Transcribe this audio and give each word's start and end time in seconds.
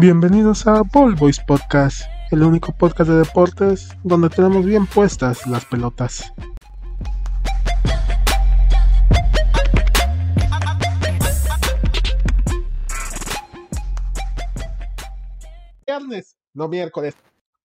Bienvenidos 0.00 0.66
a 0.66 0.80
Ball 0.80 1.14
Boys 1.14 1.38
Podcast, 1.40 2.04
el 2.30 2.42
único 2.42 2.72
podcast 2.72 3.10
de 3.10 3.18
deportes 3.18 3.90
donde 4.02 4.30
tenemos 4.30 4.64
bien 4.64 4.86
puestas 4.86 5.46
las 5.46 5.66
pelotas. 5.66 6.32
Viernes, 15.86 16.34
no 16.54 16.66
miércoles. 16.68 17.14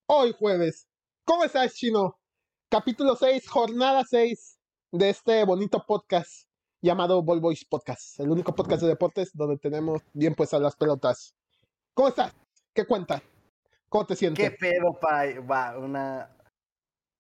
Hoy 0.08 0.36
jueves. 0.38 0.90
¿Cómo 1.24 1.46
estás, 1.46 1.74
Chino? 1.76 2.20
Capítulo 2.68 3.16
6, 3.16 3.48
jornada 3.48 4.04
6 4.04 4.60
de 4.92 5.10
este 5.10 5.46
bonito 5.46 5.86
podcast 5.88 6.50
llamado 6.82 7.24
Ball 7.24 7.40
Boys 7.40 7.64
Podcast, 7.64 8.20
el 8.20 8.30
único 8.30 8.54
podcast 8.54 8.82
de 8.82 8.90
deportes 8.90 9.32
donde 9.34 9.58
tenemos 9.58 10.02
bien 10.12 10.36
puestas 10.36 10.60
las 10.60 10.76
pelotas. 10.76 11.34
¿Cómo 11.96 12.10
estás? 12.10 12.34
¿Qué 12.74 12.86
cuentas? 12.86 13.22
¿Cómo 13.90 14.06
te 14.06 14.16
sientes? 14.16 14.50
¿Qué 14.52 14.56
pedo, 14.56 15.00
Pai? 15.00 15.38
Va, 15.40 15.78
una, 15.80 16.30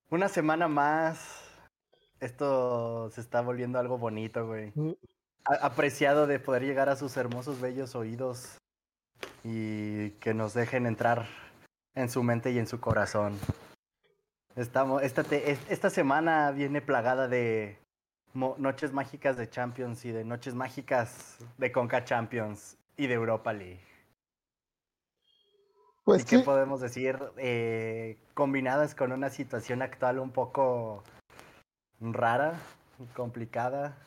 una 0.10 0.28
semana 0.28 0.68
más. 0.68 1.42
Esto 2.20 3.10
se 3.12 3.22
está 3.22 3.40
volviendo 3.42 3.80
algo 3.80 3.98
bonito, 3.98 4.46
güey. 4.46 4.74
Mm, 4.76 4.92
A- 5.46 5.66
apreciado 5.66 6.28
de 6.28 6.40
poder 6.40 6.64
llegar 6.64 6.90
a 6.90 6.98
sus 6.98 7.16
hermosos, 7.16 7.62
bellos 7.62 7.96
oídos 7.96 8.58
y 9.46 10.10
que 10.20 10.34
nos 10.34 10.54
dejen 10.54 10.86
entrar 10.88 11.26
en 11.94 12.10
su 12.10 12.22
mente 12.22 12.52
y 12.52 12.60
en 12.60 12.68
su 12.68 12.82
corazón. 12.82 13.40
Estamos, 14.58 15.04
esta, 15.04 15.24
te- 15.24 15.52
esta 15.70 15.90
semana 15.90 16.52
viene 16.52 16.82
plagada 16.82 17.30
de 17.30 17.80
noches 18.34 18.92
mágicas 18.92 19.38
de 19.38 19.50
Champions 19.50 20.04
y 20.04 20.12
de 20.12 20.26
noches 20.26 20.54
mágicas 20.54 21.38
de 21.58 21.71
Conca 21.71 22.04
Champions 22.04 22.77
y 22.98 23.08
de 23.08 23.14
Europa 23.14 23.54
League. 23.54 23.80
Pues 26.06 26.22
¿Y 26.22 26.26
qué 26.26 26.38
sí, 26.38 26.44
podemos 26.44 26.82
decir? 26.82 27.18
Eh, 27.38 28.20
combinadas 28.36 28.94
con 28.94 29.12
una 29.12 29.32
situación 29.32 29.82
actual 29.82 30.20
un 30.20 30.32
poco 30.32 31.04
rara, 32.00 32.60
complicada, 33.16 33.98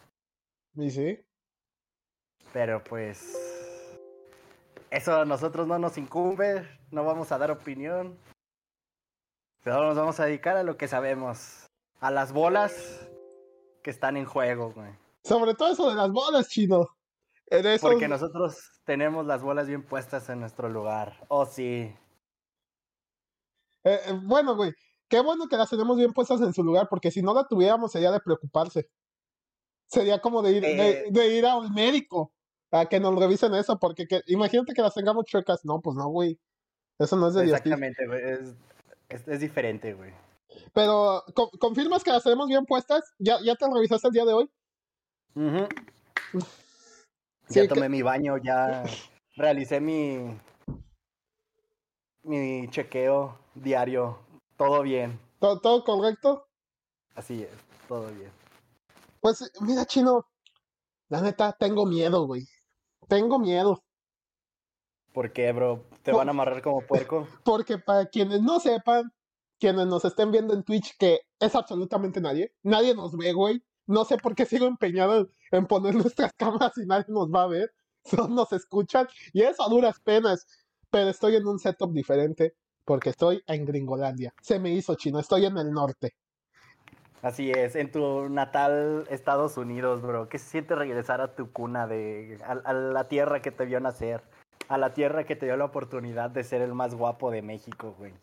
y 0.77 0.91
sí. 0.91 1.21
pero 2.53 2.85
pues 2.85 3.37
eso 4.91 5.21
a 5.21 5.25
nosotros 5.25 5.67
no 5.67 5.81
nos 5.81 5.99
incumbe, 5.99 6.69
no 6.93 7.05
vamos 7.05 7.33
a 7.33 7.39
dar 7.39 7.51
opinión. 7.51 8.17
Solo 9.65 9.89
nos 9.89 9.97
vamos 9.97 10.21
a 10.21 10.27
dedicar 10.27 10.57
a 10.57 10.63
lo 10.63 10.77
que 10.77 10.87
sabemos, 10.87 11.67
a 11.99 12.13
las 12.13 12.33
bolas 12.33 13.09
que 13.83 13.91
están 13.91 14.17
en 14.17 14.25
juego, 14.25 14.71
güey. 14.71 14.93
Sobre 15.25 15.55
todo 15.55 15.73
eso 15.73 15.91
de 15.91 15.97
las 15.97 16.13
bolas, 16.13 16.49
Chino. 16.49 16.89
En 17.51 17.67
esos- 17.67 17.91
Porque 17.91 18.09
nosotros 18.09 18.59
tenemos 18.85 19.27
las 19.27 19.43
bolas 19.43 19.67
bien 19.67 19.83
puestas 19.83 20.29
en 20.29 20.41
nuestro 20.41 20.69
lugar. 20.69 21.25
Oh, 21.29 21.47
sí. 21.47 21.95
Eh, 23.85 24.01
eh, 24.07 24.21
bueno, 24.23 24.55
güey, 24.57 24.73
qué 25.09 25.21
bueno 25.21 25.49
que 25.49 25.57
las 25.57 25.71
tenemos 25.71 25.97
bien 25.97 26.13
puestas 26.13 26.41
en 26.43 26.53
su 26.53 26.63
lugar, 26.63 26.89
porque 26.91 27.11
si 27.11 27.23
no 27.23 27.33
la 27.33 27.47
tuviéramos 27.47 27.93
sería 27.93 28.11
de 28.11 28.21
preocuparse. 28.21 28.91
Sería 29.87 30.21
como 30.21 30.43
de 30.43 30.53
ir, 30.53 30.63
de, 30.63 30.91
Eh. 30.91 31.05
de 31.11 31.29
ir 31.37 31.47
a 31.47 31.57
un 31.57 31.73
médico 31.73 32.35
a 32.71 32.85
que 32.87 33.01
nos 33.01 33.19
revisen 33.19 33.55
eso, 33.55 33.79
porque 33.79 34.07
que, 34.07 34.21
imagínate 34.27 34.75
que 34.75 34.83
las 34.83 34.93
tengamos 34.95 35.25
chuecas. 35.25 35.65
No, 35.65 35.81
pues 35.81 35.97
no, 35.97 36.09
güey. 36.09 36.39
Eso 36.99 37.17
no 37.17 37.29
es 37.29 37.35
de. 37.35 37.45
Exactamente, 37.45 38.07
güey. 38.07 38.21
Es, 38.23 38.55
es, 39.09 39.27
es 39.29 39.41
diferente, 39.41 39.95
güey. 39.95 40.13
Pero, 40.75 41.25
¿con- 41.35 41.51
¿confirmas 41.59 42.05
que 42.05 42.11
las 42.11 42.23
tenemos 42.25 42.49
bien 42.49 42.67
puestas? 42.67 43.03
¿Ya, 43.19 43.39
ya 43.43 43.55
te 43.55 43.67
revisaste 43.73 44.09
el 44.09 44.13
día 44.13 44.25
de 44.27 44.33
hoy? 44.35 44.51
Ujú. 45.35 45.67
Sí, 47.49 47.55
ya 47.57 47.63
que- 47.63 47.69
tomé 47.69 47.89
mi 47.89 48.03
baño, 48.03 48.37
ya 48.39 48.85
realicé 49.37 49.81
mi 49.81 50.37
mi 52.23 52.69
chequeo 52.69 53.39
diario. 53.55 54.19
Todo 54.57 54.83
bien. 54.83 55.19
¿Todo, 55.39 55.61
todo 55.61 55.85
correcto? 55.85 56.47
Así 57.15 57.43
es, 57.43 57.51
todo 57.87 58.09
bien. 58.13 58.31
Pues 59.21 59.51
mira, 59.61 59.85
Chino, 59.87 60.27
la 61.09 61.21
neta, 61.21 61.53
tengo 61.59 61.87
miedo, 61.87 62.27
güey. 62.27 62.45
Tengo 63.09 63.39
miedo. 63.39 63.83
¿Por 65.13 65.33
qué, 65.33 65.51
bro? 65.53 65.85
¿Te 66.03 66.13
van 66.13 66.29
a 66.29 66.31
amarrar 66.33 66.61
como 66.63 66.81
puerco? 66.87 67.27
Porque 67.45 67.79
para 67.79 68.07
quienes 68.07 68.43
no 68.43 68.61
sepan, 68.61 69.11
quienes 69.59 69.87
nos 69.87 70.05
estén 70.05 70.31
viendo 70.31 70.55
en 70.55 70.63
Twitch, 70.65 70.97
que 70.99 71.21
es 71.41 71.55
absolutamente 71.55 72.21
nadie, 72.21 72.53
nadie 72.63 72.95
nos 72.95 73.17
ve, 73.17 73.33
güey. 73.33 73.63
No 73.89 74.05
sé 74.05 74.19
por 74.19 74.35
qué 74.35 74.45
sigo 74.45 74.67
empeñado 74.67 75.31
en 75.51 75.67
poner 75.67 75.95
nuestras 75.95 76.33
cámaras 76.37 76.77
y 76.77 76.87
nadie 76.87 77.07
nos 77.09 77.31
va 77.31 77.45
a 77.45 77.49
ver. 77.49 77.73
Solo 78.05 78.29
nos 78.29 78.53
escuchan. 78.53 79.09
Y 79.33 79.43
eso 79.43 79.63
a 79.63 79.69
duras 79.69 79.99
penas. 79.99 80.47
Pero 80.91 81.09
estoy 81.09 81.37
en 81.37 81.47
un 81.47 81.59
setup 81.59 81.93
diferente 81.93 82.55
porque 82.85 83.11
estoy 83.11 83.43
en 83.47 83.65
Gringolandia. 83.65 84.33
Se 84.43 84.59
me 84.59 84.71
hizo 84.71 84.95
chino, 84.95 85.19
estoy 85.19 85.47
en 85.47 85.59
el 85.59 85.73
norte. 85.73 86.15
Así 87.21 87.51
es, 87.51 87.75
en 87.75 87.91
tu 87.91 88.29
natal 88.29 89.07
Estados 89.11 89.57
Unidos, 89.57 90.03
bro. 90.03 90.29
¿Qué 90.29 90.39
se 90.39 90.49
siente 90.49 90.75
regresar 90.75 91.21
a 91.21 91.35
tu 91.35 91.53
cuna, 91.53 91.87
de, 91.87 92.39
a, 92.45 92.53
a 92.53 92.73
la 92.73 93.09
tierra 93.09 93.43
que 93.43 93.51
te 93.51 93.67
vio 93.67 93.81
nacer? 93.81 94.23
A 94.69 94.79
la 94.79 94.95
tierra 94.95 95.25
que 95.25 95.35
te 95.35 95.47
dio 95.47 95.57
la 95.57 95.65
oportunidad 95.65 96.31
de 96.31 96.45
ser 96.45 96.63
el 96.63 96.75
más 96.75 96.95
guapo 96.95 97.31
de 97.31 97.43
México, 97.43 97.95
güey. 97.99 98.15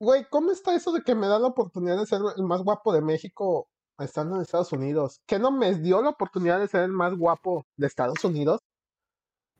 Güey, 0.00 0.26
¿cómo 0.28 0.50
está 0.50 0.74
eso 0.74 0.90
de 0.92 1.02
que 1.02 1.14
me 1.14 1.28
da 1.28 1.38
la 1.38 1.46
oportunidad 1.46 1.98
de 1.98 2.06
ser 2.06 2.20
el 2.36 2.44
más 2.44 2.62
guapo 2.62 2.92
de 2.92 3.00
México 3.00 3.68
estando 4.02 4.36
en 4.36 4.42
Estados 4.42 4.72
Unidos? 4.72 5.20
¿Que 5.26 5.38
no 5.38 5.50
me 5.50 5.74
dio 5.74 6.02
la 6.02 6.10
oportunidad 6.10 6.58
de 6.60 6.68
ser 6.68 6.82
el 6.82 6.92
más 6.92 7.14
guapo 7.14 7.66
de 7.76 7.86
Estados 7.86 8.22
Unidos? 8.24 8.60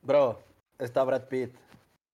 Bro, 0.01 0.39
está 0.79 1.03
Brad 1.03 1.27
Pitt. 1.27 1.55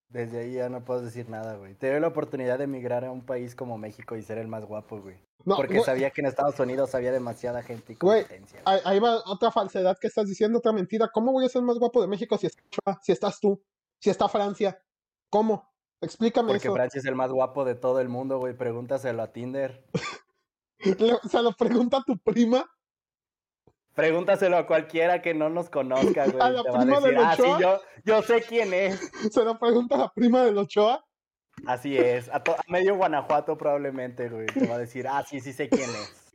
Desde 0.09 0.40
ahí 0.40 0.53
ya 0.53 0.69
no 0.69 0.84
puedo 0.84 1.01
decir 1.01 1.29
nada, 1.29 1.56
güey. 1.56 1.75
Te 1.75 1.90
dio 1.90 2.00
la 2.00 2.07
oportunidad 2.07 2.57
de 2.57 2.63
emigrar 2.63 3.06
a 3.06 3.12
un 3.12 3.22
país 3.22 3.53
como 3.53 3.78
México 3.78 4.16
y 4.16 4.23
ser 4.23 4.40
el 4.40 4.47
más 4.47 4.66
guapo, 4.66 5.00
güey. 5.00 5.17
No, 5.45 5.56
Porque 5.56 5.75
güey, 5.75 5.85
sabía 5.85 6.09
que 6.09 6.22
en 6.22 6.28
Estados 6.28 6.59
Unidos 6.59 6.95
había 6.95 7.12
demasiada 7.12 7.62
gente 7.62 7.94
y 7.94 7.95
Güey, 7.95 8.23
competencia. 8.23 8.61
Ahí, 8.66 9.00
va 9.00 9.22
otra 9.25 9.51
falsedad 9.51 9.97
que 10.00 10.07
estás 10.07 10.28
diciendo, 10.28 10.57
otra 10.57 10.72
mentira. 10.72 11.09
¿Cómo 11.13 11.31
voy 11.31 11.46
a 11.46 11.50
ser 11.50 11.61
más 11.61 11.78
guapo 11.78 12.01
de 12.01 12.07
México 12.07 12.38
si, 12.38 12.47
está 12.47 12.61
Ochoa, 12.66 13.00
si 13.03 13.11
estás 13.11 13.40
tú? 13.40 13.61
Si 14.00 14.09
está 14.09 14.28
Francia. 14.28 14.81
¿Cómo? 15.29 15.72
Explícame 16.01 16.50
Porque 16.50 16.67
eso. 16.67 16.73
Francia 16.73 17.00
es 17.00 17.06
el 17.06 17.16
más 17.16 17.31
guapo 17.31 17.63
de 17.63 17.75
todo 17.75 18.00
el 18.00 18.09
mundo, 18.09 18.40
güey. 18.40 18.56
Pregúntaselo 18.56 19.22
a 19.22 19.31
Tinder. 19.31 19.85
Se 21.29 21.41
lo 21.41 21.51
pregunta 21.53 21.97
a 21.97 22.03
tu 22.03 22.17
prima. 22.17 22.66
Pregúntaselo 23.95 24.57
a 24.57 24.66
cualquiera 24.66 25.22
que 25.22 25.34
no 25.34 25.50
nos 25.50 25.69
conozca, 25.69 26.25
güey. 26.28 26.41
¿A 26.41 26.50
la 26.50 26.63
Te 26.63 26.72
va 26.72 26.81
a 26.81 26.85
decir, 26.85 27.03
del 27.03 27.17
ah, 27.17 27.35
sí, 27.35 27.44
yo, 27.59 27.81
yo 28.06 28.22
sé 28.22 28.41
quién 28.41 28.73
es. 28.73 29.12
Se 29.31 29.44
lo 29.44 29.59
pregunta 29.59 29.95
a 29.95 29.97
la 30.00 30.13
prima 30.13 30.44
del 30.44 30.57
Ochoa. 30.57 31.03
Así 31.66 31.97
es. 31.97 32.29
A, 32.29 32.38
a 32.38 32.44
medio 32.69 32.95
Guanajuato 32.95 33.57
probablemente, 33.57 34.29
güey. 34.29 34.45
Te 34.47 34.67
va 34.67 34.75
a 34.75 34.79
decir, 34.79 35.07
ah, 35.07 35.25
sí, 35.28 35.41
sí 35.41 35.51
sé 35.51 35.67
quién 35.67 35.90
es. 35.90 36.31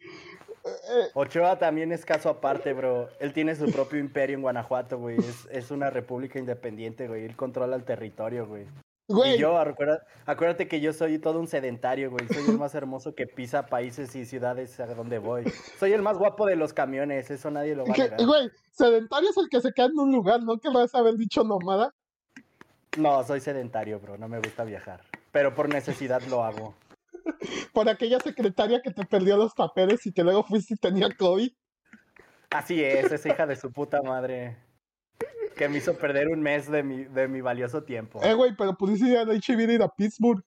Eh, 0.64 1.10
Ochoa 1.14 1.58
también 1.58 1.92
es 1.92 2.04
caso 2.04 2.28
aparte, 2.28 2.74
bro. 2.74 3.08
Él 3.20 3.32
tiene 3.32 3.54
su 3.54 3.70
propio 3.70 3.98
imperio 3.98 4.36
en 4.36 4.42
Guanajuato, 4.42 4.98
güey. 4.98 5.18
Es, 5.18 5.48
es 5.50 5.70
una 5.70 5.88
república 5.88 6.38
independiente, 6.38 7.08
güey. 7.08 7.24
Él 7.24 7.36
controla 7.36 7.76
el 7.76 7.84
territorio, 7.84 8.46
güey. 8.46 8.66
Güey, 9.08 9.34
Y 9.34 9.38
yo, 9.38 9.58
acuérdate, 9.58 10.06
acuérdate 10.26 10.68
que 10.68 10.80
yo 10.80 10.92
soy 10.92 11.18
todo 11.18 11.40
un 11.40 11.46
sedentario, 11.46 12.10
güey. 12.10 12.26
Soy 12.28 12.44
el 12.48 12.58
más 12.58 12.74
hermoso 12.74 13.14
que 13.14 13.26
pisa 13.26 13.66
países 13.66 14.14
y 14.16 14.24
ciudades 14.24 14.78
a 14.80 14.86
donde 14.86 15.18
voy. 15.18 15.44
Soy 15.78 15.92
el 15.92 16.02
más 16.02 16.18
guapo 16.18 16.46
de 16.46 16.56
los 16.56 16.72
camiones, 16.72 17.30
eso 17.30 17.50
nadie 17.50 17.74
lo 17.74 17.84
va 17.84 17.94
a 17.94 17.96
negar. 17.96 18.24
güey, 18.26 18.50
sedentario 18.72 19.30
es 19.30 19.36
el 19.36 19.48
que 19.50 19.60
se 19.60 19.72
queda 19.72 19.86
en 19.86 19.98
un 19.98 20.12
lugar, 20.12 20.42
¿no? 20.42 20.58
Que 20.58 20.68
vas 20.70 20.94
a 20.94 20.98
haber 20.98 21.14
dicho 21.14 21.44
nómada. 21.44 21.94
No, 22.96 23.24
soy 23.24 23.40
sedentario, 23.40 23.98
bro. 24.00 24.16
No 24.18 24.28
me 24.28 24.38
gusta 24.38 24.64
viajar. 24.64 25.02
Pero 25.32 25.54
por 25.54 25.68
necesidad 25.68 26.22
lo 26.28 26.44
hago. 26.44 26.74
Por 27.72 27.88
aquella 27.88 28.20
secretaria 28.20 28.80
que 28.82 28.92
te 28.92 29.04
perdió 29.04 29.36
los 29.36 29.54
papeles 29.54 30.06
y 30.06 30.12
que 30.12 30.22
luego 30.22 30.44
fuiste 30.44 30.74
y 30.74 30.76
tenía 30.76 31.08
COVID. 31.16 31.50
Así 32.50 32.84
es, 32.84 33.10
esa 33.10 33.28
hija 33.28 33.46
de 33.46 33.56
su 33.56 33.72
puta 33.72 34.00
madre. 34.02 34.56
Que 35.56 35.68
me 35.68 35.78
hizo 35.78 35.94
perder 35.96 36.28
un 36.28 36.42
mes 36.42 36.68
de 36.70 36.82
mi, 36.82 37.04
de 37.04 37.28
mi 37.28 37.40
valioso 37.40 37.82
tiempo. 37.84 38.20
Eh, 38.24 38.34
güey, 38.34 38.56
pero 38.56 38.76
pudiste 38.76 39.06
ir 39.08 39.18
a 39.18 39.22
HIV 39.34 39.70
ir 39.70 39.82
a 39.82 39.88
Pittsburgh. 39.88 40.42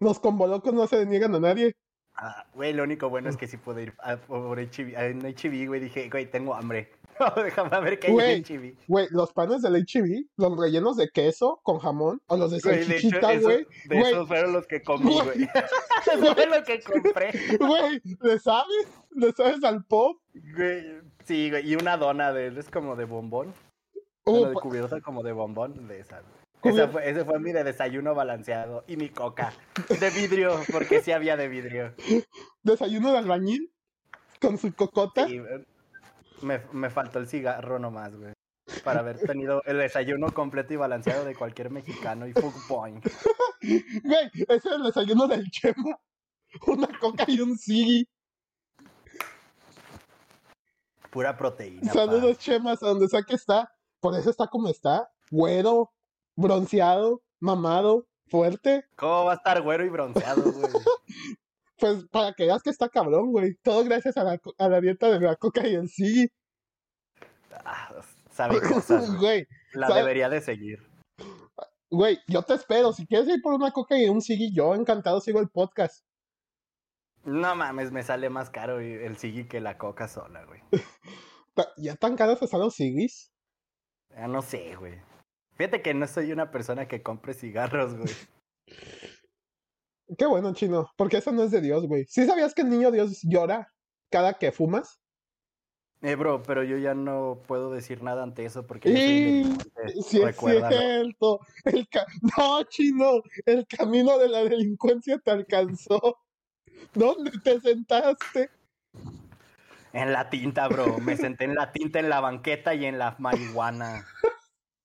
Los 0.00 0.20
convolocos 0.20 0.72
no 0.72 0.86
se 0.86 0.96
deniegan 0.98 1.34
a 1.34 1.40
nadie. 1.40 1.74
Ah, 2.16 2.46
güey, 2.54 2.72
lo 2.72 2.84
único 2.84 3.08
bueno 3.08 3.28
es 3.28 3.36
que 3.36 3.48
sí 3.48 3.56
pude 3.56 3.82
ir 3.82 3.94
a, 3.98 4.16
por 4.16 4.60
HIV, 4.60 4.96
a- 4.96 5.28
HIV, 5.28 5.66
güey. 5.66 5.80
Dije, 5.80 6.08
güey, 6.08 6.30
tengo 6.30 6.54
hambre. 6.54 6.92
Déjame 7.36 7.80
ver 7.80 7.98
qué 7.98 8.06
hay 8.08 8.36
en 8.36 8.44
HIV. 8.46 8.76
Güey, 8.86 9.08
los 9.10 9.32
panes 9.32 9.62
del 9.62 9.84
HIV, 9.84 10.26
los 10.36 10.56
rellenos 10.56 10.96
de 10.96 11.08
queso 11.08 11.58
con 11.64 11.80
jamón, 11.80 12.20
o 12.26 12.36
los 12.36 12.52
de 12.52 12.60
salchichita, 12.60 13.36
güey. 13.40 13.66
de 13.86 13.98
esos 14.00 14.28
fueron 14.28 14.52
los 14.52 14.66
que 14.68 14.80
comí, 14.82 15.12
Güey. 15.12 15.24
güey. 15.24 15.48
Eso 16.12 16.34
fue 16.34 16.46
lo 16.46 16.62
que 16.62 16.80
compré. 16.80 17.32
güey, 17.58 18.00
¿le 18.20 18.38
sabes? 18.38 18.86
¿Le 19.10 19.32
sabes 19.32 19.64
al 19.64 19.84
pop? 19.84 20.16
Güey, 20.56 20.84
sí, 21.24 21.50
güey. 21.50 21.68
Y 21.68 21.74
una 21.74 21.96
dona 21.96 22.32
de, 22.32 22.56
es 22.56 22.70
como 22.70 22.94
de 22.94 23.06
bombón. 23.06 23.52
Uh, 24.26 24.46
de 24.46 24.54
cubierta 24.54 25.00
como 25.00 25.22
de 25.22 25.32
bombón, 25.32 25.86
de 25.86 26.00
esa. 26.00 26.22
Esa 26.62 26.88
fue, 26.88 27.08
ese 27.10 27.24
fue 27.26 27.38
mi 27.38 27.52
de 27.52 27.62
desayuno 27.62 28.14
balanceado. 28.14 28.84
Y 28.86 28.96
mi 28.96 29.10
coca. 29.10 29.52
De 30.00 30.10
vidrio, 30.10 30.58
porque 30.72 31.02
sí 31.02 31.12
había 31.12 31.36
de 31.36 31.48
vidrio. 31.48 31.94
desayuno 32.62 33.12
de 33.12 33.18
albañil 33.18 33.70
con 34.40 34.56
su 34.56 34.74
cocota. 34.74 35.26
Sí, 35.26 35.42
me, 36.40 36.62
me 36.72 36.88
faltó 36.88 37.18
el 37.18 37.28
cigarro 37.28 37.78
nomás, 37.78 38.16
güey. 38.16 38.32
para 38.82 39.00
haber 39.00 39.18
tenido 39.18 39.62
el 39.66 39.78
desayuno 39.78 40.32
completo 40.32 40.72
y 40.72 40.76
balanceado 40.76 41.24
de 41.24 41.34
cualquier 41.34 41.70
mexicano 41.70 42.26
y 42.26 42.32
Food 42.32 42.54
Point. 42.68 43.04
Güey, 44.04 44.30
ese 44.34 44.54
es 44.54 44.66
el 44.66 44.82
desayuno 44.82 45.26
del 45.26 45.50
Chema. 45.50 45.98
Una 46.66 46.88
coca 46.98 47.24
y 47.26 47.40
un 47.40 47.56
Sigui. 47.56 48.06
Pura 51.10 51.36
proteína. 51.36 51.92
Saludos, 51.92 52.38
Chemas, 52.38 52.82
a 52.82 52.88
donde 52.88 53.08
sea 53.08 53.22
que 53.22 53.36
está. 53.36 53.73
Por 54.04 54.14
eso 54.18 54.28
está 54.28 54.48
como 54.48 54.68
está. 54.68 55.10
Güero, 55.30 55.90
bronceado, 56.36 57.22
mamado, 57.40 58.06
fuerte. 58.26 58.84
¿Cómo 58.96 59.24
va 59.24 59.32
a 59.32 59.36
estar 59.36 59.62
güero 59.62 59.82
y 59.82 59.88
bronceado, 59.88 60.42
güey? 60.42 60.72
Pues 61.78 62.04
para 62.10 62.34
que 62.34 62.44
veas 62.44 62.62
que 62.62 62.68
está 62.68 62.90
cabrón, 62.90 63.32
güey. 63.32 63.54
Todo 63.62 63.82
gracias 63.82 64.18
a 64.18 64.24
la, 64.24 64.40
a 64.58 64.68
la 64.68 64.80
dieta 64.82 65.08
de 65.08 65.20
la 65.20 65.36
coca 65.36 65.66
y 65.66 65.74
el 65.74 65.88
Sigui. 65.88 66.30
Ah, 67.64 67.94
sabe 68.30 68.60
cosas, 68.74 69.18
güey. 69.18 69.46
La 69.72 69.88
¿sabe? 69.88 70.00
debería 70.00 70.28
de 70.28 70.42
seguir. 70.42 70.86
Güey, 71.90 72.18
yo 72.28 72.42
te 72.42 72.54
espero. 72.54 72.92
Si 72.92 73.06
quieres 73.06 73.26
ir 73.28 73.40
por 73.40 73.54
una 73.54 73.70
coca 73.70 73.98
y 73.98 74.06
un 74.10 74.20
Sigui, 74.20 74.52
yo 74.54 74.74
encantado 74.74 75.22
sigo 75.22 75.40
el 75.40 75.48
podcast. 75.48 76.04
No 77.24 77.56
mames, 77.56 77.90
me 77.90 78.02
sale 78.02 78.28
más 78.28 78.50
caro 78.50 78.80
el 78.80 79.16
Sigui 79.16 79.48
que 79.48 79.62
la 79.62 79.78
coca 79.78 80.08
sola, 80.08 80.44
güey. 80.44 80.60
¿Ya 81.78 81.96
tan 81.96 82.16
caros 82.16 82.42
están 82.42 82.60
los 82.60 82.74
Sigis? 82.74 83.33
Ya 84.16 84.28
no 84.28 84.42
sé, 84.42 84.76
güey. 84.76 84.94
Fíjate 85.56 85.82
que 85.82 85.94
no 85.94 86.06
soy 86.06 86.32
una 86.32 86.50
persona 86.50 86.86
que 86.88 87.02
compre 87.02 87.34
cigarros, 87.34 87.96
güey. 87.96 88.12
Qué 90.18 90.26
bueno, 90.26 90.52
chino, 90.52 90.90
porque 90.96 91.18
eso 91.18 91.32
no 91.32 91.42
es 91.42 91.50
de 91.50 91.60
Dios, 91.60 91.86
güey. 91.86 92.04
¿Sí 92.08 92.26
sabías 92.26 92.54
que 92.54 92.62
el 92.62 92.70
niño 92.70 92.90
Dios 92.90 93.20
llora 93.22 93.72
cada 94.10 94.34
que 94.34 94.52
fumas? 94.52 95.00
Eh, 96.02 96.16
bro, 96.16 96.42
pero 96.42 96.62
yo 96.62 96.76
ya 96.76 96.94
no 96.94 97.40
puedo 97.46 97.70
decir 97.70 98.02
nada 98.02 98.22
ante 98.22 98.44
eso 98.44 98.66
porque 98.66 98.90
yo 98.90 98.96
soy 98.96 99.94
Y 99.96 100.02
sí 100.02 100.20
es 100.20 100.36
cierto. 100.36 101.40
El 101.64 101.88
ca- 101.88 102.06
No, 102.36 102.62
chino, 102.64 103.22
el 103.46 103.66
camino 103.66 104.18
de 104.18 104.28
la 104.28 104.44
delincuencia 104.44 105.18
te 105.18 105.30
alcanzó. 105.30 106.18
¿Dónde 106.92 107.30
te 107.42 107.58
sentaste? 107.60 108.50
En 109.94 110.12
la 110.12 110.28
tinta, 110.28 110.66
bro. 110.66 110.98
Me 110.98 111.16
senté 111.16 111.44
en 111.44 111.54
la 111.54 111.70
tinta, 111.70 112.00
en 112.00 112.08
la 112.08 112.20
banqueta 112.20 112.74
y 112.74 112.84
en 112.84 112.98
la 112.98 113.14
marihuana 113.18 114.04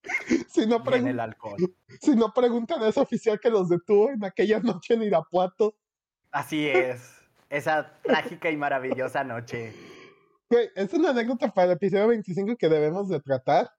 Si 0.49 0.65
no, 0.67 0.83
y 0.85 0.93
en 0.93 1.07
el 1.07 1.19
alcohol. 1.19 1.57
si 1.99 2.15
no 2.15 2.31
preguntan 2.33 2.81
a 2.81 2.87
ese 2.87 2.99
oficial 2.99 3.39
que 3.39 3.49
los 3.49 3.69
detuvo 3.69 4.09
en 4.11 4.23
aquella 4.23 4.59
noche 4.59 4.93
en 4.93 5.03
Irapuato. 5.03 5.75
Así 6.31 6.67
es. 6.67 7.11
Esa 7.49 7.91
trágica 8.03 8.49
y 8.51 8.57
maravillosa 8.57 9.23
noche. 9.23 9.73
Güey, 10.49 10.69
es 10.75 10.93
una 10.93 11.09
anécdota 11.09 11.51
para 11.51 11.65
el 11.65 11.71
episodio 11.73 12.07
25 12.07 12.55
que 12.55 12.69
debemos 12.69 13.09
de 13.09 13.19
tratar. 13.19 13.71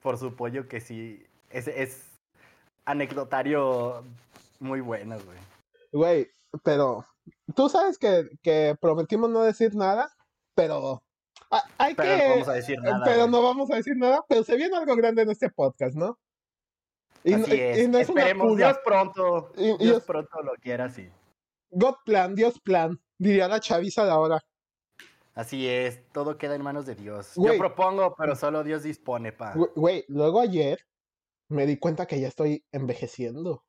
Por 0.00 0.16
su 0.16 0.34
pollo 0.34 0.68
que 0.68 0.80
sí. 0.80 1.22
Es, 1.50 1.68
es 1.68 2.18
anecdotario 2.86 4.04
muy 4.58 4.80
bueno, 4.80 5.16
güey. 5.20 5.38
Güey, 5.92 6.30
pero 6.64 7.04
tú 7.54 7.68
sabes 7.68 7.98
que, 7.98 8.28
que 8.42 8.76
prometimos 8.80 9.30
no 9.30 9.42
decir 9.42 9.74
nada, 9.74 10.12
pero 10.54 11.02
ah, 11.50 11.64
hay 11.78 11.94
Pero 11.94 12.08
que... 12.16 12.22
no 12.24 12.30
vamos 12.30 12.48
a 12.48 12.52
decir 12.54 12.78
nada. 12.80 13.04
pero 13.04 13.26
no 13.28 13.42
vamos 13.42 13.70
a 13.70 13.76
decir 13.76 13.96
nada, 13.96 14.24
pero 14.28 14.42
se 14.44 14.56
viene 14.56 14.76
algo 14.76 14.94
grande 14.96 15.22
en 15.22 15.30
este 15.30 15.50
podcast, 15.50 15.94
¿no? 15.96 16.18
Y, 17.24 17.34
Así 17.34 17.52
es. 17.60 17.78
y 17.78 17.88
no 17.88 17.98
es 17.98 18.08
Esperemos. 18.08 18.56
Dios 18.56 18.76
pronto. 18.84 19.52
Y- 19.56 19.76
Dios 19.78 19.98
es- 19.98 20.04
pronto 20.04 20.42
lo 20.42 20.52
quiera 20.54 20.86
así. 20.86 21.08
God 21.70 21.94
plan, 22.04 22.34
Dios 22.34 22.60
plan, 22.60 23.00
diría 23.16 23.48
la 23.48 23.60
chaviza 23.60 24.04
de 24.04 24.10
ahora. 24.10 24.40
Así 25.34 25.66
es, 25.66 26.02
todo 26.12 26.36
queda 26.36 26.54
en 26.56 26.62
manos 26.62 26.84
de 26.84 26.94
Dios. 26.94 27.32
Yo 27.36 27.56
propongo, 27.56 28.14
pero 28.18 28.36
solo 28.36 28.62
Dios 28.64 28.82
dispone, 28.82 29.32
pa. 29.32 29.54
Güey, 29.76 30.04
luego 30.08 30.40
ayer 30.40 30.80
me 31.48 31.64
di 31.64 31.78
cuenta 31.78 32.06
que 32.06 32.20
ya 32.20 32.28
estoy 32.28 32.66
envejeciendo. 32.72 33.64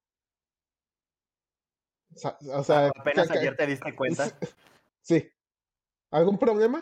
O 2.15 2.19
sea, 2.19 2.37
o 2.53 2.63
sea, 2.63 2.87
Apenas 2.95 3.29
ayer 3.31 3.55
te 3.55 3.67
diste 3.67 3.95
cuenta. 3.95 4.25
Sí. 5.05 5.29
¿Algún 6.11 6.37
problema? 6.37 6.81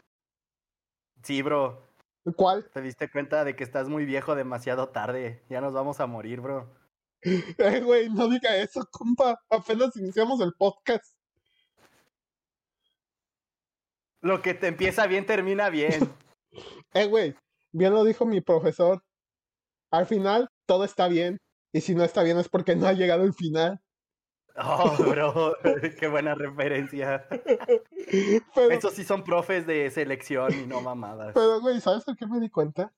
Sí, 1.23 1.41
bro. 1.41 1.87
¿Cuál? 2.35 2.69
Te 2.69 2.81
diste 2.81 3.09
cuenta 3.09 3.43
de 3.43 3.55
que 3.55 3.63
estás 3.63 3.89
muy 3.89 4.05
viejo 4.05 4.35
demasiado 4.35 4.89
tarde. 4.89 5.43
Ya 5.49 5.59
nos 5.59 5.73
vamos 5.73 5.99
a 5.99 6.05
morir, 6.05 6.41
bro. 6.41 6.71
Eh, 7.57 7.81
güey, 7.81 8.09
no 8.09 8.27
diga 8.27 8.57
eso, 8.57 8.87
compa. 8.91 9.39
Apenas 9.49 9.95
iniciamos 9.95 10.41
el 10.41 10.53
podcast. 10.53 11.15
Lo 14.21 14.41
que 14.41 14.53
te 14.53 14.67
empieza 14.67 15.07
bien 15.07 15.25
termina 15.25 15.69
bien. 15.69 16.13
Eh, 16.93 17.05
güey, 17.05 17.33
bien 17.71 17.93
lo 17.93 18.03
dijo 18.03 18.25
mi 18.25 18.41
profesor. 18.41 19.01
Al 19.89 20.05
final, 20.05 20.49
todo 20.65 20.83
está 20.83 21.07
bien. 21.07 21.39
Y 21.71 21.79
si 21.79 21.95
no 21.95 22.03
está 22.03 22.23
bien 22.23 22.37
es 22.37 22.49
porque 22.49 22.75
no 22.75 22.85
ha 22.87 22.91
llegado 22.91 23.23
el 23.23 23.33
final. 23.33 23.79
Oh, 24.57 24.95
bro. 24.97 25.55
Qué 25.99 26.07
buena 26.07 26.35
referencia. 26.35 27.27
Pero, 28.55 28.71
Esos 28.71 28.93
sí 28.93 29.03
son 29.03 29.23
profes 29.23 29.65
de 29.65 29.89
selección 29.91 30.53
y 30.53 30.65
no 30.65 30.81
mamadas. 30.81 31.31
pero, 31.33 31.61
güey, 31.61 31.79
¿sabes 31.79 32.03
por 32.03 32.17
qué 32.17 32.27
me 32.27 32.39
di 32.39 32.49
cuenta? 32.49 32.93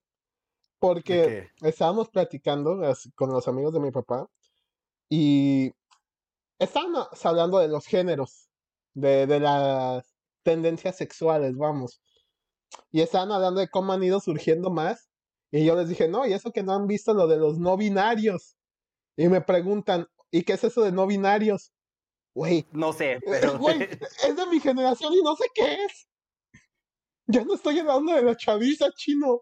Porque 0.79 1.51
¿De 1.61 1.69
estábamos 1.69 2.09
platicando 2.09 2.81
con 3.15 3.29
los 3.29 3.47
amigos 3.47 3.73
de 3.73 3.79
mi 3.79 3.91
papá 3.91 4.27
y 5.09 5.71
estábamos 6.59 7.07
hablando 7.25 7.59
de 7.59 7.67
los 7.67 7.85
géneros, 7.85 8.49
de, 8.93 9.27
de 9.27 9.39
las 9.39 10.03
tendencias 10.43 10.97
sexuales, 10.97 11.55
vamos. 11.55 12.01
Y 12.91 13.01
estaban 13.01 13.31
hablando 13.31 13.59
de 13.59 13.69
cómo 13.69 13.93
han 13.93 14.03
ido 14.03 14.19
surgiendo 14.19 14.71
más. 14.71 15.09
Y 15.51 15.63
yo 15.65 15.75
les 15.75 15.87
dije, 15.87 16.07
no, 16.07 16.25
y 16.25 16.33
eso 16.33 16.51
que 16.51 16.63
no 16.63 16.73
han 16.73 16.87
visto 16.87 17.13
lo 17.13 17.27
de 17.27 17.37
los 17.37 17.59
no 17.59 17.77
binarios. 17.77 18.57
Y 19.15 19.27
me 19.29 19.41
preguntan, 19.41 20.07
¿y 20.33 20.43
qué 20.43 20.53
es 20.53 20.63
eso 20.63 20.81
de 20.81 20.91
no 20.91 21.05
binarios? 21.07 21.71
Güey, 22.35 22.65
No 22.71 22.91
sé, 22.93 23.13
eh, 23.13 23.21
pero. 23.23 23.57
güey, 23.59 23.77
es 24.27 24.35
de 24.35 24.45
mi 24.47 24.59
generación 24.59 25.13
y 25.13 25.21
no 25.21 25.35
sé 25.35 25.45
qué 25.53 25.85
es. 25.85 26.09
Ya 27.27 27.43
no 27.45 27.53
estoy 27.53 27.79
en 27.79 27.87
la 27.87 27.95
onda 27.95 28.15
de 28.15 28.23
la 28.23 28.35
chaviza, 28.35 28.91
chino. 28.95 29.41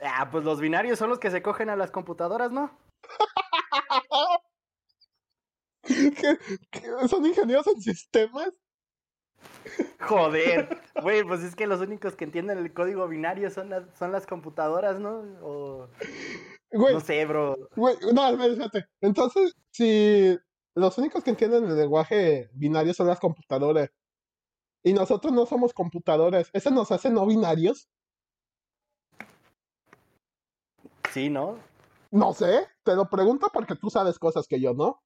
Ah, 0.00 0.28
pues 0.30 0.44
los 0.44 0.60
binarios 0.60 0.98
son 0.98 1.10
los 1.10 1.18
que 1.18 1.30
se 1.30 1.42
cogen 1.42 1.68
a 1.68 1.76
las 1.76 1.90
computadoras, 1.90 2.50
¿no? 2.52 2.76
¿Qué- 5.82 6.38
qué- 6.70 7.08
¿Son 7.08 7.26
ingenieros 7.26 7.66
en 7.66 7.80
sistemas? 7.82 8.50
Joder. 10.00 10.80
Güey, 11.02 11.24
pues 11.24 11.40
es 11.42 11.56
que 11.56 11.66
los 11.66 11.80
únicos 11.80 12.14
que 12.14 12.24
entienden 12.24 12.58
el 12.58 12.72
código 12.72 13.08
binario 13.08 13.50
son 13.50 13.70
las, 13.70 13.82
son 13.98 14.12
las 14.12 14.26
computadoras, 14.26 15.00
¿no? 15.00 15.24
O. 15.42 15.88
Güey, 16.72 16.94
No 16.94 17.00
sé, 17.00 17.24
bro. 17.26 17.56
güey, 17.76 17.96
no, 18.14 18.28
espérate. 18.44 18.86
Entonces, 19.00 19.54
si 19.70 20.38
los 20.74 20.96
únicos 20.98 21.22
que 21.22 21.30
entienden 21.30 21.64
el 21.64 21.76
lenguaje 21.76 22.50
binario 22.54 22.94
son 22.94 23.06
las 23.08 23.20
computadoras 23.20 23.90
y 24.82 24.92
nosotros 24.92 25.32
no 25.32 25.46
somos 25.46 25.72
computadoras, 25.74 26.48
¿eso 26.52 26.70
nos 26.70 26.90
hace 26.90 27.10
no 27.10 27.26
binarios? 27.26 27.88
Sí, 31.10 31.28
¿no? 31.28 31.58
No 32.10 32.32
sé, 32.32 32.68
te 32.84 32.94
lo 32.94 33.08
pregunto 33.08 33.50
porque 33.52 33.74
tú 33.76 33.90
sabes 33.90 34.18
cosas 34.18 34.46
que 34.46 34.60
yo 34.60 34.72
no. 34.74 35.02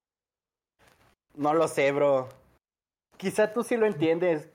No 1.34 1.52
lo 1.52 1.68
sé, 1.68 1.92
bro. 1.92 2.28
Quizá 3.16 3.52
tú 3.52 3.62
sí 3.62 3.76
lo 3.76 3.86
entiendes. 3.86 4.48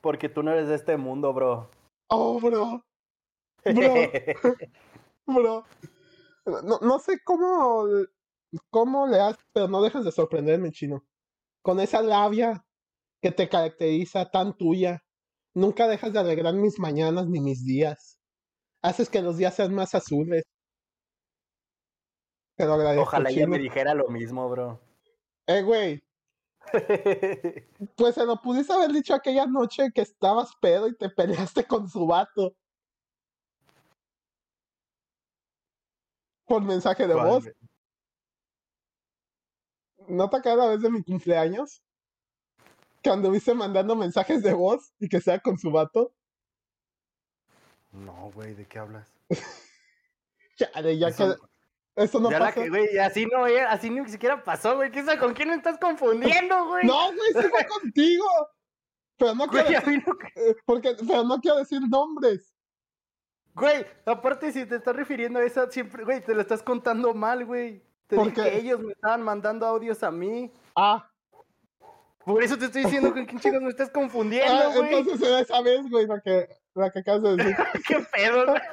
Porque 0.00 0.28
tú 0.28 0.42
no 0.42 0.50
eres 0.50 0.68
de 0.68 0.74
este 0.74 0.96
mundo, 0.96 1.32
bro. 1.32 1.70
Oh, 2.08 2.40
bro, 2.40 2.84
Bro. 3.64 3.94
bro. 5.26 5.64
No, 6.46 6.78
no 6.80 6.98
sé 6.98 7.20
cómo, 7.24 7.86
cómo 8.70 9.06
le 9.06 9.20
haces, 9.20 9.44
pero 9.52 9.68
no 9.68 9.82
dejas 9.82 10.04
de 10.04 10.12
sorprenderme, 10.12 10.72
chino. 10.72 11.04
Con 11.62 11.80
esa 11.80 12.02
labia 12.02 12.64
que 13.22 13.30
te 13.32 13.48
caracteriza 13.48 14.30
tan 14.30 14.56
tuya. 14.56 15.02
Nunca 15.54 15.86
dejas 15.88 16.12
de 16.12 16.18
alegrar 16.20 16.54
mis 16.54 16.78
mañanas 16.78 17.28
ni 17.28 17.40
mis 17.40 17.64
días. 17.64 18.18
Haces 18.82 19.08
que 19.10 19.22
los 19.22 19.36
días 19.36 19.54
sean 19.54 19.74
más 19.74 19.94
azules. 19.94 20.42
Te 22.56 22.64
lo 22.66 22.74
agradezco, 22.74 23.02
Ojalá 23.02 23.30
ella 23.30 23.46
chino. 23.46 23.48
me 23.48 23.58
dijera 23.58 23.94
lo 23.94 24.08
mismo, 24.08 24.48
bro. 24.48 24.80
Eh, 25.46 25.62
güey, 25.62 26.02
pues 27.96 28.14
se 28.14 28.24
lo 28.24 28.40
pudiste 28.40 28.72
haber 28.72 28.92
dicho 28.92 29.14
aquella 29.14 29.46
noche 29.46 29.90
que 29.94 30.02
estabas 30.02 30.52
pedo 30.60 30.88
y 30.88 30.96
te 30.96 31.10
peleaste 31.10 31.64
con 31.66 31.88
su 31.88 32.06
vato. 32.06 32.54
Por 36.46 36.62
mensaje 36.62 37.06
de 37.06 37.14
voz. 37.14 37.44
¿No 40.08 40.28
te 40.28 40.36
acuerdas 40.36 40.58
la 40.66 40.72
vez 40.72 40.82
de 40.82 40.90
mi 40.90 41.02
cumpleaños? 41.02 41.82
Que 43.02 43.10
anduviste 43.10 43.54
mandando 43.54 43.96
mensajes 43.96 44.42
de 44.42 44.52
voz 44.52 44.92
y 44.98 45.08
que 45.08 45.20
sea 45.20 45.40
con 45.40 45.58
su 45.58 45.70
vato. 45.70 46.12
No, 47.92 48.30
güey, 48.34 48.54
¿de 48.54 48.66
qué 48.66 48.78
hablas? 48.78 49.12
Chale, 50.56 50.98
ya 50.98 51.08
Eso- 51.08 51.36
que. 51.36 51.52
Eso 51.94 52.20
no 52.20 52.30
ya 52.30 52.38
la 52.38 52.46
pasa. 52.46 52.62
que, 52.62 52.70
güey, 52.70 52.96
así 52.98 53.26
no, 53.26 53.44
así 53.68 53.90
ni 53.90 54.08
siquiera 54.08 54.42
pasó, 54.42 54.76
güey. 54.76 54.90
¿Qué 54.90 55.00
es- 55.00 55.18
¿Con 55.18 55.34
quién 55.34 55.50
me 55.50 55.56
estás 55.56 55.78
confundiendo, 55.78 56.66
güey? 56.68 56.86
No, 56.86 57.08
güey, 57.12 57.32
sí 57.34 57.48
fue 57.50 57.66
contigo. 57.82 58.24
Pero 59.18 59.34
no 59.34 59.46
quiero 59.46 59.66
Güey, 59.68 59.74
decir, 59.78 60.04
no- 60.06 60.16
eh, 60.42 60.56
porque, 60.64 60.96
pero 61.06 61.22
no 61.24 61.38
quiero 61.38 61.58
decir 61.58 61.80
nombres. 61.90 62.51
Güey, 63.54 63.84
aparte 64.06 64.50
si 64.52 64.64
te 64.66 64.76
estás 64.76 64.96
refiriendo 64.96 65.38
a 65.38 65.44
eso, 65.44 65.70
siempre, 65.70 66.04
güey, 66.04 66.20
te 66.22 66.34
lo 66.34 66.40
estás 66.40 66.62
contando 66.62 67.12
mal, 67.14 67.44
güey. 67.44 67.82
Te 68.06 68.16
¿Por 68.16 68.26
dije 68.30 68.42
qué? 68.42 68.50
que 68.50 68.58
ellos 68.58 68.80
me 68.80 68.92
estaban 68.92 69.22
mandando 69.22 69.66
audios 69.66 70.02
a 70.02 70.10
mí. 70.10 70.52
Ah, 70.76 71.08
Por 72.24 72.42
eso 72.42 72.56
te 72.56 72.66
estoy 72.66 72.84
diciendo 72.84 73.12
con 73.12 73.24
quién 73.26 73.40
chicos 73.40 73.60
me 73.62 73.68
estás 73.68 73.90
confundiendo, 73.90 74.52
ah, 74.52 74.72
güey. 74.74 74.94
entonces 74.94 75.28
era 75.28 75.40
esa 75.40 75.60
vez, 75.60 75.88
güey, 75.90 76.06
la 76.06 76.20
que, 76.20 76.48
la 76.74 76.90
que 76.90 76.98
acabas 77.00 77.22
de 77.22 77.36
decir. 77.36 77.56
¿Qué 77.86 78.06
pedo? 78.12 78.54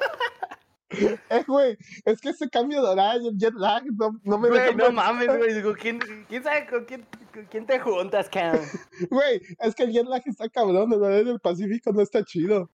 Eh, 0.92 1.44
güey, 1.46 1.78
es 2.04 2.20
que 2.20 2.30
ese 2.30 2.50
cambio 2.50 2.82
de 2.82 2.88
horario, 2.88 3.30
el 3.30 3.38
jet 3.38 3.54
lag, 3.54 3.84
no, 3.96 4.10
no 4.24 4.38
me 4.38 4.48
Güey, 4.48 4.60
deja 4.60 4.72
no 4.72 4.90
mames, 4.90 5.28
güey. 5.28 5.74
¿quién, 5.80 6.00
¿quién 6.28 6.42
sabe 6.42 6.66
con 6.66 6.84
quién, 6.84 7.06
con 7.32 7.44
quién 7.46 7.64
te 7.64 7.78
juntas, 7.78 8.28
cabrón? 8.28 8.66
Güey, 9.08 9.40
es 9.60 9.74
que 9.76 9.84
el 9.84 9.92
jet 9.92 10.06
lag 10.06 10.20
está 10.26 10.48
cabrón, 10.48 10.92
el 10.92 11.00
horario 11.00 11.26
del 11.26 11.38
Pacífico 11.38 11.92
no 11.92 12.00
está 12.00 12.24
chido. 12.24 12.72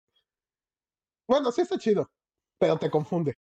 Bueno, 1.26 1.52
sí 1.52 1.60
está 1.62 1.78
chido, 1.78 2.10
pero 2.58 2.78
te 2.78 2.90
confunde. 2.90 3.36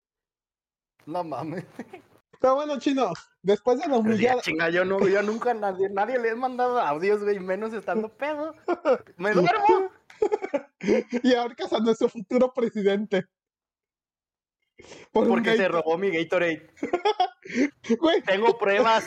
No 1.06 1.24
mames. 1.24 1.64
Pero 2.40 2.54
bueno, 2.54 2.78
chino, 2.78 3.12
después 3.42 3.78
de 3.78 3.86
la 3.86 3.96
sí, 3.96 4.00
humillada, 4.00 4.40
chinga, 4.40 4.70
yo 4.70 4.82
no, 4.86 5.06
yo 5.06 5.22
nunca 5.22 5.50
a 5.50 5.54
nadie, 5.54 5.90
nadie 5.90 6.18
le 6.18 6.30
he 6.30 6.34
mandado 6.34 6.80
audios, 6.80 7.22
güey, 7.22 7.38
menos 7.38 7.74
estando 7.74 8.08
pedo. 8.16 8.54
Me 9.18 9.32
duermo. 9.32 9.90
y 11.22 11.34
ahorcas 11.34 11.70
a 11.74 11.80
nuestro 11.80 12.08
futuro 12.08 12.50
presidente. 12.54 13.26
Por 15.12 15.28
Porque 15.28 15.54
se 15.58 15.68
robó 15.68 15.98
mi 15.98 16.10
Gatorade. 16.10 16.70
Güey, 17.98 18.22
Tengo 18.22 18.56
pruebas, 18.56 19.04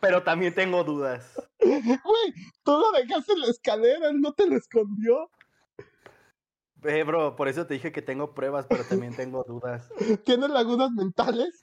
pero 0.00 0.22
también 0.22 0.54
tengo 0.54 0.82
dudas. 0.84 1.34
güey, 1.60 2.34
tú 2.62 2.78
lo 2.78 2.92
dejaste 2.92 3.32
en 3.32 3.40
la 3.40 3.48
escalera, 3.48 4.08
él 4.08 4.22
no 4.22 4.32
te 4.32 4.46
lo 4.46 4.56
escondió. 4.56 5.30
Eh, 6.84 7.02
bro, 7.02 7.34
por 7.34 7.48
eso 7.48 7.66
te 7.66 7.74
dije 7.74 7.92
que 7.92 8.02
tengo 8.02 8.34
pruebas, 8.34 8.66
pero 8.68 8.84
también 8.84 9.14
tengo 9.16 9.42
dudas. 9.44 9.88
¿Tienes 10.24 10.50
lagunas 10.50 10.90
mentales? 10.92 11.62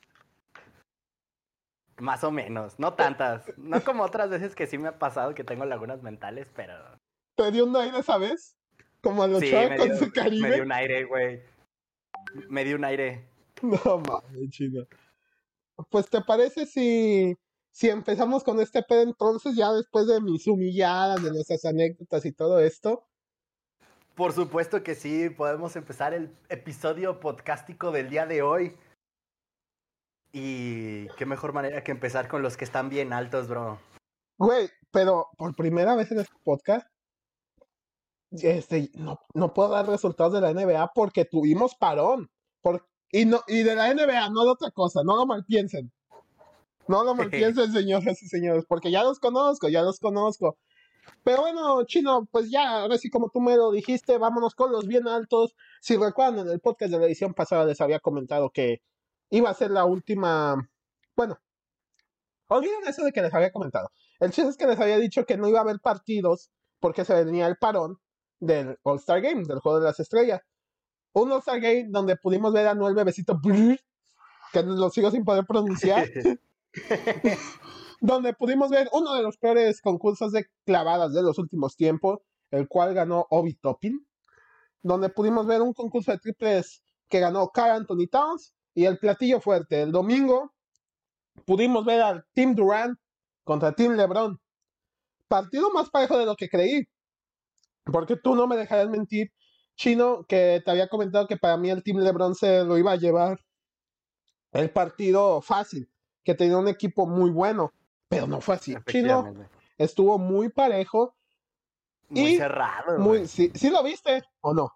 Más 1.98 2.24
o 2.24 2.32
menos, 2.32 2.80
no 2.80 2.96
tantas. 2.96 3.46
No 3.58 3.84
como 3.84 4.04
otras 4.04 4.32
veces 4.32 4.56
que 4.56 4.66
sí 4.66 4.80
me 4.80 4.88
ha 4.88 4.98
pasado 4.98 5.36
que 5.36 5.44
tengo 5.44 5.66
lagunas 5.66 6.02
mentales, 6.02 6.48
pero. 6.56 6.74
¿Te 7.36 7.52
dio 7.52 7.66
un 7.66 7.76
aire 7.76 8.00
esa 8.00 8.18
vez? 8.18 8.58
Como 9.02 9.22
a 9.24 9.28
los 9.28 9.40
Sí, 9.40 9.52
me 9.52 9.78
con 9.78 9.98
su 9.98 10.06
me 10.06 10.12
Caribe. 10.12 10.54
dio 10.56 10.64
un 10.64 10.72
aire, 10.72 11.06
güey. 11.06 11.42
Me 12.50 12.64
dio 12.64 12.76
un 12.78 12.86
aire. 12.86 13.28
No 13.62 14.00
mames, 14.00 14.50
chino. 14.50 14.86
Pues, 15.90 16.10
¿te 16.10 16.22
parece 16.22 16.66
si, 16.66 17.36
si 17.72 17.90
empezamos 17.90 18.44
con 18.44 18.60
este 18.60 18.82
pedo 18.82 19.02
entonces, 19.04 19.56
ya 19.56 19.72
después 19.72 20.08
de 20.08 20.20
mis 20.20 20.48
humilladas, 20.48 21.24
de 21.24 21.30
nuestras 21.32 21.66
anécdotas 21.66 22.26
y 22.26 22.32
todo 22.32 22.60
esto? 22.60 23.08
Por 24.16 24.34
supuesto 24.34 24.84
que 24.84 24.96
sí, 24.96 25.30
podemos 25.30 25.76
empezar 25.76 26.14
el 26.14 26.36
episodio 26.50 27.20
podcástico 27.20 27.92
del 27.92 28.10
día 28.10 28.26
de 28.26 28.42
hoy. 28.42 28.76
Y 30.34 31.08
qué 31.18 31.26
mejor 31.26 31.54
manera 31.54 31.84
que 31.84 31.92
empezar 31.92 32.28
con 32.28 32.42
los 32.42 32.58
que 32.58 32.66
están 32.66 32.90
bien 32.90 33.14
altos, 33.14 33.48
bro. 33.48 33.80
Güey, 34.38 34.70
pero 34.92 35.30
por 35.38 35.56
primera 35.56 35.96
vez 35.96 36.12
en 36.12 36.20
este 36.20 36.34
podcast, 36.44 36.88
este, 38.32 38.90
no, 38.96 39.20
no 39.34 39.54
puedo 39.54 39.70
dar 39.70 39.88
resultados 39.88 40.34
de 40.34 40.42
la 40.42 40.54
NBA 40.54 40.92
porque 40.94 41.26
tuvimos 41.26 41.76
parón. 41.76 42.30
Por, 42.62 42.86
y, 43.12 43.26
no, 43.26 43.42
y 43.48 43.64
de 43.64 43.76
la 43.76 43.94
NBA, 43.94 44.30
no 44.30 44.44
de 44.44 44.52
otra 44.52 44.72
cosa, 44.72 45.02
no 45.04 45.16
lo 45.16 45.26
malpiensen. 45.26 45.92
No 46.88 47.04
lo 47.04 47.16
malpiensen, 47.16 47.72
señoras 47.72 48.22
y 48.22 48.28
señores, 48.28 48.66
porque 48.68 48.92
ya 48.92 49.04
los 49.04 49.20
conozco, 49.20 49.70
ya 49.70 49.82
los 49.82 50.00
conozco. 50.00 50.58
Pero 51.24 51.42
bueno, 51.42 51.84
Chino, 51.86 52.28
pues 52.32 52.50
ya, 52.50 52.82
ahora 52.82 52.98
sí, 52.98 53.10
como 53.10 53.30
tú 53.30 53.42
me 53.42 53.56
lo 53.56 53.72
dijiste, 53.72 54.18
vámonos 54.18 54.56
con 54.56 54.72
los 54.72 54.88
bien 54.88 55.08
altos. 55.08 55.56
Si 55.80 55.98
recuerdan, 55.98 56.40
en 56.40 56.50
el 56.50 56.60
podcast 56.60 56.92
de 56.92 57.00
la 57.00 57.06
edición 57.06 57.34
pasada 57.34 57.66
les 57.66 57.82
había 57.82 58.00
comentado 58.00 58.50
que 58.50 58.82
iba 59.30 59.50
a 59.50 59.54
ser 59.54 59.72
la 59.72 59.86
última. 59.86 60.70
Bueno, 61.16 61.40
olviden 62.48 62.88
eso 62.88 63.04
de 63.04 63.12
que 63.12 63.22
les 63.22 63.34
había 63.34 63.52
comentado. 63.52 63.92
El 64.20 64.32
chiste 64.32 64.50
es 64.50 64.58
que 64.58 64.68
les 64.68 64.80
había 64.80 64.98
dicho 64.98 65.26
que 65.26 65.38
no 65.38 65.48
iba 65.48 65.60
a 65.60 65.64
haber 65.64 65.80
partidos 65.80 66.52
porque 66.80 67.06
se 67.06 67.14
venía 67.24 67.48
el 67.48 67.58
parón 67.58 68.00
del 68.40 68.78
All-Star 68.84 69.22
Game, 69.22 69.46
del 69.46 69.60
Juego 69.60 69.80
de 69.80 69.86
las 69.86 70.00
Estrellas. 70.00 70.42
Un 71.14 71.32
All-Star 71.32 71.60
Game 71.60 71.88
donde 71.90 72.16
pudimos 72.18 72.54
ver 72.54 72.68
a 72.68 72.74
Noel 72.74 72.96
Bebecito, 72.96 73.40
que 74.52 74.64
lo 74.64 74.90
sigo 74.90 75.12
sin 75.12 75.24
poder 75.24 75.46
pronunciar, 75.46 76.08
donde 78.02 78.34
pudimos 78.34 78.70
ver 78.70 78.90
uno 78.94 79.14
de 79.14 79.22
los 79.22 79.38
peores 79.38 79.80
concursos 79.80 80.32
de 80.32 80.48
clavadas 80.66 81.14
de 81.14 81.22
los 81.22 81.38
últimos 81.38 81.76
tiempos, 81.76 82.20
el 82.50 82.68
cual 82.68 82.96
ganó 82.96 83.28
Obi 83.30 83.54
Toppin, 83.54 84.06
donde 84.82 85.10
pudimos 85.10 85.46
ver 85.46 85.62
un 85.62 85.74
concurso 85.74 86.12
de 86.12 86.18
triples 86.18 86.84
que 87.08 87.20
ganó 87.20 87.50
Carl 87.50 87.72
Anthony 87.72 88.08
Towns 88.12 88.54
y 88.74 88.86
el 88.86 88.98
platillo 88.98 89.40
fuerte. 89.40 89.84
El 89.84 89.92
domingo 89.92 90.52
pudimos 91.46 91.86
ver 91.86 92.02
al 92.02 92.26
Team 92.34 92.56
Durant 92.56 92.98
contra 93.44 93.72
Team 93.74 93.94
LeBron. 93.94 94.42
Partido 95.28 95.70
más 95.72 95.92
parejo 95.92 96.18
de 96.18 96.26
lo 96.26 96.36
que 96.36 96.50
creí. 96.50 96.88
Porque 97.86 98.16
tú 98.16 98.34
no 98.36 98.48
me 98.48 98.58
dejarás 98.58 98.90
mentir, 98.90 99.32
Chino, 99.76 100.26
que 100.28 100.62
te 100.66 100.72
había 100.72 100.90
comentado 100.90 101.28
que 101.28 101.38
para 101.38 101.58
mí 101.58 101.70
el 101.70 101.84
Team 101.84 102.00
LeBron 102.00 102.34
se 102.34 102.64
lo 102.64 102.80
iba 102.80 102.94
a 102.94 102.98
llevar 102.98 103.40
el 104.54 104.72
partido 104.72 105.42
fácil, 105.42 105.88
que 106.24 106.34
tenía 106.34 106.58
un 106.58 106.68
equipo 106.68 107.06
muy 107.06 107.30
bueno, 107.30 107.72
pero 108.12 108.28
no 108.28 108.42
fue 108.42 108.56
así. 108.56 108.76
Chino 108.88 109.34
estuvo 109.78 110.18
muy 110.20 110.50
parejo. 110.50 111.16
Muy 112.10 112.22
y 112.34 112.38
cerrado. 112.38 113.00
Muy, 113.00 113.26
sí, 113.26 113.52
¿sí 113.56 113.70
lo 113.70 113.82
viste 113.82 114.22
o 114.42 114.54
no? 114.54 114.70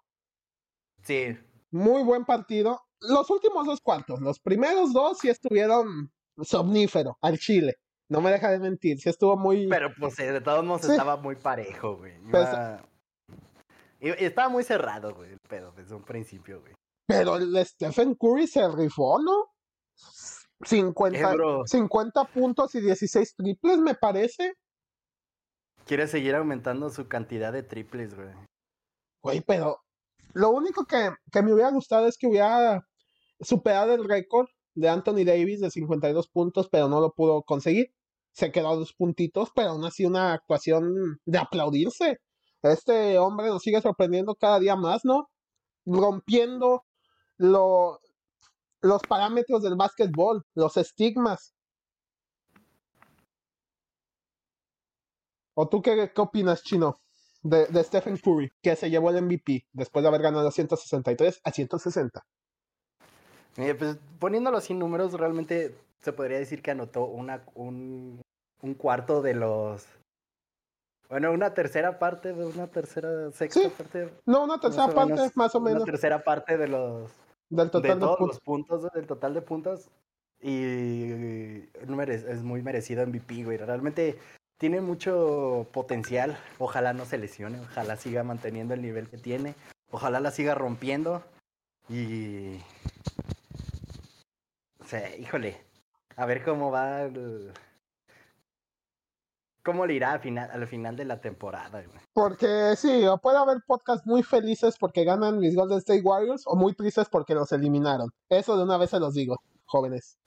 Sí. 1.02 1.36
Muy 1.70 2.02
buen 2.02 2.24
partido. 2.24 2.80
Los 3.00 3.28
últimos 3.28 3.66
dos 3.66 3.80
cuartos, 3.82 4.20
los 4.22 4.40
primeros 4.40 4.94
dos 4.94 5.18
sí 5.18 5.28
estuvieron 5.28 6.10
somnífero 6.42 7.18
al 7.20 7.38
Chile. 7.38 7.74
No 8.08 8.22
me 8.22 8.30
deja 8.30 8.50
de 8.50 8.58
mentir, 8.58 8.98
sí 8.98 9.10
estuvo 9.10 9.36
muy. 9.36 9.68
Pero 9.68 9.90
pues 9.98 10.18
eh, 10.18 10.32
de 10.32 10.40
todos 10.40 10.64
modos 10.64 10.82
Sí. 10.86 10.92
estaba 10.92 11.16
muy 11.18 11.36
parejo, 11.36 11.98
güey. 11.98 12.18
Pues- 12.30 12.48
Iba- 14.00 14.14
estaba 14.16 14.48
muy 14.48 14.64
cerrado, 14.64 15.14
güey, 15.14 15.32
el 15.32 15.40
pedo 15.40 15.72
desde 15.72 15.94
un 15.94 16.04
principio, 16.04 16.60
güey. 16.62 16.72
Pero 17.06 17.36
el 17.36 17.66
Stephen 17.66 18.14
Curry 18.14 18.46
se 18.46 18.66
rifó, 18.68 19.20
¿no? 19.20 19.52
50, 20.64 21.18
Eh, 21.18 21.34
bro. 21.34 21.66
50 21.66 22.24
puntos 22.24 22.74
y 22.74 22.80
16 22.80 23.34
triples, 23.36 23.78
me 23.78 23.94
parece. 23.94 24.54
Quiere 25.84 26.08
seguir 26.08 26.34
aumentando 26.34 26.90
su 26.90 27.06
cantidad 27.08 27.52
de 27.52 27.62
triples, 27.62 28.14
güey. 28.14 28.28
Güey, 29.22 29.40
pero 29.42 29.78
lo 30.34 30.50
único 30.50 30.84
que, 30.84 31.10
que 31.30 31.42
me 31.42 31.52
hubiera 31.52 31.70
gustado 31.70 32.06
es 32.08 32.16
que 32.18 32.26
hubiera 32.26 32.86
superado 33.40 33.94
el 33.94 34.04
récord 34.08 34.46
de 34.74 34.88
Anthony 34.88 35.24
Davis 35.24 35.60
de 35.60 35.70
52 35.70 36.28
puntos, 36.28 36.68
pero 36.70 36.88
no 36.88 37.00
lo 37.00 37.12
pudo 37.12 37.42
conseguir. 37.42 37.92
Se 38.32 38.50
quedó 38.52 38.68
a 38.70 38.76
dos 38.76 38.92
puntitos, 38.94 39.50
pero 39.54 39.70
aún 39.70 39.84
así 39.84 40.04
una 40.04 40.32
actuación 40.34 41.18
de 41.24 41.38
aplaudirse. 41.38 42.18
Este 42.62 43.18
hombre 43.18 43.46
nos 43.48 43.62
sigue 43.62 43.80
sorprendiendo 43.80 44.34
cada 44.34 44.58
día 44.58 44.76
más, 44.76 45.04
¿no? 45.04 45.28
Rompiendo 45.86 46.84
lo- 47.38 48.00
los 48.86 49.02
parámetros 49.02 49.62
del 49.62 49.76
básquetbol, 49.76 50.42
los 50.54 50.76
estigmas. 50.76 51.54
¿O 55.54 55.68
tú 55.68 55.80
qué, 55.82 56.12
qué 56.14 56.20
opinas, 56.20 56.62
Chino? 56.62 56.96
de, 57.48 57.66
de 57.66 57.84
Stephen 57.84 58.16
Curry, 58.16 58.50
que 58.62 58.76
se 58.76 58.90
llevó 58.90 59.10
el 59.10 59.22
MVP 59.22 59.66
después 59.72 60.02
de 60.02 60.08
haber 60.08 60.22
ganado 60.22 60.50
163 60.50 61.40
a 61.44 61.50
160. 61.50 62.26
Eh, 63.58 63.74
pues 63.74 63.98
poniéndolo 64.18 64.60
sin 64.60 64.78
números, 64.78 65.12
realmente 65.14 65.74
se 66.00 66.12
podría 66.12 66.38
decir 66.38 66.62
que 66.62 66.72
anotó 66.72 67.04
una, 67.04 67.44
un, 67.54 68.20
un 68.62 68.74
cuarto 68.74 69.22
de 69.22 69.34
los. 69.34 69.86
Bueno, 71.08 71.32
una 71.32 71.54
tercera 71.54 71.98
parte 71.98 72.32
de 72.32 72.44
una 72.44 72.66
tercera, 72.66 73.30
sexta 73.30 73.60
Sí, 73.60 73.68
parte. 73.68 74.12
No, 74.26 74.44
una 74.44 74.58
tercera 74.58 74.88
parte, 74.88 75.14
menos, 75.14 75.36
más 75.36 75.54
o 75.54 75.58
Una 75.58 75.70
menos, 75.70 75.84
tercera 75.84 76.22
parte 76.24 76.58
de 76.58 76.68
los. 76.68 77.10
Del 77.48 77.66
de 77.66 77.70
total 77.70 77.94
de, 77.94 78.00
todos 78.00 78.18
puntos. 78.18 78.36
los 78.36 78.40
puntos, 78.44 78.92
del 78.92 79.06
total 79.06 79.34
de 79.34 79.42
puntos. 79.42 79.88
Y 80.42 81.06
mere- 81.88 82.14
es 82.14 82.42
muy 82.42 82.62
merecido 82.62 83.02
MVP, 83.06 83.44
güey. 83.44 83.56
Realmente 83.56 84.18
tiene 84.58 84.80
mucho 84.80 85.66
potencial. 85.72 86.38
Ojalá 86.58 86.92
no 86.92 87.04
se 87.06 87.18
lesione, 87.18 87.60
ojalá 87.60 87.96
siga 87.96 88.22
manteniendo 88.22 88.74
el 88.74 88.82
nivel 88.82 89.08
que 89.08 89.18
tiene. 89.18 89.54
Ojalá 89.90 90.20
la 90.20 90.30
siga 90.30 90.54
rompiendo. 90.54 91.22
Y. 91.88 92.56
O 94.80 94.84
sea, 94.84 95.16
híjole. 95.16 95.56
A 96.16 96.26
ver 96.26 96.44
cómo 96.44 96.70
va. 96.70 97.02
el- 97.02 97.52
¿Cómo 99.66 99.84
le 99.84 99.94
irá 99.94 100.12
al 100.12 100.20
final, 100.20 100.48
al 100.48 100.64
final 100.68 100.94
de 100.94 101.04
la 101.04 101.20
temporada, 101.20 101.82
güey? 101.82 101.98
Porque 102.12 102.76
sí, 102.76 103.04
o 103.04 103.18
puede 103.18 103.38
haber 103.38 103.56
podcasts 103.66 104.06
muy 104.06 104.22
felices 104.22 104.76
porque 104.78 105.02
ganan 105.02 105.40
mis 105.40 105.56
Golden 105.56 105.78
State 105.78 106.02
Warriors 106.02 106.44
o 106.46 106.54
muy 106.54 106.72
tristes 106.72 107.08
porque 107.08 107.34
los 107.34 107.50
eliminaron. 107.50 108.10
Eso 108.28 108.56
de 108.56 108.62
una 108.62 108.78
vez 108.78 108.90
se 108.90 109.00
los 109.00 109.12
digo, 109.14 109.42
jóvenes. 109.64 110.20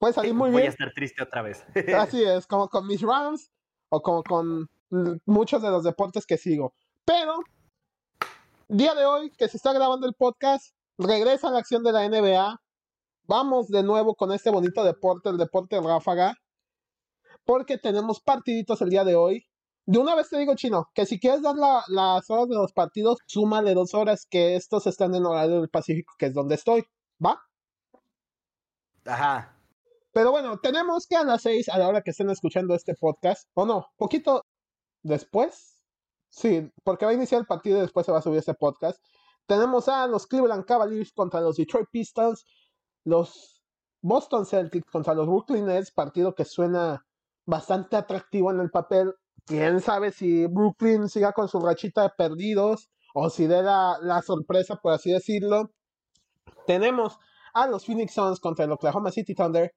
Puede 0.00 0.12
salir 0.12 0.34
muy 0.34 0.50
Voy 0.50 0.62
a 0.62 0.62
bien. 0.62 0.72
estar 0.72 0.92
triste 0.92 1.22
otra 1.22 1.42
vez. 1.42 1.64
Así 1.96 2.24
es, 2.24 2.48
como 2.48 2.68
con 2.68 2.88
mis 2.88 3.00
Rams 3.00 3.48
o 3.90 4.02
como 4.02 4.24
con 4.24 4.68
muchos 5.24 5.62
de 5.62 5.70
los 5.70 5.84
deportes 5.84 6.26
que 6.26 6.36
sigo. 6.36 6.74
Pero, 7.04 7.44
día 8.66 8.96
de 8.96 9.04
hoy 9.04 9.30
que 9.30 9.46
se 9.46 9.56
está 9.56 9.72
grabando 9.72 10.08
el 10.08 10.14
podcast, 10.14 10.74
regresa 10.98 11.48
la 11.52 11.60
acción 11.60 11.84
de 11.84 11.92
la 11.92 12.08
NBA. 12.08 12.60
Vamos 13.28 13.68
de 13.68 13.84
nuevo 13.84 14.16
con 14.16 14.32
este 14.32 14.50
bonito 14.50 14.82
deporte, 14.82 15.28
el 15.28 15.38
deporte 15.38 15.80
ráfaga, 15.80 16.34
porque 17.44 17.78
tenemos 17.78 18.20
partiditos 18.20 18.80
el 18.82 18.90
día 18.90 19.04
de 19.04 19.14
hoy. 19.14 19.46
De 19.86 19.98
una 19.98 20.14
vez 20.14 20.30
te 20.30 20.38
digo, 20.38 20.54
Chino, 20.54 20.88
que 20.94 21.04
si 21.04 21.20
quieres 21.20 21.42
dar 21.42 21.56
las 21.56 22.30
horas 22.30 22.48
de 22.48 22.54
los 22.54 22.72
partidos, 22.72 23.18
súmale 23.26 23.74
dos 23.74 23.92
horas, 23.94 24.26
que 24.28 24.56
estos 24.56 24.86
están 24.86 25.14
en 25.14 25.26
horario 25.26 25.60
del 25.60 25.68
Pacífico, 25.68 26.14
que 26.18 26.26
es 26.26 26.34
donde 26.34 26.54
estoy. 26.54 26.84
¿Va? 27.24 27.38
Ajá. 29.04 29.58
Pero 30.12 30.30
bueno, 30.30 30.58
tenemos 30.60 31.06
que 31.06 31.16
a 31.16 31.24
las 31.24 31.42
seis, 31.42 31.68
a 31.68 31.76
la 31.78 31.88
hora 31.88 32.02
que 32.02 32.12
estén 32.12 32.30
escuchando 32.30 32.74
este 32.74 32.94
podcast, 32.94 33.48
o 33.54 33.66
no, 33.66 33.86
poquito 33.96 34.44
después. 35.02 35.82
Sí, 36.30 36.70
porque 36.82 37.04
va 37.04 37.12
a 37.12 37.14
iniciar 37.14 37.40
el 37.40 37.46
partido 37.46 37.78
y 37.78 37.82
después 37.82 38.06
se 38.06 38.12
va 38.12 38.18
a 38.18 38.22
subir 38.22 38.38
este 38.38 38.54
podcast. 38.54 38.98
Tenemos 39.46 39.88
a 39.88 40.06
los 40.06 40.26
Cleveland 40.26 40.64
Cavaliers 40.64 41.12
contra 41.12 41.40
los 41.40 41.56
Detroit 41.56 41.88
Pistons, 41.90 42.44
los 43.04 43.62
Boston 44.00 44.46
Celtics 44.46 44.90
contra 44.90 45.14
los 45.14 45.26
Brooklyn 45.26 45.66
Nets, 45.66 45.92
partido 45.92 46.34
que 46.34 46.44
suena 46.44 47.04
bastante 47.46 47.96
atractivo 47.96 48.50
en 48.50 48.60
el 48.60 48.70
papel. 48.70 49.12
Quién 49.46 49.80
sabe 49.80 50.10
si 50.12 50.46
Brooklyn 50.46 51.08
siga 51.08 51.32
con 51.32 51.48
su 51.48 51.60
rachita 51.60 52.02
de 52.02 52.10
perdidos 52.16 52.90
o 53.14 53.30
si 53.30 53.46
dé 53.46 53.62
la, 53.62 53.98
la 54.00 54.22
sorpresa, 54.22 54.76
por 54.76 54.92
así 54.92 55.12
decirlo. 55.12 55.70
Tenemos 56.66 57.18
a 57.52 57.66
los 57.66 57.86
Phoenix 57.86 58.14
Suns 58.14 58.40
contra 58.40 58.64
el 58.64 58.72
Oklahoma 58.72 59.10
City 59.10 59.34
Thunder, 59.34 59.72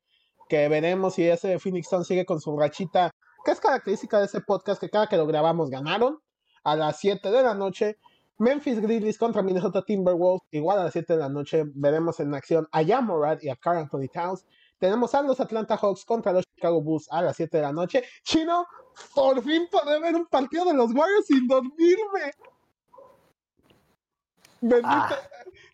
que 0.49 0.67
veremos 0.69 1.15
si 1.15 1.27
ese 1.27 1.59
Phoenix 1.59 1.89
Suns 1.89 2.07
sigue 2.07 2.25
con 2.25 2.39
su 2.39 2.57
rachita, 2.57 3.11
que 3.45 3.51
es 3.51 3.59
característica 3.59 4.19
de 4.19 4.25
ese 4.25 4.41
podcast, 4.41 4.79
que 4.81 4.89
cada 4.89 5.07
que 5.07 5.17
lo 5.17 5.27
grabamos 5.27 5.69
ganaron 5.69 6.19
a 6.63 6.75
las 6.75 6.99
7 6.99 7.29
de 7.29 7.43
la 7.43 7.53
noche. 7.53 7.97
Memphis 8.39 8.79
Grizzlies 8.79 9.17
contra 9.17 9.41
Minnesota 9.41 9.83
Timberwolves, 9.83 10.41
igual 10.51 10.79
a 10.79 10.85
las 10.85 10.93
7 10.93 11.13
de 11.13 11.19
la 11.19 11.29
noche. 11.29 11.63
Veremos 11.73 12.19
en 12.19 12.33
acción 12.33 12.67
a 12.71 12.81
Yamorad 12.81 13.39
y 13.41 13.49
a 13.49 13.55
Carl 13.55 13.77
Anthony 13.77 14.09
Towns. 14.11 14.45
Tenemos 14.79 15.13
a 15.15 15.21
los 15.21 15.39
Atlanta 15.39 15.77
Hawks 15.77 16.05
contra 16.05 16.31
los 16.31 16.45
Chicago 16.55 16.81
Bulls 16.81 17.07
a 17.11 17.21
las 17.21 17.35
7 17.35 17.57
de 17.57 17.63
la 17.63 17.73
noche. 17.73 18.03
Chino, 18.23 18.67
por 19.15 19.43
fin 19.43 19.67
podré 19.71 19.99
ver 19.99 20.15
un 20.15 20.27
partido 20.27 20.65
de 20.65 20.73
los 20.73 20.93
Warriors 20.93 21.25
sin 21.25 21.47
dormirme. 21.47 22.33
Bendito, 24.59 24.87
ah, 24.89 25.19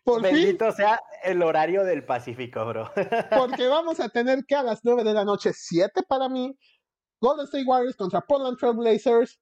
por 0.04 0.20
bendito 0.22 0.70
sea 0.72 1.00
el 1.22 1.42
horario 1.42 1.84
del 1.84 2.04
Pacífico, 2.04 2.64
bro. 2.66 2.90
porque 3.38 3.66
vamos 3.66 3.98
a 4.00 4.08
tener 4.08 4.44
que 4.44 4.54
a 4.54 4.62
las 4.62 4.80
9 4.84 5.04
de 5.04 5.14
la 5.14 5.24
noche, 5.24 5.52
7 5.54 6.02
para 6.06 6.28
mí, 6.28 6.56
Golden 7.20 7.46
State 7.46 7.64
Warriors 7.64 7.96
contra 7.96 8.20
Portland 8.20 8.58
Trail 8.58 8.76
Blazers 8.76 9.38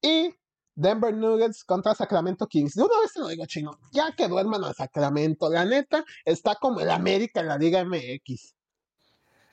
y 0.00 0.34
Denver 0.74 1.14
Nuggets 1.14 1.64
contra 1.64 1.94
Sacramento 1.94 2.46
Kings. 2.46 2.74
De 2.74 2.82
una 2.82 3.00
vez 3.02 3.12
te 3.12 3.20
lo 3.20 3.28
digo, 3.28 3.44
chino, 3.44 3.78
ya 3.92 4.12
que 4.12 4.28
duerman 4.28 4.64
a 4.64 4.72
Sacramento. 4.72 5.50
La 5.50 5.64
neta, 5.66 6.04
está 6.24 6.54
como 6.54 6.80
el 6.80 6.90
América 6.90 7.40
en 7.40 7.48
la 7.48 7.58
Liga 7.58 7.84
MX. 7.84 8.54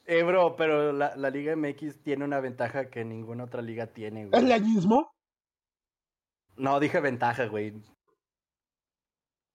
Eh, 0.10 0.24
bro, 0.24 0.56
pero 0.56 0.94
la, 0.94 1.30
Liga 1.30 1.54
MX 1.54 2.02
tiene 2.02 2.24
una 2.24 2.40
ventaja 2.40 2.90
que 2.90 3.04
ninguna 3.04 3.44
otra 3.44 3.62
liga 3.62 3.88
tiene, 3.88 4.26
güey. 4.26 4.42
¿El 4.42 4.50
añismo? 4.54 5.12
No, 6.56 6.80
dije 6.80 7.02
ventaja, 7.02 7.46
güey. 7.48 7.74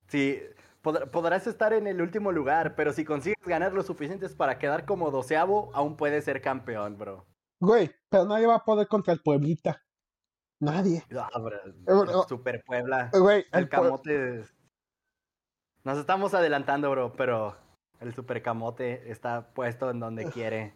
Sí, 0.09 0.43
podrás 0.83 1.47
estar 1.47 1.73
en 1.73 1.87
el 1.87 2.03
último 2.03 2.33
lugar, 2.33 2.75
pero 2.77 2.93
si 2.93 3.03
consigues 3.03 3.43
ganar 3.47 3.73
lo 3.73 3.83
suficientes 3.83 4.35
para 4.35 4.59
quedar 4.59 4.85
como 4.85 5.11
doceavo, 5.11 5.71
aún 5.73 5.97
puedes 5.97 6.27
ser 6.27 6.43
campeón, 6.43 6.99
bro. 6.99 7.27
Güey, 7.59 7.91
pero 8.11 8.27
nadie 8.27 8.47
va 8.47 8.57
a 8.57 8.65
poder 8.65 8.89
contra 8.89 9.15
el 9.15 9.23
Pueblita. 9.23 9.83
Nadie. 10.61 11.03
Super 12.29 12.63
Puebla. 12.63 13.11
Eh, 13.15 13.47
el, 13.53 13.69
camote. 13.71 14.45
Nos 15.83 15.97
estamos 15.97 16.35
adelantando, 16.35 16.91
bro, 16.91 17.15
pero 17.15 17.57
el 18.03 18.15
super 18.15 18.43
camote 18.43 19.11
está 19.11 19.53
puesto 19.55 19.91
en 19.91 20.01
donde 20.01 20.31
quiere. 20.31 20.75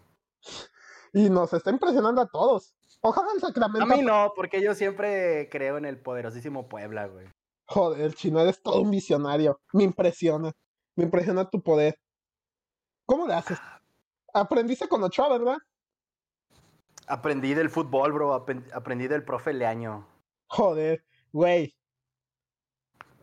Y 1.12 1.30
nos 1.30 1.52
está 1.52 1.70
impresionando 1.70 2.20
a 2.20 2.28
todos. 2.28 2.74
Ojalá 3.00 3.28
el 3.34 3.40
Sacramento. 3.40 3.92
A 3.92 3.96
mí 3.96 4.02
no, 4.02 4.32
porque 4.34 4.60
yo 4.62 4.74
siempre 4.74 5.48
creo 5.50 5.78
en 5.78 5.84
el 5.84 5.98
poderosísimo 5.98 6.68
Puebla, 6.68 7.06
güey. 7.06 7.26
Joder, 7.66 8.14
chino, 8.14 8.40
eres 8.40 8.62
todo 8.62 8.80
un 8.80 8.90
visionario. 8.90 9.60
Me 9.72 9.84
impresiona. 9.84 10.52
Me 10.94 11.04
impresiona 11.04 11.48
tu 11.48 11.62
poder. 11.62 11.98
¿Cómo 13.04 13.26
le 13.26 13.34
haces? 13.34 13.58
Aprendiste 14.32 14.88
con 14.88 15.02
Ochoa, 15.02 15.38
¿verdad? 15.38 15.56
Aprendí 17.06 17.54
del 17.54 17.70
fútbol, 17.70 18.12
bro. 18.12 18.34
Aprendí 18.34 19.08
del 19.08 19.24
profe 19.24 19.52
Leaño. 19.52 20.06
Joder, 20.48 21.04
güey. 21.32 21.74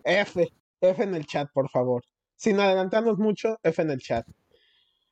F. 0.04 0.52
F 0.82 1.04
en 1.04 1.16
el 1.16 1.26
chat, 1.26 1.50
por 1.54 1.70
favor. 1.70 2.04
Sin 2.43 2.60
adelantarnos 2.60 3.19
mucho, 3.19 3.58
F 3.63 3.82
en 3.82 3.89
el 3.89 4.01
chat. 4.01 4.27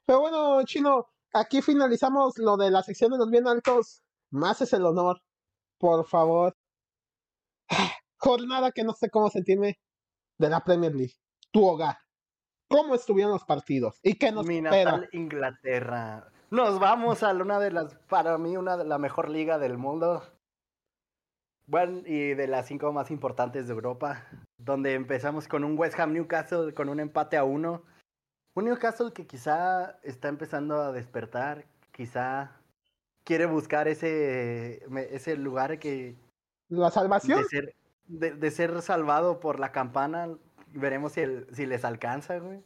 Pero 0.05 0.19
bueno, 0.19 0.61
chino, 0.65 1.07
aquí 1.31 1.61
finalizamos 1.61 2.37
lo 2.37 2.57
de 2.57 2.69
la 2.69 2.83
sección 2.83 3.09
de 3.09 3.17
los 3.17 3.31
bien 3.31 3.47
altos. 3.47 4.03
Más 4.31 4.59
es 4.59 4.73
el 4.73 4.85
honor. 4.85 5.21
Por 5.77 6.05
favor. 6.05 6.57
Jornada 8.17 8.73
que 8.73 8.83
no 8.83 8.91
sé 8.91 9.09
cómo 9.09 9.29
sentirme 9.29 9.79
de 10.39 10.49
la 10.49 10.61
Premier 10.61 10.93
League. 10.93 11.13
Tu 11.51 11.65
hogar. 11.65 11.99
¿Cómo 12.67 12.95
estuvieron 12.95 13.31
los 13.31 13.45
partidos? 13.45 13.97
¿Y 14.03 14.15
qué 14.15 14.33
nos 14.33 14.45
Mi 14.45 14.59
natal 14.59 15.07
Inglaterra. 15.13 16.33
Nos 16.49 16.79
vamos 16.79 17.23
a 17.23 17.31
una 17.31 17.59
de 17.59 17.71
las, 17.71 17.95
para 18.09 18.37
mí, 18.39 18.57
una 18.57 18.75
de 18.75 18.83
la 18.83 18.97
mejor 18.97 19.29
liga 19.29 19.57
del 19.57 19.77
mundo. 19.77 20.21
Bueno, 21.67 22.01
y 22.05 22.33
de 22.33 22.47
las 22.47 22.67
cinco 22.67 22.91
más 22.91 23.11
importantes 23.11 23.67
de 23.67 23.73
Europa. 23.73 24.25
Donde 24.57 24.93
empezamos 24.93 25.47
con 25.47 25.63
un 25.63 25.77
West 25.77 25.99
Ham 25.99 26.13
Newcastle 26.13 26.73
con 26.73 26.89
un 26.89 26.99
empate 26.99 27.37
a 27.37 27.43
uno. 27.43 27.83
Un 28.53 28.65
Newcastle 28.65 29.13
que 29.13 29.25
quizá 29.25 29.99
está 30.03 30.27
empezando 30.27 30.81
a 30.81 30.91
despertar. 30.91 31.65
Quizá 31.91 32.51
quiere 33.23 33.45
buscar 33.45 33.87
ese, 33.87 34.83
ese 35.11 35.37
lugar 35.37 35.79
que... 35.79 36.17
La 36.69 36.91
salvación. 36.91 37.41
De 37.41 37.47
ser, 37.47 37.75
de, 38.07 38.51
ser 38.51 38.81
salvado 38.81 39.39
por 39.39 39.59
la 39.59 39.71
campana. 39.71 40.29
Veremos 40.73 41.13
si, 41.13 41.21
si 41.53 41.65
les 41.65 41.85
alcanza, 41.85 42.39
güey. 42.39 42.63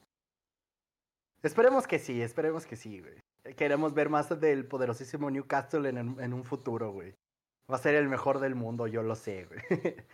Esperemos 1.43 1.85
que 1.85 1.99
sí, 1.99 2.21
esperemos 2.21 2.65
que 2.65 2.75
sí, 2.75 3.01
güey. 3.01 3.55
Queremos 3.55 3.93
ver 3.93 4.09
más 4.09 4.39
del 4.39 4.65
poderosísimo 4.65 5.29
Newcastle 5.29 5.87
en, 5.87 6.19
en 6.19 6.33
un 6.33 6.43
futuro, 6.43 6.91
güey. 6.91 7.15
Va 7.71 7.75
a 7.75 7.79
ser 7.79 7.95
el 7.95 8.07
mejor 8.07 8.39
del 8.39 8.55
mundo, 8.55 8.87
yo 8.87 9.01
lo 9.01 9.15
sé, 9.15 9.45
güey. 9.45 9.61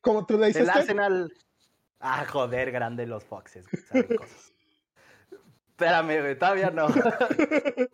Como 0.00 0.26
tú 0.26 0.38
le 0.38 0.48
dices. 0.48 0.62
El 0.62 0.70
Arsenal. 0.70 1.32
Ah, 1.98 2.24
joder, 2.26 2.72
grande 2.72 3.06
los 3.06 3.24
Foxes, 3.24 3.66
güey. 3.70 4.06
Espérame, 5.70 6.20
güey, 6.20 6.38
todavía 6.38 6.70
no. 6.70 6.88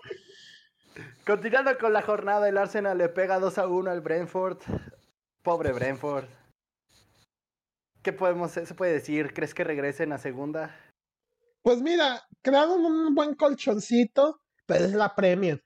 Continuando 1.27 1.77
con 1.79 1.92
la 1.92 2.03
jornada, 2.03 2.49
el 2.49 2.57
Arsenal 2.57 2.99
le 2.99 3.09
pega 3.09 3.38
2 3.38 3.59
a 3.59 3.66
1 3.66 3.90
al 3.90 4.01
Brentford. 4.01 4.59
Pobre 5.42 5.72
Brentford. 5.72 6.27
¿Qué 8.03 8.12
podemos, 8.12 8.53
se 8.53 8.75
puede 8.75 8.92
decir? 8.92 9.35
¿Crees 9.35 9.53
que 9.53 9.64
regresen 9.64 10.12
a 10.12 10.18
segunda? 10.18 10.75
Pues 11.62 11.83
mira, 11.83 12.22
crearon 12.42 12.85
un 12.85 13.14
buen 13.14 13.35
colchoncito 13.35 14.40
pero 14.66 14.85
es 14.85 14.92
la 14.92 15.14
Premier. 15.14 15.64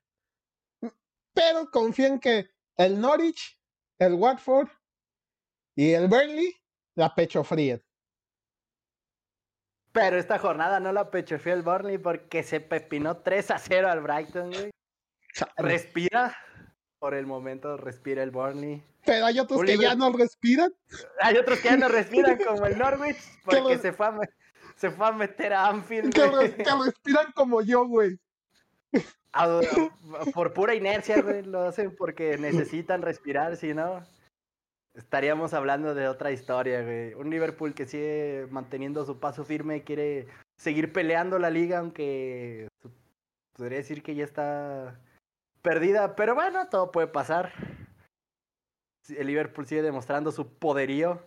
Pero 1.32 1.70
confío 1.70 2.06
en 2.06 2.20
que 2.20 2.50
el 2.80 2.98
Norwich, 2.98 3.58
el 3.98 4.14
Watford 4.14 4.68
y 5.76 5.92
el 5.92 6.08
Burnley 6.08 6.54
la 6.94 7.14
pecho 7.14 7.44
fría. 7.44 7.78
Pero 9.92 10.16
esta 10.16 10.38
jornada 10.38 10.80
no 10.80 10.92
la 10.92 11.10
pecho 11.10 11.38
fría 11.38 11.54
el 11.54 11.62
Burnley 11.62 11.98
porque 11.98 12.42
se 12.42 12.60
pepinó 12.60 13.18
3 13.18 13.50
a 13.50 13.58
0 13.58 13.90
al 13.90 14.00
Brighton, 14.00 14.50
güey. 14.50 14.70
Respira. 15.56 16.34
Por 16.98 17.14
el 17.14 17.26
momento 17.26 17.76
respira 17.76 18.22
el 18.22 18.30
Burnley. 18.30 18.82
Pero 19.04 19.26
hay 19.26 19.38
otros 19.38 19.62
que 19.62 19.76
ya 19.76 19.94
no 19.94 20.12
respiran. 20.12 20.72
Hay 21.20 21.36
otros 21.36 21.58
que 21.60 21.68
ya 21.68 21.76
no 21.76 21.88
respiran, 21.88 22.38
como 22.46 22.66
el 22.66 22.78
Norwich, 22.78 23.18
porque 23.44 23.78
se, 23.78 23.92
fue 23.92 24.06
a, 24.06 24.18
se 24.76 24.90
fue 24.90 25.06
a 25.06 25.12
meter 25.12 25.52
a 25.52 25.66
Anfield. 25.66 26.14
que 26.14 26.26
respiran 26.84 27.32
como 27.32 27.62
yo, 27.62 27.86
güey. 27.86 28.18
Por 30.34 30.52
pura 30.52 30.74
inercia, 30.74 31.22
güey, 31.22 31.42
lo 31.42 31.62
hacen 31.62 31.94
porque 31.94 32.36
necesitan 32.38 33.02
respirar, 33.02 33.56
si 33.56 33.74
no, 33.74 34.02
estaríamos 34.94 35.54
hablando 35.54 35.94
de 35.94 36.08
otra 36.08 36.32
historia, 36.32 36.82
güey. 36.82 37.14
Un 37.14 37.30
Liverpool 37.30 37.74
que 37.74 37.86
sigue 37.86 38.46
manteniendo 38.50 39.04
su 39.04 39.18
paso 39.20 39.44
firme, 39.44 39.82
quiere 39.82 40.26
seguir 40.56 40.92
peleando 40.92 41.38
la 41.38 41.50
liga, 41.50 41.78
aunque 41.78 42.68
podría 43.52 43.78
decir 43.78 44.02
que 44.02 44.14
ya 44.14 44.24
está 44.24 44.98
perdida, 45.62 46.16
pero 46.16 46.34
bueno, 46.34 46.68
todo 46.68 46.90
puede 46.90 47.06
pasar. 47.06 47.52
El 49.08 49.26
Liverpool 49.26 49.66
sigue 49.66 49.82
demostrando 49.82 50.32
su 50.32 50.48
poderío. 50.58 51.22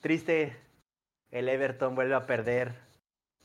Triste, 0.00 0.56
el 1.30 1.48
Everton 1.48 1.94
vuelve 1.94 2.14
a 2.14 2.26
perder 2.26 2.74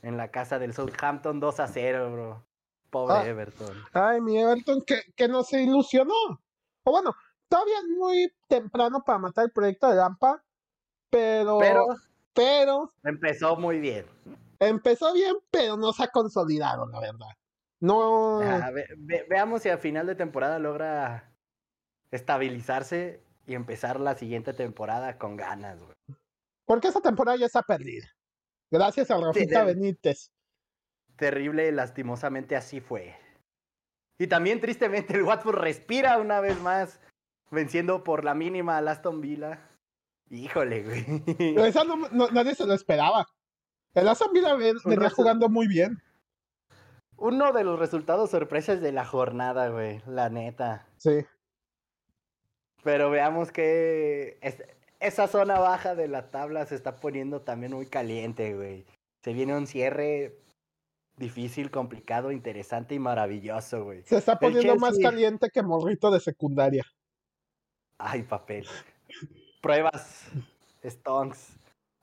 en 0.02 0.16
la 0.16 0.28
casa 0.30 0.58
del 0.58 0.72
Southampton 0.72 1.40
2 1.40 1.60
a 1.60 1.66
0, 1.66 2.12
bro. 2.12 2.53
Pobre 2.94 3.14
ah, 3.16 3.26
Everton. 3.26 3.76
Ay, 3.92 4.20
mi 4.20 4.38
Everton 4.38 4.80
que, 4.82 5.02
que 5.16 5.26
no 5.26 5.42
se 5.42 5.60
ilusionó. 5.62 6.14
O 6.84 6.90
bueno, 6.92 7.12
todavía 7.48 7.78
es 7.78 7.88
muy 7.98 8.32
temprano 8.48 9.02
para 9.04 9.18
matar 9.18 9.46
el 9.46 9.50
proyecto 9.50 9.88
de 9.88 9.96
Lampa, 9.96 10.44
pero, 11.10 11.58
pero 12.32 12.92
Empezó 13.02 13.56
muy 13.56 13.80
bien. 13.80 14.06
empezó 14.60 15.12
bien, 15.12 15.34
pero 15.50 15.76
no 15.76 15.92
se 15.92 16.04
ha 16.04 16.08
consolidado, 16.08 16.86
la 16.86 17.00
verdad. 17.00 17.30
No. 17.80 18.40
A 18.40 18.70
ver, 18.70 18.86
ve- 18.96 19.26
veamos 19.28 19.62
si 19.62 19.70
a 19.70 19.78
final 19.78 20.06
de 20.06 20.14
temporada 20.14 20.58
logra 20.60 21.34
estabilizarse 22.12 23.22
y 23.46 23.54
empezar 23.54 23.98
la 24.00 24.14
siguiente 24.14 24.52
temporada 24.54 25.18
con 25.18 25.36
ganas, 25.36 25.80
güey. 25.80 25.94
Porque 26.64 26.88
esta 26.88 27.00
temporada 27.00 27.36
ya 27.36 27.46
está 27.46 27.62
perdida. 27.62 28.06
Gracias 28.70 29.10
a 29.10 29.18
Rafita 29.18 29.64
de- 29.64 29.74
Benítez. 29.74 30.30
Terrible, 31.16 31.70
lastimosamente 31.72 32.56
así 32.56 32.80
fue. 32.80 33.14
Y 34.18 34.26
también 34.26 34.60
tristemente 34.60 35.14
el 35.14 35.22
Watford 35.22 35.56
respira 35.58 36.18
una 36.18 36.40
vez 36.40 36.60
más, 36.60 37.00
venciendo 37.50 38.04
por 38.04 38.24
la 38.24 38.34
mínima 38.34 38.78
al 38.78 38.88
Aston 38.88 39.20
Villa. 39.20 39.60
Híjole, 40.30 40.82
güey. 40.82 41.66
Esa 41.66 41.84
no- 41.84 42.08
no- 42.10 42.28
nadie 42.30 42.54
se 42.54 42.66
lo 42.66 42.74
esperaba. 42.74 43.26
El 43.94 44.08
Aston 44.08 44.32
Villa 44.32 44.54
venía 44.54 45.10
jugando 45.10 45.48
muy 45.48 45.68
bien. 45.68 46.02
Uno 47.16 47.52
de 47.52 47.62
los 47.62 47.78
resultados 47.78 48.30
sorpresas 48.30 48.80
de 48.80 48.90
la 48.90 49.04
jornada, 49.04 49.68
güey, 49.68 50.02
la 50.06 50.30
neta. 50.30 50.86
Sí. 50.96 51.24
Pero 52.82 53.10
veamos 53.10 53.52
que 53.52 54.38
es- 54.42 54.62
esa 55.00 55.28
zona 55.28 55.58
baja 55.60 55.94
de 55.94 56.08
la 56.08 56.30
tabla 56.30 56.66
se 56.66 56.74
está 56.74 56.96
poniendo 56.96 57.42
también 57.42 57.72
muy 57.72 57.86
caliente, 57.86 58.54
güey. 58.54 58.84
Se 59.22 59.32
viene 59.32 59.56
un 59.56 59.66
cierre 59.66 60.38
difícil, 61.16 61.70
complicado, 61.70 62.32
interesante 62.32 62.94
y 62.94 62.98
maravilloso, 62.98 63.84
güey. 63.84 64.02
Se 64.04 64.16
está 64.16 64.38
poniendo 64.38 64.76
más 64.76 64.98
caliente 64.98 65.50
que 65.50 65.62
morrito 65.62 66.10
de 66.10 66.20
secundaria. 66.20 66.84
Ay, 67.98 68.22
papel. 68.22 68.66
Pruebas, 69.60 70.26
stonks. 70.84 71.56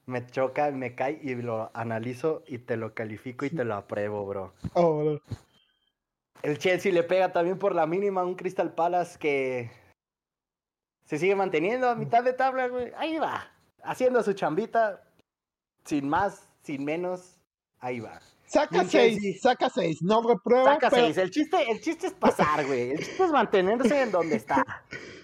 Me 0.05 0.25
choca, 0.25 0.71
me 0.71 0.95
cae 0.95 1.19
y 1.21 1.35
lo 1.35 1.69
analizo 1.73 2.43
y 2.47 2.57
te 2.57 2.75
lo 2.75 2.93
califico 2.93 3.45
y 3.45 3.51
te 3.51 3.63
lo 3.63 3.75
apruebo, 3.75 4.25
bro. 4.25 4.53
Oh, 4.73 4.99
bro. 4.99 5.21
El 6.41 6.57
Chelsea 6.57 6.91
le 6.91 7.03
pega 7.03 7.31
también 7.31 7.59
por 7.59 7.75
la 7.75 7.85
mínima 7.85 8.21
a 8.21 8.25
un 8.25 8.35
Crystal 8.35 8.73
Palace 8.73 9.19
que 9.19 9.69
se 11.05 11.19
sigue 11.19 11.35
manteniendo 11.35 11.87
a 11.87 11.95
mitad 11.95 12.23
de 12.23 12.33
tabla, 12.33 12.67
güey. 12.67 12.91
Ahí 12.97 13.17
va. 13.19 13.47
Haciendo 13.83 14.23
su 14.23 14.33
chambita. 14.33 15.03
Sin 15.85 16.09
más, 16.09 16.47
sin 16.63 16.83
menos. 16.83 17.37
Ahí 17.79 17.99
va. 17.99 18.19
Saca 18.51 18.83
seis, 18.83 19.41
saca 19.41 19.69
seis. 19.69 20.01
No 20.01 20.21
reprueba. 20.27 20.73
Saca 20.73 20.89
pero- 20.89 21.05
seis. 21.05 21.17
El 21.17 21.31
chiste, 21.31 21.71
el 21.71 21.79
chiste 21.79 22.07
es 22.07 22.13
pasar, 22.13 22.65
güey. 22.65 22.91
El 22.91 22.99
chiste 22.99 23.23
es 23.23 23.31
mantenerse 23.31 24.01
en 24.01 24.11
donde 24.11 24.35
está. 24.35 24.83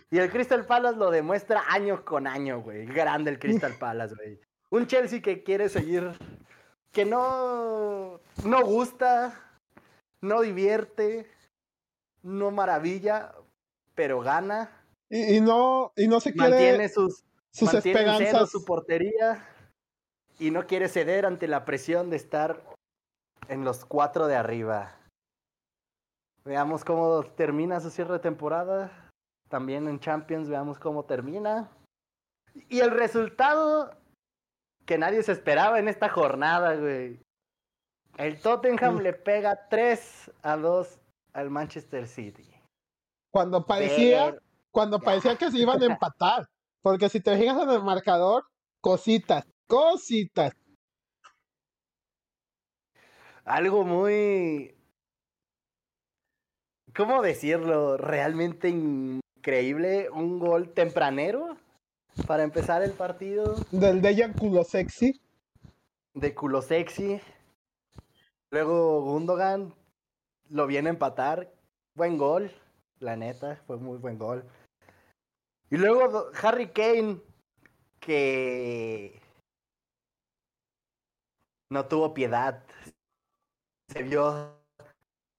Y 0.10 0.18
el 0.20 0.32
Crystal 0.32 0.66
Palace 0.66 0.98
lo 0.98 1.12
demuestra 1.12 1.64
año 1.68 2.06
con 2.06 2.28
año, 2.28 2.62
güey. 2.62 2.86
Grande 2.86 3.30
el 3.32 3.40
Crystal 3.40 3.74
Palace, 3.78 4.16
güey. 4.16 4.40
Un 4.70 4.88
Chelsea 4.88 5.22
que 5.22 5.44
quiere 5.44 5.68
seguir. 5.68 6.12
Que 6.94 7.04
no. 7.04 8.22
No 8.46 8.64
gusta. 8.66 9.34
No 10.22 10.42
divierte. 10.42 11.30
No 12.24 12.52
maravilla. 12.52 13.34
Pero 13.96 14.22
gana. 14.22 14.72
Y, 15.10 15.36
y 15.38 15.42
no, 15.42 15.92
y 15.98 16.08
no 16.08 16.20
se 16.22 16.32
quiere 16.34 16.50
Mantiene 16.50 16.90
sus, 16.90 17.24
sus 17.52 17.74
mantiene 17.74 18.00
en 18.00 18.06
cero 18.06 18.18
esperanzas. 18.20 18.52
su 18.52 18.64
portería. 18.64 19.46
Y 20.40 20.52
no 20.52 20.68
quiere 20.68 20.88
ceder 20.88 21.26
ante 21.26 21.48
la 21.48 21.66
presión 21.66 22.10
de 22.10 22.16
estar 22.18 22.62
en 23.48 23.64
los 23.64 23.86
cuatro 23.86 24.28
de 24.28 24.36
arriba. 24.36 24.96
Veamos 26.44 26.86
cómo 26.86 27.24
termina 27.24 27.80
su 27.80 27.90
cierre 27.90 28.14
de 28.14 28.20
temporada. 28.20 29.12
También 29.50 29.88
en 29.88 30.00
Champions, 30.00 30.50
veamos 30.50 30.80
cómo 30.80 31.06
termina. 31.06 31.70
Y 32.70 32.80
el 32.80 32.92
resultado 32.92 33.92
que 34.86 34.98
nadie 34.98 35.22
se 35.24 35.34
esperaba 35.34 35.80
en 35.80 35.88
esta 35.88 36.10
jornada, 36.10 36.76
güey. 36.76 37.20
El 38.18 38.40
Tottenham 38.40 39.00
le 39.00 39.14
pega 39.14 39.68
3 39.70 40.32
a 40.42 40.58
2 40.58 41.00
al 41.34 41.50
Manchester 41.50 42.08
City. 42.08 42.50
Cuando 43.32 43.66
parecía, 43.66 44.36
cuando 44.72 45.00
parecía 45.00 45.38
que 45.38 45.52
se 45.52 45.60
iban 45.60 45.82
a 45.82 45.86
empatar. 45.86 46.48
Porque 46.82 47.10
si 47.10 47.20
te 47.20 47.38
fijas 47.38 47.62
en 47.62 47.70
el 47.70 47.84
marcador, 47.84 48.46
cositas, 48.82 49.46
cositas. 49.68 50.54
Algo 53.48 53.84
muy... 53.84 54.76
¿Cómo 56.96 57.22
decirlo? 57.22 57.98
Realmente 57.98 58.70
increíble. 58.70 60.10
Un 60.10 60.40
gol 60.40 60.74
tempranero 60.74 61.58
para 62.26 62.44
empezar 62.44 62.82
el 62.82 62.92
partido 62.92 63.56
Del 63.72 64.02
Dejan 64.02 64.34
culo 64.34 64.64
sexy. 64.64 65.22
de 66.14 66.34
culo 66.34 66.62
sexy. 66.62 67.22
Luego 68.52 69.02
Gundogan 69.04 69.74
lo 70.50 70.68
viene 70.68 70.90
a 70.90 70.94
empatar. 70.94 71.54
Buen 71.96 72.18
gol, 72.18 72.52
la 73.00 73.16
neta, 73.16 73.62
fue 73.68 73.78
muy 73.78 73.98
buen 73.98 74.18
gol. 74.18 74.44
Y 75.70 75.78
luego 75.78 76.32
Harry 76.42 76.70
Kane, 76.72 77.20
que 78.00 79.22
no 81.70 81.86
tuvo 81.88 82.14
piedad. 82.14 82.64
Se 83.88 84.04
vio 84.04 84.54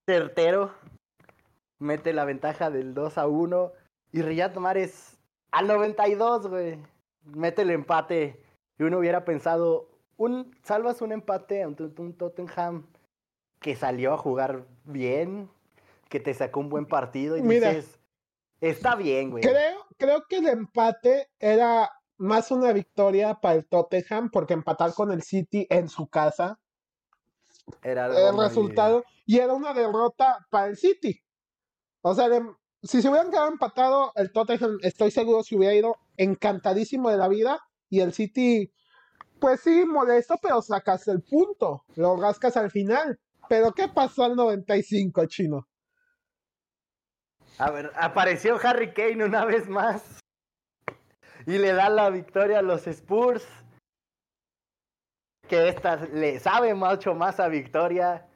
certero. 0.06 0.72
Mete 1.78 2.12
la 2.12 2.24
ventaja 2.24 2.70
del 2.70 2.94
2 2.94 3.18
a 3.18 3.26
1. 3.26 3.72
Y 4.12 4.22
Riyad 4.22 4.54
Mahrez 4.56 5.18
al 5.50 5.66
92, 5.66 6.48
güey. 6.48 6.78
Mete 7.24 7.62
el 7.62 7.70
empate. 7.70 8.42
Y 8.78 8.84
uno 8.84 8.98
hubiera 8.98 9.24
pensado, 9.24 9.88
un, 10.16 10.56
salvas 10.62 11.02
un 11.02 11.12
empate 11.12 11.62
ante 11.62 11.84
un, 11.84 11.94
un 11.98 12.16
Tottenham 12.16 12.86
que 13.60 13.74
salió 13.76 14.14
a 14.14 14.18
jugar 14.18 14.64
bien, 14.84 15.50
que 16.08 16.20
te 16.20 16.32
sacó 16.32 16.60
un 16.60 16.68
buen 16.68 16.86
partido 16.86 17.36
y 17.36 17.42
Mira. 17.42 17.70
dices, 17.70 17.98
está 18.60 18.94
bien, 18.94 19.30
güey. 19.30 19.42
Creo, 19.42 19.84
creo 19.96 20.24
que 20.28 20.38
el 20.38 20.48
empate 20.48 21.28
era 21.40 21.90
más 22.18 22.50
una 22.50 22.72
victoria 22.72 23.34
para 23.34 23.56
el 23.56 23.66
Tottenham 23.66 24.30
porque 24.30 24.54
empatar 24.54 24.94
con 24.94 25.12
el 25.12 25.22
City 25.22 25.66
en 25.70 25.88
su 25.88 26.08
casa 26.08 26.58
Era 27.82 28.06
algo 28.06 28.18
el 28.18 28.38
resultado 28.48 29.04
y 29.26 29.38
era 29.38 29.52
una 29.54 29.74
derrota 29.74 30.46
para 30.50 30.66
el 30.68 30.76
City. 30.76 31.20
O 32.02 32.14
sea, 32.14 32.28
de- 32.28 32.42
si 32.82 33.02
se 33.02 33.08
hubieran 33.08 33.30
quedado 33.30 33.48
empatado, 33.48 34.12
el 34.14 34.32
Tottenham 34.32 34.78
estoy 34.82 35.10
seguro 35.10 35.42
se 35.42 35.56
hubiera 35.56 35.74
ido 35.74 35.96
encantadísimo 36.16 37.10
de 37.10 37.16
la 37.16 37.28
vida 37.28 37.60
y 37.90 38.00
el 38.00 38.12
City, 38.12 38.72
pues 39.40 39.60
sí, 39.60 39.84
molesto, 39.84 40.36
pero 40.40 40.62
sacas 40.62 41.08
el 41.08 41.22
punto, 41.22 41.84
lo 41.96 42.16
rascas 42.16 42.56
al 42.56 42.70
final. 42.70 43.18
Pero 43.48 43.72
¿qué 43.72 43.88
pasó 43.88 44.24
al 44.24 44.36
95, 44.36 45.26
chino? 45.26 45.66
A 47.58 47.70
ver, 47.70 47.90
apareció 47.96 48.58
Harry 48.62 48.92
Kane 48.92 49.24
una 49.24 49.44
vez 49.44 49.68
más. 49.68 50.20
Y 51.46 51.58
le 51.58 51.72
da 51.72 51.88
la 51.88 52.10
victoria 52.10 52.58
a 52.58 52.62
los 52.62 52.86
Spurs. 52.86 53.46
Que 55.48 55.68
esta 55.68 55.96
le 55.96 56.38
sabe 56.40 56.74
mucho 56.74 57.14
más 57.14 57.40
a 57.40 57.48
victoria. 57.48 58.26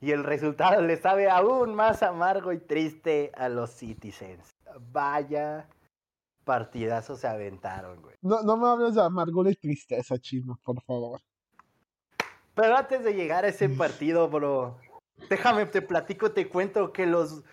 Y 0.00 0.12
el 0.12 0.24
resultado 0.24 0.80
le 0.80 0.96
sabe 0.96 1.28
aún 1.28 1.74
más 1.74 2.02
amargo 2.02 2.52
y 2.52 2.58
triste 2.58 3.30
a 3.36 3.48
los 3.48 3.70
Citizens. 3.70 4.48
Vaya 4.92 5.68
partidazo 6.44 7.14
se 7.14 7.28
aventaron, 7.28 8.02
güey. 8.02 8.16
No, 8.22 8.42
no 8.42 8.56
me 8.56 8.68
hables 8.68 8.94
de 8.94 9.02
amargura 9.02 9.50
y 9.50 9.54
tristeza, 9.54 10.18
chino, 10.18 10.58
por 10.64 10.82
favor. 10.82 11.20
Pero 12.54 12.76
antes 12.76 13.04
de 13.04 13.14
llegar 13.14 13.44
a 13.44 13.48
ese 13.48 13.68
partido, 13.68 14.28
bro, 14.28 14.76
déjame 15.28 15.66
te 15.66 15.80
platico, 15.80 16.32
te 16.32 16.48
cuento 16.48 16.92
que 16.92 17.06
los 17.06 17.44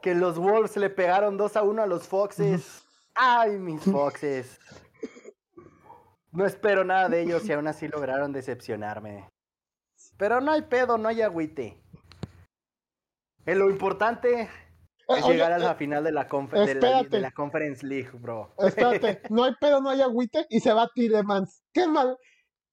que 0.00 0.14
los 0.14 0.38
Wolves 0.38 0.76
le 0.76 0.90
pegaron 0.90 1.36
2 1.36 1.56
a 1.56 1.62
1 1.62 1.82
a 1.82 1.86
los 1.86 2.06
Foxes. 2.06 2.86
Ay, 3.14 3.58
mis 3.58 3.82
Foxes. 3.92 4.60
No 6.36 6.44
espero 6.46 6.84
nada 6.84 7.08
de 7.08 7.22
ellos 7.22 7.48
y 7.48 7.52
aún 7.52 7.66
así 7.66 7.88
lograron 7.88 8.32
decepcionarme. 8.32 9.28
Pero 10.18 10.40
no 10.40 10.52
hay 10.52 10.62
pedo, 10.62 10.98
no 10.98 11.08
hay 11.08 11.22
agüite. 11.22 11.80
Eh, 13.46 13.54
lo 13.54 13.70
importante 13.70 14.42
Eh, 14.42 14.48
es 15.08 15.24
oye, 15.24 15.34
llegar 15.34 15.52
a 15.52 15.58
la 15.58 15.72
eh, 15.72 15.74
final 15.76 16.04
de 16.04 16.12
la, 16.12 16.28
confer- 16.28 16.66
de, 16.66 16.66
la, 16.66 16.70
espérate. 16.72 17.08
de 17.08 17.20
la 17.20 17.30
Conference 17.30 17.86
League, 17.86 18.10
bro. 18.12 18.52
espérate, 18.58 19.22
no 19.30 19.44
hay 19.44 19.54
pedo, 19.60 19.80
no 19.80 19.88
hay 19.90 20.00
agüite 20.02 20.46
y 20.50 20.60
se 20.60 20.72
va 20.72 20.90
Tilemans. 20.94 21.62
Qué 21.72 21.86
mal, 21.86 22.16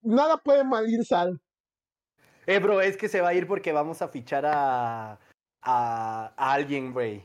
nada 0.02 0.36
puede 0.38 0.64
mal 0.64 0.88
ir 0.88 1.04
sal. 1.04 1.40
Eh, 2.46 2.58
bro, 2.58 2.80
es 2.80 2.96
que 2.96 3.08
se 3.08 3.20
va 3.20 3.28
a 3.28 3.34
ir 3.34 3.46
porque 3.46 3.72
vamos 3.72 4.02
a 4.02 4.08
fichar 4.08 4.44
a, 4.46 5.12
a, 5.62 6.34
a 6.36 6.52
alguien, 6.52 6.92
güey. 6.92 7.24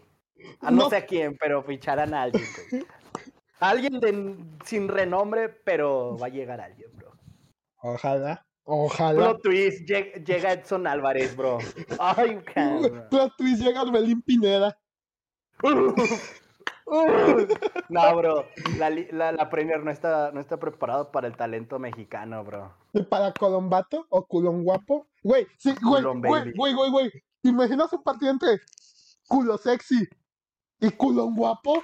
A 0.62 0.72
no, 0.72 0.84
No. 0.84 0.90
sé 0.90 0.98
a 0.98 1.06
quién, 1.06 1.36
pero 1.38 1.62
ficharán 1.64 2.14
a 2.14 2.22
alguien, 2.24 2.46
güey. 2.72 2.86
Alguien 3.60 4.00
de, 4.00 4.38
sin 4.66 4.88
renombre, 4.88 5.50
pero 5.50 6.18
va 6.18 6.28
a 6.28 6.30
llegar 6.30 6.62
alguien, 6.62 6.90
bro. 6.96 7.12
Ojalá, 7.82 8.46
ojalá. 8.64 9.20
Plot 9.20 9.42
twist, 9.42 9.82
lleg- 9.88 10.24
llega 10.26 10.54
Edson 10.54 10.88
Álvarez, 10.88 11.36
bro. 11.36 11.58
Ay, 12.00 12.40
cabrón. 12.54 13.08
Plot 13.10 13.34
twist 13.38 13.62
llega 13.62 13.82
Orbelín 13.84 14.22
Pineda. 14.22 14.78
no, 17.90 18.16
bro. 18.16 18.46
La, 18.78 18.90
la, 18.90 19.32
la, 19.32 19.50
Premier 19.50 19.84
no 19.84 19.92
está, 19.92 20.32
no 20.32 20.40
está 20.40 20.58
preparado 20.58 21.12
para 21.12 21.28
el 21.28 21.36
talento 21.36 21.80
mexicano, 21.80 22.44
bro. 22.44 22.74
¿Y 22.94 23.04
para 23.04 23.32
Colombato 23.34 24.06
o 24.10 24.26
Culón 24.26 24.64
Guapo? 24.64 25.08
Güey, 25.24 25.48
sí, 25.58 25.76
güey, 25.82 26.04
güey, 26.04 26.54
güey, 26.56 26.74
güey, 26.74 26.92
güey. 26.92 27.12
¿Te 27.42 27.50
imaginas 27.50 27.92
un 27.94 28.04
partido 28.04 28.32
entre 28.32 28.60
culo 29.28 29.58
sexy 29.58 30.08
y 30.80 30.90
culón 30.92 31.36
guapo? 31.36 31.82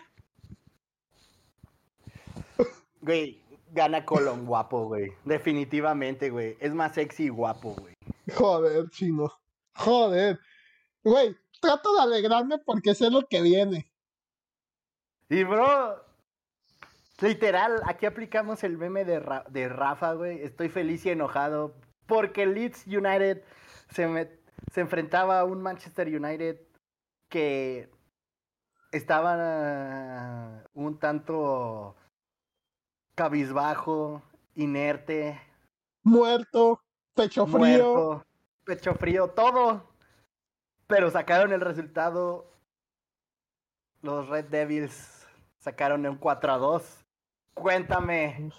Güey, 3.05 3.39
gana 3.71 4.03
Colón 4.03 4.47
guapo, 4.47 4.87
güey. 4.87 5.11
Definitivamente, 5.25 6.31
güey. 6.31 6.57
Es 6.59 6.73
más 6.73 6.95
sexy 6.95 7.25
y 7.25 7.29
guapo, 7.29 7.75
güey. 7.75 7.93
Joder, 8.33 8.89
chino. 8.89 9.31
Joder. 9.75 10.39
Güey, 11.03 11.37
trato 11.61 11.93
de 11.93 12.01
alegrarme 12.01 12.57
porque 12.57 12.95
sé 12.95 13.11
lo 13.11 13.27
que 13.27 13.43
viene. 13.43 13.91
Y 15.29 15.43
bro, 15.43 16.03
literal, 17.21 17.79
aquí 17.85 18.07
aplicamos 18.07 18.63
el 18.63 18.79
meme 18.79 19.05
de, 19.05 19.23
de 19.51 19.69
Rafa, 19.69 20.13
güey. 20.13 20.41
Estoy 20.41 20.69
feliz 20.69 21.05
y 21.05 21.11
enojado 21.11 21.75
porque 22.07 22.47
Leeds 22.47 22.87
United 22.87 23.43
se, 23.91 24.39
se 24.73 24.81
enfrentaba 24.81 25.41
a 25.41 25.45
un 25.45 25.61
Manchester 25.61 26.07
United 26.07 26.59
que 27.29 27.87
estaba 28.91 30.63
un 30.73 30.97
tanto 30.97 31.95
cabizbajo, 33.15 34.21
inerte. 34.55 35.41
Muerto, 36.03 36.81
pecho 37.13 37.47
frío. 37.47 38.23
pecho 38.63 38.93
frío, 38.93 39.29
todo. 39.29 39.89
Pero 40.87 41.09
sacaron 41.09 41.51
el 41.51 41.61
resultado. 41.61 42.51
Los 44.01 44.29
Red 44.29 44.45
Devils 44.45 45.25
sacaron 45.57 46.05
un 46.05 46.17
4 46.17 46.53
a 46.53 46.57
2. 46.57 47.05
Cuéntame. 47.55 48.51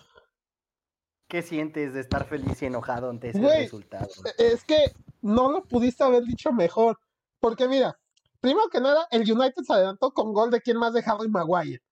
¿Qué 1.29 1.43
sientes 1.43 1.93
de 1.93 2.01
estar 2.01 2.25
feliz 2.25 2.61
y 2.63 2.67
enojado 2.67 3.11
ante 3.11 3.29
ese 3.31 3.41
resultado? 3.41 4.09
Es 4.39 4.65
que 4.65 4.93
no 5.23 5.51
lo 5.51 5.65
pudiste 5.65 6.03
haber 6.03 6.25
dicho 6.25 6.53
mejor. 6.53 6.99
Porque 7.41 7.69
mira, 7.69 7.99
primero 8.41 8.69
que 8.69 8.81
nada, 8.81 9.07
el 9.11 9.31
United 9.31 9.63
se 9.63 9.73
adelantó 9.73 10.13
con 10.13 10.33
gol 10.33 10.51
de 10.51 10.61
quien 10.61 10.79
más 10.79 10.93
de 10.95 11.03
Harry 11.07 11.29
Maguire. 11.29 11.83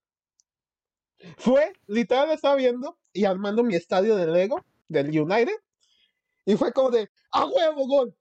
Fue, 1.38 1.72
literal, 1.86 2.30
estaba 2.30 2.56
viendo 2.56 2.98
y 3.12 3.24
armando 3.24 3.62
mi 3.62 3.74
estadio 3.74 4.16
de 4.16 4.26
Lego 4.26 4.64
del 4.88 5.08
United. 5.08 5.54
Y 6.44 6.56
fue 6.56 6.72
como 6.72 6.90
de, 6.90 7.10
¡a 7.32 7.46
huevo, 7.46 7.86
gol! 7.86 8.14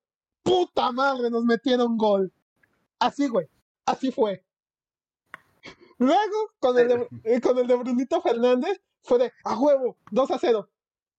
¡Puta 0.44 0.92
madre! 0.92 1.30
Nos 1.30 1.44
metieron 1.44 1.98
gol. 1.98 2.32
Así, 3.00 3.28
güey. 3.28 3.48
Así 3.86 4.12
fue. 4.12 4.46
Luego, 5.98 6.52
con 6.60 6.78
el 6.78 6.88
de, 6.88 7.08
eh, 7.24 7.42
con 7.42 7.58
el 7.58 7.68
de 7.68 7.76
Brunito 7.76 8.22
Fernández, 8.22 8.82
fue 9.04 9.20
de, 9.20 9.32
¡a 9.44 9.60
huevo! 9.60 9.98
2 10.12 10.32
a 10.32 10.39
0. 10.39 10.70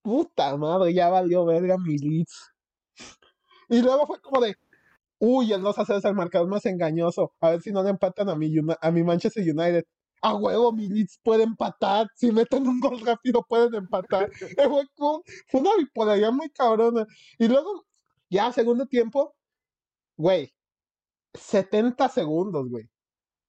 Puta 0.01 0.55
madre, 0.57 0.93
ya 0.93 1.09
valió 1.09 1.45
verga 1.45 1.77
mi 1.77 1.97
Leeds. 1.97 2.53
Y 3.69 3.81
luego 3.81 4.05
fue 4.05 4.21
como 4.21 4.41
de, 4.41 4.55
uy, 5.19 5.51
el 5.53 5.61
2 5.61 5.79
a 5.79 5.85
0 5.85 5.99
es 5.99 6.05
el 6.05 6.15
marcador 6.15 6.47
más 6.47 6.65
engañoso. 6.65 7.33
A 7.39 7.51
ver 7.51 7.61
si 7.61 7.71
no 7.71 7.83
le 7.83 7.89
empatan 7.89 8.29
a 8.29 8.35
mi, 8.35 8.53
a 8.81 8.91
mi 8.91 9.03
Manchester 9.03 9.43
United 9.43 9.85
a 10.25 10.33
huevo, 10.33 10.73
mi 10.73 10.87
Leeds 10.87 11.19
puede 11.21 11.43
empatar. 11.43 12.07
Si 12.15 12.31
meten 12.31 12.67
un 12.67 12.79
gol 12.79 12.99
rápido, 13.05 13.45
pueden 13.47 13.75
empatar. 13.75 14.31
fue, 14.57 14.87
fue 15.47 15.61
una 15.61 15.75
bipolaridad 15.77 16.31
muy 16.31 16.49
cabrona. 16.49 17.05
Y 17.37 17.47
luego, 17.47 17.85
ya 18.27 18.51
segundo 18.51 18.87
tiempo, 18.87 19.35
güey, 20.17 20.51
70 21.35 22.09
segundos, 22.09 22.67
güey. 22.69 22.89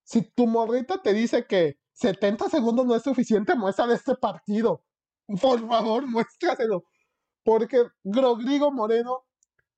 Si 0.04 0.20
tu 0.20 0.46
morrita 0.46 1.00
te 1.00 1.14
dice 1.14 1.46
que 1.46 1.78
70 1.94 2.50
segundos 2.50 2.84
no 2.84 2.94
es 2.94 3.02
suficiente, 3.02 3.54
muestra 3.54 3.90
este 3.94 4.14
partido. 4.14 4.84
Por 5.40 5.66
favor, 5.66 6.06
muéstraselo. 6.06 6.84
Porque 7.42 7.84
Grogrigo 8.04 8.70
Moreno, 8.70 9.24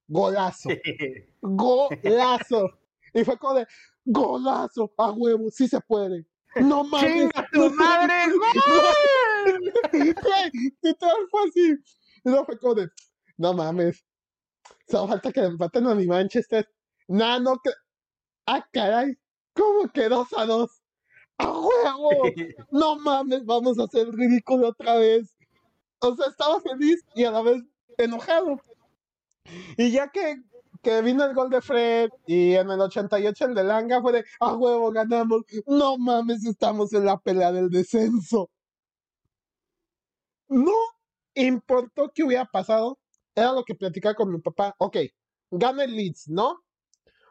golazo. 0.08 0.70
Golazo. 1.42 2.70
Y 3.14 3.22
fue 3.22 3.38
como 3.38 3.54
de, 3.54 3.68
golazo, 4.04 4.92
a 4.98 5.12
huevo, 5.12 5.48
sí 5.50 5.68
se 5.68 5.80
puede. 5.80 6.26
No 6.62 6.84
mames. 6.84 7.12
¡Chinga 7.12 7.48
tu 7.52 7.70
madre! 7.70 8.14
Güey, 9.92 10.14
todo 10.98 11.28
fue 11.30 11.48
así. 11.48 11.76
Y 12.24 12.30
no 12.30 12.44
fue 12.44 12.58
como 12.58 12.74
de, 12.74 12.88
no 13.36 13.54
mames. 13.54 14.04
Solo 14.88 15.08
falta 15.08 15.32
que 15.32 15.40
empaten 15.40 15.86
a 15.86 15.94
mi 15.94 16.06
Manchester. 16.06 16.68
Nah, 17.08 17.38
no 17.38 17.58
que. 17.58 17.70
Ah, 18.46 18.66
caray. 18.72 19.16
¿Cómo 19.54 19.88
que 19.92 20.08
dos 20.08 20.28
a 20.36 20.46
dos? 20.46 20.82
¡A 21.38 21.50
huevo! 21.50 22.10
No 22.70 22.96
mames, 22.96 23.44
vamos 23.44 23.78
a 23.78 23.84
hacer 23.84 24.08
ridículo 24.10 24.68
otra 24.68 24.96
vez. 24.96 25.36
O 26.00 26.14
sea, 26.14 26.26
estaba 26.26 26.60
feliz 26.60 27.04
y 27.14 27.24
a 27.24 27.30
la 27.30 27.42
vez 27.42 27.62
enojado. 27.96 28.60
Y 29.76 29.90
ya 29.90 30.08
que 30.08 30.36
que 30.82 31.02
vino 31.02 31.24
el 31.24 31.34
gol 31.34 31.50
de 31.50 31.60
Fred 31.60 32.10
y 32.26 32.54
en 32.54 32.70
el 32.70 32.80
88 32.80 33.46
el 33.46 33.54
de 33.54 33.64
Langa 33.64 34.00
fue 34.00 34.12
de, 34.12 34.24
a 34.40 34.54
huevo, 34.54 34.90
ganamos. 34.92 35.42
No 35.66 35.98
mames, 35.98 36.44
estamos 36.44 36.92
en 36.92 37.04
la 37.04 37.18
pelea 37.18 37.52
del 37.52 37.70
descenso. 37.70 38.50
No 40.48 40.72
importó 41.34 42.10
qué 42.14 42.24
hubiera 42.24 42.46
pasado, 42.46 42.98
era 43.34 43.52
lo 43.52 43.64
que 43.64 43.74
platicaba 43.74 44.14
con 44.14 44.32
mi 44.32 44.40
papá. 44.40 44.74
Ok, 44.78 44.96
gana 45.50 45.84
el 45.84 45.94
Leeds, 45.94 46.28
¿no? 46.28 46.62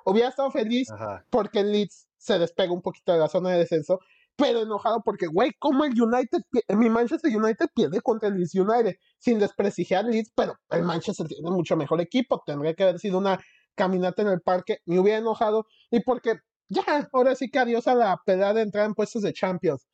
Hubiera 0.06 0.30
estado 0.30 0.52
feliz 0.52 0.88
porque 1.30 1.60
el 1.60 1.72
Leeds 1.72 2.08
se 2.18 2.40
despega 2.40 2.72
un 2.72 2.82
poquito 2.82 3.12
de 3.12 3.20
la 3.20 3.28
zona 3.28 3.50
de 3.52 3.60
descenso, 3.60 4.00
pero 4.38 4.62
enojado 4.62 5.02
porque, 5.04 5.28
güey, 5.28 5.52
como 5.60 5.84
el 5.84 6.00
United, 6.00 6.44
mi 6.70 6.90
Manchester 6.90 7.36
United 7.36 7.66
pierde 7.74 8.02
contra 8.02 8.30
el 8.30 8.36
Leeds 8.36 8.54
United, 8.54 8.96
sin 9.18 9.40
desprestigiar 9.40 10.06
Leeds, 10.06 10.32
pero 10.36 10.56
el 10.70 10.84
Manchester 10.84 11.28
tiene 11.28 11.50
mucho 11.50 11.76
mejor 11.76 12.00
equipo, 12.02 12.42
tendría 12.46 12.76
que 12.76 12.84
haber 12.84 13.00
sido 13.00 13.18
una 13.18 13.40
caminata 13.76 14.22
en 14.22 14.30
el 14.30 14.42
parque, 14.42 14.78
me 14.86 15.00
hubiera 15.00 15.18
enojado, 15.20 15.66
y 15.90 16.02
porque 16.02 16.36
ya, 16.70 16.84
ahora 17.14 17.36
sí 17.36 17.50
que 17.50 17.60
adiós 17.60 17.88
a 17.88 17.96
la 17.96 18.18
pelea 18.26 18.54
de 18.54 18.62
entrar 18.62 18.86
en 18.86 18.94
puestos 18.94 19.24
de 19.24 19.34
Champions. 19.34 19.88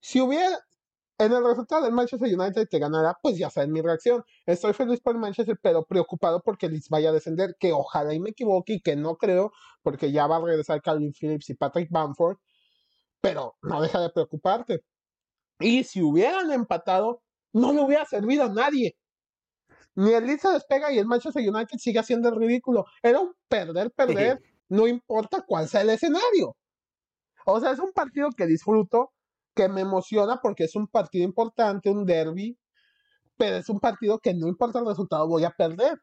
Si 0.00 0.20
hubiera, 0.20 0.56
en 1.18 1.32
el 1.32 1.44
resultado 1.44 1.82
del 1.84 1.92
Manchester 1.92 2.38
United 2.38 2.68
que 2.70 2.78
ganara, 2.78 3.16
pues 3.22 3.38
ya 3.38 3.50
saben 3.50 3.72
mi 3.72 3.80
reacción. 3.80 4.22
Estoy 4.46 4.72
feliz 4.72 5.00
por 5.00 5.14
el 5.14 5.20
Manchester, 5.20 5.58
pero 5.60 5.84
preocupado 5.84 6.42
porque 6.44 6.68
Leeds 6.68 6.88
vaya 6.90 7.10
a 7.10 7.12
descender, 7.12 7.56
que 7.58 7.72
ojalá 7.72 8.14
y 8.14 8.20
me 8.20 8.30
equivoque 8.30 8.74
y 8.74 8.80
que 8.80 8.94
no 8.94 9.16
creo, 9.16 9.52
porque 9.82 10.12
ya 10.12 10.26
va 10.28 10.36
a 10.36 10.40
regresar 10.44 10.80
Calvin 10.82 11.12
Phillips 11.12 11.50
y 11.50 11.54
Patrick 11.54 11.90
Bamford 11.90 12.36
pero 13.24 13.56
no 13.62 13.80
deja 13.80 14.02
de 14.02 14.10
preocuparte. 14.10 14.84
Y 15.58 15.82
si 15.84 16.02
hubieran 16.02 16.52
empatado, 16.52 17.22
no 17.54 17.72
le 17.72 17.80
hubiera 17.80 18.04
servido 18.04 18.44
a 18.44 18.48
nadie. 18.50 18.98
Ni 19.94 20.12
el 20.12 20.26
Leeds 20.26 20.42
se 20.42 20.50
despega 20.50 20.92
y 20.92 20.98
el 20.98 21.06
Manchester 21.06 21.42
United 21.42 21.78
sigue 21.78 22.00
haciendo 22.00 22.28
el 22.28 22.36
ridículo. 22.36 22.84
Era 23.02 23.20
un 23.20 23.32
perder, 23.48 23.90
perder, 23.92 24.42
no 24.68 24.86
importa 24.86 25.42
cuál 25.46 25.66
sea 25.68 25.80
el 25.80 25.88
escenario. 25.88 26.54
O 27.46 27.58
sea, 27.60 27.70
es 27.70 27.78
un 27.78 27.92
partido 27.92 28.28
que 28.36 28.44
disfruto, 28.44 29.14
que 29.54 29.70
me 29.70 29.80
emociona 29.80 30.38
porque 30.42 30.64
es 30.64 30.76
un 30.76 30.86
partido 30.86 31.24
importante, 31.24 31.88
un 31.88 32.04
derby, 32.04 32.58
pero 33.38 33.56
es 33.56 33.70
un 33.70 33.80
partido 33.80 34.18
que 34.18 34.34
no 34.34 34.48
importa 34.48 34.80
el 34.80 34.86
resultado, 34.86 35.26
voy 35.26 35.44
a 35.44 35.50
perder. 35.50 35.98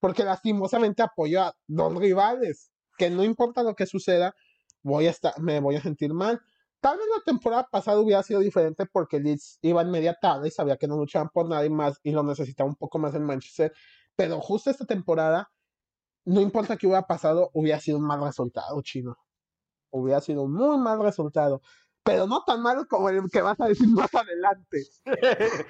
Porque 0.00 0.24
lastimosamente 0.24 1.00
apoyo 1.00 1.42
a 1.42 1.54
dos 1.68 1.94
rivales, 1.94 2.72
que 2.98 3.08
no 3.08 3.22
importa 3.22 3.62
lo 3.62 3.76
que 3.76 3.86
suceda, 3.86 4.34
voy 4.82 5.06
a 5.06 5.10
estar, 5.10 5.38
me 5.40 5.60
voy 5.60 5.76
a 5.76 5.82
sentir 5.82 6.12
mal. 6.12 6.40
Tal 6.80 6.96
vez 6.96 7.06
la 7.14 7.22
temporada 7.24 7.68
pasada 7.70 8.00
hubiera 8.00 8.22
sido 8.22 8.40
diferente 8.40 8.86
porque 8.86 9.20
Leeds 9.20 9.58
iba 9.62 9.82
en 9.82 9.90
media 9.90 10.14
tarde 10.14 10.48
y 10.48 10.50
sabía 10.50 10.76
que 10.76 10.88
no 10.88 10.96
luchaban 10.96 11.28
por 11.28 11.48
nadie 11.48 11.68
más 11.68 12.00
y 12.02 12.10
lo 12.12 12.22
necesitaba 12.22 12.68
un 12.68 12.76
poco 12.76 12.98
más 12.98 13.14
en 13.14 13.24
Manchester. 13.24 13.72
Pero 14.16 14.40
justo 14.40 14.70
esta 14.70 14.86
temporada, 14.86 15.50
no 16.24 16.40
importa 16.40 16.76
qué 16.76 16.86
hubiera 16.86 17.06
pasado, 17.06 17.50
hubiera 17.52 17.80
sido 17.80 17.98
un 17.98 18.06
mal 18.06 18.22
resultado, 18.22 18.80
chino. 18.82 19.16
Hubiera 19.90 20.20
sido 20.20 20.42
un 20.42 20.54
muy 20.54 20.78
mal 20.78 21.02
resultado. 21.02 21.60
Pero 22.02 22.26
no 22.26 22.44
tan 22.44 22.62
malo 22.62 22.86
como 22.88 23.10
el 23.10 23.30
que 23.30 23.42
vas 23.42 23.60
a 23.60 23.68
decir 23.68 23.88
más 23.88 24.14
adelante. 24.14 24.84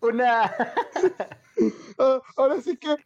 Una. 0.00 0.44
Ah, 1.98 2.20
ahora 2.36 2.60
sí 2.60 2.76
que. 2.76 2.96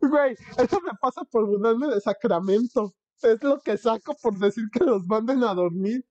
Güey, 0.00 0.36
eso 0.58 0.80
me 0.80 0.92
pasa 1.00 1.24
por 1.24 1.46
burlarme 1.46 1.88
de 1.88 2.00
Sacramento 2.00 2.94
es 3.24 3.42
lo 3.42 3.60
que 3.60 3.76
saco 3.76 4.16
por 4.20 4.38
decir 4.38 4.64
que 4.72 4.84
los 4.84 5.06
manden 5.06 5.42
a 5.44 5.54
dormir. 5.54 6.04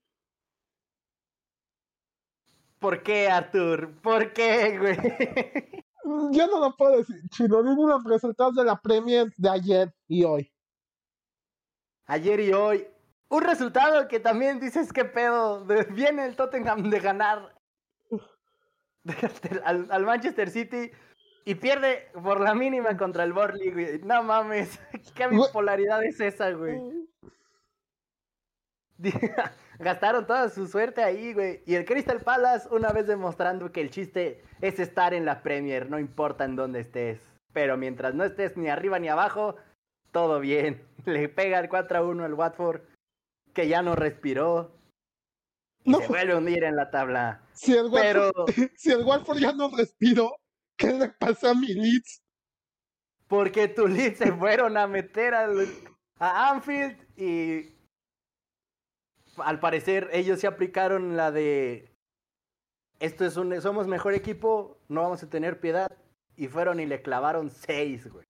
¿Por 2.79 3.03
qué, 3.03 3.29
Arthur? 3.29 4.01
¿Por 4.01 4.33
qué, 4.33 4.77
güey? 4.79 4.97
Yo 6.31 6.47
no 6.47 6.59
lo 6.59 6.75
puedo 6.75 6.97
decir, 6.97 7.21
chino. 7.29 7.61
Dime 7.61 7.83
los 7.87 8.03
resultados 8.03 8.55
de 8.55 8.65
la 8.65 8.79
Premier 8.79 9.31
de 9.37 9.49
ayer 9.49 9.93
y 10.07 10.23
hoy. 10.23 10.51
Ayer 12.05 12.39
y 12.39 12.53
hoy. 12.53 12.87
Un 13.29 13.43
resultado 13.43 14.07
que 14.07 14.19
también 14.19 14.59
dices 14.59 14.91
que 14.91 15.05
pedo. 15.05 15.63
Viene 15.91 16.25
el 16.25 16.35
Tottenham 16.35 16.89
de 16.89 16.99
ganar 16.99 17.55
al 19.63 20.05
Manchester 20.05 20.49
City 20.49 20.91
y 21.45 21.55
pierde 21.55 22.09
por 22.23 22.39
la 22.39 22.53
mínima 22.53 22.95
contra 22.97 23.23
el 23.23 23.33
Borley, 23.33 23.71
güey. 23.71 23.99
No 23.99 24.23
mames. 24.23 24.79
¿Qué 25.15 25.27
bipolaridad 25.27 26.03
es 26.03 26.19
esa, 26.19 26.51
güey? 26.51 26.79
gastaron 29.79 30.25
toda 30.27 30.49
su 30.49 30.67
suerte 30.67 31.03
ahí, 31.03 31.33
güey. 31.33 31.61
Y 31.65 31.75
el 31.75 31.85
Crystal 31.85 32.21
Palace, 32.21 32.67
una 32.71 32.91
vez 32.91 33.07
demostrando 33.07 33.71
que 33.71 33.81
el 33.81 33.89
chiste 33.89 34.43
es 34.61 34.79
estar 34.79 35.13
en 35.13 35.25
la 35.25 35.41
Premier, 35.41 35.89
no 35.89 35.99
importa 35.99 36.45
en 36.45 36.55
dónde 36.55 36.81
estés. 36.81 37.19
Pero 37.53 37.77
mientras 37.77 38.13
no 38.13 38.23
estés 38.23 38.55
ni 38.57 38.69
arriba 38.69 38.99
ni 38.99 39.09
abajo, 39.09 39.55
todo 40.11 40.39
bien. 40.39 40.85
Le 41.05 41.29
pega 41.29 41.59
el 41.59 41.69
4 41.69 41.97
a 41.97 42.03
1 42.03 42.23
al 42.23 42.33
Watford, 42.33 42.81
que 43.53 43.67
ya 43.67 43.81
no 43.81 43.95
respiró. 43.95 44.71
Y 45.83 45.91
No 45.91 45.99
se 45.99 46.07
vuelve 46.07 46.33
a 46.33 46.37
hundir 46.37 46.63
en 46.63 46.75
la 46.75 46.91
tabla. 46.91 47.41
Si 47.53 47.75
el, 47.75 47.89
Pero 47.91 48.31
Watford, 48.35 48.69
si 48.75 48.91
el 48.91 49.03
Watford 49.03 49.39
ya 49.39 49.51
no 49.51 49.71
respiró, 49.75 50.35
¿qué 50.81 50.93
le 50.93 51.09
pasó 51.09 51.49
a 51.49 51.53
mi 51.53 51.67
Leeds? 51.67 52.21
porque 53.31 53.69
tu 53.69 53.87
Leeds 53.87 54.17
se 54.17 54.33
fueron 54.33 54.75
a 54.75 54.87
meter 54.87 55.33
a 55.33 56.49
Anfield 56.49 56.97
y 57.15 57.73
al 59.37 59.61
parecer 59.61 60.09
ellos 60.11 60.41
se 60.41 60.47
aplicaron 60.47 61.15
la 61.15 61.31
de 61.31 61.89
esto 62.99 63.25
es 63.25 63.37
un 63.37 63.61
somos 63.61 63.87
mejor 63.87 64.15
equipo, 64.15 64.81
no 64.89 65.03
vamos 65.03 65.23
a 65.23 65.29
tener 65.29 65.61
piedad 65.61 65.87
y 66.35 66.49
fueron 66.49 66.81
y 66.81 66.85
le 66.85 67.01
clavaron 67.01 67.49
seis, 67.49 68.05
güey. 68.11 68.25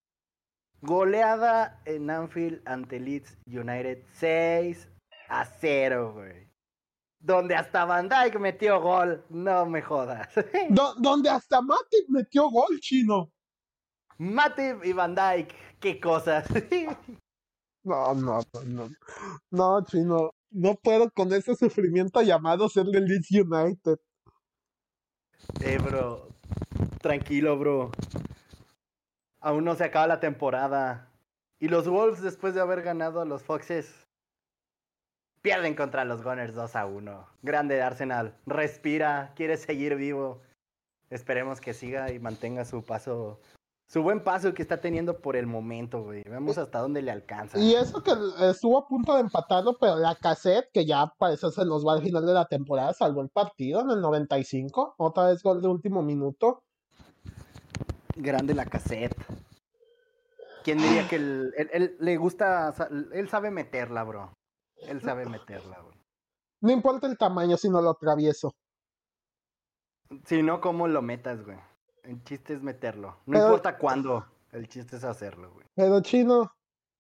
Goleada 0.82 1.82
en 1.86 2.12
Anfield 2.12 2.62
ante 2.66 3.00
Leeds 3.00 3.40
United 3.48 4.04
6 4.14 4.88
a 5.30 5.46
0, 5.46 6.14
güey. 6.14 6.51
Donde 7.24 7.56
hasta 7.56 7.86
Van 7.86 8.10
Dyke 8.10 8.40
metió 8.40 8.82
gol, 8.82 9.24
no 9.30 9.66
me 9.68 9.82
jodas. 9.82 10.28
Do- 10.70 10.96
donde 10.96 11.30
hasta 11.30 11.62
Matip 11.62 12.10
metió 12.10 12.50
gol, 12.50 12.80
chino. 12.80 13.32
Matip 14.18 14.84
y 14.84 14.94
Van 14.94 15.14
Dyke, 15.16 15.56
qué 15.80 16.00
cosas. 16.00 16.46
No, 17.84 18.14
no, 18.14 18.42
no, 18.54 18.64
no. 18.64 18.90
No, 19.50 19.84
chino. 19.86 20.30
No 20.52 20.76
puedo 20.76 21.10
con 21.10 21.34
ese 21.34 21.56
sufrimiento 21.56 22.22
llamado 22.22 22.70
ser 22.70 22.86
del 22.86 23.06
Leeds 23.06 23.32
United. 23.32 23.98
Eh, 25.62 25.80
bro. 25.80 26.28
Tranquilo, 27.02 27.58
bro. 27.58 27.90
Aún 29.40 29.64
no 29.66 29.74
se 29.74 29.86
acaba 29.86 30.06
la 30.06 30.20
temporada. 30.20 31.12
Y 31.60 31.70
los 31.70 31.88
Wolves, 31.88 32.22
después 32.22 32.54
de 32.54 32.62
haber 32.62 32.84
ganado 32.84 33.20
a 33.20 33.26
los 33.26 33.42
Foxes, 33.42 33.92
pierden 35.42 35.76
contra 35.76 36.06
los 36.06 36.24
Gunners 36.24 36.54
2 36.54 36.76
a 36.76 36.86
1. 36.86 37.28
Grande 37.42 37.82
Arsenal. 37.82 38.36
Respira, 38.46 39.34
quiere 39.36 39.58
seguir 39.58 39.96
vivo. 39.96 40.42
Esperemos 41.10 41.60
que 41.60 41.74
siga 41.74 42.12
y 42.12 42.20
mantenga 42.20 42.64
su 42.66 42.84
paso. 42.84 43.40
Su 43.88 44.04
buen 44.04 44.24
paso 44.24 44.54
que 44.54 44.62
está 44.62 44.80
teniendo 44.80 45.20
por 45.20 45.36
el 45.36 45.48
momento, 45.48 46.02
güey. 46.04 46.24
Vemos 46.24 46.58
hasta 46.58 46.80
dónde 46.80 47.02
le 47.02 47.12
alcanza. 47.12 47.60
Y 47.60 47.76
eso 47.76 48.02
que 48.02 48.12
estuvo 48.50 48.78
a 48.78 48.88
punto 48.88 49.16
de 49.16 49.22
empatarlo, 49.22 49.78
pero 49.78 49.98
la 49.98 50.16
cassette, 50.16 50.70
que 50.72 50.86
ya 50.86 51.12
parece 51.18 51.52
se 51.52 51.66
nos 51.66 51.86
va 51.86 51.94
al 51.96 52.02
final 52.02 52.26
de 52.26 52.34
la 52.34 52.46
temporada, 52.46 52.94
salvó 52.94 53.22
el 53.22 53.28
partido 53.30 53.82
en 53.82 53.90
el 53.90 54.00
95. 54.00 54.96
Otra 54.98 55.26
vez 55.28 55.44
gol 55.44 55.62
de 55.62 55.68
último 55.68 56.02
minuto. 56.02 56.64
Grande 58.16 58.54
la 58.54 58.66
cassette. 58.66 59.14
¿Quién 60.64 60.78
diría 60.78 61.08
que 61.10 61.16
él, 61.18 61.54
él- 61.58 61.70
él 61.74 61.98
le 62.00 62.16
gusta, 62.18 62.74
él 63.12 63.28
sabe 63.28 63.52
meterla, 63.52 64.04
bro? 64.04 64.32
Él 64.88 65.02
sabe 65.02 65.26
meterla, 65.26 65.80
bro. 65.80 65.94
No 66.62 66.72
importa 66.72 67.08
el 67.08 67.18
tamaño, 67.18 67.58
sino 67.58 67.82
lo 67.82 67.92
atravieso. 67.92 68.54
Si 70.26 70.44
no, 70.44 70.60
¿cómo 70.62 70.88
lo 70.88 71.02
metas, 71.02 71.44
güey? 71.44 71.58
El 72.04 72.24
chiste 72.24 72.54
es 72.54 72.62
meterlo. 72.62 73.18
No 73.26 73.34
Pero- 73.34 73.46
importa 73.46 73.78
cuándo, 73.78 74.26
el 74.52 74.68
chiste 74.68 74.98
es 74.98 75.04
hacerlo, 75.04 75.52
güey. 75.54 75.66
Pero 75.74 76.02
chino, 76.02 76.52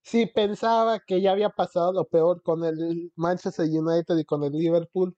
si 0.01 0.25
pensaba 0.27 0.99
que 0.99 1.21
ya 1.21 1.31
había 1.31 1.49
pasado 1.49 1.91
lo 1.93 2.05
peor 2.05 2.41
con 2.41 2.63
el 2.63 3.11
Manchester 3.15 3.65
United 3.67 4.15
y 4.17 4.25
con 4.25 4.43
el 4.43 4.53
Liverpool, 4.53 5.15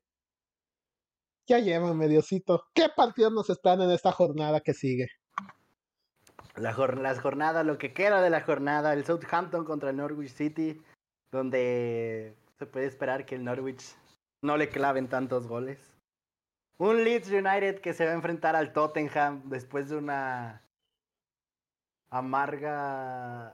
ya 1.47 1.60
lleva 1.60 1.93
mediocito. 1.93 2.65
¿Qué 2.73 2.88
partidos 2.95 3.34
nos 3.34 3.49
esperan 3.49 3.82
en 3.82 3.91
esta 3.91 4.12
jornada 4.12 4.62
que 4.62 4.73
sigue? 4.73 5.08
La 6.56 6.73
jor- 6.73 6.97
las 6.99 7.19
jornadas, 7.19 7.65
lo 7.65 7.78
que 7.78 7.93
queda 7.93 8.21
de 8.21 8.30
la 8.30 8.41
jornada, 8.41 8.93
el 8.93 9.06
Southampton 9.06 9.65
contra 9.65 9.89
el 9.89 9.97
Norwich 9.97 10.32
City, 10.34 10.82
donde 11.32 12.36
se 12.63 12.67
puede 12.67 12.86
esperar 12.86 13.26
que 13.26 13.36
el 13.36 13.43
Norwich 13.43 13.84
no 14.41 14.56
le 14.56 14.69
claven 14.69 15.10
tantos 15.10 15.47
goles. 15.47 15.97
Un 16.78 17.04
Leeds 17.04 17.30
United 17.30 17.82
que 17.82 17.93
se 17.93 18.06
va 18.06 18.12
a 18.12 18.15
enfrentar 18.15 18.56
al 18.56 18.71
Tottenham 18.71 19.49
después 19.49 19.89
de 19.89 19.97
una 19.97 20.63
amarga 22.10 23.54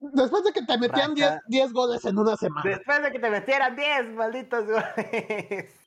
Después 0.00 0.44
de 0.44 0.52
que 0.52 0.62
te 0.62 0.78
metían 0.78 1.14
10 1.14 1.30
Racha. 1.30 1.42
10 1.46 1.72
goles 1.74 2.04
en 2.06 2.18
una 2.18 2.36
semana. 2.36 2.70
Después 2.70 3.02
de 3.02 3.12
que 3.12 3.18
te 3.18 3.30
metieran 3.30 3.76
10 3.76 4.14
malditos 4.14 4.66
goles. 4.66 5.78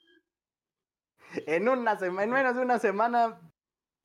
En 1.48 1.68
una 1.68 1.98
semana, 1.98 2.24
en 2.24 2.30
menos 2.30 2.56
de 2.56 2.62
una 2.62 2.80
semana, 2.80 3.42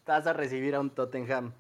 vas 0.07 0.27
a 0.27 0.33
recibir 0.33 0.75
a 0.75 0.81
un 0.81 0.91
Tottenham 0.91 1.53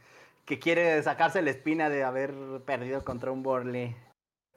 que 0.46 0.58
quiere 0.58 1.00
sacarse 1.02 1.42
la 1.42 1.50
espina 1.50 1.90
de 1.90 2.02
haber 2.02 2.34
perdido 2.64 3.04
contra 3.04 3.30
un 3.30 3.42
Burnley. 3.42 3.94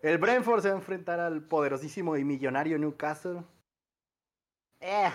El 0.04 0.18
Brentford 0.18 0.62
se 0.62 0.68
va 0.68 0.74
a 0.74 0.78
enfrentar 0.80 1.22
al 1.22 1.42
poderosísimo 1.44 2.18
y 2.18 2.26
millonario 2.26 2.78
Newcastle. 2.78 3.42
Eh, 4.82 5.10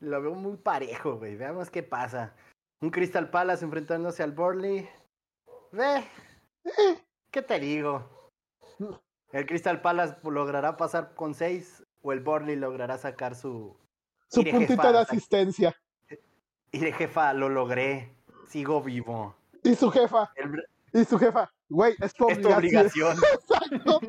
lo 0.00 0.20
veo 0.20 0.34
muy 0.34 0.56
parejo, 0.56 1.18
güey. 1.18 1.36
Veamos 1.36 1.70
qué 1.70 1.84
pasa. 1.84 2.34
Un 2.80 2.90
Crystal 2.90 3.30
Palace 3.30 3.64
enfrentándose 3.64 4.24
al 4.24 4.32
Burnley. 4.32 4.88
Ve, 5.70 6.04
¿qué 7.30 7.42
te 7.42 7.60
digo? 7.60 8.10
El 9.30 9.46
Crystal 9.46 9.80
Palace 9.80 10.16
logrará 10.24 10.76
pasar 10.76 11.14
con 11.14 11.34
6 11.34 11.84
o 12.02 12.12
el 12.12 12.18
Burnley 12.18 12.56
logrará 12.56 12.98
sacar 12.98 13.36
su... 13.36 13.76
Su 14.26 14.40
Mire, 14.40 14.50
puntito 14.50 14.82
jefa, 14.82 14.92
de 14.92 14.98
asistencia. 14.98 15.80
Y 16.72 16.78
de 16.80 16.92
jefa, 16.92 17.32
lo 17.34 17.48
logré. 17.48 18.12
Sigo 18.48 18.82
vivo. 18.82 19.36
Y 19.62 19.76
su 19.76 19.92
jefa, 19.92 20.32
El 20.34 20.66
y 20.92 21.04
su 21.04 21.20
jefa, 21.20 21.53
güey, 21.68 21.94
es 22.00 22.14
tu 22.14 22.28
es 22.28 22.40
tu 22.40 22.52
obligación. 22.52 23.16
obligación. 23.16 23.18
Exacto. 23.80 24.00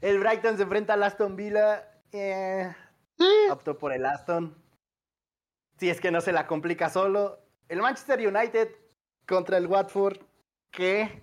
El 0.00 0.18
Brighton 0.18 0.56
se 0.56 0.62
enfrenta 0.64 0.94
al 0.94 1.02
Aston 1.02 1.36
Villa. 1.36 1.88
Eh, 2.12 2.74
Sí. 3.18 3.28
optó 3.50 3.78
por 3.78 3.92
el 3.92 4.04
Aston. 4.04 4.56
Si 5.78 5.88
es 5.90 6.00
que 6.00 6.10
no 6.10 6.20
se 6.20 6.32
la 6.32 6.46
complica 6.46 6.90
solo. 6.90 7.38
El 7.68 7.80
Manchester 7.80 8.18
United 8.26 8.68
contra 9.26 9.58
el 9.58 9.66
Watford. 9.66 10.18
Que 10.70 11.22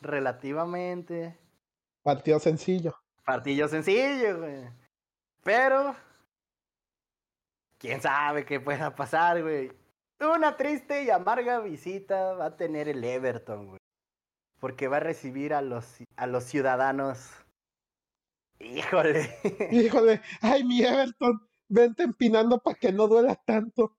relativamente 0.00 1.38
Partido 2.02 2.38
sencillo. 2.40 2.96
Partido 3.24 3.68
sencillo, 3.68 4.38
güey. 4.38 4.64
Pero. 5.44 5.94
Quién 7.78 8.02
sabe 8.02 8.44
qué 8.44 8.58
pueda 8.60 8.94
pasar, 8.94 9.40
güey. 9.42 9.70
Una 10.20 10.56
triste 10.56 11.04
y 11.04 11.10
amarga 11.10 11.60
visita 11.60 12.34
va 12.34 12.46
a 12.46 12.56
tener 12.56 12.88
el 12.88 13.04
Everton, 13.04 13.66
güey. 13.68 13.78
Porque 14.58 14.88
va 14.88 14.96
a 14.96 15.00
recibir 15.00 15.54
a 15.54 15.62
los, 15.62 15.98
a 16.16 16.26
los 16.26 16.44
ciudadanos. 16.44 17.30
Híjole. 18.58 19.30
Híjole, 19.70 20.20
ay, 20.40 20.64
mi 20.64 20.82
Everton, 20.82 21.48
vente 21.68 22.02
empinando 22.02 22.58
para 22.58 22.76
que 22.76 22.92
no 22.92 23.06
duela 23.06 23.36
tanto. 23.36 23.96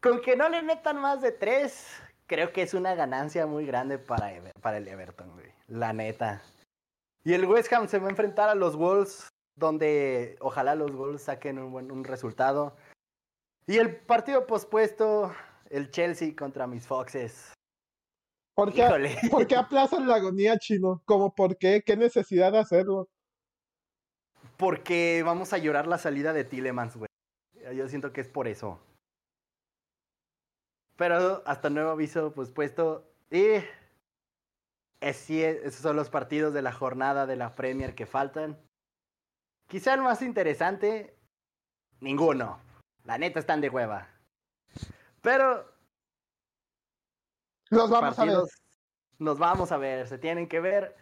Con 0.00 0.20
que 0.20 0.36
no 0.36 0.48
le 0.48 0.62
metan 0.62 1.00
más 1.00 1.20
de 1.20 1.30
tres, 1.32 1.86
creo 2.26 2.52
que 2.52 2.62
es 2.62 2.74
una 2.74 2.94
ganancia 2.94 3.46
muy 3.46 3.66
grande 3.66 3.98
para, 3.98 4.32
Ever- 4.32 4.52
para 4.60 4.78
el 4.78 4.88
Everton, 4.88 5.30
güey. 5.32 5.52
La 5.68 5.92
neta. 5.92 6.42
Y 7.24 7.34
el 7.34 7.44
West 7.46 7.72
Ham 7.72 7.88
se 7.88 7.98
va 7.98 8.06
a 8.06 8.10
enfrentar 8.10 8.48
a 8.48 8.54
los 8.56 8.74
Wolves, 8.76 9.28
donde 9.56 10.36
ojalá 10.40 10.74
los 10.74 10.92
Wolves 10.92 11.22
saquen 11.22 11.58
un 11.58 11.70
buen 11.72 11.90
un 11.92 12.04
resultado. 12.04 12.76
Y 13.68 13.76
el 13.76 13.94
partido 13.96 14.46
pospuesto, 14.46 15.30
el 15.68 15.90
Chelsea 15.90 16.34
contra 16.34 16.66
mis 16.66 16.86
Foxes. 16.86 17.52
¿Por 18.56 18.72
qué. 18.72 18.88
¿Por 19.30 19.46
qué 19.46 19.56
aplazan 19.56 20.08
la 20.08 20.16
agonía, 20.16 20.58
chino? 20.58 21.02
¿Cómo 21.04 21.34
por 21.34 21.58
qué? 21.58 21.82
¿Qué 21.84 21.94
necesidad 21.96 22.50
de 22.50 22.60
hacerlo? 22.60 23.08
Porque 24.56 25.22
vamos 25.22 25.52
a 25.52 25.58
llorar 25.58 25.86
la 25.86 25.98
salida 25.98 26.32
de 26.32 26.44
Tillemans, 26.44 26.96
güey. 26.96 27.08
Yo 27.76 27.88
siento 27.88 28.12
que 28.12 28.22
es 28.22 28.28
por 28.28 28.48
eso. 28.48 28.80
Pero 30.96 31.42
hasta 31.46 31.68
nuevo 31.70 31.90
aviso 31.90 32.32
pospuesto. 32.32 33.04
Y 33.30 33.62
así 35.00 35.44
es- 35.44 35.58
esos 35.58 35.82
son 35.82 35.94
los 35.94 36.08
partidos 36.08 36.54
de 36.54 36.62
la 36.62 36.72
jornada 36.72 37.26
de 37.26 37.36
la 37.36 37.54
Premier 37.54 37.94
que 37.94 38.06
faltan. 38.06 38.58
Quizá 39.68 39.92
el 39.92 40.00
más 40.00 40.22
interesante, 40.22 41.14
ninguno. 42.00 42.66
La 43.08 43.16
neta 43.16 43.40
están 43.40 43.62
de 43.62 43.70
hueva. 43.70 44.06
Pero 45.22 45.64
Los 47.70 47.88
vamos 47.88 48.18
a 48.18 48.24
ver. 48.26 48.36
nos 49.18 49.38
vamos 49.38 49.72
a 49.72 49.78
ver, 49.78 50.06
se 50.06 50.18
tienen 50.18 50.46
que 50.46 50.60
ver. 50.60 50.94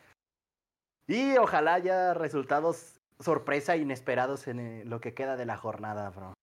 Y 1.08 1.36
ojalá 1.36 1.74
haya 1.74 2.14
resultados 2.14 3.00
sorpresa 3.18 3.74
inesperados 3.74 4.46
en 4.46 4.60
eh, 4.60 4.84
lo 4.84 5.00
que 5.00 5.14
queda 5.14 5.36
de 5.36 5.46
la 5.46 5.56
jornada, 5.56 6.10
bro. 6.10 6.34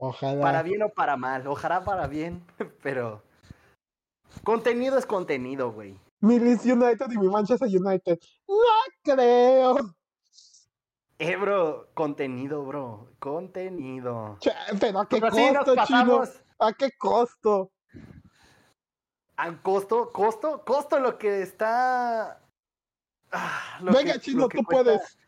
Ojalá. 0.00 0.42
Para 0.42 0.62
bien 0.64 0.82
o 0.82 0.88
para 0.88 1.16
mal, 1.16 1.46
ojalá 1.46 1.84
para 1.84 2.08
bien, 2.08 2.44
pero 2.82 3.22
contenido 4.42 4.98
es 4.98 5.06
contenido, 5.06 5.70
güey. 5.70 5.96
Mi 6.20 6.40
Leeds 6.40 6.64
United 6.64 7.06
y 7.12 7.18
mi 7.18 7.28
Manchester 7.28 7.68
United. 7.68 8.18
No 8.48 9.14
creo. 9.14 9.94
Eh, 11.18 11.36
bro, 11.36 11.88
contenido, 11.94 12.64
bro. 12.64 13.08
Contenido. 13.18 14.36
Che, 14.40 14.52
pero 14.80 15.00
¿a 15.00 15.08
qué 15.08 15.20
Pero 15.20 15.30
nos 15.30 15.64
costo, 15.64 15.84
chino? 15.86 16.22
¿A 16.60 16.72
qué 16.72 16.90
costo? 16.96 17.72
¿A 19.36 19.52
costo? 19.62 20.12
¿Costo? 20.12 20.64
¿Costo 20.64 21.00
lo 21.00 21.18
que 21.18 21.42
está. 21.42 22.40
Ah, 23.32 23.78
lo 23.82 23.92
Venga, 23.92 24.14
que- 24.14 24.20
chino, 24.20 24.48
tú 24.48 24.62
cuesta- 24.64 24.70
puedes. 24.70 25.18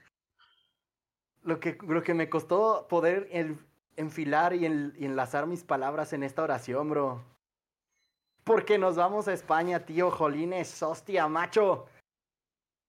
Lo 1.43 1.59
que, 1.59 1.77
lo 1.83 2.03
que 2.03 2.15
me 2.15 2.29
costó 2.29 2.87
poder 2.89 3.29
el- 3.33 3.59
enfilar 3.97 4.55
y, 4.55 4.67
en- 4.67 4.95
y 4.97 5.07
enlazar 5.07 5.47
mis 5.47 5.65
palabras 5.65 6.13
en 6.13 6.23
esta 6.23 6.43
oración, 6.43 6.89
bro. 6.91 7.23
Porque 8.45 8.79
nos 8.79 8.97
vamos 8.97 9.27
a 9.29 9.33
España, 9.33 9.85
tío, 9.85 10.11
jolines, 10.11 10.83
hostia, 10.83 11.29
macho. 11.29 11.87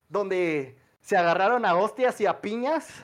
Donde 0.10 0.81
se 1.02 1.18
agarraron 1.18 1.66
a 1.66 1.76
hostias 1.76 2.22
y 2.22 2.26
a 2.26 2.42
piñas 2.42 3.04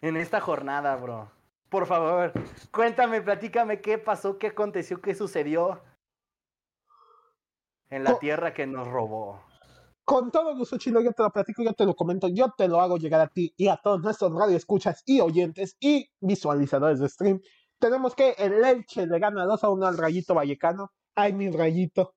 en 0.00 0.16
esta 0.16 0.40
jornada, 0.40 0.96
bro. 0.96 1.30
Por 1.68 1.86
favor, 1.86 2.32
cuéntame, 2.70 3.20
platícame 3.22 3.80
qué 3.80 3.98
pasó, 3.98 4.38
qué 4.38 4.48
aconteció, 4.48 5.00
qué 5.00 5.14
sucedió 5.14 5.82
en 7.90 8.04
la 8.04 8.18
tierra 8.18 8.54
que 8.54 8.66
nos 8.66 8.86
robó. 8.86 9.42
Con 10.04 10.30
todo 10.30 10.56
gusto, 10.56 10.78
Chino, 10.78 11.00
yo 11.00 11.12
te 11.12 11.24
lo 11.24 11.30
platico, 11.30 11.64
yo 11.64 11.72
te 11.72 11.84
lo 11.84 11.96
comento, 11.96 12.28
yo 12.28 12.54
te 12.56 12.68
lo 12.68 12.80
hago 12.80 12.96
llegar 12.96 13.20
a 13.20 13.26
ti 13.26 13.52
y 13.56 13.66
a 13.66 13.76
todos 13.76 14.00
nuestros 14.02 14.32
radioescuchas 14.32 15.02
y 15.04 15.20
oyentes 15.20 15.76
y 15.80 16.08
visualizadores 16.20 17.00
de 17.00 17.08
stream. 17.08 17.40
Tenemos 17.80 18.14
que 18.14 18.36
el 18.38 18.64
Elche 18.64 19.06
le 19.06 19.18
gana 19.18 19.44
2 19.44 19.64
a 19.64 19.68
1 19.68 19.86
al 19.86 19.98
Rayito 19.98 20.34
Vallecano. 20.34 20.92
Ay, 21.16 21.32
mi 21.32 21.50
Rayito, 21.50 22.14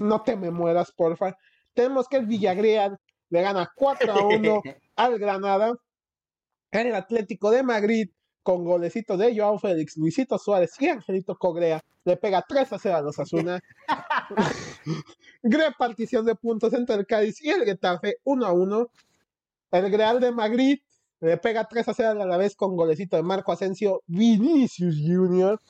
no 0.00 0.20
te 0.22 0.36
me 0.36 0.50
mueras, 0.50 0.92
porfa. 0.92 1.34
Tenemos 1.72 2.08
que 2.08 2.18
el 2.18 2.26
Villarreal 2.26 3.00
le 3.34 3.42
gana 3.42 3.72
4 3.74 4.12
a 4.12 4.26
1 4.26 4.62
al 4.96 5.18
Granada. 5.18 5.74
El 6.70 6.94
Atlético 6.94 7.50
de 7.50 7.64
Madrid, 7.64 8.08
con 8.44 8.64
golecitos 8.64 9.18
de 9.18 9.36
Joao 9.36 9.58
Félix, 9.58 9.96
Luisito 9.96 10.38
Suárez 10.38 10.80
y 10.80 10.88
Angelito 10.88 11.36
Cogrea, 11.36 11.82
le 12.04 12.16
pega 12.16 12.44
3 12.48 12.72
a 12.72 12.78
0 12.78 12.96
a 12.96 13.00
los 13.00 13.18
Asuna. 13.18 13.60
Repartición 15.42 16.24
de 16.24 16.36
puntos 16.36 16.72
entre 16.74 16.94
el 16.94 17.06
Cádiz 17.06 17.42
y 17.42 17.50
el 17.50 17.64
Getafe, 17.64 18.18
1 18.22 18.46
a 18.46 18.52
1. 18.52 18.88
El 19.72 19.92
Real 19.92 20.20
de 20.20 20.30
Madrid 20.30 20.78
le 21.18 21.36
pega 21.36 21.66
3 21.66 21.88
a 21.88 21.94
0 21.94 22.22
a 22.22 22.26
la 22.26 22.36
vez 22.36 22.54
con 22.54 22.76
golecito 22.76 23.16
de 23.16 23.24
Marco 23.24 23.50
Asensio, 23.50 24.02
Vinicius 24.06 24.96
Junior, 24.96 25.60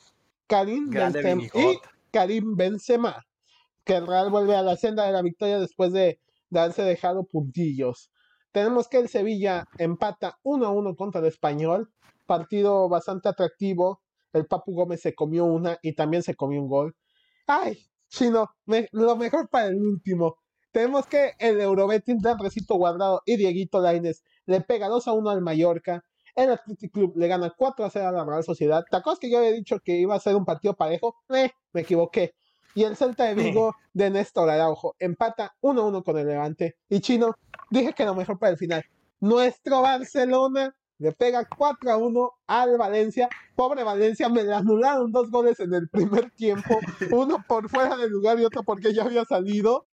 Karim 0.45 0.91
Benzema 0.91 1.43
y. 1.43 1.79
Karim 2.11 2.55
Benzema. 2.55 3.25
Que 3.83 3.95
el 3.95 4.05
Real 4.05 4.29
vuelve 4.29 4.55
a 4.55 4.61
la 4.61 4.77
senda 4.77 5.05
de 5.05 5.11
la 5.11 5.21
victoria 5.21 5.59
después 5.59 5.93
de, 5.93 6.19
de 6.49 6.59
haberse 6.59 6.83
dejado 6.83 7.25
puntillos. 7.25 8.11
Tenemos 8.51 8.87
que 8.87 8.97
el 8.99 9.09
Sevilla 9.09 9.65
empata 9.77 10.37
1 10.43 10.65
a 10.65 10.69
1 10.71 10.95
contra 10.95 11.21
el 11.21 11.27
Español. 11.27 11.91
Partido 12.25 12.87
bastante 12.89 13.29
atractivo. 13.29 14.01
El 14.33 14.45
Papu 14.47 14.73
Gómez 14.73 15.01
se 15.01 15.13
comió 15.13 15.45
una 15.45 15.77
y 15.81 15.93
también 15.93 16.23
se 16.23 16.35
comió 16.35 16.61
un 16.61 16.67
gol. 16.69 16.95
Ay, 17.47 17.77
chino, 18.09 18.49
me- 18.65 18.87
lo 18.91 19.15
mejor 19.15 19.49
para 19.49 19.67
el 19.67 19.75
último. 19.75 20.37
Tenemos 20.71 21.05
que 21.07 21.33
el 21.39 21.61
Eurobetis 21.61 22.21
de 22.21 22.35
Recito 22.37 22.75
Guardado 22.75 23.21
y 23.25 23.37
Dieguito 23.37 23.79
Laines 23.79 24.23
le 24.45 24.61
pega 24.61 24.87
2 24.89 25.07
a 25.07 25.13
1 25.13 25.29
al 25.29 25.41
Mallorca. 25.41 26.03
El 26.35 26.51
Athletic 26.51 26.91
Club 26.91 27.13
le 27.15 27.27
gana 27.29 27.53
4 27.55 27.85
a 27.85 27.89
0 27.89 28.09
a 28.09 28.11
la 28.11 28.25
Real 28.25 28.43
Sociedad. 28.43 28.83
¿Te 28.89 28.97
acuerdas 28.97 29.19
que 29.19 29.29
yo 29.29 29.37
había 29.37 29.51
dicho 29.53 29.79
que 29.79 29.95
iba 29.97 30.15
a 30.15 30.19
ser 30.19 30.35
un 30.35 30.43
partido 30.43 30.75
parejo? 30.75 31.15
Eh, 31.33 31.49
me 31.71 31.81
equivoqué. 31.81 32.35
Y 32.75 32.83
el 32.83 32.97
Celta 32.97 33.23
de 33.23 33.35
Vigo 33.35 33.73
de 33.93 34.09
Néstor 34.09 34.49
Araujo 34.49 34.95
empata 34.99 35.55
1 35.61 35.81
a 35.81 35.85
1 35.85 36.03
con 36.03 36.17
el 36.17 36.27
Levante. 36.27 36.75
Y 36.89 36.99
Chino, 36.99 37.35
dije 37.71 37.93
que 37.93 38.03
lo 38.03 38.13
mejor 38.13 38.37
para 38.37 38.51
el 38.51 38.57
final. 38.57 38.83
Nuestro 39.21 39.81
Barcelona 39.81 40.75
le 40.97 41.13
pega 41.13 41.45
4 41.45 41.91
a 41.91 41.97
1 41.97 42.31
al 42.47 42.77
Valencia. 42.77 43.29
Pobre 43.55 43.83
Valencia, 43.83 44.27
me 44.27 44.43
le 44.43 44.53
anularon 44.53 45.11
dos 45.13 45.31
goles 45.31 45.57
en 45.61 45.73
el 45.73 45.87
primer 45.87 46.31
tiempo. 46.31 46.77
Uno 47.11 47.43
por 47.47 47.69
fuera 47.69 47.95
del 47.95 48.09
lugar 48.09 48.37
y 48.39 48.43
otro 48.43 48.61
porque 48.63 48.93
ya 48.93 49.03
había 49.03 49.23
salido. 49.23 49.87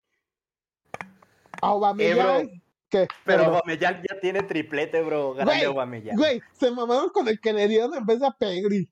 Aubameyang, 1.62 2.64
que 2.90 3.08
Pero 3.24 3.46
Aubameyang 3.46 4.02
ya 4.10 4.20
tiene 4.20 4.42
triplete, 4.42 5.04
bro. 5.04 5.36
Grande 5.36 5.66
Aubameyang. 5.66 6.18
Güey, 6.18 6.42
se 6.54 6.72
mamaron 6.72 7.10
con 7.10 7.28
el 7.28 7.40
que 7.40 7.54
le 7.54 7.68
dieron 7.68 7.94
en 7.94 8.06
vez 8.08 8.20
de 8.20 8.26
a 8.26 8.32
Pegri. 8.32 8.90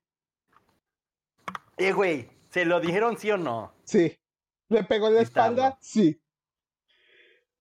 Eh, 1.76 1.92
güey, 1.92 2.28
¿se 2.50 2.64
lo 2.64 2.80
dijeron 2.80 3.18
sí 3.18 3.30
o 3.30 3.38
no? 3.38 3.72
Sí. 3.84 4.16
¿Le 4.68 4.84
pegó 4.84 5.08
en 5.08 5.16
la 5.16 5.22
espalda? 5.22 5.78
Sí. 5.80 6.20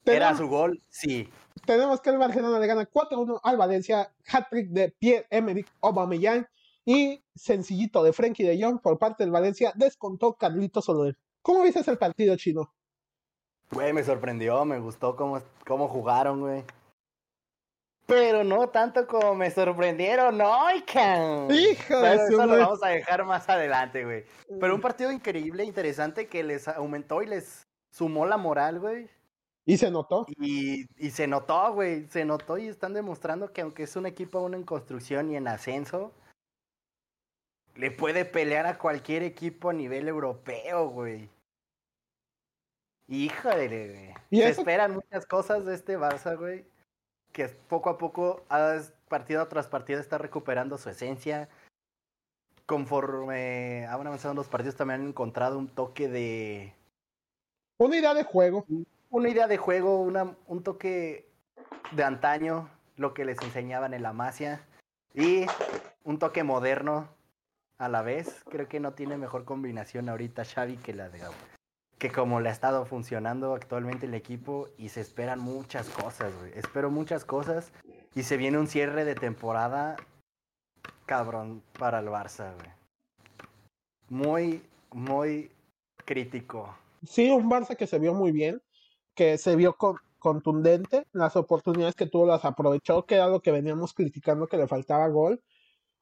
¿Era 0.06 0.36
su 0.36 0.48
gol? 0.48 0.82
Sí. 0.90 1.30
tenemos 1.66 2.02
que 2.02 2.10
el 2.10 2.18
Barcelona 2.18 2.60
le 2.60 2.68
gana 2.68 2.90
4-1 2.90 3.40
al 3.44 3.58
Valencia. 3.58 4.12
Hat-trick 4.28 4.70
de 4.70 4.90
Pierre-Emerick 4.92 5.68
Aubameyang. 5.82 6.48
Y 6.86 7.24
sencillito 7.36 8.02
de 8.04 8.14
Frenkie 8.14 8.44
de 8.44 8.62
Jong 8.62 8.82
por 8.82 8.98
parte 8.98 9.24
del 9.24 9.32
Valencia. 9.32 9.72
Descontó 9.76 10.34
Carlito 10.34 10.82
Soler. 10.82 11.18
¿Cómo 11.42 11.64
viste 11.64 11.90
el 11.90 11.98
partido 11.98 12.36
chino? 12.36 12.74
Güey, 13.72 13.94
me 13.94 14.04
sorprendió, 14.04 14.66
me 14.66 14.80
gustó 14.80 15.16
cómo, 15.16 15.42
cómo 15.68 15.88
jugaron, 15.88 16.42
güey. 16.42 16.64
Pero 18.10 18.44
no 18.44 18.68
tanto 18.70 19.08
como 19.08 19.36
me 19.36 19.50
sorprendieron, 19.52 20.38
no, 20.38 20.68
Pero 21.88 22.28
su 22.28 22.34
eso 22.34 22.46
lo 22.46 22.58
vamos 22.58 22.84
a 22.84 22.90
dejar 22.90 23.24
más 23.26 23.48
adelante, 23.48 24.04
güey. 24.04 24.26
Pero 24.60 24.76
un 24.76 24.82
partido 24.82 25.12
increíble, 25.12 25.64
interesante, 25.64 26.28
que 26.28 26.44
les 26.44 26.68
aumentó 26.68 27.22
y 27.22 27.28
les 27.28 27.64
sumó 27.92 28.26
la 28.26 28.38
moral, 28.38 28.80
güey. 28.80 29.10
Y 29.66 29.78
se 29.78 29.92
notó. 29.92 30.26
Y, 30.28 30.86
y 30.98 31.12
se 31.12 31.28
notó, 31.28 31.74
güey, 31.74 32.08
se 32.08 32.26
notó 32.26 32.58
y 32.58 32.68
están 32.68 32.94
demostrando 32.94 33.54
que 33.54 33.62
aunque 33.62 33.84
es 33.84 33.96
un 33.96 34.08
equipo 34.08 34.40
aún 34.40 34.56
en 34.56 34.64
construcción 34.64 35.30
y 35.30 35.36
en 35.36 35.48
ascenso, 35.48 36.12
le 37.76 37.92
puede 37.92 38.26
pelear 38.26 38.66
a 38.66 38.78
cualquier 38.80 39.22
equipo 39.24 39.70
a 39.70 39.74
nivel 39.74 40.08
europeo, 40.08 40.90
güey. 40.90 41.30
Híjole, 43.08 44.14
güey. 44.30 44.42
Se 44.44 44.50
eso- 44.50 44.62
esperan 44.62 44.94
muchas 44.94 45.26
cosas 45.26 45.66
de 45.66 45.76
este 45.76 45.98
Barça, 45.98 46.38
güey. 46.38 46.66
Que 47.32 47.48
poco 47.48 47.90
a 47.90 47.98
poco, 47.98 48.44
a- 48.50 48.80
partido 49.08 49.48
tras 49.48 49.68
partido, 49.68 50.00
está 50.00 50.18
recuperando 50.18 50.78
su 50.78 50.90
esencia. 50.90 51.50
Conforme 52.66 53.88
han 53.88 54.06
avanzado 54.06 54.34
los 54.36 54.48
partidos, 54.48 54.76
también 54.76 55.02
han 55.02 55.08
encontrado 55.08 55.58
un 55.58 55.68
toque 55.68 56.08
de, 56.08 56.74
Una 57.80 57.98
idea 57.98 58.14
de 58.14 58.24
juego. 58.24 58.66
una 59.10 59.30
idea 59.30 59.48
de 59.48 59.58
juego, 59.58 60.02
una, 60.02 60.36
un 60.48 60.62
toque 60.64 61.28
de 61.92 62.04
antaño, 62.04 62.70
lo 62.98 63.14
que 63.16 63.26
les 63.26 63.42
enseñaban 63.42 63.94
en 63.96 64.04
la 64.04 64.14
Masia, 64.14 64.62
y 65.16 65.46
un 66.04 66.20
toque 66.20 66.44
moderno 66.44 67.08
a 67.80 67.90
la 67.90 68.04
vez. 68.04 68.44
Creo 68.50 68.68
que 68.68 68.80
no 68.80 68.94
tiene 68.94 69.18
mejor 69.18 69.46
combinación 69.46 70.08
ahorita 70.10 70.46
Xavi 70.46 70.78
que 70.78 70.94
la 70.94 71.10
de 71.10 71.22
que 72.00 72.10
como 72.12 72.40
le 72.40 72.50
ha 72.50 72.54
estado 72.54 72.86
funcionando 72.86 73.54
actualmente 73.54 74.06
el 74.06 74.14
equipo 74.14 74.70
y 74.78 74.90
se 74.90 75.02
esperan 75.02 75.40
muchas 75.40 75.90
cosas, 75.90 76.34
güey. 76.40 76.54
Espero 76.56 76.90
muchas 76.90 77.26
cosas 77.26 77.72
y 78.16 78.24
se 78.24 78.38
viene 78.38 78.58
un 78.58 78.68
cierre 78.68 79.04
de 79.04 79.16
temporada 79.16 79.98
cabrón 81.06 81.62
para 81.78 82.00
el 82.00 82.08
Barça, 82.08 82.54
güey. 82.56 82.72
Muy, 84.08 84.64
muy 84.92 85.52
crítico. 86.06 86.74
Sí, 87.06 87.30
un 87.30 87.50
Barça 87.50 87.76
que 87.76 87.86
se 87.86 88.00
vio 88.00 88.14
muy 88.14 88.32
bien, 88.32 88.62
que 89.14 89.38
se 89.38 89.56
vio 89.58 89.76
con- 89.76 90.00
contundente, 90.20 91.06
las 91.12 91.36
oportunidades 91.36 91.96
que 91.96 92.06
tuvo 92.06 92.26
las 92.26 92.46
aprovechó, 92.46 93.06
que 93.06 93.16
era 93.16 93.28
lo 93.28 93.42
que 93.42 93.52
veníamos 93.52 93.94
criticando 93.94 94.48
que 94.48 94.58
le 94.58 94.68
faltaba 94.68 95.08
gol. 95.10 95.42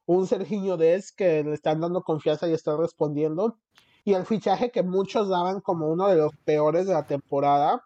Un 0.06 0.26
Serginho 0.26 0.76
Dez 0.76 1.12
que 1.12 1.42
le 1.42 1.54
están 1.54 1.80
dando 1.80 2.02
confianza 2.02 2.48
y 2.48 2.52
está 2.52 2.76
respondiendo. 2.76 3.58
Y 4.04 4.14
el 4.14 4.24
fichaje 4.26 4.70
que 4.70 4.82
muchos 4.82 5.28
daban 5.28 5.60
como 5.60 5.88
uno 5.88 6.08
de 6.08 6.16
los 6.16 6.32
peores 6.44 6.86
de 6.86 6.94
la 6.94 7.06
temporada, 7.06 7.84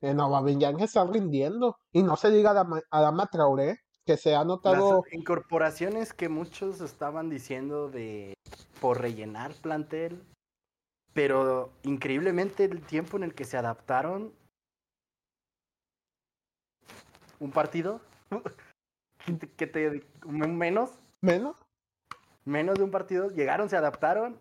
en 0.00 0.20
Aubameyang 0.20 0.80
está 0.80 1.04
rindiendo. 1.04 1.76
Y 1.92 2.02
no 2.02 2.16
se 2.16 2.30
diga 2.30 2.50
Adama, 2.50 2.80
Adama 2.90 3.26
Traoré, 3.26 3.80
que 4.06 4.16
se 4.16 4.34
ha 4.34 4.44
notado... 4.44 5.02
Las 5.04 5.12
incorporaciones 5.12 6.12
que 6.12 6.28
muchos 6.28 6.80
estaban 6.80 7.28
diciendo 7.28 7.88
de 7.90 8.34
por 8.80 9.00
rellenar 9.00 9.52
plantel, 9.54 10.24
pero 11.12 11.70
increíblemente 11.82 12.64
el 12.64 12.80
tiempo 12.80 13.16
en 13.16 13.24
el 13.24 13.34
que 13.34 13.44
se 13.44 13.56
adaptaron 13.58 14.32
un 17.38 17.50
partido 17.50 18.00
que 19.56 19.66
te- 19.66 20.06
menos 20.26 20.90
menos. 21.22 21.56
menos 22.44 22.78
de 22.78 22.84
un 22.84 22.90
partido 22.90 23.28
llegaron, 23.30 23.68
se 23.68 23.76
adaptaron 23.76 24.40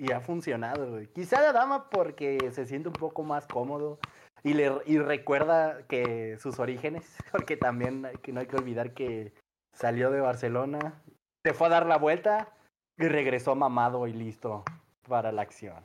y 0.00 0.12
ha 0.12 0.20
funcionado. 0.20 0.90
güey. 0.90 1.06
Quizá 1.08 1.42
de 1.42 1.52
dama 1.52 1.90
porque 1.90 2.38
se 2.52 2.66
siente 2.66 2.88
un 2.88 2.94
poco 2.94 3.22
más 3.22 3.46
cómodo 3.46 3.98
y 4.42 4.54
le 4.54 4.72
y 4.86 4.98
recuerda 4.98 5.86
que 5.86 6.38
sus 6.38 6.58
orígenes, 6.58 7.04
porque 7.32 7.56
también 7.56 8.06
hay 8.06 8.16
que 8.16 8.32
no 8.32 8.40
hay 8.40 8.46
que 8.46 8.56
olvidar 8.56 8.94
que 8.94 9.34
salió 9.74 10.10
de 10.10 10.20
Barcelona, 10.20 11.02
se 11.44 11.52
fue 11.52 11.66
a 11.66 11.70
dar 11.70 11.86
la 11.86 11.98
vuelta 11.98 12.52
y 12.98 13.08
regresó 13.08 13.54
mamado 13.54 14.06
y 14.06 14.12
listo 14.12 14.64
para 15.06 15.32
la 15.32 15.42
acción. 15.42 15.84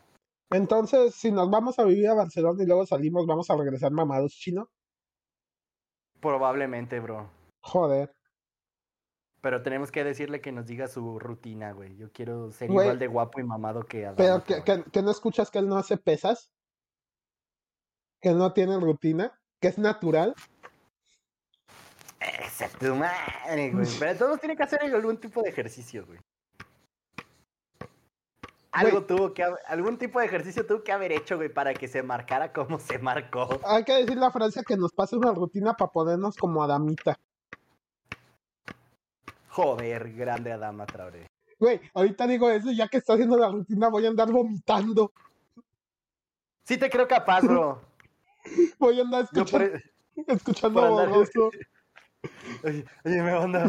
Entonces, 0.51 1.16
si 1.16 1.32
nos 1.32 1.49
vamos 1.49 1.80
a 1.80 1.84
vivir 1.84 2.07
a 2.07 2.13
Barcelona 2.13 2.63
y 2.63 2.68
luego 2.68 2.86
salimos, 2.86 3.26
vamos 3.26 3.49
a 3.49 3.57
regresar 3.57 3.91
mamados 3.91 4.32
chino. 4.34 4.70
Probablemente, 6.22 6.99
bro. 6.99 7.30
Joder. 7.61 8.14
Pero 9.46 9.62
tenemos 9.62 9.91
que 9.91 10.04
decirle 10.04 10.41
que 10.41 10.52
nos 10.52 10.66
diga 10.66 10.88
su 10.88 11.20
rutina, 11.20 11.72
güey. 11.72 11.96
Yo 11.98 12.12
quiero 12.12 12.52
ser 12.52 12.68
Güey. 12.68 12.88
igual 12.88 12.98
de 12.98 13.06
guapo 13.06 13.39
y 13.39 13.43
mamado 13.43 13.84
que 13.84 14.08
Adama. 14.08 14.16
Pero 14.18 14.43
que, 14.43 14.64
que- 14.64 14.89
que 14.89 15.02
no 15.04 15.12
escuchas 15.12 15.52
que 15.52 15.60
él 15.60 15.68
no 15.70 15.78
hace 15.78 15.98
pesas. 15.98 16.50
Que 18.20 18.32
no 18.32 18.54
tiene 18.54 18.80
rutina. 18.80 19.39
Que 19.62 19.68
es 19.68 19.78
natural. 19.78 20.34
Esa 22.20 22.70
tu 22.80 22.96
madre, 22.96 23.70
güey. 23.72 23.86
Pero 24.00 24.18
todos 24.18 24.39
tienen 24.39 24.58
que 24.58 24.64
hacer 24.64 24.82
algún 24.82 25.18
tipo 25.20 25.43
de 25.43 25.50
ejercicio, 25.50 26.08
güey. 26.08 26.18
Algo 28.72 29.04
tuvo 29.04 29.32
que 29.32 29.43
algún 29.43 30.00
tipo 30.00 30.20
de 30.22 30.26
ejercicio 30.26 30.66
tuvo 30.66 30.84
que 30.84 30.91
haber 30.91 31.12
hecho, 31.12 31.36
güey, 31.38 31.50
para 31.50 31.76
que 31.76 31.88
se 31.88 32.02
marcara 32.02 32.52
como 32.52 32.80
se 32.80 32.98
marcó. 32.98 33.60
Hay 33.64 33.84
que 33.84 33.93
decirle 33.93 34.26
a 34.26 34.32
Francia 34.32 34.64
que 34.68 34.76
nos 34.76 34.91
pase 34.91 35.16
una 35.16 35.34
rutina 35.34 35.76
para 35.76 35.91
ponernos 35.91 36.36
como 36.36 36.64
Adamita. 36.64 37.20
Joder, 39.56 40.12
grande 40.14 40.51
Adama 40.51 40.86
Traoré. 40.86 41.28
Güey, 41.58 41.80
ahorita 41.93 42.28
digo 42.28 42.49
eso, 42.49 42.74
ya 42.74 42.89
que 42.89 42.97
está 42.97 43.14
haciendo 43.14 43.38
la 43.38 43.47
rutina 43.47 43.88
voy 43.88 44.06
a 44.06 44.10
andar 44.10 44.30
vomitando. 44.30 45.14
Sí 46.66 46.78
te 46.78 46.89
creo 46.89 47.08
capaz, 47.08 47.41
bro. 47.41 47.82
Voy 48.80 48.99
a 48.99 49.03
andar 49.03 49.30
por, 49.30 49.62
escuchando, 49.64 49.80
escuchando 50.28 50.82
por 50.82 50.89
andar- 50.89 51.10
borroso. 51.10 51.51
Oye, 52.64 52.86
oye, 53.06 53.22
me 53.22 53.34
onda. 53.34 53.66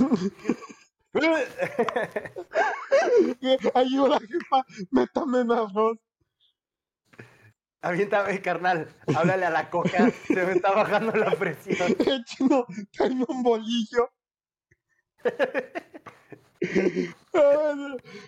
Ayuda, 3.75 4.19
jefa, 4.19 4.65
métame 4.91 5.41
en 5.41 5.53
arroz. 5.53 5.99
Aviéntame, 7.81 8.43
carnal. 8.43 8.89
Háblale 9.15 9.47
a 9.47 9.51
la 9.51 9.71
coca. 9.71 10.11
Se 10.27 10.45
me 10.47 10.53
está 10.53 10.73
bajando 10.73 11.13
la 11.13 11.31
presión. 11.33 11.93
Eh, 12.01 12.19
chino, 12.25 12.67
tráeme 12.93 13.25
un 13.29 13.43
bolillo. 13.43 14.11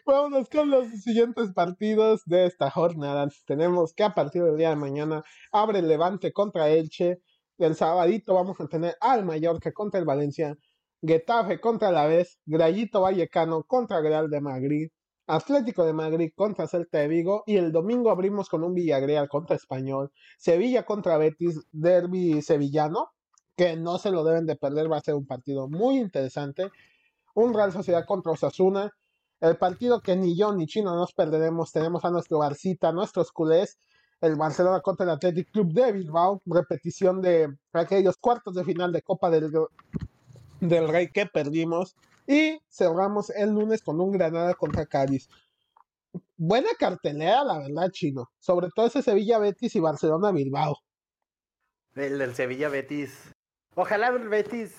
Vámonos 0.07 0.49
con 0.49 0.71
los 0.71 0.89
siguientes 1.03 1.53
partidos 1.53 2.23
de 2.27 2.47
esta 2.47 2.71
jornada. 2.71 3.29
Tenemos 3.47 3.93
que 3.95 4.05
a 4.05 4.15
partir 4.15 4.43
del 4.43 4.57
día 4.57 4.71
de 4.71 4.77
mañana 4.77 5.23
abre 5.53 5.81
el 5.81 5.89
Levante 5.89 6.33
contra 6.33 6.69
Elche. 6.69 7.21
El 7.59 7.75
sabadito 7.75 8.35
vamos 8.35 8.61
a 8.61 8.69
tener 8.69 8.97
al 9.01 9.25
Mallorca 9.25 9.73
contra 9.73 9.99
el 10.01 10.07
Valencia. 10.07 10.57
Getafe 11.03 11.61
contra 11.61 11.91
la 11.91 12.07
Vez. 12.07 12.39
Grayito 12.47 13.01
Vallecano 13.03 13.65
contra 13.65 14.01
Real 14.01 14.31
de 14.31 14.41
Madrid. 14.41 14.89
Atlético 15.27 15.85
de 15.85 15.93
Madrid 15.93 16.31
contra 16.35 16.67
Celta 16.67 16.99
de 16.99 17.09
Vigo. 17.09 17.45
Y 17.47 17.57
el 17.57 17.73
domingo 17.73 18.11
abrimos 18.11 18.49
con 18.49 18.65
un 18.65 18.75
Villarreal 18.75 19.29
contra 19.29 19.57
Español. 19.57 20.13
Sevilla 20.39 20.85
contra 20.85 21.19
Betis. 21.19 21.67
Derby 21.73 22.43
sevillano. 22.43 23.11
Que 23.59 23.77
no 23.77 23.99
se 23.99 24.13
lo 24.13 24.23
deben 24.23 24.47
de 24.47 24.55
perder. 24.55 24.91
Va 24.91 24.99
a 24.99 25.01
ser 25.01 25.17
un 25.17 25.27
partido 25.27 25.69
muy 25.69 25.99
interesante. 25.99 26.71
Un 27.35 27.53
Real 27.53 27.73
Sociedad 27.73 28.07
contra 28.07 28.33
Osasuna. 28.33 28.95
El 29.41 29.57
partido 29.57 30.01
que 30.01 30.15
ni 30.15 30.37
yo 30.37 30.55
ni 30.55 30.67
Chino 30.67 30.95
nos 30.95 31.13
perderemos. 31.13 31.73
Tenemos 31.73 32.05
a 32.05 32.11
nuestro 32.11 32.39
Barcita, 32.39 32.93
nuestros 32.93 33.33
culés. 33.33 33.77
El 34.21 34.37
Barcelona 34.37 34.81
contra 34.81 35.05
el 35.05 35.11
Athletic 35.11 35.51
Club 35.51 35.73
de 35.73 35.91
Bilbao. 35.91 36.41
Repetición 36.47 37.21
de 37.21 37.53
aquellos 37.73 38.17
cuartos 38.17 38.55
de 38.55 38.65
final 38.65 38.93
de 38.93 39.03
Copa 39.03 39.29
del, 39.29 39.53
del 40.61 40.89
Rey 40.89 41.11
que 41.11 41.27
perdimos. 41.27 41.97
Y 42.29 42.61
cerramos 42.71 43.31
el 43.31 43.51
lunes 43.51 43.83
con 43.83 44.01
un 44.01 44.13
Granada 44.13 44.55
contra 44.55 44.87
Cádiz. 44.87 45.29
Buena 46.37 46.69
cartelera, 46.79 47.43
la 47.43 47.59
verdad, 47.59 47.91
Chino. 47.91 48.31
Sobre 48.39 48.69
todo 48.73 48.87
ese 48.87 49.03
Sevilla 49.03 49.41
Betis 49.41 49.75
y 49.75 49.81
Barcelona 49.81 50.31
Bilbao. 50.31 50.79
El 51.97 52.19
del 52.19 52.37
Sevilla 52.37 52.69
Betis. 52.69 53.35
Ojalá 53.81 54.09
el 54.09 54.29
Betis 54.29 54.75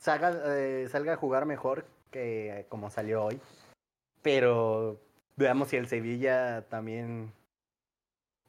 salga, 0.00 0.32
eh, 0.56 0.88
salga 0.90 1.12
a 1.12 1.16
jugar 1.16 1.46
mejor 1.46 1.86
que 2.10 2.66
como 2.68 2.90
salió 2.90 3.22
hoy. 3.22 3.40
Pero 4.20 4.98
veamos 5.36 5.68
si 5.68 5.76
el 5.76 5.86
Sevilla 5.86 6.66
también 6.68 7.32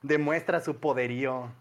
demuestra 0.01 0.61
su 0.61 0.77
poderío 0.77 1.51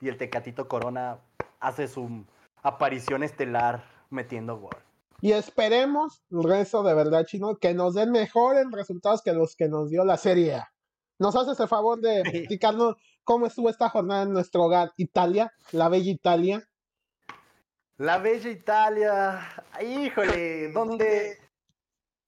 y 0.00 0.08
el 0.08 0.16
Tecatito 0.16 0.68
Corona 0.68 1.18
hace 1.60 1.86
su 1.86 2.24
aparición 2.62 3.22
estelar 3.22 3.84
metiendo 4.08 4.56
gol. 4.56 4.76
Y 5.20 5.32
esperemos, 5.32 6.22
rezo 6.30 6.82
de 6.82 6.94
verdad, 6.94 7.26
chino, 7.26 7.58
que 7.58 7.74
nos 7.74 7.92
den 7.92 8.10
mejores 8.10 8.64
resultados 8.72 9.20
que 9.20 9.34
los 9.34 9.54
que 9.54 9.68
nos 9.68 9.90
dio 9.90 10.06
la 10.06 10.16
Serie 10.16 10.54
A. 10.54 10.72
¿Nos 11.18 11.36
haces 11.36 11.60
el 11.60 11.68
favor 11.68 12.00
de 12.00 12.20
explicarnos 12.20 12.96
cómo 13.22 13.44
estuvo 13.44 13.68
esta 13.68 13.90
jornada 13.90 14.22
en 14.22 14.32
nuestro 14.32 14.62
hogar, 14.62 14.92
Italia, 14.96 15.52
la 15.72 15.90
bella 15.90 16.10
Italia? 16.10 16.66
La 18.00 18.16
bella 18.16 18.48
Italia, 18.48 19.46
híjole, 19.82 20.68
donde 20.72 21.38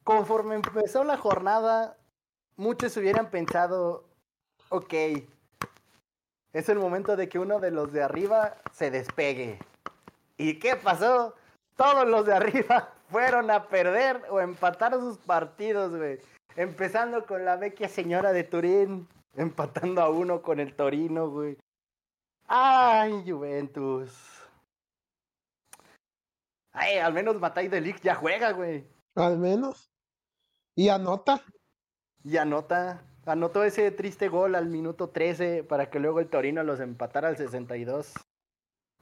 conforme 0.05 0.57
empezó 0.57 1.03
la 1.03 1.17
jornada, 1.17 1.97
muchos 2.57 2.95
hubieran 2.99 3.31
pensado, 3.31 4.05
ok, 4.69 4.93
es 6.53 6.69
el 6.69 6.79
momento 6.79 7.17
de 7.17 7.31
que 7.31 7.39
uno 7.39 7.59
de 7.59 7.71
los 7.71 7.91
de 7.91 8.03
arriba 8.03 8.59
se 8.71 8.91
despegue. 8.91 9.61
¿Y 10.37 10.59
qué 10.59 10.77
pasó? 10.77 11.35
Todos 11.75 12.07
los 12.07 12.27
de 12.27 12.35
arriba 12.35 12.93
fueron 13.09 13.51
a 13.51 13.69
perder 13.69 14.21
o 14.29 14.41
empatar 14.41 14.93
sus 15.01 15.17
partidos, 15.17 15.97
güey. 15.97 16.19
Empezando 16.55 17.25
con 17.25 17.47
la 17.47 17.57
vecchia 17.57 17.89
señora 17.89 18.35
de 18.35 18.45
Turín, 18.45 19.09
empatando 19.37 20.03
a 20.03 20.11
uno 20.11 20.43
con 20.43 20.61
el 20.61 20.75
Torino, 20.75 21.31
güey. 21.31 21.57
Ay, 22.47 23.25
Juventus. 23.27 24.42
Ay, 26.73 26.99
al 26.99 27.13
menos 27.13 27.39
Matay 27.39 27.69
de 27.69 27.81
Ligt 27.81 28.03
ya 28.03 28.15
juega, 28.15 28.53
güey. 28.53 28.87
Al 29.15 29.39
menos. 29.39 29.91
Y 30.75 30.89
anota. 30.89 31.43
Y 32.25 32.37
anota. 32.39 33.03
Anotó 33.27 33.63
ese 33.63 33.91
triste 33.91 34.29
gol 34.29 34.55
al 34.55 34.67
minuto 34.67 35.11
13 35.11 35.65
para 35.65 35.91
que 35.91 36.01
luego 36.01 36.21
el 36.21 36.29
Torino 36.29 36.63
los 36.63 36.81
empatara 36.81 37.29
al 37.29 37.37
62. 37.37 38.15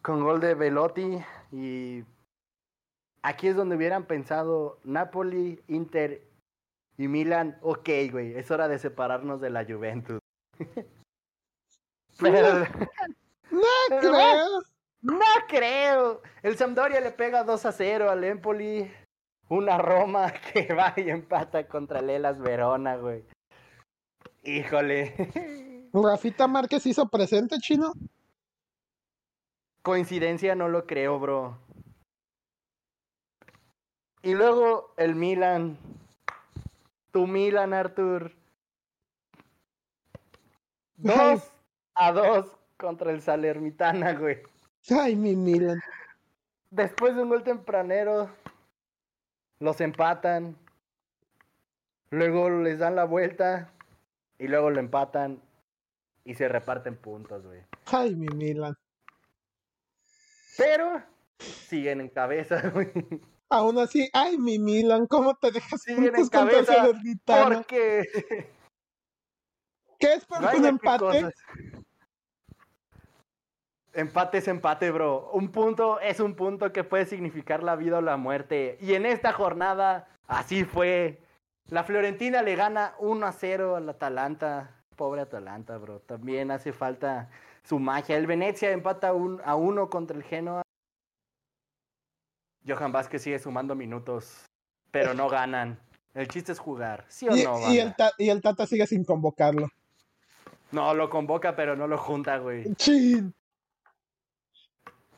Con 0.02 0.22
gol 0.24 0.40
de 0.40 0.54
Velotti. 0.54 1.22
Y 1.52 2.04
aquí 3.22 3.48
es 3.48 3.56
donde 3.56 3.76
hubieran 3.76 4.06
pensado 4.06 4.78
Napoli, 4.84 5.62
Inter 5.68 6.28
y 6.98 7.08
Milan. 7.08 7.58
Ok, 7.62 7.88
güey, 8.10 8.34
es 8.34 8.50
hora 8.50 8.68
de 8.68 8.78
separarnos 8.78 9.40
de 9.40 9.50
la 9.50 9.64
Juventus. 9.64 10.18
Pero 12.20 12.66
No 13.50 13.60
Pero 13.88 14.12
creo. 14.12 14.62
No 15.02 15.24
creo. 15.48 16.22
El 16.42 16.56
Sampdoria 16.56 17.00
le 17.00 17.12
pega 17.12 17.44
2 17.44 17.66
a 17.66 17.72
0 17.72 18.10
al 18.10 18.24
Empoli. 18.24 18.90
Una 19.48 19.78
Roma 19.78 20.32
que 20.52 20.72
va 20.74 20.94
y 20.96 21.10
empata 21.10 21.66
contra 21.66 22.00
el 22.00 22.10
Elas 22.10 22.38
Verona, 22.40 22.96
güey. 22.96 23.24
Híjole. 24.42 25.14
Rafita 25.92 26.46
Márquez 26.46 26.86
hizo 26.86 27.08
presente, 27.08 27.58
chino. 27.58 27.92
Coincidencia 29.82 30.54
no 30.54 30.68
lo 30.68 30.86
creo, 30.86 31.18
bro. 31.18 31.58
Y 34.22 34.34
luego 34.34 34.92
el 34.96 35.14
Milan. 35.14 35.78
Tu 37.10 37.26
Milan, 37.26 37.72
Arthur. 37.72 38.32
2 40.98 41.52
a 41.94 42.12
2 42.12 42.46
contra 42.76 43.10
el 43.10 43.22
Salernitana, 43.22 44.12
güey. 44.12 44.42
Ay, 44.88 45.16
mi 45.16 45.36
Milan. 45.36 45.80
Después 46.70 47.14
de 47.14 47.22
un 47.22 47.28
gol 47.28 47.42
tempranero, 47.42 48.30
los 49.58 49.80
empatan. 49.80 50.56
Luego 52.10 52.50
les 52.50 52.78
dan 52.78 52.96
la 52.96 53.04
vuelta. 53.04 53.72
Y 54.38 54.48
luego 54.48 54.70
lo 54.70 54.80
empatan. 54.80 55.42
Y 56.24 56.34
se 56.34 56.48
reparten 56.48 56.96
puntos, 56.96 57.44
güey. 57.44 57.62
Ay, 57.86 58.14
mi 58.14 58.28
Milan. 58.28 58.76
Pero 60.56 61.02
siguen 61.38 62.00
en 62.00 62.08
cabeza, 62.08 62.62
güey. 62.74 62.90
Aún 63.48 63.78
así, 63.78 64.08
ay, 64.12 64.38
mi 64.38 64.58
Milan, 64.58 65.06
¿cómo 65.06 65.34
te 65.36 65.50
dejas 65.50 65.82
Siguen 65.82 66.14
en 66.14 66.28
cabeza? 66.28 66.86
Porque 67.26 68.08
¿Qué 69.98 70.14
es 70.14 70.24
por 70.24 70.40
Vaya 70.40 70.58
un 70.58 70.66
empate? 70.66 70.98
cosas. 70.98 71.34
Empate 73.92 74.38
es 74.38 74.48
empate, 74.48 74.90
bro. 74.90 75.30
Un 75.32 75.50
punto 75.50 75.98
es 76.00 76.20
un 76.20 76.34
punto 76.34 76.72
que 76.72 76.84
puede 76.84 77.06
significar 77.06 77.62
la 77.62 77.76
vida 77.76 77.98
o 77.98 78.00
la 78.00 78.16
muerte. 78.16 78.78
Y 78.80 78.94
en 78.94 79.04
esta 79.04 79.32
jornada, 79.32 80.08
así 80.26 80.64
fue. 80.64 81.22
La 81.68 81.84
Fiorentina 81.84 82.42
le 82.42 82.54
gana 82.56 82.94
1 82.98 83.26
a 83.26 83.32
0 83.32 83.76
al 83.76 83.88
Atalanta. 83.88 84.70
Pobre 84.96 85.22
Atalanta, 85.22 85.76
bro. 85.78 86.00
También 86.00 86.50
hace 86.50 86.72
falta 86.72 87.30
su 87.64 87.78
magia. 87.78 88.16
El 88.16 88.26
Venecia 88.26 88.70
empata 88.70 89.12
un, 89.12 89.40
a 89.44 89.56
1 89.56 89.90
contra 89.90 90.16
el 90.16 90.22
Genoa. 90.22 90.62
Johan 92.66 92.92
Vázquez 92.92 93.22
sigue 93.22 93.38
sumando 93.38 93.74
minutos, 93.74 94.44
pero 94.90 95.14
no 95.14 95.28
ganan. 95.28 95.80
El 96.14 96.28
chiste 96.28 96.52
es 96.52 96.58
jugar, 96.58 97.04
¿sí 97.08 97.28
o 97.28 97.36
Y, 97.36 97.44
no? 97.44 97.72
y 97.72 97.78
el 97.78 97.94
y 98.18 98.28
el 98.28 98.42
Tata 98.42 98.66
sigue 98.66 98.86
sin 98.86 99.04
convocarlo. 99.04 99.68
No, 100.72 100.92
lo 100.94 101.08
convoca, 101.08 101.56
pero 101.56 101.74
no 101.74 101.86
lo 101.86 101.98
junta, 101.98 102.38
güey. 102.38 102.74
Chin. 102.74 103.34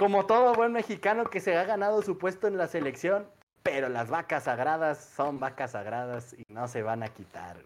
Como 0.02 0.26
todo 0.26 0.52
buen 0.54 0.72
mexicano 0.72 1.26
que 1.26 1.38
se 1.38 1.56
ha 1.56 1.62
ganado 1.62 2.02
su 2.02 2.18
puesto 2.18 2.48
en 2.48 2.56
la 2.56 2.66
selección, 2.66 3.30
pero 3.62 3.88
las 3.88 4.10
vacas 4.10 4.42
sagradas 4.44 4.98
son 4.98 5.38
vacas 5.38 5.70
sagradas 5.70 6.34
y 6.36 6.42
no 6.52 6.66
se 6.66 6.82
van 6.82 7.04
a 7.04 7.08
quitar. 7.08 7.62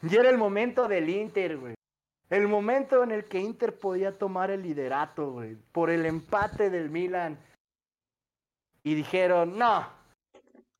Y 0.00 0.16
era 0.16 0.30
el 0.30 0.38
momento 0.38 0.88
del 0.88 1.10
Inter, 1.10 1.58
güey. 1.58 1.74
El 2.30 2.48
momento 2.48 3.02
en 3.02 3.10
el 3.10 3.26
que 3.26 3.38
Inter 3.38 3.78
podía 3.78 4.16
tomar 4.16 4.50
el 4.50 4.62
liderato, 4.62 5.30
güey, 5.32 5.56
por 5.72 5.90
el 5.90 6.06
empate 6.06 6.70
del 6.70 6.88
Milan. 6.88 7.38
Y 8.82 8.94
dijeron, 8.94 9.58
no, 9.58 9.86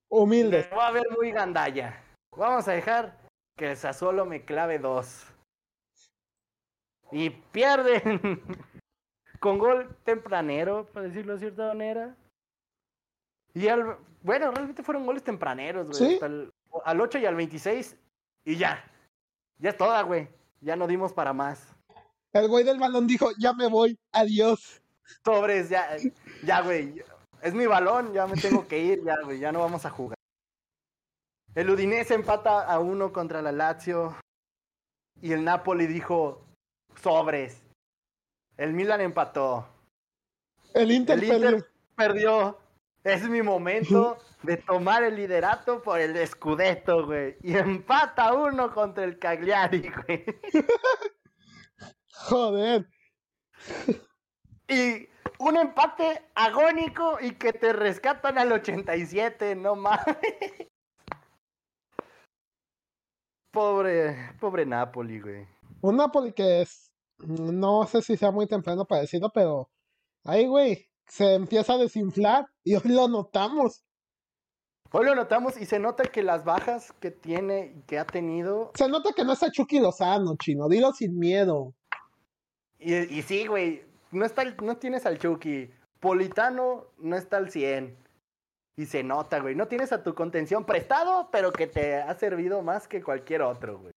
Humilde. 0.08 0.70
va 0.74 0.86
a 0.86 0.92
ver 0.92 1.04
muy 1.10 1.32
gandalla. 1.32 2.02
Vamos 2.34 2.66
a 2.66 2.72
dejar 2.72 3.18
que 3.58 3.72
el 3.72 3.76
Sassuolo 3.76 4.24
me 4.24 4.42
clave 4.46 4.78
dos. 4.78 5.26
Y 7.10 7.28
pierden 7.28 8.40
con 9.42 9.58
gol 9.58 9.96
tempranero, 10.04 10.86
para 10.92 11.08
decirlo 11.08 11.32
de 11.32 11.40
cierta 11.40 11.66
manera. 11.66 12.14
Y 13.54 13.66
al, 13.66 13.98
bueno, 14.22 14.52
realmente 14.52 14.84
fueron 14.84 15.04
goles 15.04 15.24
tempraneros, 15.24 15.88
güey. 15.88 15.98
¿Sí? 15.98 16.14
hasta 16.14 16.26
el- 16.26 16.52
al 16.84 17.00
8 17.00 17.18
y 17.18 17.26
al 17.26 17.34
26. 17.34 17.96
Y 18.44 18.56
ya. 18.56 18.82
Ya 19.58 19.70
es 19.70 19.76
toda, 19.76 20.00
güey. 20.02 20.28
Ya 20.60 20.76
no 20.76 20.86
dimos 20.86 21.12
para 21.12 21.32
más. 21.32 21.74
El 22.32 22.46
güey 22.46 22.62
del 22.64 22.78
balón 22.78 23.08
dijo, 23.08 23.30
ya 23.36 23.52
me 23.52 23.68
voy, 23.68 23.98
adiós. 24.12 24.80
Sobres, 25.24 25.68
ya, 25.68 25.88
ya, 26.44 26.60
güey. 26.62 27.02
Es 27.42 27.52
mi 27.52 27.66
balón, 27.66 28.12
ya 28.12 28.28
me 28.28 28.36
tengo 28.36 28.68
que 28.68 28.78
ir, 28.78 29.02
ya, 29.02 29.16
güey. 29.24 29.40
Ya 29.40 29.50
no 29.50 29.58
vamos 29.58 29.84
a 29.84 29.90
jugar. 29.90 30.16
El 31.56 31.68
Udinese 31.68 32.14
empata 32.14 32.64
a 32.64 32.78
uno 32.78 33.12
contra 33.12 33.42
la 33.42 33.50
Lazio. 33.50 34.16
Y 35.20 35.32
el 35.32 35.42
Napoli 35.44 35.88
dijo, 35.88 36.46
sobres. 37.02 37.61
El 38.56 38.72
Milan 38.74 39.00
empató. 39.00 39.66
El 40.74 40.90
Inter, 40.90 41.18
El 41.18 41.24
Inter 41.24 41.40
perdió. 41.40 41.66
perdió. 41.96 42.58
Es 43.04 43.28
mi 43.28 43.42
momento 43.42 44.18
de 44.42 44.58
tomar 44.58 45.02
el 45.02 45.16
liderato 45.16 45.82
por 45.82 45.98
el 45.98 46.24
Scudetto, 46.26 47.06
güey. 47.06 47.36
Y 47.42 47.56
empata 47.56 48.32
uno 48.32 48.72
contra 48.72 49.02
el 49.04 49.18
Cagliari, 49.18 49.90
güey. 49.90 50.24
Joder. 52.12 52.86
Y 54.68 55.08
un 55.38 55.56
empate 55.56 56.30
agónico 56.34 57.18
y 57.20 57.32
que 57.32 57.52
te 57.52 57.72
rescatan 57.72 58.38
al 58.38 58.52
87, 58.52 59.56
no 59.56 59.74
mames. 59.74 60.06
Pobre, 63.52 64.34
pobre 64.40 64.64
Napoli, 64.64 65.20
güey. 65.20 65.46
Un 65.82 65.96
Napoli 65.96 66.32
que 66.32 66.62
es, 66.62 66.91
no 67.26 67.86
sé 67.86 68.02
si 68.02 68.16
sea 68.16 68.30
muy 68.30 68.46
temprano 68.46 68.84
para 68.84 69.02
decirlo, 69.02 69.30
pero 69.32 69.70
ahí, 70.24 70.46
güey, 70.46 70.88
se 71.06 71.34
empieza 71.34 71.74
a 71.74 71.78
desinflar 71.78 72.46
y 72.64 72.74
hoy 72.74 72.82
lo 72.84 73.08
notamos. 73.08 73.84
Hoy 74.92 75.06
lo 75.06 75.14
notamos 75.14 75.58
y 75.58 75.64
se 75.64 75.78
nota 75.78 76.04
que 76.04 76.22
las 76.22 76.44
bajas 76.44 76.92
que 77.00 77.10
tiene 77.10 77.72
y 77.76 77.82
que 77.82 77.98
ha 77.98 78.04
tenido. 78.04 78.72
Se 78.74 78.88
nota 78.88 79.12
que 79.14 79.24
no 79.24 79.32
está 79.32 79.50
Chucky 79.50 79.80
Lozano, 79.80 80.36
chino, 80.36 80.68
dilo 80.68 80.92
sin 80.92 81.18
miedo. 81.18 81.74
Y, 82.78 82.94
y 82.94 83.22
sí, 83.22 83.46
güey. 83.46 83.84
No, 84.10 84.26
está, 84.26 84.44
no 84.44 84.76
tienes 84.76 85.06
al 85.06 85.18
Chucky. 85.18 85.70
Politano 85.98 86.88
no 86.98 87.16
está 87.16 87.38
al 87.38 87.50
100. 87.50 87.96
Y 88.76 88.86
se 88.86 89.02
nota, 89.02 89.40
güey. 89.40 89.54
No 89.54 89.68
tienes 89.68 89.92
a 89.92 90.02
tu 90.02 90.14
contención 90.14 90.64
prestado, 90.64 91.30
pero 91.30 91.52
que 91.52 91.66
te 91.66 91.96
ha 91.96 92.14
servido 92.18 92.62
más 92.62 92.86
que 92.86 93.02
cualquier 93.02 93.42
otro, 93.42 93.78
güey. 93.78 93.92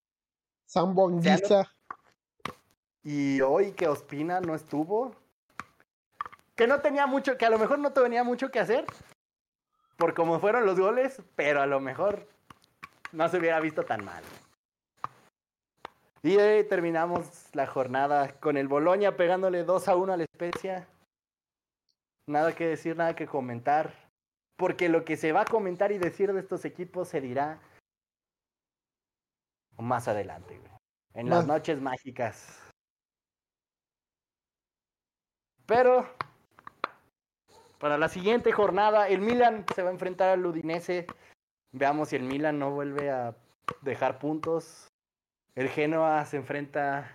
Zambonguiza. 0.70 1.70
Y 3.06 3.40
hoy 3.40 3.70
que 3.70 3.86
Ospina 3.86 4.40
no 4.40 4.56
estuvo. 4.56 5.14
Que 6.56 6.66
no 6.66 6.80
tenía 6.80 7.06
mucho, 7.06 7.38
que 7.38 7.46
a 7.46 7.50
lo 7.50 7.58
mejor 7.58 7.78
no 7.78 7.92
tenía 7.92 8.24
mucho 8.24 8.50
que 8.50 8.58
hacer. 8.58 8.84
Por 9.96 10.12
cómo 10.12 10.40
fueron 10.40 10.66
los 10.66 10.76
goles, 10.76 11.22
pero 11.36 11.62
a 11.62 11.66
lo 11.66 11.78
mejor 11.78 12.26
no 13.12 13.28
se 13.28 13.38
hubiera 13.38 13.60
visto 13.60 13.84
tan 13.84 14.04
mal. 14.04 14.24
Y 16.24 16.36
eh, 16.36 16.64
terminamos 16.64 17.48
la 17.54 17.68
jornada 17.68 18.40
con 18.40 18.56
el 18.56 18.66
Boloña 18.66 19.16
pegándole 19.16 19.62
2 19.62 19.86
a 19.86 19.94
1 19.94 20.12
a 20.12 20.16
la 20.16 20.24
Especia. 20.24 20.88
Nada 22.26 22.56
que 22.56 22.66
decir, 22.66 22.96
nada 22.96 23.14
que 23.14 23.28
comentar. 23.28 23.94
Porque 24.56 24.88
lo 24.88 25.04
que 25.04 25.16
se 25.16 25.30
va 25.30 25.42
a 25.42 25.44
comentar 25.44 25.92
y 25.92 25.98
decir 25.98 26.32
de 26.32 26.40
estos 26.40 26.64
equipos 26.64 27.06
se 27.06 27.20
dirá 27.20 27.60
más 29.78 30.08
adelante, 30.08 30.58
güey. 30.58 30.72
En 31.14 31.30
las 31.30 31.46
noches 31.46 31.80
mágicas. 31.80 32.65
Pero 35.66 36.06
para 37.78 37.98
la 37.98 38.08
siguiente 38.08 38.52
jornada, 38.52 39.08
el 39.08 39.20
Milan 39.20 39.64
se 39.74 39.82
va 39.82 39.90
a 39.90 39.92
enfrentar 39.92 40.30
al 40.30 40.46
Udinese. 40.46 41.06
Veamos 41.72 42.08
si 42.08 42.16
el 42.16 42.22
Milan 42.22 42.58
no 42.58 42.70
vuelve 42.70 43.10
a 43.10 43.36
dejar 43.82 44.18
puntos. 44.18 44.88
El 45.54 45.68
Genoa 45.68 46.24
se 46.24 46.36
enfrenta 46.36 47.10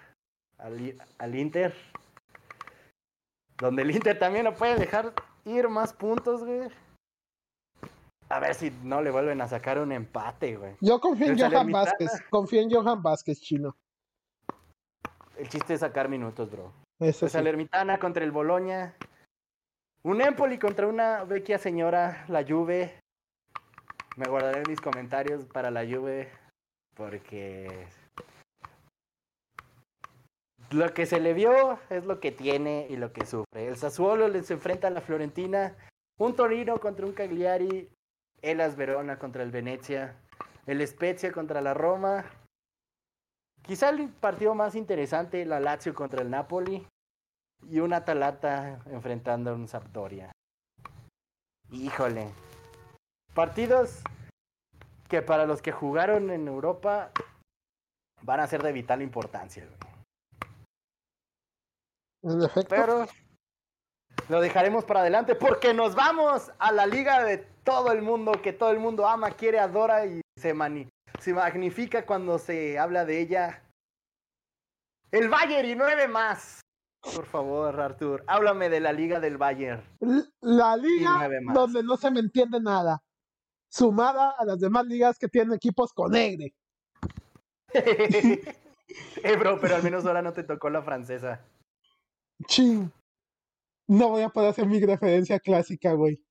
al, 0.58 0.96
al 1.18 1.36
Inter. 1.36 1.74
Donde 3.58 3.84
el 3.84 3.92
Inter 3.92 4.18
también 4.20 4.46
no 4.46 4.54
puede 4.54 4.76
dejar 4.76 5.14
ir 5.46 5.70
más 5.70 5.94
puntos, 5.94 6.44
güey. 6.44 6.70
A 8.30 8.40
ver 8.40 8.56
si 8.56 8.72
no 8.84 9.02
le 9.02 9.12
vuelven 9.12 9.42
a 9.42 9.48
sacar 9.48 9.78
un 9.78 9.92
empate, 9.92 10.56
güey. 10.56 10.76
Yo 10.80 11.00
confío 11.00 11.28
en 11.28 11.38
Johan. 11.38 11.72
Vázquez. 11.72 12.12
Confío 12.30 12.62
en 12.62 12.72
Johan 12.72 13.04
Vázquez, 13.04 13.42
chino. 13.42 13.76
El 15.38 15.50
chiste 15.50 15.74
es 15.74 15.82
sacar 15.82 16.08
minutos, 16.08 16.50
bro. 16.50 16.72
Eso 17.02 17.22
Pues 17.22 17.32
sí. 17.32 17.38
Salernitana 17.38 17.98
contra 17.98 18.24
el 18.24 18.32
Boloña. 18.32 18.94
Un 20.04 20.22
Empoli 20.22 20.60
contra 20.60 20.86
una 20.86 21.24
vecchia 21.24 21.58
señora, 21.58 22.26
la 22.28 22.46
Juve. 22.48 23.00
Me 24.18 24.28
guardaré 24.28 24.62
mis 24.70 24.80
comentarios 24.80 25.46
para 25.46 25.72
la 25.72 25.84
Juve 25.84 26.30
porque 26.96 27.88
lo 30.70 30.94
que 30.94 31.08
se 31.08 31.20
le 31.20 31.34
vio 31.34 31.80
es 31.90 32.06
lo 32.06 32.20
que 32.20 32.32
tiene 32.32 32.86
y 32.88 32.98
lo 32.98 33.12
que 33.12 33.26
sufre. 33.26 33.68
El 33.68 33.78
Sassuolo 33.78 34.28
les 34.28 34.52
enfrenta 34.52 34.88
a 34.88 34.92
la 34.92 35.02
Florentina, 35.02 35.76
un 36.20 36.36
Torino 36.36 36.80
contra 36.80 37.08
un 37.08 37.14
Cagliari, 37.14 37.90
Elas 38.44 38.76
Verona 38.76 39.18
contra 39.18 39.42
el 39.42 39.50
Venezia, 39.50 40.16
el 40.68 40.86
Spezia 40.86 41.32
contra 41.32 41.62
la 41.62 41.74
Roma. 41.74 42.26
Quizá 43.64 43.90
el 43.90 44.10
partido 44.10 44.56
más 44.56 44.76
interesante, 44.76 45.46
la 45.46 45.60
Lazio 45.60 45.94
contra 45.94 46.22
el 46.22 46.30
Napoli 46.30 46.88
y 47.70 47.80
un 47.80 47.94
Atalanta 47.94 48.82
enfrentando 48.88 49.52
a 49.52 49.54
un 49.54 49.68
Sampdoria. 49.68 50.32
Híjole. 51.72 52.30
Partidos 53.34 54.02
que 55.08 55.22
para 55.22 55.46
los 55.46 55.62
que 55.62 55.72
jugaron 55.72 56.30
en 56.30 56.48
Europa 56.48 57.12
van 58.22 58.40
a 58.40 58.48
ser 58.48 58.62
de 58.64 58.72
vital 58.72 59.02
importancia. 59.02 59.66
güey. 59.66 59.94
En 62.24 62.44
efecto. 62.44 62.76
Pero 62.76 63.06
lo 64.30 64.42
dejaremos 64.42 64.86
para 64.86 65.02
adelante 65.02 65.36
porque 65.36 65.74
nos 65.74 65.96
vamos 65.96 66.52
a 66.60 66.72
la 66.72 66.86
liga 66.86 67.24
de 67.24 67.40
todo 67.64 67.92
el 67.92 68.02
mundo, 68.02 68.34
que 68.42 68.54
todo 68.54 68.72
el 68.72 68.80
mundo 68.80 69.08
ama, 69.08 69.32
quiere, 69.32 69.60
adora 69.60 70.06
y 70.06 70.22
se, 70.38 70.54
mani- 70.54 70.90
se 71.20 71.34
magnifica 71.34 72.06
cuando 72.06 72.38
se 72.38 72.78
habla 72.78 73.06
de 73.06 73.22
ella. 73.22 73.64
El 75.12 75.30
Bayern 75.30 75.68
y 75.68 75.76
nueve 75.76 76.08
más. 76.08 76.61
Por 77.02 77.26
favor, 77.26 77.80
Artur, 77.80 78.24
háblame 78.28 78.70
de 78.70 78.80
la 78.80 78.94
liga 78.94 79.20
del 79.20 79.38
Bayern. 79.38 79.84
La 80.40 80.78
liga 80.78 81.30
donde 81.54 81.82
no 81.82 81.98
se 81.98 82.12
me 82.12 82.20
entiende 82.20 82.60
nada. 82.62 83.04
Sumada 83.70 84.36
a 84.38 84.46
las 84.46 84.60
demás 84.60 84.86
ligas 84.86 85.18
que 85.18 85.28
tienen 85.28 85.54
equipos 85.54 85.94
con 85.94 86.12
negre. 86.12 86.54
eh, 87.74 89.36
bro, 89.40 89.60
pero 89.60 89.76
al 89.76 89.84
menos 89.84 90.06
ahora 90.06 90.22
no 90.22 90.34
te 90.34 90.44
tocó 90.44 90.70
la 90.70 90.84
francesa. 90.84 91.44
Chin. 92.46 92.92
No 93.88 94.10
voy 94.10 94.22
a 94.22 94.30
poder 94.30 94.50
hacer 94.50 94.68
mi 94.68 94.80
referencia 94.80 95.40
clásica, 95.40 95.94
güey. 95.94 96.24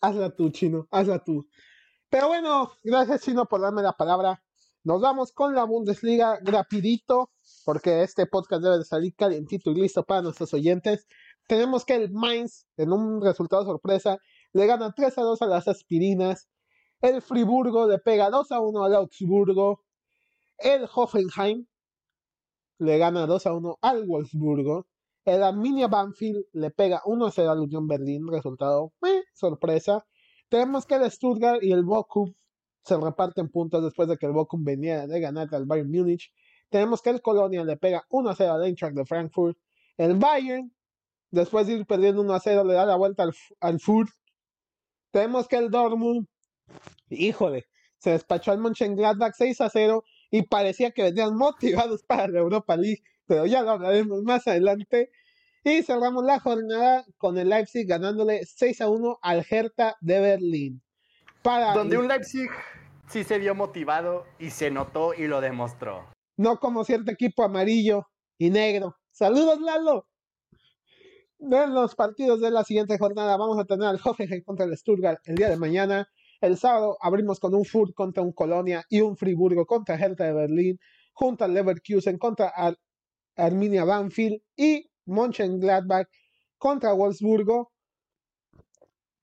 Hazla 0.00 0.34
tú, 0.34 0.50
chino. 0.50 0.86
Hazla 0.90 1.22
tú. 1.22 1.46
Pero 2.08 2.28
bueno, 2.28 2.72
gracias, 2.82 3.22
chino, 3.22 3.46
por 3.46 3.60
darme 3.60 3.82
la 3.82 3.92
palabra. 3.92 4.42
Nos 4.84 5.00
vamos 5.00 5.32
con 5.32 5.54
la 5.54 5.64
Bundesliga 5.64 6.38
rapidito, 6.42 7.32
porque 7.64 8.02
este 8.02 8.26
podcast 8.26 8.62
debe 8.62 8.78
de 8.78 8.84
salir 8.84 9.14
calientito 9.14 9.70
y 9.70 9.74
listo 9.74 10.04
para 10.04 10.22
nuestros 10.22 10.52
oyentes. 10.54 11.06
Tenemos 11.48 11.84
que 11.84 11.94
el 11.94 12.10
Mainz, 12.12 12.66
en 12.76 12.92
un 12.92 13.22
resultado 13.22 13.64
sorpresa, 13.64 14.18
le 14.52 14.66
gana 14.66 14.92
3 14.94 15.18
a 15.18 15.22
2 15.22 15.42
a 15.42 15.46
las 15.46 15.68
aspirinas. 15.68 16.48
El 17.00 17.22
Friburgo 17.22 17.88
le 17.88 17.98
pega 17.98 18.30
2 18.30 18.52
a 18.52 18.60
1 18.60 18.84
al 18.84 18.94
Augsburgo. 18.94 19.82
El 20.58 20.86
Hoffenheim 20.94 21.66
le 22.78 22.98
gana 22.98 23.26
2 23.26 23.46
a 23.46 23.52
1 23.54 23.78
al 23.80 24.06
Wolfsburgo. 24.06 24.86
El 25.24 25.42
Arminia 25.42 25.88
Banfield 25.88 26.44
le 26.52 26.70
pega 26.70 27.02
1 27.04 27.26
a 27.26 27.30
0 27.30 27.50
al 27.50 27.60
Unión 27.60 27.86
Berlín. 27.86 28.26
Resultado, 28.28 28.92
eh, 29.06 29.22
sorpresa. 29.32 30.04
Tenemos 30.48 30.86
que 30.86 30.96
el 30.96 31.10
Stuttgart 31.10 31.62
y 31.62 31.72
el 31.72 31.84
Bochum 31.84 32.34
se 32.84 32.96
reparten 32.98 33.48
puntos 33.48 33.82
después 33.82 34.08
de 34.08 34.18
que 34.18 34.26
el 34.26 34.32
Bochum 34.32 34.62
venía 34.62 35.06
de 35.06 35.20
ganar 35.20 35.48
al 35.52 35.64
Bayern 35.64 35.90
Múnich. 35.90 36.32
Tenemos 36.74 37.02
que 37.02 37.10
el 37.10 37.22
Colonia 37.22 37.62
le 37.62 37.76
pega 37.76 38.04
1 38.08 38.30
a 38.30 38.34
0 38.34 38.52
al 38.52 38.64
Eintracht 38.64 38.96
de 38.96 39.04
Frankfurt. 39.04 39.56
El 39.96 40.16
Bayern 40.16 40.74
después 41.30 41.68
de 41.68 41.74
ir 41.74 41.86
perdiendo 41.86 42.20
1 42.22 42.34
a 42.34 42.40
0, 42.40 42.64
le 42.64 42.74
da 42.74 42.84
la 42.84 42.96
vuelta 42.96 43.22
al, 43.22 43.32
al 43.60 43.78
Furt. 43.78 44.10
Tenemos 45.12 45.46
que 45.46 45.54
el 45.54 45.70
Dortmund, 45.70 46.26
híjole, 47.10 47.68
se 47.98 48.10
despachó 48.10 48.50
al 48.50 48.58
Mönchengladbach 48.58 49.34
6 49.36 49.60
a 49.60 49.70
0 49.70 50.02
y 50.32 50.42
parecía 50.42 50.90
que 50.90 51.04
venían 51.04 51.36
motivados 51.36 52.02
para 52.08 52.26
la 52.26 52.40
Europa 52.40 52.76
League, 52.76 53.04
pero 53.24 53.46
ya 53.46 53.62
lo 53.62 53.70
hablaremos 53.70 54.24
más 54.24 54.48
adelante. 54.48 55.12
Y 55.62 55.84
cerramos 55.84 56.24
la 56.24 56.40
jornada 56.40 57.06
con 57.18 57.38
el 57.38 57.50
Leipzig 57.50 57.86
ganándole 57.86 58.44
6 58.44 58.80
a 58.80 58.88
1 58.88 59.20
al 59.22 59.46
Hertha 59.48 59.96
de 60.00 60.18
Berlín. 60.18 60.82
Para 61.40 61.72
Donde 61.72 61.98
un 61.98 62.08
Leipzig 62.08 62.50
sí 63.08 63.22
se 63.22 63.38
vio 63.38 63.54
motivado 63.54 64.26
y 64.40 64.50
se 64.50 64.72
notó 64.72 65.14
y 65.14 65.28
lo 65.28 65.40
demostró. 65.40 66.13
No 66.36 66.58
como 66.58 66.84
cierto 66.84 67.12
equipo 67.12 67.44
amarillo 67.44 68.06
y 68.38 68.50
negro. 68.50 68.96
Saludos, 69.12 69.60
Lalo. 69.60 70.08
De 71.38 71.66
los 71.68 71.94
partidos 71.94 72.40
de 72.40 72.50
la 72.50 72.64
siguiente 72.64 72.98
jornada 72.98 73.36
vamos 73.36 73.58
a 73.58 73.64
tener 73.64 73.86
al 73.86 74.00
Hoffenheim 74.02 74.42
contra 74.42 74.66
el 74.66 74.76
Stuttgart 74.76 75.20
el 75.24 75.36
día 75.36 75.50
de 75.50 75.56
mañana. 75.56 76.08
El 76.40 76.56
sábado 76.56 76.96
abrimos 77.00 77.38
con 77.38 77.54
un 77.54 77.64
Furt 77.64 77.94
contra 77.94 78.22
un 78.22 78.32
Colonia 78.32 78.84
y 78.88 79.00
un 79.00 79.16
Friburgo 79.16 79.64
contra 79.66 79.96
Hertha 79.96 80.24
de 80.24 80.32
Berlín, 80.32 80.78
junto 81.12 81.44
al 81.44 81.54
Leverkusen 81.54 82.18
contra 82.18 82.52
Arminia 83.36 83.84
Banfield 83.84 84.40
y 84.56 84.90
Mönchengladbach 85.06 86.08
contra 86.58 86.92
Wolfsburgo, 86.92 87.72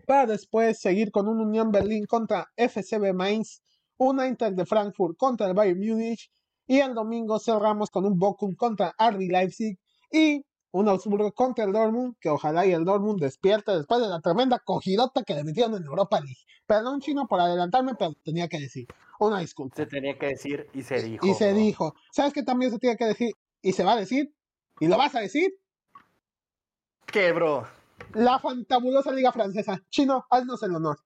para 0.05 0.27
después 0.27 0.79
seguir 0.79 1.11
con 1.11 1.27
un 1.27 1.41
Unión 1.41 1.71
Berlín 1.71 2.05
contra 2.05 2.47
FCB 2.55 3.13
Mainz, 3.13 3.63
una 3.97 4.27
Inter 4.27 4.53
de 4.53 4.65
Frankfurt 4.65 5.17
contra 5.17 5.47
el 5.47 5.53
Bayern 5.53 5.79
Múnich 5.79 6.31
y 6.71 6.79
el 6.79 6.93
domingo 6.93 7.37
cerramos 7.37 7.89
con 7.89 8.05
un 8.05 8.17
Bochum 8.17 8.55
contra 8.55 8.95
RB 8.97 9.29
Leipzig 9.29 9.77
y 10.09 10.45
un 10.71 10.87
Augsburgo 10.87 11.33
contra 11.33 11.65
el 11.65 11.73
Dortmund, 11.73 12.15
que 12.17 12.29
ojalá 12.29 12.65
y 12.65 12.71
el 12.71 12.85
Dortmund 12.85 13.19
despierte 13.19 13.73
después 13.73 13.99
de 13.99 14.07
la 14.07 14.21
tremenda 14.21 14.57
cogidota 14.57 15.23
que 15.23 15.33
le 15.33 15.43
metieron 15.43 15.75
en 15.75 15.83
Europa 15.83 16.21
League. 16.21 16.39
Perdón, 16.65 17.01
chino, 17.01 17.27
por 17.27 17.41
adelantarme, 17.41 17.95
pero 17.99 18.13
tenía 18.23 18.47
que 18.47 18.57
decir. 18.57 18.87
Una 19.19 19.39
disculpa. 19.39 19.75
Se 19.75 19.85
tenía 19.85 20.17
que 20.17 20.27
decir 20.27 20.69
y 20.73 20.83
se 20.83 21.03
dijo. 21.03 21.27
Y 21.27 21.33
se 21.33 21.53
dijo. 21.53 21.93
¿Sabes 22.09 22.31
qué 22.31 22.41
también 22.41 22.71
se 22.71 22.79
tiene 22.79 22.95
que 22.95 23.03
decir? 23.03 23.33
Y 23.61 23.73
se 23.73 23.83
va 23.83 23.91
a 23.91 23.97
decir. 23.97 24.33
¿Y 24.79 24.87
lo 24.87 24.97
vas 24.97 25.13
a 25.15 25.19
decir? 25.19 25.51
¿Qué, 27.05 27.33
bro? 27.33 27.67
La 28.13 28.39
fantabulosa 28.39 29.11
Liga 29.11 29.33
Francesa. 29.33 29.83
Chino, 29.89 30.25
haznos 30.29 30.63
el 30.63 30.73
honor. 30.73 30.99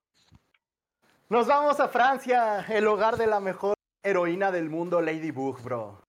Nos 1.28 1.48
vamos 1.48 1.80
a 1.80 1.88
Francia, 1.88 2.64
el 2.70 2.86
hogar 2.86 3.18
de 3.18 3.26
la 3.26 3.40
mejor 3.40 3.76
heroína 4.06 4.52
del 4.52 4.70
mundo, 4.70 5.02
Lady 5.02 5.32
Bug, 5.32 5.62
bro. 5.62 6.02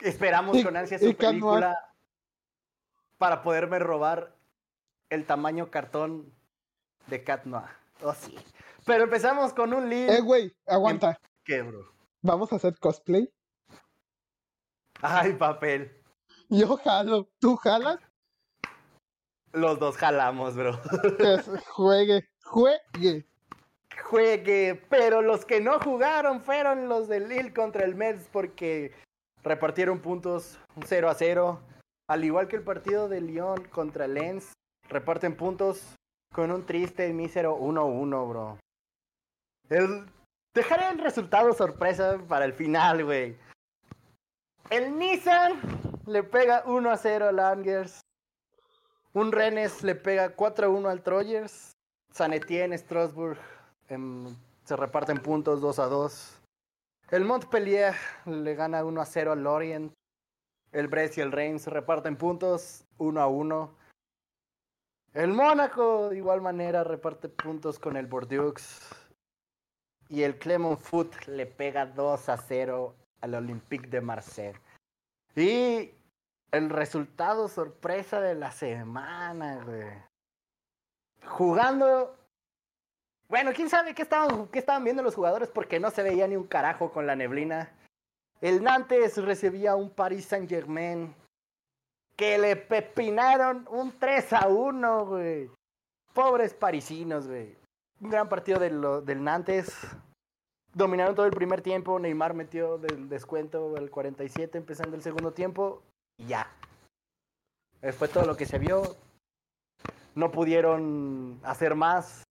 Esperamos 0.00 0.62
con 0.62 0.76
ansia 0.76 0.98
su 0.98 1.16
película 1.16 1.76
para 3.18 3.42
poderme 3.42 3.78
robar 3.78 4.36
el 5.08 5.26
tamaño 5.26 5.70
cartón 5.70 6.32
de 7.06 7.24
Cat 7.24 7.46
Noir. 7.46 7.70
Oh, 8.02 8.14
sí. 8.14 8.36
Pero 8.84 9.04
empezamos 9.04 9.52
con 9.54 9.72
un 9.72 9.88
link. 9.88 10.10
Eh, 10.10 10.20
güey, 10.20 10.54
aguanta. 10.66 11.18
¿Qué, 11.42 11.62
bro? 11.62 11.92
¿Vamos 12.20 12.52
a 12.52 12.56
hacer 12.56 12.78
cosplay? 12.78 13.32
Ay, 15.00 15.32
papel. 15.32 16.02
Yo 16.48 16.76
jalo. 16.76 17.30
¿Tú 17.38 17.56
jalas? 17.56 17.98
Los 19.52 19.78
dos 19.78 19.96
jalamos, 19.96 20.54
bro. 20.54 20.78
juegue, 21.68 22.28
juegue. 22.42 23.26
Juegue, 24.02 24.82
pero 24.88 25.22
los 25.22 25.44
que 25.44 25.60
no 25.60 25.78
jugaron 25.80 26.42
fueron 26.42 26.88
los 26.88 27.08
del 27.08 27.28
Lille 27.28 27.52
contra 27.52 27.84
el 27.84 27.94
Mets 27.94 28.28
porque 28.30 28.92
repartieron 29.42 30.00
puntos 30.00 30.58
0 30.84 31.08
a 31.08 31.14
0. 31.14 31.60
Al 32.08 32.24
igual 32.24 32.48
que 32.48 32.56
el 32.56 32.62
partido 32.62 33.08
de 33.08 33.20
Lyon 33.20 33.64
contra 33.64 34.06
Lens, 34.06 34.52
reparten 34.88 35.36
puntos 35.36 35.94
con 36.34 36.50
un 36.50 36.66
triste 36.66 37.08
y 37.08 37.12
mísero 37.12 37.58
1-1, 37.58 38.28
bro. 38.28 38.58
El... 39.70 40.06
Dejaré 40.54 40.88
el 40.90 40.98
resultado 40.98 41.52
sorpresa 41.52 42.18
para 42.28 42.44
el 42.44 42.52
final, 42.52 43.04
güey. 43.04 43.36
El 44.70 44.96
Nissan 44.98 45.60
le 46.06 46.22
pega 46.22 46.62
1 46.66 46.90
a 46.90 46.96
0 46.96 47.28
al 47.28 47.38
Angers. 47.40 48.00
Un 49.14 49.32
Rennes 49.32 49.82
le 49.82 49.96
pega 49.96 50.36
4 50.36 50.66
a 50.66 50.70
1 50.70 50.88
al 50.88 51.02
Troyers. 51.02 51.72
San 52.12 52.32
Etienne, 52.32 52.78
Strasbourg 52.78 53.38
em, 53.88 54.34
se 54.64 54.76
reparten 54.76 55.18
puntos 55.18 55.60
2 55.60 55.78
a 55.78 55.86
2. 55.86 56.40
El 57.10 57.24
Montpellier 57.24 57.94
le 58.26 58.54
gana 58.54 58.84
1 58.84 59.00
a 59.00 59.06
0 59.06 59.32
al 59.32 59.42
Lorient. 59.42 59.92
El 60.72 60.88
Brest 60.88 61.18
y 61.18 61.20
el 61.20 61.32
Reims 61.32 61.62
se 61.62 61.70
reparten 61.70 62.16
puntos 62.16 62.84
1 62.98 63.20
a 63.20 63.26
1. 63.26 63.74
El 65.12 65.32
Mónaco 65.32 66.08
de 66.08 66.16
igual 66.16 66.40
manera 66.40 66.82
reparte 66.82 67.28
puntos 67.28 67.78
con 67.78 67.96
el 67.96 68.06
Bordeaux. 68.06 68.60
Y 70.08 70.22
el 70.22 70.38
Clermont 70.38 70.78
Foot 70.78 71.26
le 71.26 71.46
pega 71.46 71.86
2 71.86 72.28
a 72.28 72.36
0 72.36 72.94
al 73.20 73.34
Olympique 73.34 73.88
de 73.88 74.00
Marseille. 74.00 74.58
Y 75.36 75.92
el 76.50 76.70
resultado 76.70 77.48
sorpresa 77.48 78.20
de 78.20 78.34
la 78.34 78.50
semana, 78.50 79.62
güey. 79.64 79.90
Jugando. 81.26 82.16
Bueno, 83.28 83.52
quién 83.54 83.68
sabe 83.68 83.94
qué 83.94 84.02
estaban, 84.02 84.48
qué 84.48 84.58
estaban 84.58 84.84
viendo 84.84 85.02
los 85.02 85.14
jugadores 85.14 85.48
porque 85.48 85.80
no 85.80 85.90
se 85.90 86.02
veía 86.02 86.28
ni 86.28 86.36
un 86.36 86.46
carajo 86.46 86.92
con 86.92 87.06
la 87.06 87.16
neblina. 87.16 87.72
El 88.40 88.62
Nantes 88.62 89.16
recibía 89.16 89.74
un 89.74 89.90
Paris 89.90 90.26
Saint 90.26 90.48
Germain 90.48 91.14
que 92.16 92.38
le 92.38 92.56
pepinaron 92.56 93.66
un 93.70 93.98
3 93.98 94.32
a 94.34 94.48
1, 94.48 95.06
güey. 95.06 95.50
Pobres 96.12 96.54
parisinos, 96.54 97.26
güey. 97.26 97.56
Un 98.00 98.10
gran 98.10 98.28
partido 98.28 98.60
del 98.60 99.24
Nantes. 99.24 99.74
Dominaron 100.72 101.14
todo 101.14 101.26
el 101.26 101.32
primer 101.32 101.62
tiempo. 101.62 101.98
Neymar 101.98 102.34
metió 102.34 102.78
del 102.78 103.08
descuento 103.08 103.76
al 103.76 103.90
47 103.90 104.58
empezando 104.58 104.94
el 104.96 105.02
segundo 105.02 105.32
tiempo. 105.32 105.82
Y 106.18 106.26
ya. 106.26 106.46
Fue 107.98 108.08
todo 108.08 108.26
lo 108.26 108.36
que 108.36 108.46
se 108.46 108.58
vio. 108.58 108.96
No 110.14 110.30
pudieron 110.30 111.40
hacer 111.42 111.74
más. 111.74 112.22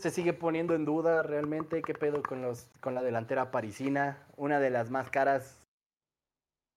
Se 0.00 0.10
sigue 0.10 0.32
poniendo 0.32 0.74
en 0.74 0.86
duda 0.86 1.22
realmente 1.22 1.82
qué 1.82 1.92
pedo 1.92 2.22
con, 2.22 2.40
los, 2.40 2.66
con 2.80 2.94
la 2.94 3.02
delantera 3.02 3.50
parisina. 3.50 4.26
Una 4.36 4.58
de 4.58 4.70
las 4.70 4.90
más 4.90 5.10
caras 5.10 5.60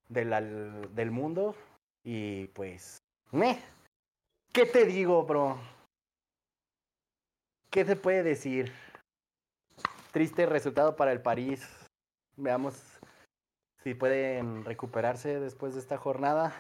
del 0.10 1.12
mundo. 1.12 1.56
Y 2.04 2.48
pues, 2.48 2.98
¿me? 3.32 3.60
¿Qué 4.52 4.66
te 4.66 4.86
digo, 4.86 5.24
bro? 5.24 5.58
¿Qué 7.70 7.86
se 7.86 7.96
puede 7.96 8.24
decir? 8.24 8.74
Triste 10.12 10.46
resultado 10.46 10.98
para 10.98 11.14
el 11.14 11.22
París. 11.22 11.66
Veamos 12.36 13.00
si 13.84 13.94
pueden 13.94 14.66
recuperarse 14.66 15.40
después 15.40 15.76
de 15.76 15.80
esta 15.80 15.98
jornada. 15.98 16.54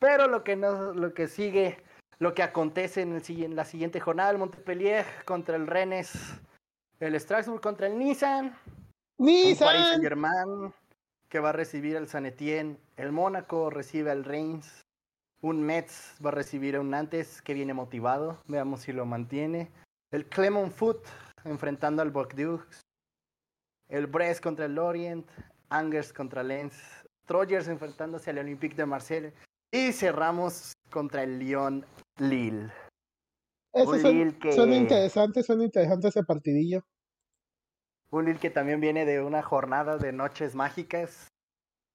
Pero 0.00 0.26
lo 0.26 0.42
que 0.42 0.56
no, 0.56 0.94
lo 0.94 1.14
que 1.14 1.28
sigue, 1.28 1.78
lo 2.20 2.34
que 2.34 2.42
acontece 2.42 3.00
en, 3.00 3.14
el, 3.14 3.22
en 3.42 3.56
la 3.56 3.64
siguiente 3.64 3.98
jornada, 3.98 4.30
el 4.30 4.38
Montpellier 4.38 5.06
contra 5.24 5.56
el 5.56 5.66
Rennes, 5.66 6.12
el 7.00 7.18
Strasbourg 7.18 7.60
contra 7.60 7.86
el 7.86 7.98
Nissan, 7.98 8.54
Nissan, 9.18 9.66
Paris 9.66 9.86
Saint 9.86 10.02
Germain, 10.02 10.72
que 11.30 11.40
va 11.40 11.48
a 11.50 11.52
recibir 11.52 11.96
al 11.96 12.08
San 12.08 12.26
Etienne. 12.26 12.76
El 12.96 13.12
Mónaco 13.12 13.70
recibe 13.70 14.10
al 14.10 14.24
Reims. 14.24 14.82
Un 15.40 15.62
Metz 15.62 16.16
va 16.24 16.28
a 16.28 16.32
recibir 16.32 16.76
a 16.76 16.80
un 16.80 16.90
Nantes 16.90 17.40
que 17.40 17.54
viene 17.54 17.72
motivado. 17.72 18.38
Veamos 18.46 18.80
si 18.80 18.92
lo 18.92 19.06
mantiene. 19.06 19.70
El 20.10 20.26
Clermont 20.26 20.72
Foot 20.72 21.02
enfrentando 21.44 22.02
al 22.02 22.10
Bordeaux. 22.10 22.62
El 23.88 24.06
Brest 24.06 24.42
contra 24.42 24.66
el 24.66 24.74
Lorient. 24.74 25.26
Angers 25.70 26.12
contra 26.12 26.42
Lens. 26.42 26.74
Troyers 27.24 27.68
enfrentándose 27.68 28.30
al 28.30 28.38
Olympique 28.38 28.76
de 28.76 28.84
Marseille. 28.84 29.32
Y 29.72 29.92
cerramos 29.92 30.74
contra 30.90 31.22
el 31.22 31.38
Lyon 31.38 31.86
Lille. 32.20 32.70
Esos 33.72 34.00
son, 34.00 34.32
que... 34.38 34.52
son 34.52 34.72
interesantes, 34.72 35.46
son 35.46 35.62
interesantes 35.62 36.16
ese 36.16 36.24
partidillo. 36.24 36.84
Un 38.10 38.26
Lille 38.26 38.38
que 38.38 38.50
también 38.50 38.80
viene 38.80 39.04
de 39.04 39.22
una 39.22 39.42
jornada 39.42 39.96
de 39.96 40.12
noches 40.12 40.54
mágicas. 40.54 41.28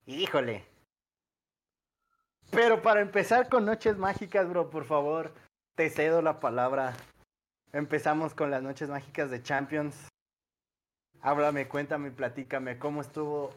Híjole. 0.05 0.65
Pero 2.51 2.81
para 2.81 3.01
empezar 3.01 3.49
con 3.49 3.65
noches 3.65 3.97
mágicas, 3.97 4.47
bro, 4.47 4.69
por 4.69 4.85
favor, 4.85 5.33
te 5.75 5.89
cedo 5.89 6.21
la 6.21 6.39
palabra. 6.39 6.95
Empezamos 7.73 8.33
con 8.33 8.49
las 8.49 8.63
noches 8.63 8.89
mágicas 8.89 9.29
de 9.29 9.43
Champions. 9.43 10.07
Háblame, 11.21 11.67
cuéntame, 11.67 12.11
platícame, 12.11 12.77
¿cómo 12.77 13.01
estuvo 13.01 13.51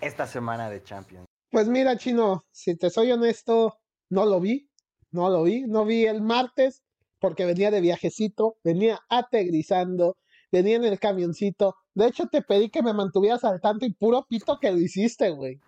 esta 0.00 0.26
semana 0.26 0.70
de 0.70 0.82
Champions? 0.82 1.26
Pues 1.50 1.68
mira, 1.68 1.96
Chino, 1.96 2.44
si 2.50 2.76
te 2.76 2.88
soy 2.88 3.10
honesto, 3.10 3.78
no 4.10 4.24
lo 4.26 4.40
vi, 4.40 4.67
no 5.10 5.30
lo 5.30 5.42
vi, 5.42 5.62
no 5.62 5.84
vi 5.84 6.06
el 6.06 6.22
martes 6.22 6.82
porque 7.18 7.44
venía 7.44 7.70
de 7.70 7.80
viajecito, 7.80 8.56
venía 8.62 9.00
ategrizando, 9.08 10.16
venía 10.52 10.76
en 10.76 10.84
el 10.84 10.98
camioncito. 10.98 11.76
De 11.94 12.06
hecho, 12.06 12.26
te 12.26 12.42
pedí 12.42 12.70
que 12.70 12.82
me 12.82 12.92
mantuvieras 12.92 13.44
al 13.44 13.60
tanto 13.60 13.86
y 13.86 13.92
puro 13.92 14.26
pito 14.28 14.58
que 14.60 14.70
lo 14.70 14.78
hiciste, 14.78 15.30
güey. 15.30 15.60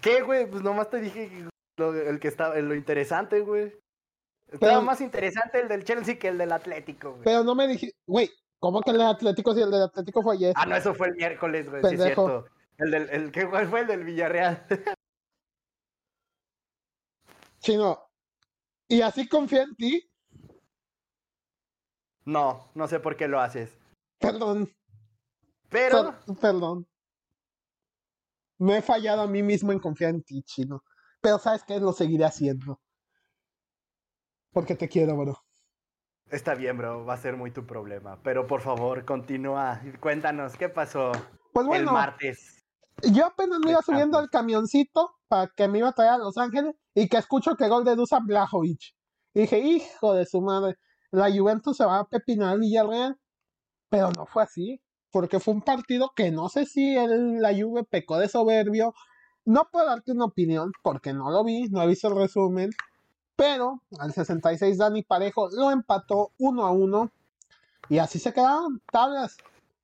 ¿Qué, 0.00 0.22
güey? 0.22 0.48
Pues 0.48 0.62
nomás 0.62 0.90
te 0.90 1.00
dije 1.00 1.30
lo, 1.76 1.94
el 1.94 2.18
que 2.20 2.28
estaba, 2.28 2.56
lo 2.56 2.74
interesante, 2.74 3.40
güey. 3.40 3.72
Estaba 4.50 4.80
más 4.80 5.00
interesante 5.02 5.60
el 5.60 5.68
del 5.68 5.84
Chelsea 5.84 6.18
que 6.18 6.28
el 6.28 6.38
del 6.38 6.52
Atlético, 6.52 7.10
güey. 7.10 7.24
Pero 7.24 7.44
no 7.44 7.54
me 7.54 7.68
dijiste, 7.68 7.96
güey, 8.06 8.30
¿cómo 8.58 8.80
que 8.80 8.92
el 8.92 8.98
del 8.98 9.08
Atlético 9.08 9.54
si 9.54 9.60
el 9.60 9.70
del 9.70 9.82
Atlético 9.82 10.22
fue 10.22 10.36
ayer? 10.36 10.54
Ah, 10.56 10.64
no, 10.64 10.74
eso 10.74 10.94
fue 10.94 11.08
el 11.08 11.16
miércoles, 11.16 11.68
güey, 11.68 11.82
sí 11.82 11.94
es 11.94 12.02
cierto. 12.02 12.46
El 12.78 12.90
del, 12.90 13.10
el, 13.10 13.32
¿qué, 13.32 13.46
¿Cuál 13.46 13.68
fue 13.68 13.80
el 13.80 13.86
del 13.88 14.04
Villarreal? 14.04 14.64
Chino, 17.60 17.98
¿y 18.86 19.02
así 19.02 19.28
confía 19.28 19.62
en 19.62 19.74
ti? 19.76 20.10
No, 22.24 22.70
no 22.74 22.86
sé 22.88 23.00
por 23.00 23.16
qué 23.16 23.26
lo 23.26 23.40
haces. 23.40 23.76
Perdón. 24.18 24.70
Pero. 25.70 26.14
perdón. 26.40 26.86
Me 28.58 28.78
he 28.78 28.82
fallado 28.82 29.22
a 29.22 29.26
mí 29.26 29.42
mismo 29.42 29.72
en 29.72 29.78
confiar 29.78 30.10
en 30.10 30.22
ti, 30.22 30.42
chino. 30.42 30.82
Pero 31.20 31.38
sabes 31.38 31.64
que 31.64 31.78
lo 31.78 31.92
seguiré 31.92 32.24
haciendo. 32.24 32.80
Porque 34.52 34.74
te 34.74 34.88
quiero, 34.88 35.16
bro. 35.16 35.38
Está 36.30 36.54
bien, 36.54 36.76
bro. 36.76 37.04
Va 37.04 37.14
a 37.14 37.18
ser 37.18 37.36
muy 37.36 37.50
tu 37.50 37.66
problema. 37.66 38.20
Pero 38.22 38.46
por 38.46 38.60
favor, 38.60 39.04
continúa. 39.04 39.80
Cuéntanos, 40.00 40.56
¿qué 40.56 40.68
pasó 40.68 41.12
pues 41.52 41.66
bueno, 41.66 41.90
el 41.90 41.94
martes? 41.94 42.57
Yo 43.02 43.26
apenas 43.26 43.60
me 43.60 43.70
iba 43.70 43.82
subiendo 43.82 44.18
al 44.18 44.28
camioncito 44.28 45.14
para 45.28 45.48
que 45.48 45.68
me 45.68 45.78
iba 45.78 45.88
a 45.88 45.92
traer 45.92 46.12
a 46.12 46.18
Los 46.18 46.36
Ángeles 46.36 46.74
y 46.94 47.08
que 47.08 47.18
escucho 47.18 47.54
que 47.54 47.68
gol 47.68 47.84
de 47.84 47.94
Dusan 47.94 48.26
Blajovic. 48.26 48.94
Y 49.34 49.42
dije, 49.42 49.60
hijo 49.60 50.14
de 50.14 50.26
su 50.26 50.40
madre, 50.40 50.76
la 51.10 51.30
Juventus 51.30 51.76
se 51.76 51.84
va 51.84 52.00
a 52.00 52.08
pepinar 52.08 52.54
al 52.54 52.60
Villarreal. 52.60 53.16
Pero 53.88 54.10
no 54.12 54.26
fue 54.26 54.42
así, 54.42 54.82
porque 55.10 55.40
fue 55.40 55.54
un 55.54 55.62
partido 55.62 56.12
que 56.14 56.30
no 56.30 56.48
sé 56.48 56.66
si 56.66 56.96
el, 56.96 57.40
la 57.40 57.54
Juve 57.54 57.84
pecó 57.84 58.18
de 58.18 58.28
soberbio. 58.28 58.94
No 59.44 59.68
puedo 59.70 59.86
darte 59.86 60.12
una 60.12 60.26
opinión 60.26 60.72
porque 60.82 61.12
no 61.12 61.30
lo 61.30 61.44
vi, 61.44 61.68
no 61.68 61.82
he 61.82 61.86
visto 61.86 62.08
el 62.08 62.16
resumen. 62.16 62.70
Pero 63.36 63.82
al 63.98 64.12
66 64.12 64.76
Dani 64.76 65.02
Parejo 65.04 65.48
lo 65.50 65.70
empató 65.70 66.32
1 66.38 66.66
a 66.66 66.72
1 66.72 67.12
y 67.88 67.98
así 67.98 68.18
se 68.18 68.32
quedaron 68.32 68.82
tablas. 68.90 69.36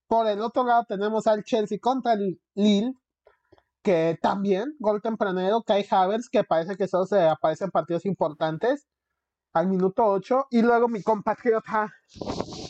Por 0.09 0.27
el 0.27 0.41
otro 0.41 0.65
lado 0.65 0.85
tenemos 0.85 1.27
al 1.27 1.45
Chelsea 1.45 1.79
contra 1.79 2.15
el 2.15 2.41
Lille, 2.55 2.95
que 3.85 4.19
también, 4.23 4.75
gol 4.81 5.03
tempranero, 5.03 5.63
Kai 5.63 5.87
Havers, 5.89 6.31
que 6.31 6.43
parece 6.43 6.75
que 6.75 6.89
solo 6.89 7.05
se 7.05 7.21
aparece 7.21 7.65
en 7.65 7.71
partidos 7.71 8.07
importantes, 8.07 8.89
al 9.53 9.69
minuto 9.69 10.03
8. 10.05 10.47
Y 10.51 10.63
luego 10.63 10.89
mi 10.89 11.03
compatriota, 11.03 11.93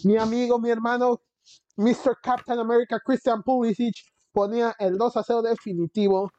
mi 0.03 0.19
amigo, 0.19 0.59
mi 0.59 0.71
hermano, 0.71 1.23
Mr. 1.77 2.19
Captain 2.21 2.59
America, 2.59 3.01
Christian 3.03 3.45
Pulisic, 3.45 3.95
ponía 4.33 4.75
el 4.81 4.99
2 4.99 5.17
a 5.17 5.23
0 5.23 5.43
definitivo 5.43 6.33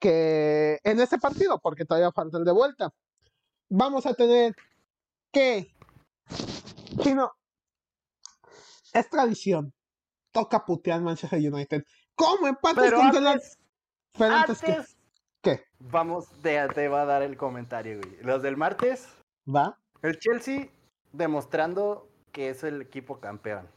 que 0.00 0.80
en 0.82 0.98
ese 1.00 1.18
partido, 1.18 1.60
porque 1.60 1.84
todavía 1.84 2.10
falta 2.10 2.38
el 2.38 2.44
de 2.44 2.52
vuelta. 2.52 2.92
Vamos 3.68 4.06
a 4.06 4.14
tener 4.14 4.56
que, 5.30 5.72
Chino, 7.00 7.30
es 8.92 9.08
tradición, 9.08 9.72
toca 10.32 10.64
putear 10.64 11.00
Manchester 11.00 11.38
United. 11.38 11.84
¿Cómo 12.16 12.48
empates 12.48 12.82
Pero 12.82 12.98
contra 12.98 13.30
antes, 13.30 13.58
Pero 14.16 14.34
antes, 14.34 14.60
¿qué? 14.60 14.72
antes, 14.72 14.96
¿Qué? 15.42 15.64
vamos, 15.78 16.28
te, 16.42 16.66
te 16.68 16.88
va 16.88 17.02
a 17.02 17.06
dar 17.06 17.22
el 17.22 17.36
comentario, 17.36 18.00
güey. 18.00 18.22
Los 18.22 18.42
del 18.42 18.56
martes, 18.56 19.08
¿Va? 19.46 19.78
el 20.02 20.18
Chelsea 20.18 20.68
demostrando 21.12 22.08
que 22.32 22.50
es 22.50 22.64
el 22.64 22.82
equipo 22.82 23.20
campeón. 23.20 23.68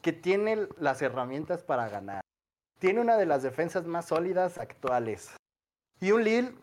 Que 0.00 0.12
tiene 0.12 0.68
las 0.78 1.00
herramientas 1.02 1.62
para 1.62 1.88
ganar. 1.88 2.22
Tiene 2.78 3.00
una 3.00 3.16
de 3.16 3.26
las 3.26 3.42
defensas 3.42 3.86
más 3.86 4.06
sólidas 4.06 4.58
actuales. 4.58 5.36
Y 6.00 6.10
un 6.10 6.24
Lille 6.24 6.54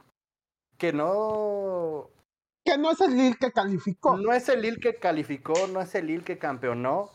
que 0.77 0.91
no 0.91 2.09
Que 2.65 2.77
no 2.77 2.91
es 2.91 2.99
el 3.01 3.15
Lille 3.15 3.37
que 3.39 3.51
calificó. 3.51 4.17
No 4.17 4.33
es 4.33 4.49
el 4.49 4.61
Lille 4.61 4.79
que 4.79 4.95
calificó, 4.95 5.67
no 5.67 5.81
es 5.81 5.95
el 5.95 6.07
Lille 6.07 6.23
que 6.23 6.37
campeonó. 6.37 7.11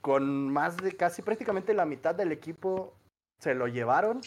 Con 0.00 0.50
más 0.52 0.76
de 0.78 0.96
casi 0.96 1.22
prácticamente 1.22 1.74
la 1.74 1.84
mitad 1.84 2.14
del 2.14 2.32
equipo 2.32 2.94
se 3.38 3.54
lo 3.54 3.68
llevaron, 3.68 4.22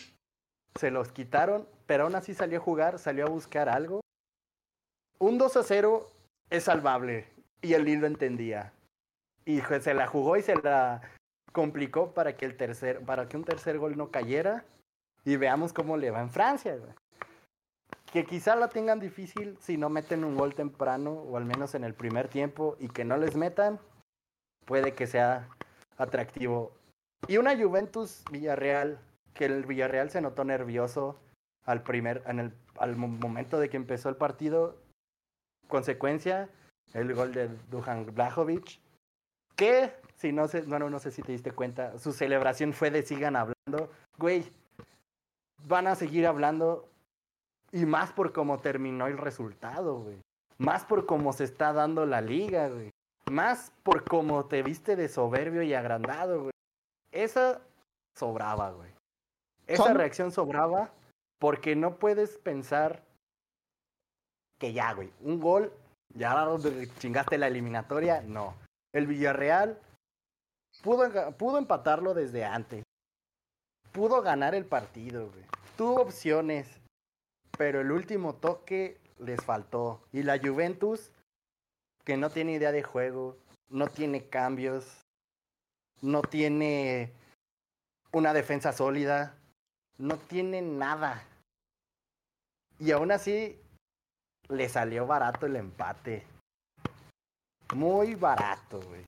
se 0.75 0.91
los 0.91 1.11
quitaron, 1.11 1.67
pero 1.85 2.03
aún 2.03 2.15
así 2.15 2.33
salió 2.33 2.59
a 2.59 2.63
jugar, 2.63 2.99
salió 2.99 3.25
a 3.25 3.29
buscar 3.29 3.69
algo. 3.69 4.01
Un 5.19 5.37
2 5.37 5.57
a 5.57 5.63
0 5.63 6.09
es 6.49 6.63
salvable 6.63 7.27
y 7.61 7.73
el 7.73 7.85
Lille 7.85 8.07
entendía. 8.07 8.73
Y 9.45 9.61
se 9.61 9.93
la 9.93 10.07
jugó 10.07 10.37
y 10.37 10.41
se 10.41 10.55
la 10.55 11.01
complicó 11.51 12.13
para 12.13 12.35
que 12.35 12.45
el 12.45 12.57
tercer, 12.57 13.01
para 13.01 13.27
que 13.27 13.37
un 13.37 13.43
tercer 13.43 13.77
gol 13.77 13.97
no 13.97 14.09
cayera. 14.09 14.65
Y 15.25 15.37
veamos 15.37 15.71
cómo 15.71 15.95
le 15.97 16.11
va 16.11 16.21
en 16.21 16.29
Francia. 16.29 16.77
Que 18.11 18.25
quizá 18.25 18.55
la 18.55 18.67
tengan 18.67 18.99
difícil 18.99 19.57
si 19.59 19.77
no 19.77 19.89
meten 19.89 20.23
un 20.23 20.35
gol 20.35 20.53
temprano, 20.53 21.11
o 21.11 21.37
al 21.37 21.45
menos 21.45 21.75
en 21.75 21.83
el 21.83 21.93
primer 21.93 22.27
tiempo, 22.27 22.75
y 22.79 22.89
que 22.89 23.05
no 23.05 23.17
les 23.17 23.35
metan, 23.35 23.79
puede 24.65 24.93
que 24.93 25.07
sea 25.07 25.47
atractivo. 25.97 26.73
Y 27.27 27.37
una 27.37 27.57
Juventus 27.57 28.23
Villarreal, 28.31 28.99
que 29.33 29.45
el 29.45 29.65
Villarreal 29.65 30.09
se 30.09 30.21
notó 30.21 30.43
nervioso 30.43 31.19
al 31.65 31.83
primer, 31.83 32.23
en 32.27 32.39
el, 32.39 32.53
al 32.77 32.95
mo- 32.95 33.07
momento 33.07 33.59
de 33.59 33.69
que 33.69 33.77
empezó 33.77 34.09
el 34.09 34.15
partido. 34.15 34.77
Consecuencia, 35.67 36.49
el 36.93 37.13
gol 37.15 37.33
de 37.33 37.47
Dujan 37.71 38.05
Blajovic, 38.13 38.79
que 39.55 39.93
si 40.17 40.31
no 40.31 40.47
sé, 40.47 40.61
bueno, 40.63 40.89
no 40.89 40.99
sé 40.99 41.11
si 41.11 41.21
te 41.21 41.31
diste 41.31 41.51
cuenta, 41.51 41.97
su 41.97 42.11
celebración 42.11 42.73
fue 42.73 42.91
de 42.91 43.01
sigan 43.03 43.35
hablando. 43.35 43.91
Güey, 44.17 44.51
van 45.67 45.87
a 45.87 45.95
seguir 45.95 46.27
hablando 46.27 46.87
y 47.71 47.85
más 47.85 48.11
por 48.11 48.33
cómo 48.33 48.59
terminó 48.59 49.07
el 49.07 49.17
resultado, 49.17 49.99
güey. 49.99 50.17
Más 50.59 50.85
por 50.85 51.05
cómo 51.05 51.33
se 51.33 51.45
está 51.45 51.73
dando 51.73 52.05
la 52.05 52.21
liga, 52.21 52.67
güey. 52.67 52.91
Más 53.31 53.71
por 53.83 54.03
cómo 54.03 54.45
te 54.45 54.61
viste 54.61 54.95
de 54.95 55.07
soberbio 55.09 55.63
y 55.63 55.73
agrandado, 55.73 56.41
güey. 56.41 56.51
Esa 57.11 57.61
sobraba, 58.15 58.71
güey. 58.71 58.91
Esa 59.67 59.93
reacción 59.93 60.31
sobraba 60.31 60.91
porque 61.39 61.75
no 61.75 61.97
puedes 61.97 62.37
pensar 62.37 63.03
que 64.59 64.73
ya, 64.73 64.93
güey, 64.93 65.11
un 65.21 65.39
gol, 65.39 65.73
ya 66.13 66.47
chingaste 66.99 67.37
la 67.37 67.47
eliminatoria, 67.47 68.21
no. 68.21 68.55
El 68.93 69.07
Villarreal 69.07 69.79
pudo, 70.81 71.31
pudo 71.37 71.57
empatarlo 71.57 72.13
desde 72.13 72.45
antes. 72.45 72.83
Pudo 73.91 74.21
ganar 74.21 74.55
el 74.55 74.65
partido, 74.65 75.29
güey. 75.29 75.45
Tuvo 75.77 76.01
opciones, 76.01 76.79
pero 77.57 77.81
el 77.81 77.91
último 77.91 78.35
toque 78.35 78.99
les 79.19 79.43
faltó. 79.43 80.01
Y 80.11 80.23
la 80.23 80.39
Juventus, 80.39 81.11
que 82.03 82.17
no 82.17 82.29
tiene 82.29 82.53
idea 82.53 82.71
de 82.71 82.83
juego, 82.83 83.37
no 83.69 83.87
tiene 83.87 84.27
cambios, 84.27 85.01
no 86.01 86.21
tiene 86.21 87.11
una 88.11 88.33
defensa 88.33 88.71
sólida, 88.71 89.35
no 89.97 90.17
tiene 90.17 90.61
nada. 90.61 91.23
Y 92.79 92.91
aún 92.91 93.11
así, 93.11 93.59
le 94.49 94.69
salió 94.69 95.07
barato 95.07 95.45
el 95.45 95.55
empate. 95.55 96.25
Muy 97.75 98.15
barato, 98.15 98.81
güey. 98.81 99.05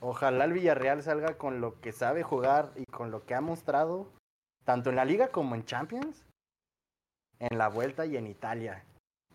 Ojalá 0.00 0.44
el 0.44 0.54
Villarreal 0.54 1.02
salga 1.02 1.36
con 1.36 1.60
lo 1.60 1.80
que 1.80 1.92
sabe 1.92 2.22
jugar 2.22 2.72
y 2.76 2.84
con 2.86 3.10
lo 3.10 3.26
que 3.26 3.34
ha 3.34 3.40
mostrado, 3.40 4.10
tanto 4.64 4.90
en 4.90 4.96
la 4.96 5.04
liga 5.04 5.28
como 5.28 5.54
en 5.54 5.66
Champions, 5.66 6.24
en 7.38 7.58
la 7.58 7.68
vuelta 7.68 8.06
y 8.06 8.16
en 8.16 8.26
Italia. 8.26 8.82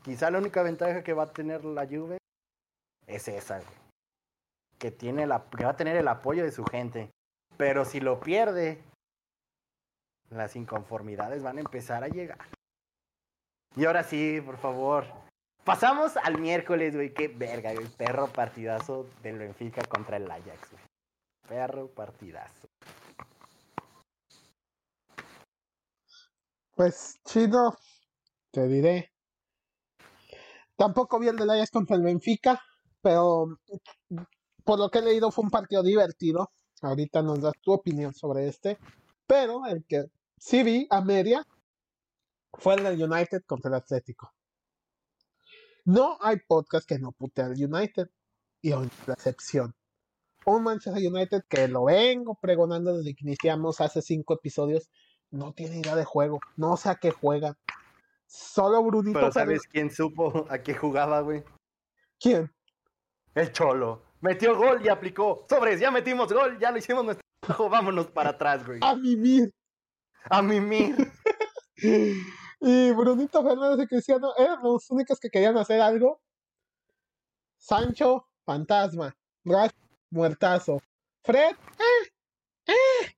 Quizá 0.04 0.32
la 0.32 0.40
única 0.40 0.64
ventaja 0.64 1.04
que 1.04 1.14
va 1.14 1.24
a 1.24 1.34
tener 1.34 1.64
la 1.66 1.86
Juve 1.86 2.18
es 3.06 3.28
esa, 3.28 3.60
güey. 3.60 3.78
Que, 4.80 4.92
tiene 4.92 5.28
la, 5.28 5.46
que 5.56 5.64
va 5.64 5.72
a 5.72 5.78
tener 5.78 5.96
el 5.96 6.08
apoyo 6.08 6.44
de 6.44 6.52
su 6.52 6.66
gente. 6.66 7.12
Pero 7.58 7.86
si 7.86 8.00
lo 8.00 8.20
pierde, 8.20 8.84
las 10.30 10.56
inconformidades 10.56 11.44
van 11.44 11.58
a 11.58 11.62
empezar 11.62 12.04
a 12.04 12.08
llegar. 12.08 12.40
Y 13.76 13.86
ahora 13.86 14.04
sí, 14.04 14.42
por 14.42 14.58
favor. 14.58 15.06
Pasamos 15.64 16.16
al 16.18 16.40
miércoles, 16.40 16.96
güey. 16.96 17.14
Qué 17.14 17.28
verga, 17.28 17.74
güey. 17.74 17.88
Perro 17.88 18.28
partidazo 18.28 19.08
del 19.24 19.40
Benfica 19.40 19.84
contra 19.84 20.18
el 20.18 20.30
Ajax, 20.30 20.72
güey. 20.72 20.84
Perro 21.48 21.88
partidazo. 21.88 22.68
Pues 26.76 27.20
chido, 27.26 27.78
te 28.52 28.68
diré. 28.68 29.12
Tampoco 30.76 31.20
vi 31.20 31.30
el 31.30 31.38
del 31.38 31.50
Ajax 31.50 31.72
contra 31.72 31.96
el 31.96 32.04
Benfica, 32.04 32.62
pero 33.02 33.58
por 34.64 34.80
lo 34.80 34.90
que 34.90 35.00
he 35.00 35.02
leído 35.02 35.32
fue 35.32 35.46
un 35.46 35.52
partido 35.52 35.84
divertido. 35.84 36.52
Ahorita 36.82 37.22
nos 37.22 37.42
das 37.42 37.54
tu 37.62 37.72
opinión 37.72 38.14
sobre 38.14 38.48
este. 38.48 38.78
Pero 39.28 39.66
el 39.66 39.86
que 39.86 40.06
sí 40.38 40.64
vi 40.64 40.88
a 40.90 41.02
media 41.02 41.46
fue 42.54 42.76
el 42.76 42.84
del 42.84 43.12
United 43.12 43.44
contra 43.46 43.70
el 43.70 43.76
Atlético. 43.76 44.34
No 45.86 46.18
hay 46.22 46.38
podcast 46.48 46.88
que 46.88 47.00
no 47.00 47.12
pute 47.12 47.42
al 47.42 47.52
United. 47.52 48.10
Y 48.62 48.72
hoy 48.72 48.90
la 49.06 49.14
excepción. 49.14 49.76
Un 50.46 50.64
Manchester 50.64 51.12
United 51.12 51.44
que 51.48 51.68
lo 51.68 51.86
vengo 51.86 52.36
pregonando 52.36 52.98
desde 52.98 53.16
que 53.16 53.26
iniciamos 53.26 53.82
hace 53.82 54.02
cinco 54.02 54.34
episodios 54.36 54.90
no 55.32 55.54
tiene 55.54 55.80
idea 55.80 55.96
de 55.96 56.06
juego, 56.06 56.40
no 56.56 56.78
sé 56.78 56.90
a 56.90 56.96
qué 56.96 57.12
juega. 57.12 57.58
Solo 58.26 58.84
Brunito 58.84 59.20
Pero 59.20 59.32
¿sabes 59.32 59.64
quién 59.64 59.92
supo 59.92 60.46
a 60.50 60.60
qué 60.60 60.74
jugaba, 60.74 61.22
güey? 61.22 61.44
¿Quién? 62.20 62.52
El 63.34 63.52
Cholo. 63.52 64.04
Metió 64.22 64.58
gol 64.58 64.84
y 64.84 64.90
aplicó. 64.90 65.46
Sobres, 65.50 65.80
ya 65.80 65.92
metimos 65.92 66.32
gol, 66.32 66.58
ya 66.60 66.72
lo 66.72 66.78
hicimos 66.78 67.06
nuestro 67.06 67.25
vámonos 67.70 68.08
para 68.08 68.32
atrás, 68.32 68.66
güey. 68.66 68.80
A 68.82 68.96
mimir. 68.96 69.54
A 70.30 70.42
mimir. 70.42 70.96
y 72.62 72.92
Brunito 72.92 73.44
Fernández 73.44 73.86
y 73.86 73.88
Cristiano 73.88 74.34
eran 74.38 74.62
los 74.64 74.90
únicos 74.90 75.20
que 75.20 75.30
querían 75.30 75.58
hacer 75.58 75.82
algo. 75.82 76.22
Sancho, 77.58 78.28
fantasma. 78.46 79.16
Rash, 79.44 79.72
muertazo. 80.10 80.82
Fred, 81.24 81.56
eh, 81.56 82.12
eh. 82.68 83.16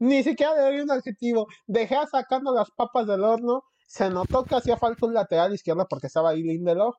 Ni 0.00 0.22
siquiera 0.22 0.54
le 0.54 0.62
doy 0.62 0.80
un 0.80 0.90
adjetivo. 0.90 1.46
Dejé 1.66 1.96
sacando 2.10 2.54
las 2.54 2.70
papas 2.70 3.06
del 3.06 3.24
horno. 3.24 3.64
Se 3.86 4.10
notó 4.10 4.44
que 4.44 4.54
hacía 4.54 4.76
falta 4.76 5.06
un 5.06 5.14
lateral 5.14 5.54
izquierdo 5.54 5.86
porque 5.88 6.06
estaba 6.06 6.30
ahí 6.30 6.42
Lindelof. 6.42 6.96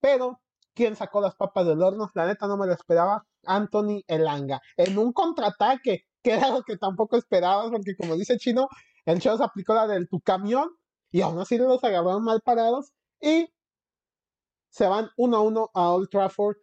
Pero, 0.00 0.40
¿quién 0.74 0.96
sacó 0.96 1.20
las 1.20 1.34
papas 1.34 1.66
del 1.66 1.82
horno? 1.82 2.10
La 2.14 2.26
neta 2.26 2.46
no 2.46 2.56
me 2.56 2.66
lo 2.66 2.72
esperaba. 2.72 3.26
Anthony 3.44 4.02
Elanga. 4.06 4.60
En 4.76 4.98
un 4.98 5.12
contraataque, 5.12 6.04
que 6.22 6.32
era 6.34 6.50
lo 6.50 6.62
que 6.62 6.76
tampoco 6.76 7.16
esperabas, 7.16 7.70
porque 7.70 7.96
como 7.96 8.16
dice 8.16 8.38
Chino, 8.38 8.68
el 9.04 9.22
se 9.22 9.30
aplicó 9.30 9.74
la 9.74 9.86
del 9.86 10.08
tu 10.08 10.20
camión 10.20 10.68
y 11.10 11.22
aún 11.22 11.38
así 11.38 11.56
los 11.56 11.82
agarraron 11.82 12.24
mal 12.24 12.42
parados 12.42 12.92
y 13.20 13.48
se 14.70 14.86
van 14.86 15.08
uno 15.16 15.38
a 15.38 15.40
uno 15.40 15.70
a 15.74 15.90
Old 15.90 16.10
Trafford 16.10 16.56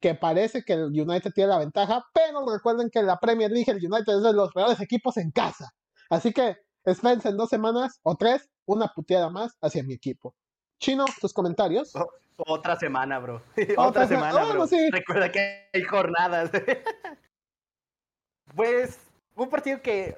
que 0.00 0.14
parece 0.14 0.62
que 0.62 0.74
el 0.74 0.84
United 0.86 1.32
tiene 1.34 1.50
la 1.50 1.58
ventaja, 1.58 2.04
pero 2.14 2.46
recuerden 2.48 2.90
que 2.90 3.02
la 3.02 3.18
Premier 3.18 3.50
League 3.50 3.70
el 3.70 3.84
United 3.84 4.16
es 4.18 4.22
de 4.22 4.32
los 4.32 4.52
peores 4.52 4.80
equipos 4.80 5.16
en 5.16 5.30
casa. 5.32 5.70
Así 6.08 6.32
que 6.32 6.56
espérense 6.84 7.28
en 7.28 7.36
dos 7.36 7.48
semanas 7.48 7.98
o 8.02 8.16
tres, 8.16 8.48
una 8.66 8.88
puteada 8.88 9.30
más 9.30 9.56
hacia 9.60 9.82
mi 9.82 9.94
equipo. 9.94 10.34
Chino, 10.80 11.04
tus 11.20 11.34
comentarios. 11.34 11.92
otra 12.38 12.74
semana, 12.76 13.18
bro. 13.18 13.42
Otra, 13.76 14.08
semana, 14.08 14.44
bro. 14.46 14.66
Recuerda 14.90 15.30
que 15.30 15.68
hay 15.74 15.82
jornadas. 15.82 16.50
pues, 18.56 18.98
un 19.36 19.50
partido 19.50 19.82
que 19.82 20.16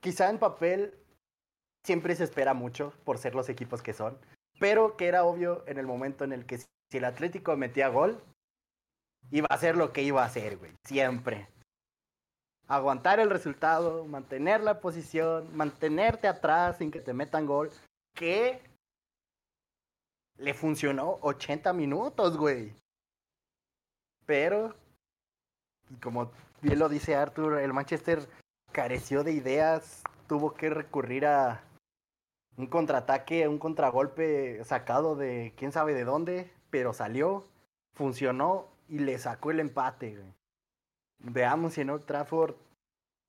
quizá 0.00 0.28
en 0.28 0.38
papel 0.38 0.98
siempre 1.84 2.16
se 2.16 2.24
espera 2.24 2.52
mucho 2.52 2.92
por 3.04 3.18
ser 3.18 3.36
los 3.36 3.48
equipos 3.48 3.80
que 3.80 3.92
son, 3.92 4.18
pero 4.58 4.96
que 4.96 5.06
era 5.06 5.24
obvio 5.24 5.62
en 5.68 5.78
el 5.78 5.86
momento 5.86 6.24
en 6.24 6.32
el 6.32 6.46
que 6.46 6.58
si 6.58 6.98
el 6.98 7.04
Atlético 7.04 7.56
metía 7.56 7.88
gol, 7.88 8.20
iba 9.30 9.46
a 9.50 9.54
hacer 9.54 9.76
lo 9.76 9.92
que 9.92 10.02
iba 10.02 10.22
a 10.22 10.26
hacer, 10.26 10.58
güey. 10.58 10.72
Siempre. 10.84 11.48
Aguantar 12.66 13.20
el 13.20 13.30
resultado, 13.30 14.04
mantener 14.04 14.62
la 14.62 14.80
posición, 14.80 15.56
mantenerte 15.56 16.26
atrás 16.26 16.78
sin 16.78 16.90
que 16.90 17.00
te 17.00 17.12
metan 17.12 17.46
gol. 17.46 17.70
Que 18.14 18.71
le 20.42 20.54
funcionó 20.54 21.18
80 21.22 21.72
minutos, 21.72 22.36
güey. 22.36 22.74
Pero, 24.26 24.74
como 26.02 26.30
bien 26.60 26.78
lo 26.78 26.88
dice 26.88 27.14
Arthur, 27.14 27.60
el 27.60 27.72
Manchester 27.72 28.28
careció 28.72 29.22
de 29.22 29.32
ideas, 29.32 30.02
tuvo 30.26 30.54
que 30.54 30.68
recurrir 30.68 31.26
a 31.26 31.62
un 32.56 32.66
contraataque, 32.66 33.46
un 33.46 33.58
contragolpe 33.58 34.62
sacado 34.64 35.14
de 35.14 35.54
quién 35.56 35.70
sabe 35.72 35.94
de 35.94 36.04
dónde, 36.04 36.52
pero 36.70 36.92
salió, 36.92 37.46
funcionó 37.94 38.66
y 38.88 38.98
le 38.98 39.18
sacó 39.18 39.52
el 39.52 39.60
empate, 39.60 40.16
güey. 40.16 40.34
Veamos 41.20 41.74
si 41.74 41.82
Old 41.82 42.04
Trafford 42.04 42.56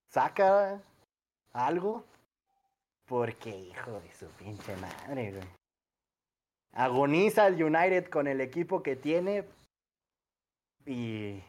saca 0.10 0.82
algo. 1.52 2.04
Porque, 3.06 3.50
hijo 3.50 4.00
de 4.00 4.12
su 4.14 4.26
pinche 4.28 4.76
madre, 4.78 5.32
güey. 5.32 5.63
Agoniza 6.74 7.48
el 7.48 7.64
United 7.64 8.10
con 8.10 8.28
el 8.28 8.42
equipo 8.42 8.82
que 8.82 8.96
tiene. 8.96 9.46
Y. 10.86 11.42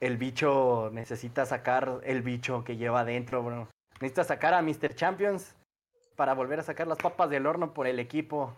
El 0.00 0.16
bicho 0.16 0.90
necesita 0.92 1.44
sacar 1.44 2.00
el 2.04 2.22
bicho 2.22 2.64
que 2.64 2.76
lleva 2.76 3.00
adentro, 3.00 3.42
bro. 3.42 3.68
Necesita 4.00 4.24
sacar 4.24 4.54
a 4.54 4.62
Mr. 4.62 4.94
Champions 4.94 5.54
para 6.16 6.34
volver 6.34 6.60
a 6.60 6.62
sacar 6.62 6.86
las 6.86 6.98
papas 6.98 7.28
del 7.30 7.46
horno 7.46 7.74
por 7.74 7.86
el 7.86 7.98
equipo. 7.98 8.54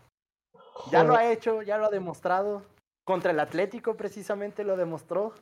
Ya 0.90 1.04
lo 1.04 1.14
ha 1.14 1.30
hecho, 1.30 1.62
ya 1.62 1.78
lo 1.78 1.86
ha 1.86 1.90
demostrado. 1.90 2.62
Contra 3.04 3.32
el 3.32 3.40
Atlético 3.40 3.96
precisamente 3.96 4.64
lo 4.64 4.76
demostró. 4.76 5.34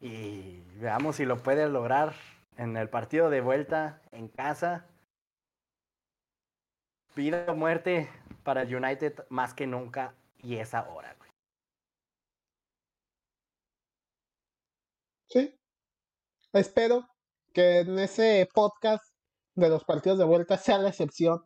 Y 0.00 0.60
veamos 0.76 1.16
si 1.16 1.24
lo 1.24 1.42
puede 1.42 1.68
lograr 1.68 2.14
en 2.56 2.76
el 2.76 2.88
partido 2.88 3.30
de 3.30 3.40
vuelta 3.40 4.00
en 4.12 4.28
casa. 4.28 4.86
Vida 7.16 7.52
muerte 7.54 8.08
para 8.44 8.62
el 8.62 8.74
United 8.74 9.24
más 9.28 9.52
que 9.52 9.66
nunca 9.66 10.14
y 10.38 10.56
es 10.56 10.74
ahora, 10.74 11.14
güey. 11.18 11.30
Sí. 15.28 15.58
Espero 16.52 17.08
que 17.52 17.80
en 17.80 17.98
ese 17.98 18.48
podcast 18.54 19.04
de 19.54 19.68
los 19.68 19.84
partidos 19.84 20.18
de 20.18 20.24
vuelta 20.24 20.56
sea 20.56 20.78
la 20.78 20.88
excepción 20.88 21.44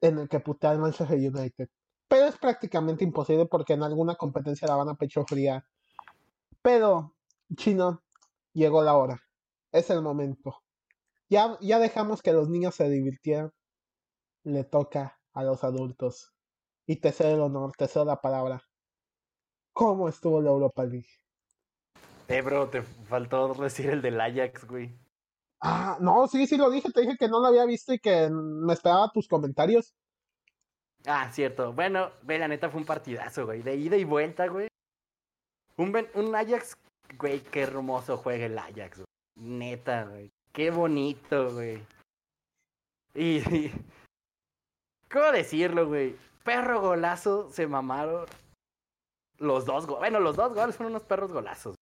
en 0.00 0.18
el 0.18 0.28
que 0.28 0.40
putea 0.40 0.70
al 0.70 0.78
Manchester 0.78 1.18
United. 1.18 1.68
Pero 2.08 2.26
es 2.26 2.36
prácticamente 2.36 3.04
imposible 3.04 3.46
porque 3.46 3.72
en 3.72 3.82
alguna 3.82 4.14
competencia 4.14 4.68
la 4.68 4.76
van 4.76 4.90
a 4.90 4.94
pecho 4.94 5.24
fría. 5.26 5.66
Pero, 6.62 7.14
chino, 7.56 8.02
llegó 8.52 8.82
la 8.82 8.96
hora. 8.96 9.20
Es 9.72 9.90
el 9.90 10.02
momento. 10.02 10.62
Ya, 11.28 11.58
ya 11.60 11.78
dejamos 11.78 12.22
que 12.22 12.32
los 12.32 12.48
niños 12.48 12.74
se 12.74 12.88
divirtieran. 12.88 13.52
Le 14.44 14.64
toca 14.64 15.18
a 15.32 15.42
los 15.42 15.64
adultos. 15.64 16.32
Y 16.86 16.96
te 16.96 17.12
cedo 17.12 17.34
el 17.34 17.40
honor, 17.40 17.72
te 17.76 17.88
cedo 17.88 18.04
la 18.04 18.20
palabra. 18.20 18.62
¿Cómo 19.72 20.08
estuvo 20.08 20.40
la 20.40 20.50
Europa 20.50 20.84
League? 20.84 21.08
Eh, 22.28 22.40
bro, 22.42 22.68
te 22.68 22.82
faltó 22.82 23.52
decir 23.54 23.90
el 23.90 24.00
del 24.00 24.20
Ajax, 24.20 24.66
güey. 24.66 24.96
Ah, 25.60 25.96
no, 26.00 26.26
sí, 26.26 26.46
sí 26.46 26.56
lo 26.56 26.70
dije, 26.70 26.90
te 26.92 27.00
dije 27.00 27.16
que 27.18 27.28
no 27.28 27.40
lo 27.40 27.46
había 27.46 27.64
visto 27.64 27.92
y 27.92 27.98
que 27.98 28.28
me 28.30 28.72
esperaba 28.72 29.10
tus 29.12 29.26
comentarios. 29.26 29.94
Ah, 31.06 31.30
cierto. 31.32 31.72
Bueno, 31.72 32.12
ve, 32.22 32.38
la 32.38 32.48
neta 32.48 32.70
fue 32.70 32.80
un 32.80 32.86
partidazo, 32.86 33.46
güey. 33.46 33.62
De 33.62 33.74
ida 33.74 33.96
y 33.96 34.04
vuelta, 34.04 34.46
güey. 34.46 34.68
Un, 35.76 35.94
un 36.14 36.34
Ajax, 36.34 36.76
güey, 37.18 37.40
qué 37.40 37.62
hermoso 37.62 38.16
juega 38.16 38.46
el 38.46 38.58
Ajax, 38.58 38.98
güey. 38.98 39.06
Neta, 39.36 40.04
güey. 40.04 40.30
Qué 40.52 40.70
bonito, 40.70 41.52
güey. 41.52 41.82
Y, 43.14 43.38
y, 43.54 43.72
¿Cómo 45.14 45.32
decirlo, 45.32 45.86
güey? 45.86 46.14
Perro 46.44 46.82
golazo, 46.82 47.48
se 47.50 47.66
mamaron. 47.66 48.26
Los 49.38 49.64
dos 49.64 49.86
goles. 49.86 50.00
Bueno, 50.00 50.20
los 50.20 50.36
dos 50.36 50.52
goles 50.52 50.76
fueron 50.76 50.92
unos 50.92 51.04
perros 51.04 51.32
golazos. 51.32 51.74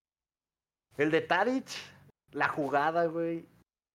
El 0.96 1.10
de 1.10 1.22
Tadic, 1.22 1.66
la 2.30 2.48
jugada, 2.48 3.06
güey 3.06 3.44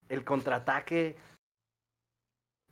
el 0.09 0.23
contraataque, 0.23 1.15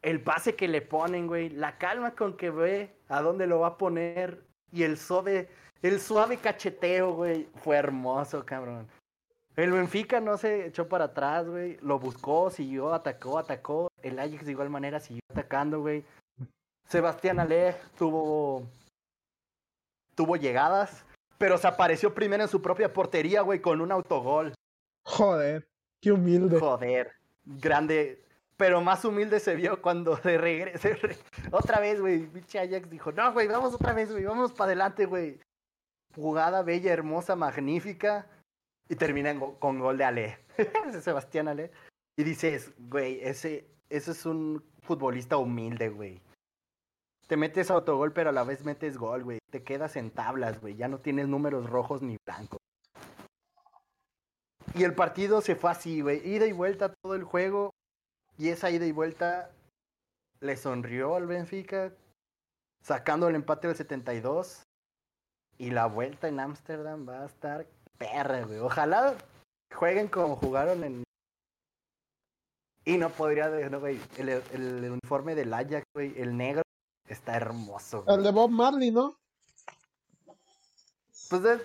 el 0.01 0.21
pase 0.21 0.55
que 0.55 0.67
le 0.67 0.81
ponen, 0.81 1.27
güey, 1.27 1.49
la 1.49 1.77
calma 1.77 2.15
con 2.15 2.37
que 2.37 2.49
ve 2.49 2.95
a 3.07 3.21
dónde 3.21 3.47
lo 3.47 3.59
va 3.59 3.67
a 3.67 3.77
poner 3.77 4.43
y 4.71 4.83
el 4.83 4.97
suave, 4.97 5.49
el 5.81 5.99
suave 5.99 6.37
cacheteo, 6.37 7.13
güey, 7.13 7.47
fue 7.55 7.75
hermoso, 7.75 8.45
cabrón. 8.45 8.87
El 9.55 9.71
Benfica 9.71 10.19
no 10.19 10.37
se 10.37 10.67
echó 10.67 10.87
para 10.87 11.05
atrás, 11.05 11.47
güey, 11.47 11.77
lo 11.81 11.97
buscó, 11.97 12.49
siguió, 12.49 12.93
atacó, 12.93 13.39
atacó. 13.39 13.87
El 14.03 14.19
Ajax 14.19 14.45
de 14.45 14.51
igual 14.51 14.69
manera 14.69 14.99
siguió 14.99 15.21
atacando, 15.31 15.79
güey. 15.79 16.03
Sebastián 16.87 17.39
Ale 17.39 17.75
tuvo 17.97 18.63
tuvo 20.15 20.37
llegadas, 20.37 21.05
pero 21.37 21.57
se 21.57 21.67
apareció 21.67 22.13
primero 22.13 22.43
en 22.43 22.49
su 22.49 22.61
propia 22.61 22.93
portería, 22.93 23.41
güey, 23.41 23.59
con 23.59 23.81
un 23.81 23.91
autogol. 23.91 24.53
Joder, 25.03 25.67
qué 26.01 26.11
humilde. 26.11 26.59
Joder 26.59 27.11
grande, 27.45 28.23
pero 28.57 28.81
más 28.81 29.05
humilde 29.05 29.39
se 29.39 29.55
vio 29.55 29.81
cuando 29.81 30.15
de 30.17 30.37
regreso. 30.37 30.89
Otra 31.51 31.79
vez, 31.79 32.01
güey. 32.01 32.25
Pinche 32.27 32.59
Ajax 32.59 32.89
dijo: 32.89 33.11
No, 33.11 33.31
güey, 33.33 33.47
vamos 33.47 33.73
otra 33.73 33.93
vez, 33.93 34.11
güey. 34.11 34.25
Vamos 34.25 34.51
para 34.51 34.69
adelante, 34.69 35.05
güey. 35.05 35.39
Jugada 36.15 36.63
bella, 36.63 36.91
hermosa, 36.91 37.35
magnífica. 37.35 38.27
Y 38.87 38.95
termina 38.95 39.37
con 39.59 39.79
gol 39.79 39.97
de 39.97 40.03
Ale. 40.03 40.39
Sebastián 41.01 41.47
Ale. 41.47 41.71
Y 42.17 42.23
dices, 42.23 42.71
güey, 42.77 43.19
ese, 43.21 43.67
ese 43.89 44.11
es 44.11 44.25
un 44.25 44.63
futbolista 44.81 45.37
humilde, 45.37 45.89
güey. 45.89 46.21
Te 47.27 47.37
metes 47.37 47.71
autogol, 47.71 48.13
pero 48.13 48.29
a 48.29 48.33
la 48.33 48.43
vez 48.43 48.63
metes 48.63 48.97
gol, 48.97 49.23
güey. 49.23 49.39
Te 49.51 49.63
quedas 49.63 49.95
en 49.95 50.11
tablas, 50.11 50.61
güey. 50.61 50.75
Ya 50.75 50.87
no 50.87 50.99
tienes 50.99 51.27
números 51.27 51.69
rojos 51.69 52.01
ni 52.01 52.17
blancos. 52.25 52.59
Y 54.75 54.83
el 54.83 54.93
partido 54.93 55.41
se 55.41 55.55
fue 55.55 55.71
así, 55.71 56.01
güey. 56.01 56.27
Ida 56.27 56.45
y 56.45 56.51
vuelta 56.51 56.93
todo 57.01 57.15
el 57.15 57.23
juego. 57.23 57.71
Y 58.37 58.49
esa 58.49 58.69
ida 58.69 58.85
y 58.85 58.91
vuelta 58.91 59.49
le 60.41 60.57
sonrió 60.57 61.15
al 61.15 61.25
Benfica, 61.25 61.93
sacando 62.81 63.27
el 63.27 63.35
empate 63.35 63.67
del 63.67 63.77
72. 63.77 64.63
Y 65.57 65.71
la 65.71 65.85
vuelta 65.85 66.27
en 66.27 66.39
Ámsterdam 66.39 67.07
va 67.07 67.23
a 67.23 67.25
estar 67.25 67.65
perra, 67.97 68.41
güey. 68.41 68.59
Ojalá 68.59 69.15
jueguen 69.73 70.07
como 70.09 70.35
jugaron 70.35 70.83
en, 70.83 71.03
Y 72.83 72.97
no 72.97 73.09
podría, 73.09 73.47
no, 73.69 73.79
güey, 73.79 73.99
el, 74.17 74.29
el, 74.29 74.91
uniforme 74.91 75.33
del 75.35 75.53
Ajax, 75.53 75.85
güey, 75.93 76.13
el 76.21 76.35
negro, 76.35 76.61
está 77.07 77.35
hermoso. 77.35 78.03
El 78.07 78.23
de 78.23 78.31
Bob 78.31 78.51
Marley, 78.51 78.91
¿no? 78.91 79.15
Pues 81.29 81.41
de, 81.41 81.59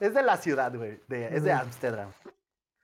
es 0.00 0.14
de 0.14 0.22
la 0.22 0.36
ciudad, 0.36 0.74
güey, 0.74 1.00
es 1.08 1.42
de 1.42 1.52
Ámsterdam. 1.52 2.12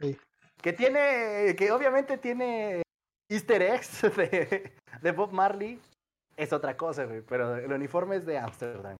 Sí. 0.00 0.16
Que 0.60 0.72
tiene, 0.72 1.54
que 1.56 1.70
obviamente 1.70 2.16
tiene 2.16 2.82
easter 3.28 3.60
eggs 3.60 4.02
de, 4.16 4.72
de 5.02 5.12
Bob 5.12 5.32
Marley, 5.32 5.80
es 6.36 6.52
otra 6.52 6.76
cosa, 6.76 7.04
güey, 7.04 7.20
pero 7.20 7.56
el 7.56 7.72
uniforme 7.72 8.16
es 8.16 8.26
de 8.26 8.38
Ámsterdam. 8.38 8.96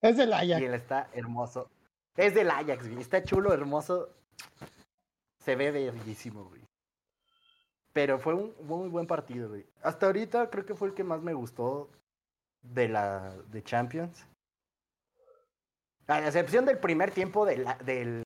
Es 0.00 0.16
del 0.16 0.32
Ajax. 0.32 0.60
Y 0.60 0.64
él 0.64 0.74
está 0.74 1.08
hermoso. 1.12 1.70
Es 2.16 2.34
del 2.34 2.50
Ajax, 2.50 2.88
güey. 2.88 3.00
Está 3.00 3.22
chulo, 3.22 3.52
hermoso. 3.52 4.10
Se 5.38 5.54
ve 5.56 5.70
bellísimo, 5.70 6.44
güey. 6.44 6.62
Pero 7.92 8.18
fue 8.18 8.34
un 8.34 8.54
muy 8.62 8.88
buen 8.88 9.06
partido, 9.06 9.50
güey. 9.50 9.66
Hasta 9.82 10.06
ahorita 10.06 10.50
creo 10.50 10.66
que 10.66 10.74
fue 10.74 10.88
el 10.88 10.94
que 10.94 11.04
más 11.04 11.20
me 11.22 11.34
gustó 11.34 11.90
de 12.62 12.88
la 12.88 13.34
de 13.50 13.62
Champions. 13.62 14.26
A 16.06 16.26
excepción 16.26 16.64
del 16.64 16.78
primer 16.78 17.10
tiempo 17.10 17.46
de 17.46 17.58
la, 17.58 17.74
del 17.76 18.22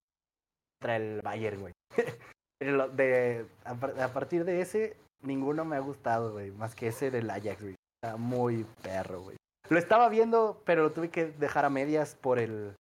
contra 0.81 0.97
el 0.97 1.21
Bayern, 1.23 1.61
güey. 1.61 1.73
de, 2.97 3.47
a, 3.65 4.09
partir 4.13 4.45
de 4.45 4.61
ese, 4.61 4.97
ninguno 5.23 5.65
me 5.65 5.77
ha 5.77 5.81
gustado, 5.81 6.33
güey. 6.33 6.51
Más 6.51 6.75
que 6.75 6.89
ese 6.89 7.11
del 7.11 7.31
Ajax, 7.31 7.61
güey. 7.61 7.75
Está 8.03 8.17
muy 8.17 8.65
perro, 8.83 9.23
güey. 9.23 9.37
Lo 9.69 9.79
estaba 9.79 10.09
viendo, 10.09 10.63
pero 10.65 10.83
lo 10.83 10.93
tuve 10.93 11.11
que 11.11 11.27
dejar 11.27 11.65
a 11.65 11.71
medias 11.71 12.15
por 12.15 12.39
el. 12.39 12.75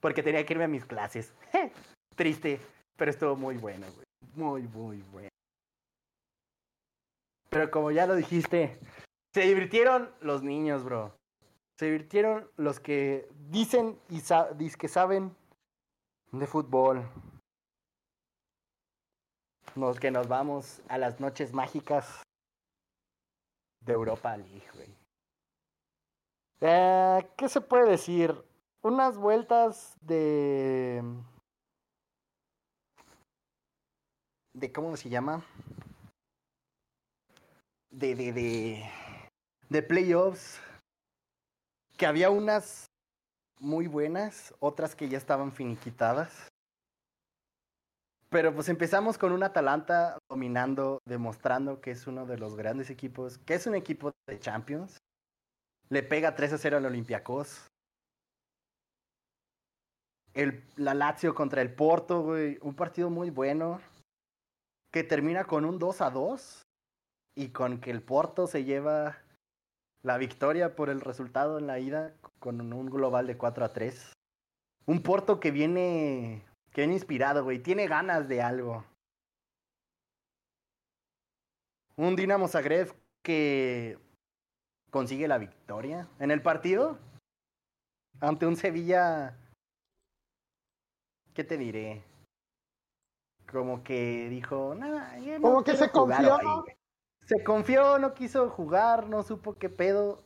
Porque 0.00 0.22
tenía 0.22 0.44
que 0.46 0.54
irme 0.54 0.64
a 0.64 0.68
mis 0.68 0.84
clases. 0.84 1.34
Triste, 2.16 2.60
pero 2.96 3.10
estuvo 3.10 3.36
muy 3.36 3.56
bueno, 3.56 3.86
güey. 3.92 4.06
Muy, 4.34 4.62
muy 4.62 5.02
bueno. 5.12 5.28
Pero 7.50 7.70
como 7.70 7.90
ya 7.90 8.06
lo 8.06 8.14
dijiste, 8.14 8.78
se 9.32 9.42
divirtieron 9.42 10.12
los 10.20 10.42
niños, 10.42 10.84
bro. 10.84 11.14
Se 11.78 11.86
divirtieron 11.86 12.50
los 12.56 12.80
que 12.80 13.28
dicen 13.48 13.98
y 14.08 14.20
que 14.76 14.88
saben 14.88 15.34
de 16.32 16.46
fútbol. 16.46 17.08
Los 19.76 20.00
que 20.00 20.10
nos 20.10 20.28
vamos 20.28 20.82
a 20.88 20.98
las 20.98 21.20
noches 21.20 21.52
mágicas 21.52 22.22
de 23.84 23.92
Europa 23.92 24.36
League. 24.36 24.96
Eh, 26.60 27.30
¿Qué 27.36 27.48
se 27.48 27.60
puede 27.60 27.88
decir? 27.88 28.34
Unas 28.82 29.16
vueltas 29.16 29.96
de... 30.00 31.02
de 34.54 34.72
¿Cómo 34.72 34.96
se 34.96 35.08
llama? 35.08 35.44
De, 37.90 38.14
de, 38.14 38.32
de, 38.32 38.90
de 39.70 39.82
playoffs. 39.82 40.60
Que 41.96 42.06
había 42.06 42.30
unas 42.30 42.86
muy 43.58 43.86
buenas, 43.86 44.54
otras 44.58 44.94
que 44.94 45.08
ya 45.08 45.18
estaban 45.18 45.52
finiquitadas. 45.52 46.48
Pero 48.30 48.54
pues 48.54 48.68
empezamos 48.68 49.18
con 49.18 49.32
un 49.32 49.42
Atalanta 49.42 50.18
dominando, 50.30 51.00
demostrando 51.04 51.80
que 51.80 51.90
es 51.90 52.06
uno 52.06 52.26
de 52.26 52.38
los 52.38 52.56
grandes 52.56 52.88
equipos, 52.88 53.38
que 53.38 53.54
es 53.54 53.66
un 53.66 53.74
equipo 53.74 54.12
de 54.28 54.38
Champions. 54.38 54.98
Le 55.88 56.02
pega 56.02 56.34
3 56.34 56.52
a 56.52 56.58
0 56.58 56.76
al 56.76 56.86
Olympiacos. 56.86 57.66
El, 60.32 60.64
la 60.76 60.94
Lazio 60.94 61.34
contra 61.34 61.60
el 61.60 61.74
Porto, 61.74 62.22
güey. 62.22 62.58
Un 62.62 62.74
partido 62.76 63.10
muy 63.10 63.30
bueno. 63.30 63.80
Que 64.92 65.02
termina 65.02 65.44
con 65.44 65.64
un 65.64 65.78
2 65.78 66.00
a 66.00 66.10
2. 66.10 66.62
Y 67.36 67.48
con 67.48 67.80
que 67.80 67.90
el 67.90 68.00
Porto 68.00 68.46
se 68.46 68.62
lleva 68.62 69.18
la 70.02 70.18
victoria 70.18 70.74
por 70.74 70.90
el 70.90 71.00
resultado 71.00 71.58
en 71.58 71.66
la 71.66 71.78
ida. 71.78 72.14
Con 72.38 72.72
un 72.72 72.86
global 72.86 73.26
de 73.26 73.36
4 73.36 73.64
a 73.64 73.72
3. 73.72 74.12
Un 74.86 75.02
Porto 75.02 75.40
que 75.40 75.50
viene. 75.50 76.44
Que 76.72 76.82
viene 76.82 76.94
inspirado, 76.94 77.44
güey. 77.44 77.58
Tiene 77.58 77.86
ganas 77.86 78.28
de 78.28 78.42
algo. 78.42 78.84
Un 81.96 82.16
Dinamo 82.16 82.48
Zagreb 82.48 82.94
que 83.22 83.98
consigue 84.90 85.28
la 85.28 85.38
victoria 85.38 86.08
en 86.18 86.30
el 86.30 86.42
partido 86.42 86.98
ante 88.20 88.46
un 88.46 88.56
Sevilla. 88.56 89.36
¿Qué 91.34 91.44
te 91.44 91.56
diré? 91.56 92.02
Como 93.50 93.82
que 93.82 94.28
dijo, 94.28 94.74
nada, 94.74 95.16
no 95.18 95.40
como 95.40 95.64
que 95.64 95.76
se 95.76 95.90
confió. 95.90 96.64
Se 97.30 97.44
confió, 97.44 98.00
no 98.00 98.12
quiso 98.12 98.50
jugar, 98.50 99.08
no 99.08 99.22
supo 99.22 99.54
qué 99.54 99.68
pedo. 99.68 100.24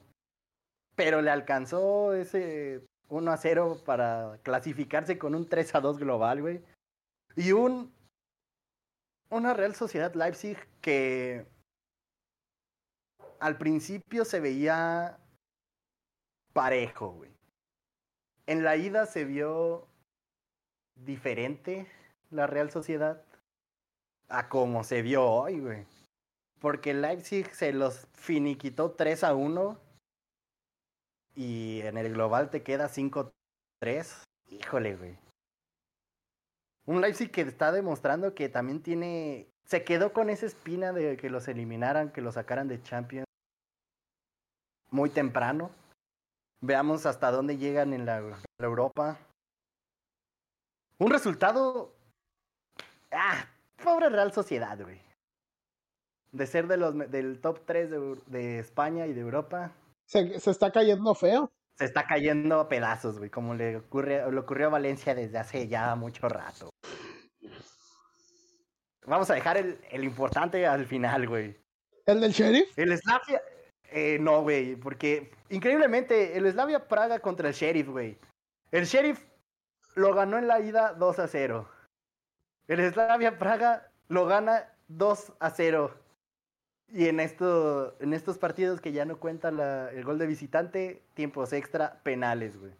Pero 0.96 1.20
le 1.20 1.30
alcanzó 1.30 2.14
ese 2.14 2.82
1 3.11 3.30
a 3.30 3.36
0 3.36 3.82
para 3.84 4.38
clasificarse 4.42 5.18
con 5.18 5.34
un 5.34 5.46
3 5.46 5.74
a 5.74 5.80
2 5.82 5.98
global, 5.98 6.40
güey. 6.40 6.64
Y 7.36 7.52
un. 7.52 7.92
Una 9.28 9.52
Real 9.52 9.74
Sociedad 9.74 10.14
Leipzig 10.14 10.57
que 10.80 11.46
al 13.38 13.59
principio 13.59 14.24
se 14.24 14.40
veía 14.40 15.18
parejo, 16.55 17.11
güey. 17.11 17.30
En 18.46 18.64
la 18.64 18.76
ida 18.76 19.05
se 19.05 19.26
vio 19.26 19.88
diferente 20.94 21.86
la 22.30 22.46
Real 22.46 22.70
Sociedad 22.70 23.22
a 24.30 24.48
como 24.48 24.84
se 24.84 25.02
vio 25.02 25.26
hoy, 25.26 25.61
güey. 25.61 25.93
Porque 26.65 26.95
Leipzig 26.95 27.55
se 27.55 27.75
los 27.75 28.09
finiquitó 28.15 28.93
3 28.93 29.25
a 29.25 29.35
1 29.35 29.79
y 31.35 31.83
en 31.83 31.99
el 31.99 32.15
global 32.15 32.49
te 32.49 32.62
queda 32.62 32.89
5-3. 32.89 33.33
Híjole, 34.49 34.97
güey. 34.97 35.19
Un 36.87 37.03
Leipzig 37.03 37.31
que 37.31 37.43
está 37.43 37.71
demostrando 37.71 38.35
que 38.35 38.49
también 38.49 38.83
tiene. 38.83 39.47
Se 39.67 39.85
quedó 39.85 40.15
con 40.15 40.31
esa 40.31 40.47
espina 40.47 40.95
de 40.95 41.19
que 41.19 41.29
los 41.29 41.49
eliminaran, 41.49 42.11
que 42.11 42.23
los 42.23 42.33
sacaran 42.33 42.67
de 42.67 42.83
Champions 42.83 43.27
muy 44.91 45.11
temprano. 45.11 45.71
Veamos 46.62 47.05
hasta 47.05 47.31
dónde 47.31 47.59
llegan 47.59 47.93
en 47.93 48.07
la, 48.07 48.23
Europa. 48.59 49.19
Un 50.97 51.11
resultado. 51.11 51.95
Ah, 53.11 53.45
pobre 53.85 54.09
Real 54.09 54.32
Sociedad, 54.32 54.81
güey. 54.81 55.03
De 56.35 56.47
ser 56.47 56.66
de 56.66 56.77
los, 56.77 56.98
del 57.11 57.40
top 57.40 57.61
3 57.65 57.90
de, 58.27 58.59
España 58.59 59.06
y 59.06 59.12
de 59.12 59.20
Europa. 59.20 59.73
Se, 60.06 60.39
se, 60.40 60.51
está 60.51 60.70
cayendo 60.73 61.15
feo. 61.15 61.51
Se 61.78 61.85
está 61.85 62.06
cayendo 62.06 62.61
a 62.61 62.69
pedazos, 62.69 63.19
güey, 63.19 63.31
como 63.31 63.55
le, 63.55 63.77
ocurre, 63.77 64.31
le 64.31 64.39
ocurrió 64.39 64.66
a 64.66 64.70
Valencia 64.70 65.15
desde 65.15 65.39
hace 65.39 65.69
ya 65.69 65.94
mucho 65.94 66.28
rato. 66.28 66.70
Vamos 69.06 69.31
a 69.31 69.35
dejar 69.35 69.59
el, 69.59 69.78
el 69.90 70.05
importante 70.05 70.66
al 70.66 70.86
final, 70.86 71.28
güey. 71.28 71.56
¿El 72.06 72.20
del 72.20 72.32
sheriff? 72.32 72.77
El 72.77 72.97
Slavia, 72.98 73.40
eh, 73.90 74.19
no, 74.20 74.43
güey, 74.43 74.77
porque 74.77 75.31
increíblemente 75.51 76.36
el 76.36 76.51
Slavia 76.51 76.89
Praga 76.89 77.20
contra 77.20 77.48
el 77.48 77.55
Sheriff, 77.55 77.89
güey. 77.89 78.19
El 78.73 78.86
Sheriff 78.86 79.24
lo 79.94 80.12
ganó 80.12 80.36
en 80.36 80.48
la 80.48 80.61
ida 80.61 80.94
2 80.94 81.19
a 81.20 81.28
0. 81.28 81.69
El 82.66 82.93
Slavia 82.93 83.39
Praga 83.39 83.90
lo 84.09 84.27
gana 84.27 84.69
2 84.89 85.35
a 85.39 85.51
0. 85.51 85.94
Y 86.95 87.09
en, 87.09 87.19
esto, 87.19 87.97
en 87.99 88.15
estos 88.15 88.39
partidos 88.39 88.81
que 88.81 88.93
ya 88.93 89.05
no 89.05 89.19
cuenta 89.19 89.49
el 89.49 90.05
gol 90.05 90.16
de 90.16 90.29
visitante, 90.29 91.03
tiempos 91.15 91.53
extra, 91.53 92.01
penales, 92.05 92.57
güey. 92.57 92.71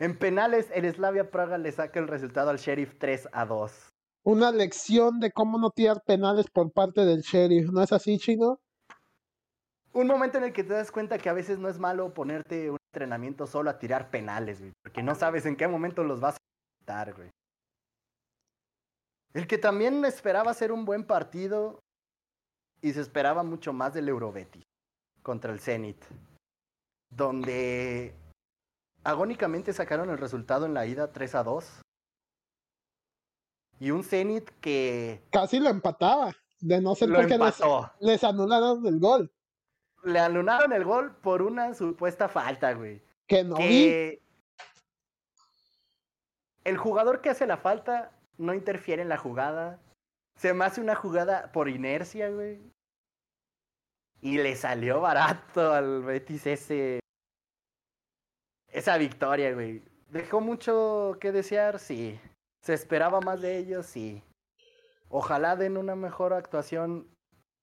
En 0.00 0.18
penales, 0.18 0.68
el 0.74 0.92
Slavia 0.92 1.30
Praga 1.30 1.56
le 1.56 1.70
saca 1.70 2.00
el 2.00 2.08
resultado 2.08 2.50
al 2.50 2.58
Sheriff 2.58 2.96
3 2.98 3.28
a 3.30 3.46
2. 3.46 3.92
Una 4.24 4.50
lección 4.50 5.20
de 5.20 5.30
cómo 5.30 5.56
no 5.56 5.70
tirar 5.70 6.02
penales 6.04 6.46
por 6.50 6.72
parte 6.72 7.04
del 7.04 7.20
Sheriff, 7.20 7.70
¿no 7.70 7.80
es 7.80 7.92
así, 7.92 8.18
Chino? 8.18 8.58
un 9.92 10.06
momento 10.06 10.38
en 10.38 10.44
el 10.44 10.52
que 10.52 10.64
te 10.64 10.72
das 10.72 10.90
cuenta 10.90 11.18
que 11.18 11.28
a 11.28 11.32
veces 11.32 11.58
no 11.58 11.68
es 11.68 11.78
malo 11.78 12.14
ponerte 12.14 12.70
un 12.70 12.78
entrenamiento 12.92 13.46
solo 13.46 13.70
a 13.70 13.78
tirar 13.78 14.10
penales, 14.10 14.60
güey, 14.60 14.72
porque 14.82 15.02
no 15.02 15.14
sabes 15.14 15.46
en 15.46 15.56
qué 15.56 15.68
momento 15.68 16.04
los 16.04 16.20
vas 16.20 16.36
a 16.36 16.38
quitar, 16.80 17.14
güey. 17.14 17.30
El 19.32 19.46
que 19.46 19.58
también 19.58 20.04
esperaba 20.04 20.54
ser 20.54 20.72
un 20.72 20.84
buen 20.84 21.04
partido 21.04 21.80
y 22.82 22.92
se 22.92 23.00
esperaba 23.00 23.42
mucho 23.42 23.72
más 23.72 23.94
del 23.94 24.08
Eurobetis 24.08 24.62
contra 25.22 25.52
el 25.52 25.60
Zenit, 25.60 26.02
donde 27.10 28.14
agónicamente 29.04 29.72
sacaron 29.72 30.10
el 30.10 30.18
resultado 30.18 30.66
en 30.66 30.74
la 30.74 30.86
ida 30.86 31.12
3 31.12 31.34
a 31.34 31.42
2. 31.42 31.82
Y 33.80 33.90
un 33.90 34.04
Zenit 34.04 34.50
que 34.60 35.22
casi 35.30 35.58
lo 35.58 35.70
empataba, 35.70 36.32
de 36.60 36.80
no 36.80 36.94
ser 36.94 37.12
porque 37.12 37.38
les, 37.38 37.60
les 38.00 38.24
anularon 38.24 38.86
el 38.86 38.98
gol 38.98 39.30
le 40.02 40.18
alunaron 40.18 40.72
el 40.72 40.84
gol 40.84 41.14
por 41.16 41.42
una 41.42 41.74
supuesta 41.74 42.28
falta, 42.28 42.72
güey. 42.72 43.02
Que 43.26 43.44
no 43.44 43.56
vi. 43.56 44.20
El 46.64 46.76
jugador 46.76 47.20
que 47.20 47.30
hace 47.30 47.46
la 47.46 47.56
falta 47.56 48.12
no 48.38 48.54
interfiere 48.54 49.02
en 49.02 49.08
la 49.08 49.16
jugada. 49.16 49.78
Se 50.40 50.54
me 50.54 50.64
hace 50.64 50.80
una 50.80 50.94
jugada 50.94 51.52
por 51.52 51.68
inercia, 51.68 52.30
güey. 52.30 52.62
Y 54.22 54.38
le 54.38 54.56
salió 54.56 54.98
barato 55.02 55.74
al 55.74 56.02
Betis 56.02 56.46
ese. 56.46 57.00
Esa 58.68 58.96
victoria, 58.96 59.52
güey. 59.52 59.82
Dejó 60.08 60.40
mucho 60.40 61.18
que 61.20 61.30
desear, 61.30 61.78
sí. 61.78 62.18
Se 62.62 62.72
esperaba 62.72 63.20
más 63.20 63.42
de 63.42 63.58
ellos, 63.58 63.84
sí. 63.84 64.22
Ojalá 65.10 65.56
den 65.56 65.76
una 65.76 65.94
mejor 65.94 66.32
actuación 66.32 67.06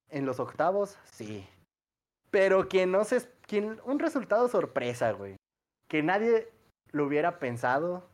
en 0.10 0.28
los 0.28 0.40
octavos, 0.40 0.99
sí. 1.06 1.49
Pero 2.30 2.70
que 2.70 2.86
no 2.86 3.06
se. 3.06 3.28
Quien, 3.48 3.82
un 3.86 3.98
resultado 3.98 4.48
sorpresa, 4.49 5.14
güey. 5.14 5.36
Que 5.90 6.04
nadie 6.04 6.54
lo 6.91 7.06
hubiera 7.06 7.40
pensado. 7.40 8.08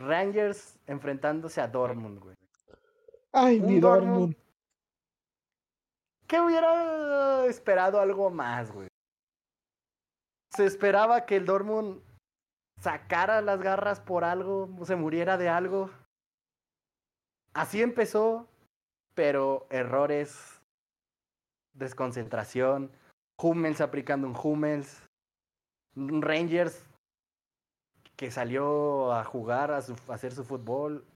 Rangers 0.00 0.78
enfrentándose 0.86 1.60
a 1.60 1.68
Dortmund, 1.68 2.20
güey. 2.20 2.36
Ay, 3.32 3.60
mi 3.60 3.78
Dortmund. 3.78 4.34
Dortmund. 4.34 4.36
¿Qué 6.26 6.40
hubiera 6.40 7.46
esperado 7.46 8.00
algo 8.00 8.30
más, 8.30 8.70
güey? 8.72 8.88
Se 10.50 10.64
esperaba 10.64 11.26
que 11.26 11.36
el 11.36 11.44
Dortmund 11.44 12.02
sacara 12.80 13.40
las 13.40 13.60
garras 13.60 14.00
por 14.00 14.24
algo, 14.24 14.68
o 14.78 14.84
se 14.84 14.96
muriera 14.96 15.36
de 15.36 15.48
algo. 15.48 15.90
Así 17.52 17.82
empezó, 17.82 18.48
pero 19.14 19.66
errores, 19.70 20.60
desconcentración, 21.74 22.90
Hummels 23.38 23.80
aplicando 23.80 24.26
un 24.26 24.36
Hummels, 24.40 25.02
Rangers 25.94 26.84
que 28.20 28.30
salió 28.30 29.14
a 29.14 29.24
jugar, 29.24 29.70
a, 29.70 29.78
hacer 29.78 30.32
su 30.32 30.44
fútbol, 30.44 31.06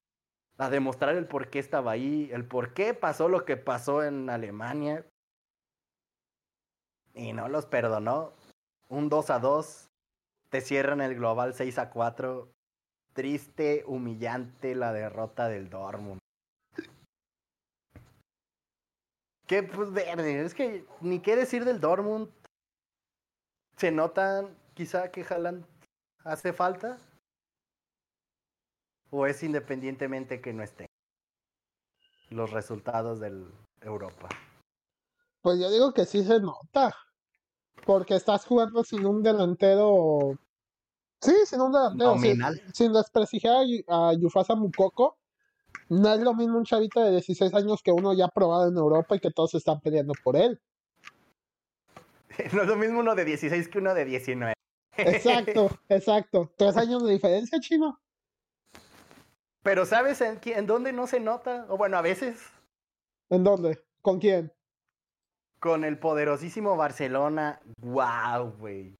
a 0.56 0.70
demostrar 0.70 1.14
el 1.16 1.26
por 1.26 1.51
qué 1.51 1.59
estaba 1.59 1.90
ahí, 1.90 2.31
el 2.32 2.47
por 2.47 2.72
qué 2.72 2.94
pasó 2.94 3.28
lo 3.28 3.44
que 3.44 3.59
pasó 3.59 4.02
en 4.02 4.31
Alemania. 4.31 5.05
Y 7.12 7.35
no 7.35 7.48
los 7.48 7.66
perdonó. 7.66 8.32
Un 8.89 9.10
2 9.10 9.28
a 9.28 9.39
2. 9.39 9.90
Te 10.48 10.62
cierran 10.62 11.02
el 11.02 11.16
global 11.16 11.52
6 11.52 11.76
a 11.76 11.90
4. 11.90 12.48
Triste, 13.12 13.85
humillante 13.86 14.74
la 14.74 14.94
derrota 14.94 15.51
del 15.51 15.68
Dortmund. 15.68 16.20
Que 19.47 19.62
pues 19.62 19.93
verde, 19.93 20.43
es 20.43 20.55
que 20.55 20.86
ni 21.02 21.20
qué 21.20 21.36
decir 21.36 21.66
del 21.66 21.81
Dortmund. 21.81 22.31
Se 23.76 23.90
notan 23.90 24.56
quizá 24.72 25.10
que 25.10 25.22
Haaland 25.22 25.66
hace 26.25 26.53
falta. 26.53 26.99
¿O 29.11 29.27
es 29.27 29.43
independientemente 29.43 30.41
que 30.41 30.53
no 30.53 30.63
esté? 30.63 30.87
Los 32.31 32.51
resultados 32.51 33.21
del 33.21 33.47
Europa. 33.81 34.29
Pues 35.43 35.61
yo 35.61 35.71
digo 35.71 35.93
que 35.93 36.05
sí 36.05 36.25
se 36.25 36.41
nota. 36.41 36.97
Porque 37.87 38.17
estás 38.17 38.47
jugando 38.47 38.83
sin 38.83 39.05
un 39.05 39.23
delantero. 39.23 40.39
Sí, 41.21 41.35
sin 41.47 41.61
un 41.61 41.73
delantero. 41.73 42.19
Sin, 42.19 42.41
sin 42.73 42.93
desprestigiar 42.93 43.65
a 43.89 44.13
Yufasa 44.15 44.55
Mukoko. 44.55 45.19
No 45.91 46.13
es 46.13 46.21
lo 46.21 46.35
mismo 46.35 46.59
un 46.59 46.65
chavito 46.65 47.01
de 47.01 47.11
16 47.11 47.53
años 47.55 47.83
que 47.83 47.93
uno 47.93 48.15
ya 48.15 48.29
probado 48.29 48.69
en 48.69 48.77
Europa 48.77 49.17
y 49.17 49.21
que 49.21 49.31
todos 49.31 49.55
están 49.55 49.81
peleando 49.81 50.15
por 50.23 50.37
él. 50.37 50.61
No 52.53 52.63
es 52.63 52.69
lo 52.69 52.75
mismo 52.75 52.99
uno 52.99 53.15
de 53.15 53.25
16 53.25 53.69
que 53.69 53.79
uno 53.79 53.95
de 53.95 54.05
19. 54.05 54.55
Exacto, 54.97 55.71
exacto. 55.89 56.53
Tres 56.57 56.77
años 56.77 57.05
de 57.05 57.12
diferencia, 57.12 57.61
chino. 57.61 58.01
Pero 59.62 59.87
¿sabes 59.87 60.21
en, 60.21 60.66
dónde 60.66 60.93
no 60.93 61.07
se 61.07 61.21
nota? 61.21 61.66
O 61.69 61.77
bueno, 61.77 61.97
a 61.97 62.03
veces 62.03 62.39
¿En 63.31 63.45
dónde? 63.45 63.83
¿Con 64.03 64.19
quién? 64.21 64.53
con 65.65 65.83
el 65.83 65.97
poderosísimo 65.97 66.77
Barcelona. 66.77 67.59
¡Guau, 67.81 68.53
güey! 68.59 68.95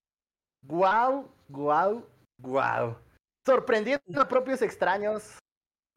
¡Guau, 0.63 1.29
guau, 1.47 2.07
guau! 2.39 2.97
Sorprendiendo 3.45 4.19
a 4.19 4.27
propios 4.27 4.63
extraños, 4.63 5.39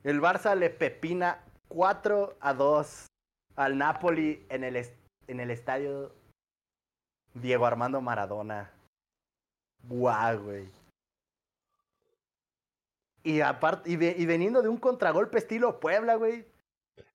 el 0.04 0.20
Barça 0.20 0.58
le 0.58 0.70
pepina 0.70 1.42
4 1.70 2.36
a 2.42 2.54
2 2.54 3.06
al 3.56 3.78
Napoli 3.78 4.46
en 4.50 4.66
el, 4.66 4.76
en 5.28 5.40
el 5.40 5.52
estadio 5.52 6.14
Diego 7.34 7.66
Armando 7.66 8.02
Maradona. 8.02 8.70
¡Guau, 9.88 10.38
güey! 10.44 10.70
Y, 13.24 13.42
aparte, 13.42 13.90
y, 13.90 13.96
ve- 13.98 14.16
y 14.18 14.26
veniendo 14.26 14.62
de 14.62 14.70
un 14.70 14.78
contragolpe 14.78 15.38
estilo 15.38 15.80
Puebla, 15.80 16.16
güey, 16.16 16.46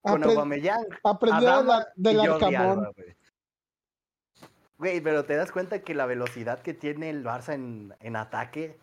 con 0.03 0.23
Aubameyang, 0.24 0.85
aprendió 1.05 1.40
de 1.40 1.47
Adama 1.49 1.78
la- 1.78 1.93
del 1.97 2.20
Arcamón. 2.20 2.93
Güey, 4.78 5.01
pero 5.01 5.24
te 5.24 5.36
das 5.36 5.53
cuenta 5.53 5.82
que 5.82 5.94
la 5.94 6.07
velocidad 6.07 6.61
que 6.61 6.74
tiene 6.74 7.09
el 7.09 7.24
Barça 7.24 7.55
en, 7.55 7.94
en 8.01 8.16
ataque. 8.16 8.77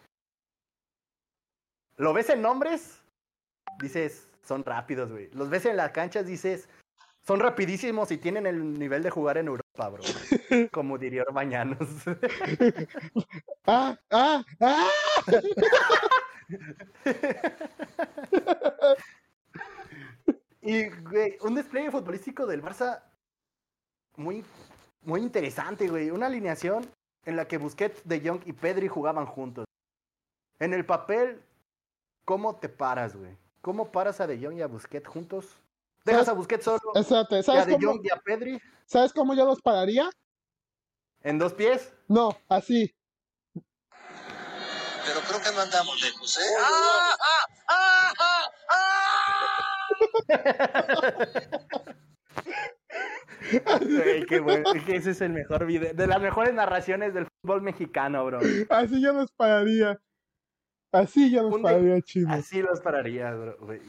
Lo 1.97 2.13
ves 2.13 2.29
en 2.29 2.41
nombres, 2.41 3.01
dices, 3.81 4.31
son 4.43 4.63
rápidos, 4.63 5.11
güey. 5.11 5.29
Los 5.33 5.49
ves 5.49 5.65
en 5.65 5.75
las 5.75 5.91
canchas, 5.91 6.25
dices, 6.25 6.69
son 7.27 7.41
rapidísimos 7.41 8.11
y 8.11 8.17
tienen 8.17 8.47
el 8.47 8.79
nivel 8.79 9.03
de 9.03 9.09
jugar 9.09 9.37
en 9.37 9.47
Europa, 9.47 9.68
bro. 9.87 10.03
Como 10.71 10.97
diría 10.97 11.23
Orbañanos. 11.23 11.87
¡Ah! 13.65 13.97
¡Ah! 14.11 14.43
¡Ah! 14.59 14.89
y, 20.61 20.89
güey, 20.89 21.37
un 21.41 21.55
despliegue 21.55 21.91
futbolístico 21.91 22.45
del 22.45 22.61
Barça 22.61 23.01
muy, 24.17 24.43
muy 25.01 25.21
interesante, 25.21 25.87
güey. 25.87 26.09
Una 26.11 26.27
alineación 26.27 26.85
en 27.25 27.35
la 27.35 27.47
que 27.47 27.57
Busquets, 27.57 28.07
De 28.07 28.19
Jong 28.19 28.41
y 28.45 28.53
Pedri 28.53 28.87
jugaban 28.87 29.25
juntos. 29.25 29.65
En 30.59 30.73
el 30.73 30.85
papel, 30.85 31.41
¿cómo 32.25 32.57
te 32.57 32.67
paras, 32.67 33.15
güey? 33.15 33.37
¿Cómo 33.61 33.91
paras 33.91 34.19
a 34.19 34.27
De 34.27 34.37
Jong 34.43 34.57
y 34.57 34.61
a 34.61 34.67
Busquets 34.67 35.07
juntos? 35.07 35.61
¿Dejas 36.09 36.27
a 36.27 36.33
Busquets 36.33 36.63
solo 36.65 36.79
Espérate, 36.95 37.35
y 37.35 37.39
a 37.39 37.43
¿sabes 37.43 37.67
De 37.67 37.73
cómo, 37.73 37.93
Jong 37.93 38.01
y 38.05 38.09
a 38.09 38.17
Pedri 38.17 38.61
¿sabes 38.85 39.13
cómo 39.13 39.33
yo 39.33 39.45
los 39.45 39.61
pararía? 39.61 40.09
en 41.21 41.37
dos 41.37 41.53
pies? 41.53 41.93
No, 42.07 42.37
así. 42.47 42.95
Pero 43.53 45.21
creo 45.27 45.41
que 45.41 45.51
no 45.55 45.61
andamos 45.61 46.01
lejos, 46.01 46.37
¿eh? 46.37 46.41
Güey, 53.81 54.25
qué 54.25 54.39
bueno. 54.39 54.71
es 54.73 54.83
que 54.83 54.95
Ese 54.95 55.11
es 55.11 55.21
el 55.21 55.31
mejor 55.31 55.65
video. 55.65 55.93
De 55.93 56.07
las 56.07 56.21
mejores 56.21 56.53
narraciones 56.53 57.13
del 57.13 57.27
fútbol 57.41 57.61
mexicano, 57.61 58.25
bro. 58.25 58.39
Así 58.69 59.01
yo 59.01 59.13
los 59.13 59.31
pararía. 59.31 59.99
Así 60.91 61.31
yo 61.31 61.43
los 61.43 61.59
pararía, 61.61 62.01
chino. 62.01 62.31
Así 62.33 62.61
los 62.61 62.79
pararía, 62.81 63.31
bro, 63.31 63.57
güey. 63.59 63.81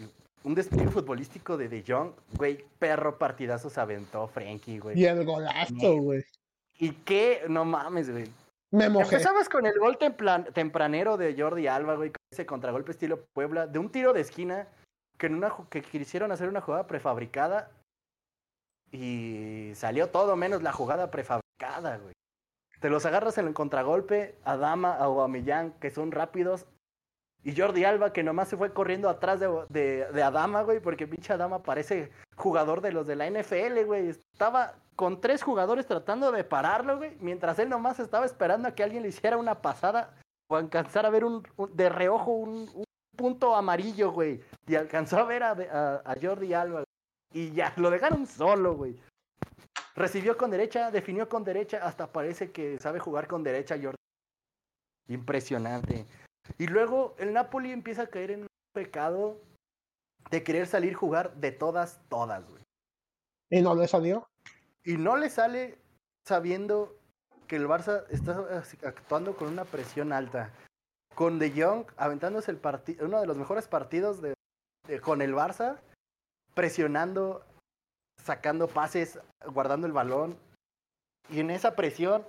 Un 0.42 0.54
despliegue 0.54 0.90
futbolístico 0.90 1.56
de 1.56 1.68
De 1.68 1.84
Jong, 1.86 2.12
güey, 2.36 2.64
perro 2.78 3.18
partidazo 3.18 3.68
se 3.68 3.80
aventó 3.80 4.26
Frankie, 4.28 4.78
güey. 4.78 4.98
Y 4.98 5.04
el 5.04 5.24
golazo, 5.24 5.96
güey. 5.96 6.24
Y 6.78 6.92
qué, 6.92 7.42
no 7.48 7.64
mames, 7.66 8.10
güey. 8.10 8.24
Me 8.72 8.88
mojé. 8.88 9.16
Empezabas 9.16 9.48
con 9.48 9.66
el 9.66 9.78
gol 9.78 9.98
templan- 9.98 10.50
tempranero 10.52 11.16
de 11.16 11.34
Jordi 11.36 11.66
Alba, 11.66 11.96
güey, 11.96 12.10
con 12.10 12.20
ese 12.32 12.46
contragolpe 12.46 12.92
estilo 12.92 13.24
Puebla, 13.34 13.66
de 13.66 13.78
un 13.78 13.90
tiro 13.90 14.12
de 14.12 14.20
esquina 14.22 14.66
que, 15.18 15.26
en 15.26 15.34
una, 15.34 15.50
ju- 15.50 15.68
que 15.68 15.82
quisieron 15.82 16.32
hacer 16.32 16.48
una 16.48 16.60
jugada 16.62 16.86
prefabricada 16.86 17.70
y 18.92 19.72
salió 19.74 20.08
todo 20.08 20.36
menos 20.36 20.62
la 20.62 20.72
jugada 20.72 21.10
prefabricada, 21.10 21.98
güey. 21.98 22.14
Te 22.80 22.88
los 22.88 23.04
agarras 23.04 23.36
en 23.38 23.46
el 23.46 23.54
contragolpe, 23.54 24.36
a 24.44 24.56
Dama, 24.56 24.94
a 24.94 25.04
Aubameyang, 25.04 25.72
que 25.80 25.90
son 25.90 26.12
rápidos, 26.12 26.64
y 27.42 27.56
Jordi 27.56 27.84
Alba, 27.84 28.12
que 28.12 28.22
nomás 28.22 28.48
se 28.48 28.56
fue 28.56 28.72
corriendo 28.72 29.08
atrás 29.08 29.40
de, 29.40 29.48
de, 30.12 30.22
Adama, 30.22 30.62
güey, 30.62 30.80
porque 30.80 31.06
pinche 31.06 31.32
Adama 31.32 31.62
parece 31.62 32.10
jugador 32.36 32.80
de 32.82 32.92
los 32.92 33.06
de 33.06 33.16
la 33.16 33.30
NFL, 33.30 33.84
güey. 33.86 34.08
Estaba 34.10 34.74
con 34.96 35.20
tres 35.20 35.42
jugadores 35.42 35.86
tratando 35.86 36.30
de 36.32 36.44
pararlo, 36.44 36.98
güey, 36.98 37.16
mientras 37.20 37.58
él 37.58 37.68
nomás 37.70 37.98
estaba 37.98 38.26
esperando 38.26 38.68
a 38.68 38.74
que 38.74 38.82
alguien 38.82 39.02
le 39.02 39.08
hiciera 39.08 39.38
una 39.38 39.62
pasada 39.62 40.14
o 40.50 40.56
alcanzar 40.56 41.06
a 41.06 41.10
ver 41.10 41.24
un, 41.24 41.42
de 41.72 41.88
reojo 41.88 42.32
un, 42.32 42.68
un 42.74 42.84
punto 43.16 43.54
amarillo, 43.56 44.10
güey. 44.12 44.40
Y 44.66 44.74
alcanzó 44.74 45.18
a 45.18 45.24
ver 45.24 45.42
a, 45.42 45.50
a- 45.52 46.02
a 46.04 46.14
Jordi 46.20 46.52
Alba. 46.52 46.80
güey. 46.80 46.84
Y 47.32 47.52
ya, 47.52 47.72
lo 47.76 47.90
dejaron 47.90 48.26
solo, 48.26 48.74
güey. 48.74 48.96
Recibió 49.94 50.36
con 50.36 50.50
derecha, 50.50 50.90
definió 50.90 51.28
con 51.28 51.44
derecha, 51.44 51.78
hasta 51.82 52.06
parece 52.06 52.50
que 52.52 52.78
sabe 52.78 52.98
jugar 52.98 53.26
con 53.28 53.42
derecha 53.42 53.76
Jordi. 53.80 53.96
Impresionante. 55.08 56.06
Y 56.58 56.66
luego 56.66 57.14
el 57.18 57.32
Napoli 57.32 57.72
empieza 57.72 58.02
a 58.02 58.06
caer 58.08 58.30
en 58.32 58.40
un 58.42 58.46
pecado 58.74 59.40
de 60.30 60.42
querer 60.42 60.66
salir 60.66 60.94
jugar 60.94 61.34
de 61.36 61.52
todas, 61.52 62.00
todas, 62.08 62.48
güey. 62.48 62.62
Y 63.50 63.62
no 63.62 63.74
le 63.74 63.88
salió. 63.88 64.28
Y 64.84 64.96
no 64.96 65.16
le 65.16 65.28
sale 65.30 65.78
sabiendo 66.26 66.96
que 67.48 67.56
el 67.56 67.66
Barça 67.66 68.04
está 68.10 68.62
actuando 68.86 69.36
con 69.36 69.48
una 69.48 69.64
presión 69.64 70.12
alta. 70.12 70.52
Con 71.14 71.38
De 71.38 71.50
Jong 71.50 71.86
aventándose 71.96 72.50
el 72.50 72.58
partido, 72.58 73.04
uno 73.06 73.20
de 73.20 73.26
los 73.26 73.36
mejores 73.36 73.66
partidos 73.66 74.22
de, 74.22 74.34
de- 74.86 75.00
con 75.00 75.20
el 75.22 75.34
Barça. 75.34 75.78
presionando, 76.54 77.44
sacando 78.24 78.68
pases, 78.68 79.18
guardando 79.46 79.86
el 79.86 79.92
balón. 79.92 80.36
Y 81.28 81.40
en 81.40 81.50
esa 81.50 81.74
presión 81.76 82.24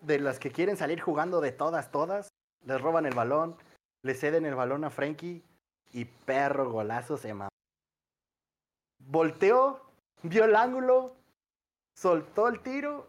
de 0.00 0.18
las 0.18 0.38
que 0.38 0.50
quieren 0.50 0.76
salir 0.76 1.00
jugando 1.00 1.40
de 1.40 1.52
todas, 1.52 1.90
todas, 1.90 2.29
les 2.64 2.80
roban 2.80 3.06
el 3.06 3.14
balón, 3.14 3.56
le 4.02 4.14
ceden 4.14 4.46
el 4.46 4.54
balón 4.54 4.84
a 4.84 4.90
Frankie 4.90 5.42
y 5.92 6.04
perro 6.04 6.70
golazo 6.70 7.16
se 7.16 7.28
llama. 7.28 7.48
Volteó, 8.98 9.80
vio 10.22 10.44
el 10.44 10.54
ángulo, 10.54 11.16
soltó 11.96 12.48
el 12.48 12.60
tiro 12.60 13.08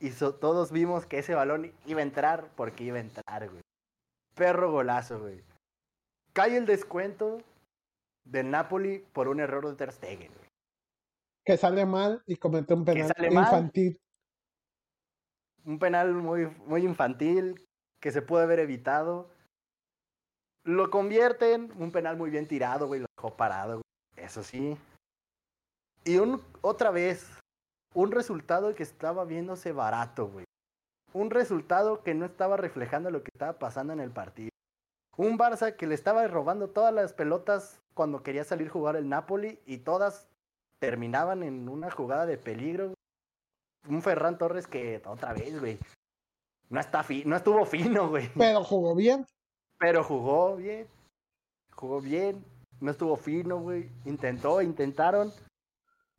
y 0.00 0.10
todos 0.10 0.72
vimos 0.72 1.06
que 1.06 1.18
ese 1.18 1.34
balón 1.34 1.72
iba 1.86 2.00
a 2.00 2.02
entrar 2.02 2.50
porque 2.56 2.84
iba 2.84 2.98
a 2.98 3.00
entrar, 3.00 3.48
güey. 3.48 3.62
Perro 4.34 4.72
golazo, 4.72 5.20
güey. 5.20 5.42
Cae 6.32 6.56
el 6.56 6.66
descuento 6.66 7.38
del 8.24 8.50
Napoli 8.50 8.98
por 9.12 9.28
un 9.28 9.40
error 9.40 9.68
de 9.68 9.76
Ter 9.76 9.92
Stegen, 9.92 10.32
güey. 10.32 10.48
Que 11.44 11.56
sale 11.56 11.86
mal 11.86 12.22
y 12.26 12.36
comete 12.36 12.74
un 12.74 12.84
penal 12.84 13.12
infantil. 13.30 14.00
Un 15.64 15.78
penal 15.78 16.12
muy, 16.14 16.46
muy 16.66 16.84
infantil 16.84 17.63
que 18.04 18.12
se 18.12 18.20
puede 18.20 18.44
haber 18.44 18.58
evitado. 18.58 19.30
Lo 20.62 20.90
convierten, 20.90 21.72
un 21.78 21.90
penal 21.90 22.18
muy 22.18 22.28
bien 22.28 22.46
tirado, 22.46 22.86
güey, 22.86 23.00
lo 23.00 23.06
dejó 23.16 23.34
parado, 23.34 23.76
güey. 23.76 24.26
Eso 24.26 24.42
sí. 24.42 24.76
Y 26.04 26.18
un, 26.18 26.42
otra 26.60 26.90
vez, 26.90 27.26
un 27.94 28.12
resultado 28.12 28.74
que 28.74 28.82
estaba 28.82 29.24
viéndose 29.24 29.72
barato, 29.72 30.28
güey. 30.28 30.44
Un 31.14 31.30
resultado 31.30 32.02
que 32.02 32.12
no 32.12 32.26
estaba 32.26 32.58
reflejando 32.58 33.10
lo 33.10 33.22
que 33.22 33.30
estaba 33.32 33.58
pasando 33.58 33.94
en 33.94 34.00
el 34.00 34.10
partido. 34.10 34.50
Un 35.16 35.38
Barça 35.38 35.74
que 35.74 35.86
le 35.86 35.94
estaba 35.94 36.28
robando 36.28 36.68
todas 36.68 36.92
las 36.92 37.14
pelotas 37.14 37.80
cuando 37.94 38.22
quería 38.22 38.44
salir 38.44 38.68
a 38.68 38.72
jugar 38.72 38.96
el 38.96 39.08
Napoli 39.08 39.60
y 39.64 39.78
todas 39.78 40.28
terminaban 40.78 41.42
en 41.42 41.70
una 41.70 41.90
jugada 41.90 42.26
de 42.26 42.36
peligro. 42.36 42.92
Un 43.88 44.02
Ferran 44.02 44.36
Torres 44.36 44.66
que 44.66 45.00
otra 45.06 45.32
vez, 45.32 45.58
güey. 45.58 45.78
No, 46.70 46.80
está 46.80 47.04
no 47.24 47.36
estuvo 47.36 47.64
fino, 47.66 48.08
güey. 48.08 48.30
Pero 48.36 48.64
jugó 48.64 48.94
bien. 48.94 49.26
Pero 49.78 50.02
jugó 50.02 50.56
bien. 50.56 50.88
Jugó 51.72 52.00
bien. 52.00 52.44
No 52.80 52.90
estuvo 52.90 53.16
fino, 53.16 53.58
güey. 53.58 53.90
Intentó, 54.04 54.60
intentaron. 54.62 55.32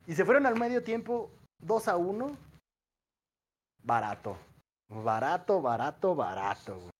Y 0.06 0.14
se 0.14 0.24
fueron 0.24 0.46
al 0.46 0.58
medio 0.58 0.82
tiempo 0.82 1.30
2 1.58 1.88
a 1.88 1.96
1. 1.96 2.36
Barato. 3.82 4.36
Barato, 4.88 5.60
barato, 5.60 6.14
barato, 6.14 6.76
güey. 6.76 6.90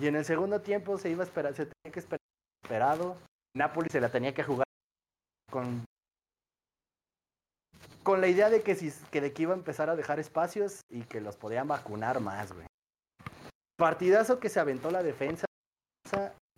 Y 0.00 0.06
en 0.06 0.16
el 0.16 0.24
segundo 0.24 0.60
tiempo 0.60 0.98
se 0.98 1.10
iba 1.10 1.22
a 1.22 1.26
esperar, 1.26 1.54
se 1.54 1.66
tenía 1.66 1.92
que 1.92 2.00
esperar 2.00 2.20
esperado. 2.66 3.16
Napoli 3.54 3.88
se 3.88 4.00
la 4.00 4.10
tenía 4.10 4.34
que 4.34 4.42
jugar 4.42 4.66
con 5.50 5.84
con 8.06 8.20
la 8.20 8.28
idea 8.28 8.50
de 8.50 8.62
que 8.62 8.76
de 8.76 9.32
que 9.32 9.42
iba 9.42 9.52
a 9.52 9.56
empezar 9.56 9.90
a 9.90 9.96
dejar 9.96 10.20
espacios 10.20 10.80
y 10.88 11.02
que 11.02 11.20
los 11.20 11.36
podían 11.36 11.66
vacunar 11.66 12.20
más, 12.20 12.52
güey. 12.52 12.68
Partidazo 13.76 14.38
que 14.38 14.48
se 14.48 14.60
aventó 14.60 14.92
la 14.92 15.02
defensa 15.02 15.44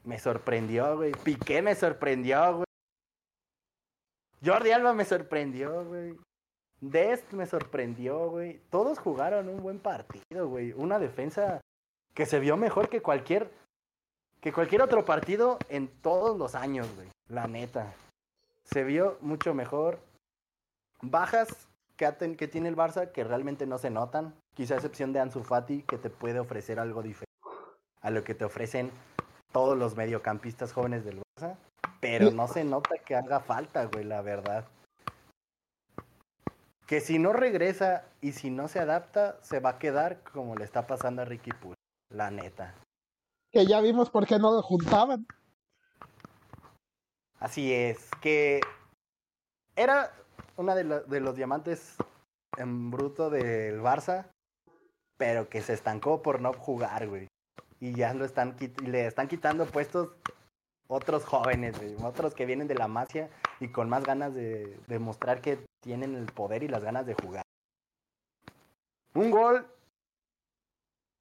me 0.04 0.18
sorprendió, 0.18 0.96
güey. 0.96 1.12
Piqué 1.12 1.62
me 1.62 1.74
sorprendió, 1.74 2.56
güey. 2.56 2.66
Jordi 4.44 4.72
Alba 4.72 4.92
me 4.92 5.06
sorprendió, 5.06 5.86
güey. 5.86 6.18
Dest 6.82 7.32
me 7.32 7.46
sorprendió, 7.46 8.28
güey. 8.28 8.60
Todos 8.68 8.98
jugaron 8.98 9.48
un 9.48 9.62
buen 9.62 9.78
partido, 9.78 10.48
güey. 10.48 10.72
Una 10.72 10.98
defensa 10.98 11.62
que 12.12 12.26
se 12.26 12.40
vio 12.40 12.58
mejor 12.58 12.90
que 12.90 13.00
cualquier 13.00 13.50
que 14.42 14.52
cualquier 14.52 14.82
otro 14.82 15.06
partido 15.06 15.58
en 15.70 15.88
todos 15.88 16.36
los 16.36 16.54
años, 16.54 16.94
güey. 16.94 17.08
La 17.26 17.46
neta. 17.46 17.94
Se 18.64 18.84
vio 18.84 19.16
mucho 19.22 19.54
mejor. 19.54 20.06
Bajas 21.02 21.68
que, 21.96 22.36
que 22.36 22.48
tiene 22.48 22.68
el 22.68 22.76
Barça 22.76 23.12
que 23.12 23.24
realmente 23.24 23.66
no 23.66 23.78
se 23.78 23.90
notan. 23.90 24.34
Quizá 24.54 24.74
a 24.74 24.76
excepción 24.78 25.12
de 25.12 25.20
Ansu 25.20 25.42
Fati 25.42 25.82
que 25.82 25.98
te 25.98 26.10
puede 26.10 26.40
ofrecer 26.40 26.80
algo 26.80 27.02
diferente 27.02 27.26
a 28.00 28.10
lo 28.10 28.24
que 28.24 28.34
te 28.34 28.44
ofrecen 28.44 28.90
todos 29.52 29.76
los 29.76 29.96
mediocampistas 29.96 30.72
jóvenes 30.72 31.04
del 31.04 31.20
Barça. 31.20 31.56
Pero 32.00 32.30
no 32.30 32.46
se 32.48 32.64
nota 32.64 32.96
que 33.04 33.16
haga 33.16 33.40
falta, 33.40 33.84
güey, 33.86 34.04
la 34.04 34.22
verdad 34.22 34.64
que 36.88 37.02
si 37.02 37.18
no 37.18 37.34
regresa 37.34 38.06
y 38.22 38.32
si 38.32 38.48
no 38.48 38.66
se 38.66 38.80
adapta, 38.80 39.38
se 39.42 39.60
va 39.60 39.70
a 39.70 39.78
quedar 39.78 40.22
como 40.22 40.56
le 40.56 40.64
está 40.64 40.86
pasando 40.86 41.20
a 41.20 41.26
Ricky 41.26 41.50
Poole, 41.52 41.76
la 42.08 42.30
neta. 42.30 42.74
Que 43.52 43.66
ya 43.66 43.82
vimos 43.82 44.08
por 44.08 44.26
qué 44.26 44.38
no 44.38 44.52
lo 44.52 44.62
juntaban. 44.62 45.26
Así 47.38 47.74
es, 47.74 48.08
que 48.22 48.62
era 49.76 50.10
una 50.58 50.74
de, 50.74 50.84
de 50.84 51.20
los 51.20 51.36
diamantes 51.36 51.96
en 52.56 52.90
bruto 52.90 53.30
del 53.30 53.80
Barça, 53.80 54.26
pero 55.16 55.48
que 55.48 55.62
se 55.62 55.72
estancó 55.72 56.20
por 56.20 56.40
no 56.40 56.52
jugar, 56.52 57.08
güey. 57.08 57.28
Y 57.80 57.94
ya 57.94 58.12
lo 58.12 58.24
están 58.24 58.56
le 58.84 59.06
están 59.06 59.28
quitando 59.28 59.64
puestos 59.66 60.16
otros 60.88 61.24
jóvenes, 61.24 61.76
otros 62.02 62.34
que 62.34 62.46
vienen 62.46 62.66
de 62.66 62.74
la 62.74 62.88
masia 62.88 63.30
y 63.60 63.68
con 63.68 63.88
más 63.88 64.04
ganas 64.04 64.34
de 64.34 64.78
demostrar 64.88 65.40
que 65.40 65.64
tienen 65.80 66.16
el 66.16 66.26
poder 66.26 66.62
y 66.62 66.68
las 66.68 66.82
ganas 66.82 67.06
de 67.06 67.14
jugar. 67.14 67.44
Un 69.14 69.30
gol 69.30 69.66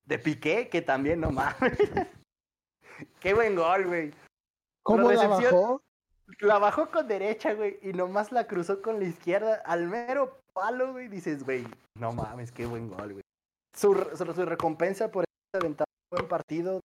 de 0.06 0.20
Piqué 0.20 0.70
que 0.70 0.82
también 0.82 1.20
no 1.20 1.32
mames. 1.32 1.78
Qué 3.20 3.34
buen 3.34 3.56
gol, 3.56 3.86
güey. 3.86 4.14
¿Cómo 4.84 5.12
la 5.12 5.28
bajó? 5.28 5.82
La 6.40 6.60
bajó 6.60 6.92
con 6.92 7.08
derecha, 7.08 7.54
güey, 7.54 7.80
y 7.82 7.94
nomás 7.94 8.32
la 8.32 8.48
cruzó 8.48 8.82
con 8.82 9.00
la 9.00 9.06
izquierda 9.06 9.62
al 9.66 9.88
mero 9.88 10.42
palo, 10.54 10.92
güey. 10.92 11.08
Dices, 11.08 11.44
güey, 11.44 11.66
no 11.96 12.12
mames, 12.12 12.52
qué 12.52 12.66
buen 12.66 12.90
gol, 12.90 13.14
güey. 13.14 13.24
Su, 13.74 13.94
su, 14.16 14.46
recompensa 14.46 15.10
por 15.12 15.24
este 15.24 15.66
aventado 15.66 15.88
buen 16.12 16.28
partido, 16.28 16.82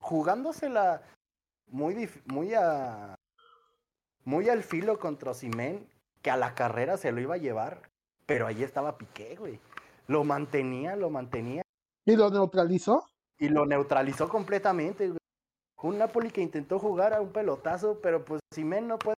jugándosela 0.00 1.02
muy, 1.68 2.08
muy 2.26 2.54
a 2.54 3.14
muy 4.24 4.48
al 4.48 4.62
filo 4.62 4.98
contra 4.98 5.34
Simén, 5.34 5.88
que 6.20 6.30
a 6.30 6.36
la 6.36 6.54
carrera 6.54 6.96
se 6.96 7.12
lo 7.12 7.20
iba 7.20 7.34
a 7.34 7.38
llevar, 7.38 7.90
pero 8.26 8.46
ahí 8.46 8.62
estaba 8.62 8.98
Piqué, 8.98 9.36
güey. 9.36 9.58
Lo 10.06 10.24
mantenía, 10.24 10.96
lo 10.96 11.10
mantenía. 11.10 11.62
¿Y 12.04 12.16
lo 12.16 12.30
neutralizó? 12.30 13.04
Y 13.38 13.48
lo 13.48 13.66
neutralizó 13.66 14.28
completamente, 14.28 15.08
güey. 15.08 15.18
Un 15.82 15.98
Napoli 15.98 16.30
que 16.30 16.40
intentó 16.40 16.78
jugar 16.78 17.12
a 17.12 17.20
un 17.20 17.32
pelotazo, 17.32 17.98
pero 18.00 18.24
pues 18.24 18.40
Simén 18.52 18.86
no 18.86 18.98
puede. 18.98 19.16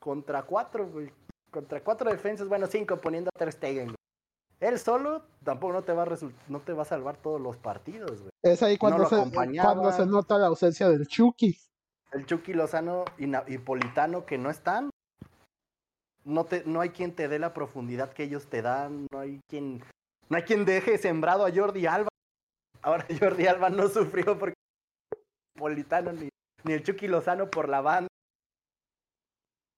Contra 0.00 0.42
cuatro, 0.42 0.86
güey. 0.86 1.10
Contra 1.50 1.82
cuatro 1.82 2.10
defensas, 2.10 2.48
bueno, 2.48 2.66
cinco 2.66 3.00
poniendo 3.00 3.30
a 3.34 3.38
Ter 3.38 3.52
Stegen, 3.52 3.86
güey. 3.86 3.96
Él 4.60 4.78
solo 4.78 5.22
tampoco 5.42 5.72
no 5.72 5.82
te 5.82 5.92
va 5.92 6.04
a 6.04 6.18
no 6.48 6.60
te 6.60 6.72
va 6.72 6.82
a 6.82 6.86
salvar 6.86 7.16
todos 7.16 7.40
los 7.40 7.56
partidos, 7.56 8.20
güey. 8.20 8.30
Es 8.42 8.62
ahí 8.62 8.76
cuando, 8.78 9.06
se, 9.06 9.16
cuando 9.32 9.92
se 9.92 10.06
nota 10.06 10.38
la 10.38 10.46
ausencia 10.46 10.88
del 10.88 11.06
Chucky 11.06 11.58
el 12.14 12.26
Chucky 12.26 12.54
Lozano 12.54 13.04
y 13.18 13.58
Politano 13.58 14.24
que 14.24 14.38
no 14.38 14.48
están. 14.48 14.90
No, 16.24 16.44
te, 16.44 16.62
no 16.64 16.80
hay 16.80 16.90
quien 16.90 17.14
te 17.14 17.28
dé 17.28 17.38
la 17.38 17.52
profundidad 17.52 18.12
que 18.12 18.22
ellos 18.22 18.46
te 18.46 18.62
dan, 18.62 19.06
no 19.12 19.18
hay 19.18 19.40
quien, 19.50 19.82
no 20.30 20.36
hay 20.38 20.44
quien 20.44 20.64
deje 20.64 20.96
sembrado 20.96 21.44
a 21.44 21.52
Jordi 21.52 21.86
Alba. 21.86 22.08
Ahora 22.80 23.06
Jordi 23.20 23.46
Alba 23.46 23.68
no 23.68 23.88
sufrió 23.88 24.38
porque 24.38 24.53
Politano 25.56 26.12
ni, 26.12 26.28
el 26.64 26.82
Chucky 26.82 27.08
Lozano 27.08 27.50
por 27.50 27.68
la 27.68 27.80
banda. 27.80 28.08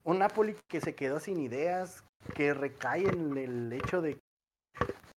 Un 0.04 0.18
Napoli 0.18 0.56
que 0.68 0.80
se 0.80 0.94
quedó 0.94 1.20
sin 1.20 1.40
ideas, 1.40 2.04
que 2.34 2.54
recae 2.54 3.08
en 3.08 3.36
el 3.36 3.72
hecho 3.72 4.00
de 4.00 4.18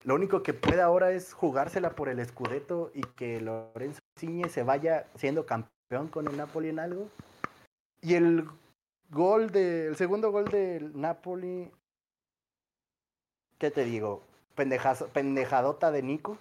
lo 0.04 0.16
único 0.16 0.44
que 0.44 0.54
puede 0.54 0.82
ahora 0.82 1.12
es 1.12 1.34
jugársela 1.34 1.92
por 1.92 2.08
el 2.08 2.26
Scudetto 2.26 2.90
y 2.94 3.02
que 3.02 3.42
Lorenzo 3.42 4.00
Ciñe 4.18 4.48
se 4.50 4.64
vaya 4.64 5.06
siendo 5.16 5.46
campeón 5.46 6.08
con 6.10 6.28
el 6.28 6.38
Napoli 6.38 6.70
en 6.70 6.80
algo. 6.80 7.10
Y 8.02 8.16
el 8.16 8.48
gol 9.10 9.52
de, 9.52 9.88
el 9.88 9.98
segundo 9.98 10.32
gol 10.32 10.46
del 10.46 11.00
Napoli, 11.00 11.70
¿qué 13.58 13.72
te 13.72 13.84
digo? 13.84 14.24
pendejadota 14.56 15.92
de 15.92 16.04
Nico. 16.04 16.38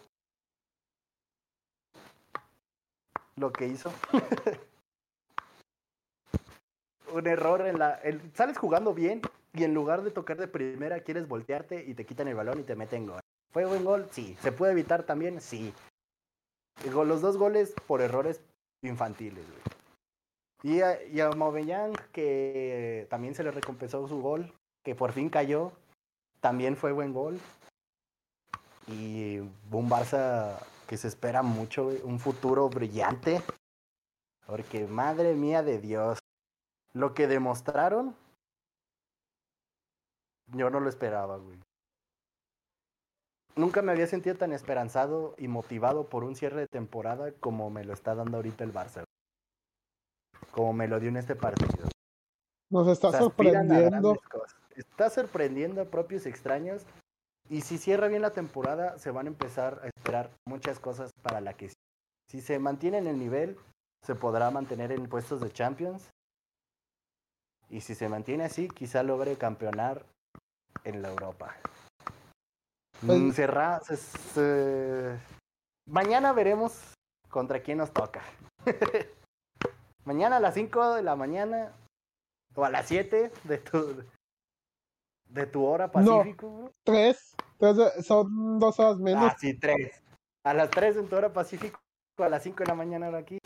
Lo 3.38 3.52
que 3.52 3.68
hizo. 3.68 3.92
Un 7.12 7.26
error 7.26 7.66
en 7.66 7.78
la. 7.78 8.00
sales 8.34 8.58
jugando 8.58 8.92
bien 8.92 9.22
y 9.54 9.64
en 9.64 9.74
lugar 9.74 10.02
de 10.02 10.10
tocar 10.10 10.36
de 10.36 10.48
primera 10.48 11.00
quieres 11.00 11.26
voltearte 11.26 11.84
y 11.86 11.94
te 11.94 12.04
quitan 12.04 12.28
el 12.28 12.34
balón 12.34 12.60
y 12.60 12.64
te 12.64 12.76
meten 12.76 13.06
gol. 13.06 13.20
¿Fue 13.52 13.64
buen 13.64 13.84
gol? 13.84 14.06
Sí. 14.10 14.36
¿Se 14.42 14.52
puede 14.52 14.72
evitar 14.72 15.04
también? 15.04 15.40
Sí. 15.40 15.72
Los 16.84 17.20
dos 17.20 17.38
goles 17.38 17.74
por 17.86 18.00
errores 18.00 18.40
infantiles, 18.82 19.44
Y 20.62 20.80
a, 20.80 21.02
y 21.04 21.20
a 21.20 21.30
que 22.12 23.06
también 23.08 23.34
se 23.34 23.42
le 23.42 23.50
recompensó 23.50 24.06
su 24.06 24.20
gol, 24.20 24.52
que 24.84 24.94
por 24.94 25.12
fin 25.12 25.28
cayó, 25.28 25.72
también 26.40 26.76
fue 26.76 26.92
buen 26.92 27.12
gol. 27.12 27.40
Y 28.86 29.38
un 29.38 29.90
Barça 29.90 30.56
que 30.88 30.96
se 30.96 31.06
espera 31.06 31.42
mucho, 31.42 31.90
un 32.02 32.18
futuro 32.18 32.68
brillante. 32.68 33.42
Porque 34.46 34.86
madre 34.86 35.34
mía 35.34 35.62
de 35.62 35.78
Dios, 35.78 36.18
lo 36.94 37.12
que 37.12 37.28
demostraron, 37.28 38.16
yo 40.46 40.70
no 40.70 40.80
lo 40.80 40.88
esperaba, 40.88 41.36
güey. 41.36 41.58
Nunca 43.54 43.82
me 43.82 43.92
había 43.92 44.06
sentido 44.06 44.36
tan 44.36 44.52
esperanzado 44.52 45.34
y 45.36 45.48
motivado 45.48 46.08
por 46.08 46.24
un 46.24 46.34
cierre 46.34 46.60
de 46.60 46.68
temporada 46.68 47.32
como 47.32 47.70
me 47.70 47.84
lo 47.84 47.92
está 47.92 48.14
dando 48.14 48.38
ahorita 48.38 48.64
el 48.64 48.72
Barça. 48.72 49.04
Como 50.52 50.72
me 50.72 50.88
lo 50.88 50.98
dio 51.00 51.10
en 51.10 51.18
este 51.18 51.36
partido. 51.36 51.88
Nos 52.70 52.88
está 52.88 53.12
sorprendiendo. 53.12 54.16
Está 54.76 55.10
sorprendiendo 55.10 55.82
a 55.82 55.84
propios 55.84 56.24
extraños. 56.24 56.86
Y 57.50 57.62
si 57.62 57.78
cierra 57.78 58.08
bien 58.08 58.22
la 58.22 58.32
temporada, 58.32 58.98
se 58.98 59.10
van 59.10 59.26
a 59.26 59.30
empezar 59.30 59.80
a 59.82 59.86
esperar 59.86 60.30
muchas 60.46 60.78
cosas 60.78 61.10
para 61.22 61.40
la 61.40 61.54
que. 61.54 61.72
Si 62.28 62.42
se 62.42 62.58
mantiene 62.58 62.98
en 62.98 63.06
el 63.06 63.18
nivel, 63.18 63.58
se 64.04 64.14
podrá 64.14 64.50
mantener 64.50 64.92
en 64.92 65.08
puestos 65.08 65.40
de 65.40 65.50
Champions. 65.50 66.10
Y 67.70 67.80
si 67.80 67.94
se 67.94 68.08
mantiene 68.08 68.44
así, 68.44 68.68
quizá 68.68 69.02
logre 69.02 69.36
campeonar 69.36 70.04
en 70.84 71.02
la 71.02 71.08
Europa. 71.08 71.54
Mm, 73.02 73.30
pues, 73.30 73.86
se, 73.86 73.96
se... 73.96 75.18
Mañana 75.86 76.32
veremos 76.32 76.94
contra 77.30 77.60
quién 77.60 77.78
nos 77.78 77.92
toca. 77.92 78.22
mañana 80.04 80.36
a 80.36 80.40
las 80.40 80.54
5 80.54 80.94
de 80.94 81.02
la 81.02 81.16
mañana 81.16 81.72
o 82.54 82.64
a 82.64 82.70
las 82.70 82.86
7 82.88 83.30
de 83.44 83.58
tu, 83.58 84.02
de 85.28 85.46
tu 85.46 85.64
hora 85.64 85.90
pacífico. 85.90 86.46
No, 86.46 86.70
3. 86.84 87.36
Entonces, 87.60 88.06
son 88.06 88.58
dos 88.58 88.78
horas 88.78 88.98
menos. 88.98 89.32
Ah, 89.32 89.36
sí, 89.38 89.54
tres. 89.54 90.00
A 90.44 90.54
las 90.54 90.70
3 90.70 90.96
en 90.96 91.08
tu 91.08 91.16
hora 91.16 91.32
pacífico, 91.32 91.80
a 92.18 92.28
las 92.28 92.42
cinco 92.42 92.60
de 92.60 92.66
la 92.66 92.74
mañana 92.74 93.06
ahora 93.06 93.18
aquí. 93.18 93.38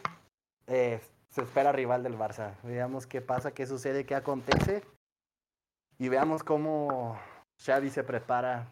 Eh, 0.66 1.00
se 1.30 1.42
espera 1.42 1.72
rival 1.72 2.02
del 2.02 2.18
Barça. 2.18 2.54
Veamos 2.62 3.06
qué 3.06 3.22
pasa, 3.22 3.52
qué 3.52 3.66
sucede, 3.66 4.04
qué 4.04 4.14
acontece. 4.14 4.82
Y 5.98 6.08
veamos 6.08 6.42
cómo 6.42 7.18
Xavi 7.64 7.90
se 7.90 8.04
prepara 8.04 8.68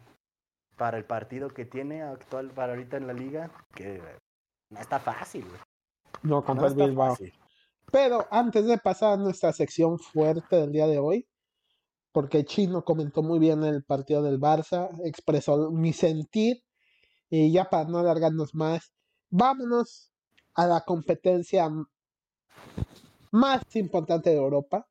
para 0.77 0.97
el 0.97 1.05
partido 1.05 1.49
que 1.49 1.65
tiene 1.65 2.03
actual 2.03 2.51
para 2.51 2.73
ahorita 2.73 2.97
en 2.97 3.07
la 3.07 3.13
liga, 3.13 3.51
que 3.73 4.01
no 4.69 4.79
está 4.79 4.99
fácil. 4.99 5.45
No, 6.21 6.43
contra 6.43 6.69
no 6.69 6.83
el 6.83 6.89
Bilbao. 6.89 7.09
Fácil. 7.11 7.33
Pero 7.91 8.27
antes 8.31 8.65
de 8.65 8.77
pasar 8.77 9.13
a 9.13 9.17
nuestra 9.17 9.51
sección 9.53 9.99
fuerte 9.99 10.55
del 10.55 10.71
día 10.71 10.87
de 10.87 10.99
hoy, 10.99 11.27
porque 12.11 12.45
Chino 12.45 12.83
comentó 12.83 13.23
muy 13.23 13.39
bien 13.39 13.63
el 13.63 13.83
partido 13.83 14.21
del 14.21 14.39
Barça, 14.39 14.89
expresó 15.05 15.71
mi 15.71 15.93
sentir, 15.93 16.63
y 17.29 17.51
ya 17.51 17.69
para 17.69 17.87
no 17.87 17.99
alargarnos 17.99 18.53
más, 18.53 18.91
vámonos 19.29 20.11
a 20.53 20.67
la 20.67 20.81
competencia 20.81 21.69
más 23.31 23.75
importante 23.75 24.29
de 24.29 24.35
Europa, 24.35 24.87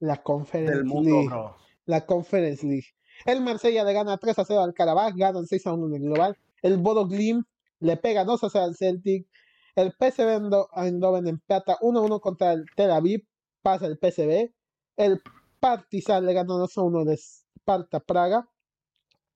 la 0.00 0.22
Conference 0.22 0.74
Del 0.74 0.84
mundo, 0.84 1.10
League. 1.10 1.28
bro. 1.28 1.56
La 1.86 2.04
Conference 2.04 2.66
League. 2.66 2.86
El 3.24 3.40
Marsella 3.40 3.82
le 3.84 3.92
gana 3.92 4.18
3 4.18 4.38
a 4.38 4.44
0 4.44 4.60
al 4.60 4.74
Karabakh, 4.74 5.16
ganan 5.16 5.46
6 5.46 5.66
a 5.66 5.72
1 5.72 5.86
en 5.86 5.94
el 5.94 6.08
global. 6.08 6.36
El 6.62 6.76
Bodo 6.76 7.06
Glimt 7.06 7.46
le 7.80 7.96
pega 7.96 8.24
2 8.24 8.44
a 8.44 8.50
0 8.50 8.64
al 8.64 8.76
Celtic. 8.76 9.26
El 9.74 9.92
PSV 9.92 10.68
Eindhoven 10.76 11.26
empata 11.26 11.78
1 11.80 11.98
a 11.98 12.02
1 12.02 12.20
contra 12.20 12.52
el 12.52 12.66
Tel 12.76 12.90
Aviv, 12.90 13.26
pasa 13.62 13.86
el 13.86 13.98
PSV. 13.98 14.52
El 14.96 15.22
Partizan 15.60 16.24
le 16.26 16.32
gana 16.32 16.54
2 16.54 16.78
a 16.78 16.82
1 16.82 16.98
al 17.00 17.08
Sparta 17.18 18.00
Praga. 18.00 18.48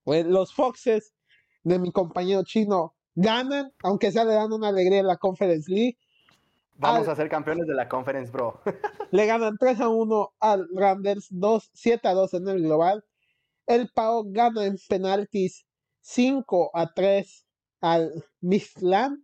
Eh, 0.07 0.25
Los 0.25 0.55
Foxes 0.55 1.15
de 1.63 1.79
mi 1.79 1.93
compañero 1.93 2.43
chino 2.45 2.95
ganan, 3.15 3.73
aunque 3.83 4.11
sea 4.11 4.25
le 4.25 4.35
dan 4.35 4.53
una 4.53 4.69
alegría 4.69 5.01
en 5.01 5.07
la 5.07 5.17
Conference 5.17 5.71
League. 5.71 5.99
Vamos 6.75 7.07
Al- 7.07 7.13
a 7.13 7.17
ser 7.17 7.29
campeones 7.29 7.67
de 7.67 7.75
la 7.75 7.89
Conference, 7.89 8.33
bro. 8.33 8.61
Le 9.13 9.27
ganan 9.27 9.57
3 9.59 9.81
a 9.81 9.89
1 9.89 10.33
al 10.41 10.67
Randers, 10.75 11.29
2, 11.31 11.71
7 11.75 12.09
a 12.09 12.15
2 12.15 12.35
en 12.35 12.49
el 12.49 12.63
global. 12.63 13.05
El 13.67 13.89
Pau 13.91 14.25
gana 14.33 14.65
en 14.65 14.77
penaltis 14.89 15.65
5 16.01 16.71
a 16.75 16.93
3 16.93 17.47
al 17.83 18.25
Mistlan, 18.41 19.23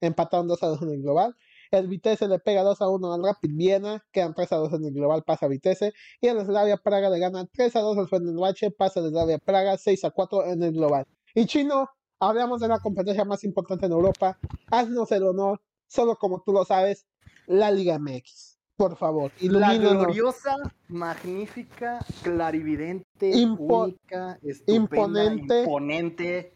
empataron 0.00 0.48
2 0.48 0.62
a 0.62 0.66
2 0.66 0.82
en 0.82 0.90
el 0.90 1.02
global. 1.02 1.36
El 1.70 1.86
Vitesse 1.88 2.26
le 2.28 2.38
pega 2.38 2.62
2 2.62 2.80
a 2.80 2.88
1 2.88 3.12
al 3.12 3.22
Rapid 3.22 3.50
Viena, 3.54 4.04
quedan 4.12 4.34
3 4.34 4.52
a 4.52 4.56
2 4.56 4.72
en 4.74 4.84
el 4.86 4.94
global, 4.94 5.22
pasa 5.24 5.48
Vitesse. 5.48 5.92
Y 6.20 6.28
el 6.28 6.44
Slavia 6.44 6.76
Praga 6.78 7.10
le 7.10 7.18
gana 7.18 7.46
3 7.46 7.76
a 7.76 7.80
2 7.80 7.98
al 7.98 8.08
Fenerbahce, 8.08 8.70
pasa 8.70 9.00
el 9.00 9.10
Slavia 9.10 9.38
Praga 9.38 9.76
6 9.76 10.04
a 10.04 10.10
4 10.10 10.46
en 10.46 10.62
el 10.62 10.72
global. 10.72 11.06
Y 11.34 11.46
Chino, 11.46 11.88
hablamos 12.20 12.60
de 12.60 12.68
la 12.68 12.78
competencia 12.78 13.24
más 13.24 13.44
importante 13.44 13.86
en 13.86 13.92
Europa. 13.92 14.38
Haznos 14.70 15.12
el 15.12 15.24
honor, 15.24 15.60
solo 15.86 16.16
como 16.16 16.42
tú 16.42 16.52
lo 16.52 16.64
sabes, 16.64 17.06
la 17.46 17.70
Liga 17.70 17.98
MX. 17.98 18.56
Por 18.76 18.96
favor, 18.96 19.32
La 19.40 19.74
gloriosa, 19.74 20.54
magnífica, 20.86 21.98
clarividente, 22.22 23.32
Impo- 23.32 23.84
única, 23.86 24.38
imponente, 24.68 25.60
imponente, 25.62 26.54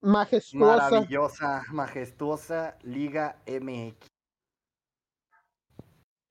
majestuosa. 0.00 0.90
maravillosa, 0.90 1.62
majestuosa 1.70 2.76
Liga 2.82 3.40
MX. 3.46 3.94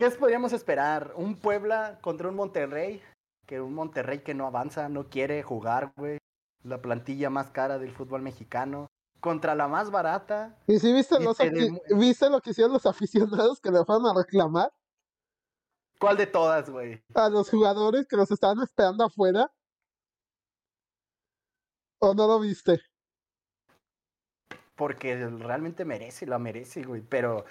¿Qué 0.04 0.10
podríamos 0.12 0.52
esperar? 0.52 1.14
¿Un 1.16 1.36
Puebla 1.36 1.98
contra 2.02 2.28
un 2.28 2.36
Monterrey? 2.36 3.02
Que 3.46 3.62
un 3.62 3.74
Monterrey 3.74 4.20
que 4.20 4.34
no 4.34 4.46
avanza, 4.46 4.90
no 4.90 5.10
quiere 5.10 5.42
jugar, 5.44 5.94
güey. 5.96 6.18
La 6.64 6.82
plantilla 6.82 7.30
más 7.30 7.52
cara 7.52 7.80
del 7.80 7.94
fútbol 7.94 8.22
mexicano. 8.22 8.88
Contra 9.22 9.56
la 9.56 9.70
más 9.70 9.92
barata. 9.92 10.58
¿Y 10.68 10.78
si 10.80 10.92
viste, 10.92 11.16
Y 11.22 11.24
los 11.24 11.38
demu- 11.40 11.82
viste 11.98 12.30
lo 12.30 12.42
que 12.42 12.50
hicieron 12.50 12.74
los 12.74 12.86
aficionados 12.86 13.62
que 13.62 13.72
le 13.72 13.86
fueron 13.86 14.06
a 14.08 14.14
reclamar 14.14 14.74
¿Cuál 16.02 16.18
de 16.18 16.28
todas, 16.28 16.70
güey? 16.70 17.02
a 17.16 17.30
los 17.30 17.50
jugadores 17.50 18.06
que 18.06 18.18
los 18.18 18.30
estaban 18.30 18.60
esperando 18.62 19.06
afuera? 19.06 19.50
¿O 22.00 22.14
no 22.14 22.28
lo 22.28 22.42
viste? 22.42 22.82
porque 24.76 25.16
realmente 25.30 25.86
merece, 25.86 26.26
la 26.26 26.40
merece, 26.40 26.84
güey. 26.84 27.02
Pero 27.04 27.46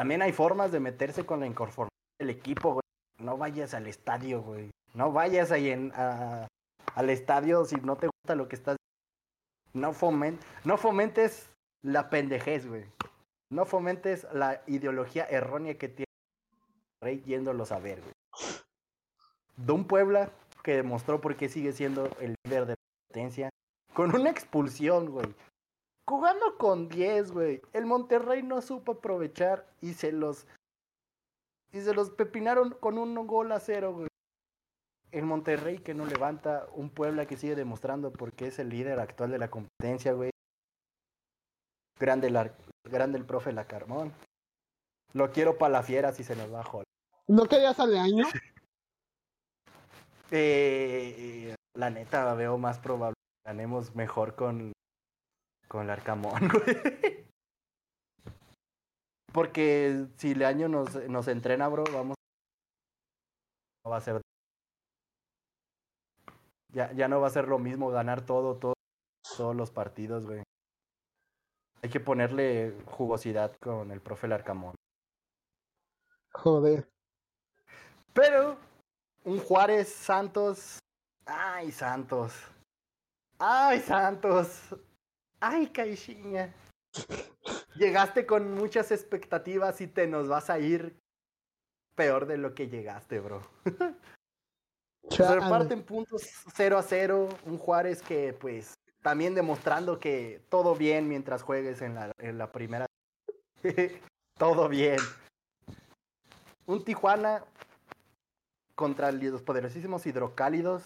también 0.00 0.22
hay 0.22 0.32
formas 0.32 0.72
de 0.72 0.80
meterse 0.80 1.26
con 1.26 1.40
la 1.40 1.46
inconformidad 1.46 1.90
del 2.18 2.30
equipo, 2.30 2.72
güey. 2.72 2.82
No 3.18 3.36
vayas 3.36 3.74
al 3.74 3.86
estadio, 3.86 4.40
güey. 4.40 4.70
No 4.94 5.12
vayas 5.12 5.50
ahí 5.52 5.68
en, 5.68 5.92
al 5.94 7.10
estadio 7.10 7.66
si 7.66 7.76
no 7.76 7.96
te 7.96 8.06
gusta 8.06 8.34
lo 8.34 8.48
que 8.48 8.56
estás. 8.56 8.78
No, 9.74 9.92
fomen, 9.92 10.38
no 10.64 10.78
fomentes 10.78 11.50
la 11.82 12.08
pendejez, 12.08 12.66
güey. 12.66 12.86
No 13.50 13.66
fomentes 13.66 14.26
la 14.32 14.62
ideología 14.66 15.26
errónea 15.26 15.76
que 15.76 15.88
tiene 15.88 16.06
Rey 17.02 17.22
yéndolos 17.26 17.70
a 17.70 17.78
ver, 17.78 18.00
güey. 18.00 18.14
De 19.58 19.84
Puebla 19.84 20.30
que 20.64 20.76
demostró 20.76 21.20
por 21.20 21.36
qué 21.36 21.50
sigue 21.50 21.74
siendo 21.74 22.08
el 22.20 22.36
líder 22.46 22.64
de 22.64 22.72
la 22.72 23.06
potencia. 23.06 23.50
Con 23.92 24.14
una 24.14 24.30
expulsión, 24.30 25.10
güey. 25.10 25.26
Jugando 26.10 26.58
con 26.58 26.88
10, 26.88 27.30
güey. 27.30 27.62
El 27.72 27.86
Monterrey 27.86 28.42
no 28.42 28.60
supo 28.62 28.92
aprovechar 28.94 29.64
y 29.80 29.94
se 29.94 30.10
los. 30.10 30.48
Y 31.70 31.82
se 31.82 31.94
los 31.94 32.10
pepinaron 32.10 32.70
con 32.70 32.98
un 32.98 33.14
gol 33.28 33.52
a 33.52 33.60
cero, 33.60 33.92
güey. 33.94 34.08
El 35.12 35.22
Monterrey 35.24 35.78
que 35.78 35.94
no 35.94 36.06
levanta, 36.06 36.66
un 36.74 36.90
Puebla 36.90 37.26
que 37.26 37.36
sigue 37.36 37.54
demostrando 37.54 38.12
porque 38.12 38.48
es 38.48 38.58
el 38.58 38.70
líder 38.70 38.98
actual 38.98 39.30
de 39.30 39.38
la 39.38 39.50
competencia, 39.50 40.12
güey. 40.12 40.32
Grande 42.00 42.26
el, 42.26 42.50
grande 42.90 43.16
el 43.16 43.24
profe 43.24 43.52
Lacarmón. 43.52 44.12
Lo 45.12 45.30
quiero 45.30 45.58
para 45.58 45.74
la 45.74 45.84
fiera 45.84 46.10
si 46.10 46.24
se 46.24 46.34
nos 46.34 46.52
va 46.52 46.62
a 46.62 46.64
joder. 46.64 46.86
¿No 47.28 47.46
querías 47.46 47.78
al 47.78 47.96
año? 47.96 48.26
Eh, 50.32 51.56
la 51.74 51.90
neta, 51.90 52.32
veo 52.34 52.56
más 52.56 52.78
probable 52.78 53.16
que 53.16 53.50
ganemos 53.50 53.96
mejor 53.96 54.36
con, 54.36 54.72
con 55.70 55.84
el 55.84 55.90
Arcamón, 55.90 56.48
güey. 56.48 57.24
Porque 59.32 60.08
si 60.16 60.32
el 60.32 60.42
año 60.42 60.68
nos, 60.68 60.96
nos 61.08 61.28
entrena, 61.28 61.68
bro, 61.68 61.84
vamos. 61.92 62.16
No 63.84 63.92
va 63.92 63.98
a 63.98 64.00
ser. 64.00 64.20
Ya, 66.72 66.92
ya 66.92 67.06
no 67.06 67.20
va 67.20 67.28
a 67.28 67.30
ser 67.30 67.46
lo 67.46 67.60
mismo 67.60 67.90
ganar 67.90 68.26
todo, 68.26 68.56
todo, 68.56 68.74
todos 69.36 69.54
los 69.54 69.70
partidos, 69.70 70.26
güey. 70.26 70.42
Hay 71.82 71.88
que 71.88 72.00
ponerle 72.00 72.76
jugosidad 72.86 73.56
con 73.60 73.92
el 73.92 74.00
profe 74.00 74.26
Larcamón. 74.26 74.74
Joder. 76.32 76.88
Pero 78.12 78.56
un 79.24 79.38
Juárez 79.38 79.88
Santos. 79.88 80.80
Ay, 81.26 81.70
Santos. 81.70 82.34
Ay, 83.38 83.80
Santos. 83.80 84.74
Ay, 85.40 85.68
Caixinha. 85.68 86.54
Llegaste 87.74 88.26
con 88.26 88.54
muchas 88.54 88.90
expectativas 88.90 89.80
y 89.80 89.86
te 89.86 90.06
nos 90.06 90.28
vas 90.28 90.50
a 90.50 90.58
ir 90.58 91.00
peor 91.94 92.26
de 92.26 92.36
lo 92.36 92.54
que 92.54 92.68
llegaste, 92.68 93.20
bro. 93.20 93.42
Se 95.08 95.26
reparten 95.34 95.82
puntos 95.82 96.22
0 96.54 96.78
a 96.78 96.82
0. 96.82 97.28
Un 97.46 97.58
Juárez 97.58 98.02
que, 98.02 98.34
pues, 98.34 98.74
también 99.02 99.34
demostrando 99.34 99.98
que 99.98 100.44
todo 100.50 100.74
bien 100.74 101.08
mientras 101.08 101.42
juegues 101.42 101.80
en 101.80 101.94
la, 101.94 102.12
en 102.18 102.38
la 102.38 102.52
primera. 102.52 102.86
todo 104.38 104.68
bien. 104.68 104.98
Un 106.66 106.84
Tijuana 106.84 107.44
contra 108.74 109.10
los 109.10 109.42
poderosísimos 109.42 110.06
hidrocálidos. 110.06 110.84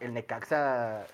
El 0.00 0.14
Necaxa 0.14 1.06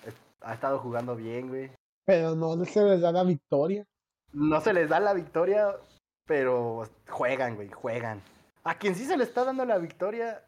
ha 0.45 0.55
estado 0.55 0.79
jugando 0.79 1.16
bien, 1.16 1.49
güey. 1.49 1.71
Pero 2.07 2.35
no 2.35 2.62
se 2.65 2.83
les 2.85 3.01
da 3.01 3.12
la 3.12 3.25
victoria. 3.25 3.85
No 4.33 4.61
se 4.61 4.73
les 4.73 4.89
da 4.89 5.01
la 5.01 5.15
victoria, 5.15 5.75
pero 6.27 6.89
juegan, 7.09 7.57
güey, 7.57 7.69
juegan. 7.71 8.23
A 8.65 8.79
quien 8.79 8.95
sí 8.95 9.05
se 9.05 9.16
le 9.16 9.25
está 9.25 9.45
dando 9.45 9.65
la 9.65 9.79
victoria, 9.79 10.45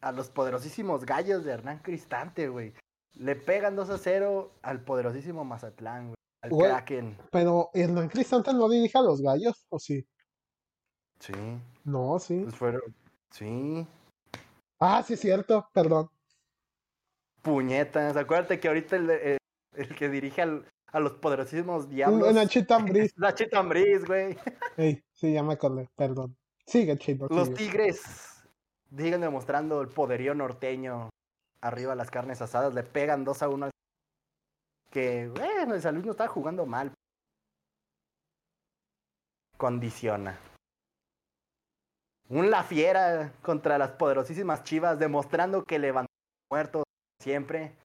a 0.00 0.12
los 0.12 0.30
poderosísimos 0.30 1.04
gallos 1.04 1.44
de 1.44 1.52
Hernán 1.52 1.78
Cristante, 1.80 2.48
güey. 2.48 2.74
Le 3.14 3.36
pegan 3.36 3.74
2 3.76 3.90
a 3.90 3.98
0 3.98 4.52
al 4.62 4.80
poderosísimo 4.84 5.44
Mazatlán, 5.44 6.08
güey. 6.08 6.14
Al 6.42 6.50
Güey. 6.50 6.70
Kraken. 6.70 7.18
Pero 7.32 7.70
Hernán 7.74 8.08
Cristante 8.08 8.52
no 8.52 8.68
dirige 8.68 8.96
a 8.96 9.02
los 9.02 9.20
gallos, 9.20 9.66
¿o 9.70 9.78
sí? 9.78 10.06
Sí, 11.18 11.32
No, 11.84 12.18
sí. 12.20 12.42
pues 12.44 12.54
fueron. 12.54 12.82
Sí. 13.32 13.84
Ah, 14.78 15.02
sí, 15.04 15.14
es 15.14 15.20
cierto, 15.20 15.68
perdón. 15.72 16.08
Puñetas. 17.42 18.16
Acuérdate 18.16 18.60
que 18.60 18.68
ahorita 18.68 18.96
el, 18.96 19.37
el- 19.78 19.94
que 19.96 20.08
dirige 20.08 20.42
al- 20.42 20.66
a 20.92 21.00
los 21.00 21.12
poderosísimos 21.14 21.88
diablos. 21.88 22.34
Nachito 22.34 22.74
Ambriz. 22.74 23.12
Nachito 23.16 23.58
Ambriz, 23.58 24.04
güey. 24.06 24.36
Ey, 24.76 25.02
sí, 25.12 25.32
ya 25.32 25.42
me 25.42 25.54
acordé, 25.54 25.88
perdón. 25.96 26.36
Sigue, 26.66 26.96
Chino. 26.98 27.26
Los. 27.30 27.52
Tigres 27.54 28.42
siguen 28.96 29.20
demostrando 29.20 29.80
el 29.80 29.88
poderío 29.88 30.34
norteño. 30.34 31.10
Arriba 31.60 31.94
las 31.94 32.10
carnes 32.10 32.40
asadas, 32.40 32.72
le 32.74 32.84
pegan 32.84 33.24
2 33.24 33.42
a 33.42 33.48
1 33.48 33.64
al 33.66 33.70
que, 34.90 35.28
bueno, 35.28 35.74
el 35.74 35.82
San 35.82 35.94
Luis 35.94 36.06
no 36.06 36.12
está 36.12 36.28
jugando 36.28 36.64
mal. 36.66 36.92
Condiciona. 39.56 40.38
Un 42.28 42.50
La 42.50 42.62
Fiera 42.62 43.32
contra 43.42 43.78
las 43.78 43.90
poderosísimas 43.92 44.62
Chivas, 44.62 44.98
demostrando 44.98 45.64
que 45.64 45.78
levantó 45.78 46.12
muertos 46.50 46.84
siempre. 47.20 47.76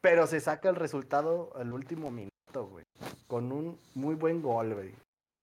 Pero 0.00 0.26
se 0.26 0.40
saca 0.40 0.68
el 0.68 0.76
resultado 0.76 1.52
al 1.56 1.72
último 1.72 2.10
minuto, 2.10 2.66
güey. 2.66 2.84
Con 3.26 3.52
un 3.52 3.78
muy 3.94 4.14
buen 4.14 4.42
gol, 4.42 4.74
güey. 4.74 4.94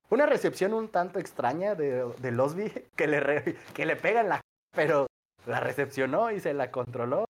Una 0.09 0.25
recepción 0.25 0.73
un 0.73 0.89
tanto 0.89 1.19
extraña 1.19 1.75
de, 1.75 2.03
de 2.19 2.31
Losby, 2.31 2.69
que 2.95 3.07
le, 3.07 3.19
re- 3.19 3.57
que 3.73 3.85
le 3.85 3.95
pega 3.95 4.21
en 4.21 4.29
la... 4.29 4.41
Pero 4.75 5.07
la 5.45 5.59
recepcionó 5.59 6.31
y 6.31 6.39
se 6.39 6.53
la 6.53 6.71
controló. 6.71 7.25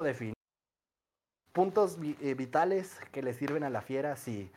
Definió. 0.00 0.34
Puntos 1.52 1.98
vi- 1.98 2.16
eh, 2.20 2.34
vitales 2.34 2.98
que 3.12 3.22
le 3.22 3.34
sirven 3.34 3.64
a 3.64 3.70
la 3.70 3.80
fiera, 3.82 4.16
sí. 4.16 4.50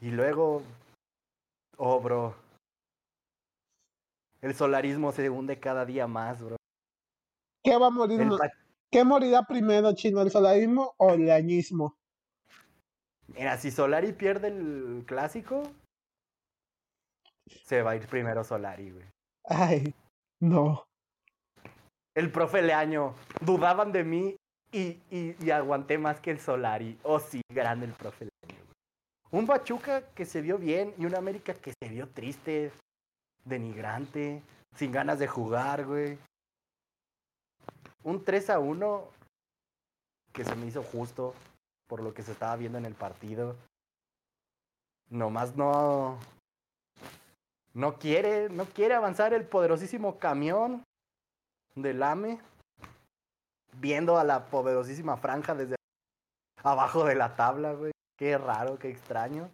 Y 0.00 0.10
luego... 0.10 0.62
Oh, 1.78 2.00
bro. 2.00 2.34
El 4.40 4.54
solarismo 4.54 5.12
se 5.12 5.30
hunde 5.30 5.58
cada 5.58 5.84
día 5.86 6.06
más, 6.06 6.42
bro. 6.42 6.56
¿Qué 7.64 7.76
va 7.78 7.86
a 7.86 7.90
morir? 7.90 8.20
El 8.20 8.30
pa- 8.36 8.50
¿Qué 8.92 9.04
morirá 9.04 9.42
primero, 9.44 9.94
Chino? 9.94 10.20
¿El 10.20 10.30
solarismo 10.30 10.94
o 10.98 11.14
el 11.14 11.30
añismo? 11.30 11.96
Mira, 13.28 13.56
si 13.56 13.70
Solari 13.70 14.12
pierde 14.12 14.48
el 14.48 15.04
clásico, 15.06 15.62
se 17.64 17.80
va 17.80 17.92
a 17.92 17.96
ir 17.96 18.06
primero 18.06 18.44
Solari, 18.44 18.90
güey. 18.90 19.06
Ay, 19.44 19.94
no. 20.40 20.84
El 22.14 22.30
profe 22.30 22.60
Leaño, 22.60 23.14
dudaban 23.40 23.92
de 23.92 24.04
mí 24.04 24.36
y, 24.70 25.00
y, 25.10 25.36
y 25.42 25.50
aguanté 25.50 25.96
más 25.96 26.20
que 26.20 26.30
el 26.30 26.38
Solari. 26.38 26.98
Oh, 27.02 27.18
sí, 27.18 27.40
grande 27.50 27.86
el 27.86 27.92
profe 27.94 28.26
Leaño. 28.26 28.62
güey. 28.62 28.76
Un 29.40 29.46
Pachuca 29.46 30.02
que 30.14 30.26
se 30.26 30.42
vio 30.42 30.58
bien 30.58 30.92
y 30.98 31.06
un 31.06 31.14
América 31.14 31.54
que 31.54 31.72
se 31.82 31.88
vio 31.88 32.10
triste, 32.10 32.70
denigrante, 33.46 34.42
sin 34.76 34.92
ganas 34.92 35.18
de 35.18 35.28
jugar, 35.28 35.86
güey. 35.86 36.18
Un 38.04 38.24
3 38.24 38.50
a 38.50 38.58
1 38.58 39.08
que 40.32 40.44
se 40.44 40.56
me 40.56 40.66
hizo 40.66 40.82
justo 40.82 41.34
por 41.86 42.00
lo 42.02 42.14
que 42.14 42.22
se 42.22 42.32
estaba 42.32 42.56
viendo 42.56 42.78
en 42.78 42.86
el 42.86 42.94
partido. 42.94 43.56
Nomás 45.10 45.56
no. 45.56 46.18
No 47.74 47.98
quiere, 47.98 48.48
no 48.48 48.64
quiere 48.66 48.94
avanzar 48.94 49.34
el 49.34 49.44
poderosísimo 49.46 50.18
camión 50.18 50.82
del 51.74 52.02
AME. 52.02 52.40
Viendo 53.74 54.18
a 54.18 54.24
la 54.24 54.46
poderosísima 54.46 55.16
franja 55.16 55.54
desde 55.54 55.76
abajo 56.62 57.04
de 57.04 57.14
la 57.14 57.36
tabla, 57.36 57.72
güey. 57.72 57.92
Qué 58.16 58.36
raro, 58.38 58.78
qué 58.78 58.90
extraño. 58.90 59.50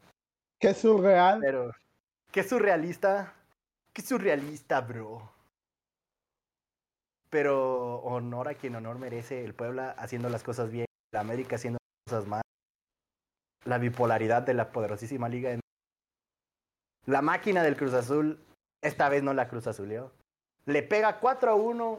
Qué 0.60 0.74
surreal. 0.74 1.40
Pero, 1.40 1.72
qué 2.32 2.42
surrealista. 2.42 3.32
Qué 3.92 4.02
surrealista, 4.02 4.80
bro. 4.80 5.38
Pero 7.30 7.96
honor 8.00 8.48
a 8.48 8.55
quien 8.55 8.74
honor 8.76 8.98
merece. 8.98 9.44
El 9.44 9.55
Puebla 9.55 9.90
haciendo 9.98 10.28
las 10.28 10.42
cosas 10.42 10.70
bien. 10.70 10.86
La 11.12 11.20
América 11.20 11.56
haciendo 11.56 11.78
las 12.06 12.12
cosas 12.12 12.28
mal. 12.28 12.42
La 13.64 13.78
bipolaridad 13.78 14.42
de 14.42 14.55
la 14.55 14.70
poderosísima 14.72 15.28
Liga. 15.28 15.50
M- 15.50 15.60
La 17.06 17.22
máquina 17.22 17.62
del 17.62 17.76
Cruz 17.76 17.92
Azul. 17.94 18.38
Esta 18.82 19.09
vez 19.09 19.22
no 19.22 19.34
la 19.34 19.48
Cruz 19.48 19.66
Azuleó. 19.66 20.12
Le 20.66 20.82
pega 20.82 21.18
4 21.18 21.50
a 21.50 21.55
1 21.55 21.98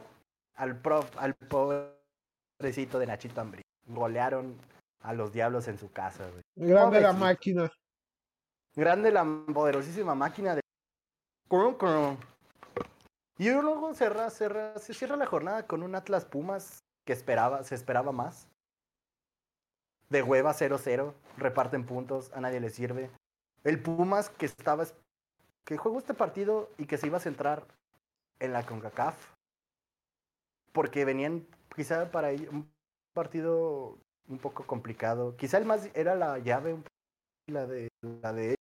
al, 0.54 0.80
prof, 0.80 1.10
al 1.18 1.34
pobrecito 1.34 2.98
de 2.98 3.06
Nachito 3.06 3.40
Ambrí. 3.40 3.62
Golearon 3.86 4.56
a 5.02 5.12
los 5.12 5.32
diablos 5.32 5.68
en 5.68 5.78
su 5.78 5.90
casa, 5.92 6.28
güey. 6.30 6.42
Grande 6.56 7.00
la 7.00 7.12
máquina. 7.12 7.70
Grande 8.74 9.10
la 9.10 9.24
poderosísima 9.52 10.14
máquina 10.14 10.54
de. 10.54 10.60
Y 13.40 13.48
luego 13.50 13.94
cerra, 13.94 14.28
cerra- 14.28 14.78
se 14.78 14.92
cierra 14.92 15.16
la 15.16 15.24
jornada 15.24 15.66
con 15.66 15.82
un 15.82 15.94
Atlas 15.94 16.26
Pumas 16.26 16.84
que 17.06 17.14
esperaba, 17.14 17.64
se 17.64 17.74
esperaba 17.74 18.12
más. 18.12 18.46
De 20.10 20.22
hueva 20.22 20.52
0-0, 20.52 21.14
reparten 21.38 21.86
puntos, 21.86 22.30
a 22.34 22.42
nadie 22.42 22.60
le 22.60 22.68
sirve. 22.68 23.10
El 23.64 23.82
Pumas 23.82 24.28
que 24.28 24.44
estaba 24.44 24.82
es- 24.82 24.94
que 25.64 25.78
jugó 25.78 25.98
este 25.98 26.12
partido 26.12 26.68
y 26.76 26.84
que 26.84 26.98
se 26.98 27.06
iba 27.06 27.16
a 27.16 27.20
centrar 27.20 27.64
en 28.40 28.52
la 28.52 28.66
CONCACAF. 28.66 29.16
Porque 30.72 31.06
venían 31.06 31.46
quizá 31.74 32.10
para 32.10 32.32
ellos 32.32 32.52
un 32.52 32.70
partido 33.14 33.96
un 34.28 34.36
poco 34.36 34.66
complicado. 34.66 35.34
Quizá 35.38 35.56
el 35.56 35.64
más 35.64 35.88
era 35.94 36.14
la 36.14 36.36
llave 36.40 36.76
la 37.46 37.66
de 37.66 37.88
la 38.02 38.34
de 38.34 38.54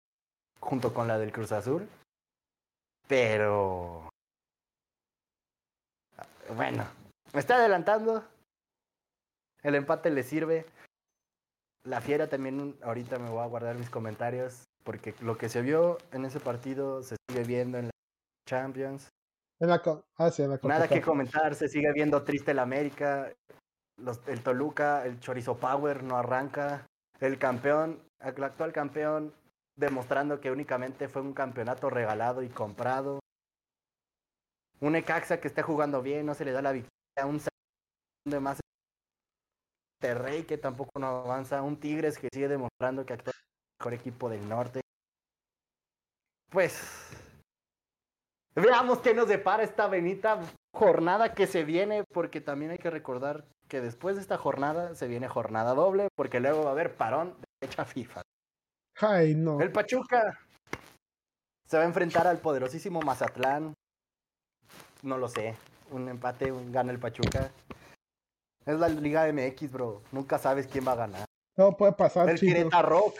junto 0.61 0.95
con 0.95 1.09
la 1.09 1.19
del 1.19 1.33
Cruz 1.33 1.51
Azul. 1.51 1.89
Pero 3.09 4.07
bueno, 6.57 6.85
me 7.33 7.41
está 7.41 7.57
adelantando. 7.57 8.25
El 9.62 9.75
empate 9.75 10.11
le 10.11 10.23
sirve. 10.23 10.66
La 11.85 12.01
fiera 12.01 12.29
también 12.29 12.77
ahorita 12.83 13.19
me 13.19 13.31
voy 13.31 13.43
a 13.43 13.47
guardar 13.47 13.77
mis 13.77 13.91
comentarios 13.91 14.65
porque 14.85 15.15
lo 15.20 15.37
que 15.39 15.49
se 15.49 15.62
vio 15.62 15.99
en 16.12 16.25
ese 16.25 16.41
partido 16.41 17.03
se 17.03 17.16
sigue 17.29 17.45
viendo 17.45 17.79
en 17.79 17.87
la 17.87 17.91
Champions. 18.49 19.09
En 19.61 19.69
la 19.69 19.81
co- 19.83 20.03
ah, 20.16 20.31
sí, 20.31 20.43
en 20.43 20.51
la 20.51 20.59
Nada 20.62 20.89
que 20.89 21.01
comentar, 21.01 21.55
se 21.55 21.69
sigue 21.69 21.93
viendo 21.93 22.23
triste 22.23 22.53
el 22.53 22.59
América, 22.59 23.33
los- 23.97 24.27
el 24.29 24.43
Toluca, 24.43 25.05
el 25.05 25.19
Chorizo 25.20 25.57
Power 25.57 26.03
no 26.03 26.16
arranca, 26.16 26.87
el 27.20 27.39
campeón, 27.39 28.01
el 28.20 28.45
actual 28.45 28.73
campeón, 28.73 29.33
demostrando 29.77 30.41
que 30.41 30.51
únicamente 30.51 31.09
fue 31.09 31.23
un 31.23 31.35
campeonato 31.35 31.91
regalado 31.91 32.43
y 32.43 32.49
comprado. 32.49 33.20
Un 34.81 34.97
Ecaxa 34.97 35.41
que 35.41 35.49
está 35.49 35.63
jugando 35.63 36.03
bien, 36.03 36.27
no 36.27 36.35
se 36.35 36.45
le 36.45 36.53
da 36.53 36.63
la 36.63 36.73
victoria, 36.73 37.27
un 37.27 37.41
de 38.25 38.41
más 38.41 38.61
Terrey 40.01 40.45
que 40.45 40.59
tampoco 40.59 40.99
no 41.01 41.07
avanza, 41.07 41.63
un 41.63 41.81
Tigres 41.81 42.19
que 42.19 42.29
sigue 42.33 42.49
demostrando 42.49 43.05
que 43.05 43.15
actúa 43.15 43.33
el 43.35 43.81
mejor 43.81 43.95
equipo 43.95 44.29
del 44.29 44.49
norte. 44.49 44.81
Pues 46.51 47.09
Veamos 48.63 48.99
qué 48.99 49.15
nos 49.15 49.29
depara 49.29 49.63
esta 49.63 49.87
benita 49.87 50.41
jornada 50.75 51.33
que 51.33 51.47
se 51.47 51.63
viene, 51.65 52.03
porque 52.13 52.41
también 52.41 52.73
hay 52.73 52.79
que 52.79 52.91
recordar 52.91 53.45
que 53.69 53.81
después 53.81 54.17
de 54.17 54.23
esta 54.23 54.37
jornada 54.37 54.97
se 54.97 55.07
viene 55.07 55.29
jornada 55.29 55.75
doble, 55.75 56.09
porque 56.17 56.41
luego 56.41 56.65
va 56.65 56.71
a 56.71 56.73
haber 56.73 56.97
parón 56.97 57.37
de 57.41 57.69
fecha 57.69 57.85
FIFA. 57.85 58.23
Ay, 59.01 59.37
no. 59.37 59.61
El 59.61 59.71
Pachuca 59.71 60.41
se 61.67 61.77
va 61.77 61.85
a 61.85 61.87
enfrentar 61.87 62.27
al 62.27 62.39
poderosísimo 62.39 63.01
Mazatlán. 63.01 63.75
No 65.03 65.19
lo 65.19 65.29
sé. 65.29 65.57
Un 65.91 66.09
empate, 66.09 66.53
un 66.53 66.73
gana 66.73 66.93
el 66.93 66.99
Pachuca. 66.99 67.51
Es 68.66 68.79
la 68.79 68.89
Liga 68.89 69.31
MX, 69.33 69.73
bro. 69.73 70.03
Nunca 70.12 70.39
sabes 70.39 70.66
quién 70.66 70.87
va 70.87 70.93
a 70.93 70.97
ganar. 70.97 71.25
No 71.57 71.77
puede 71.77 71.93
pasar, 71.93 72.29
El 72.29 72.39
chino. 72.39 72.55
Querétaro 72.55 73.12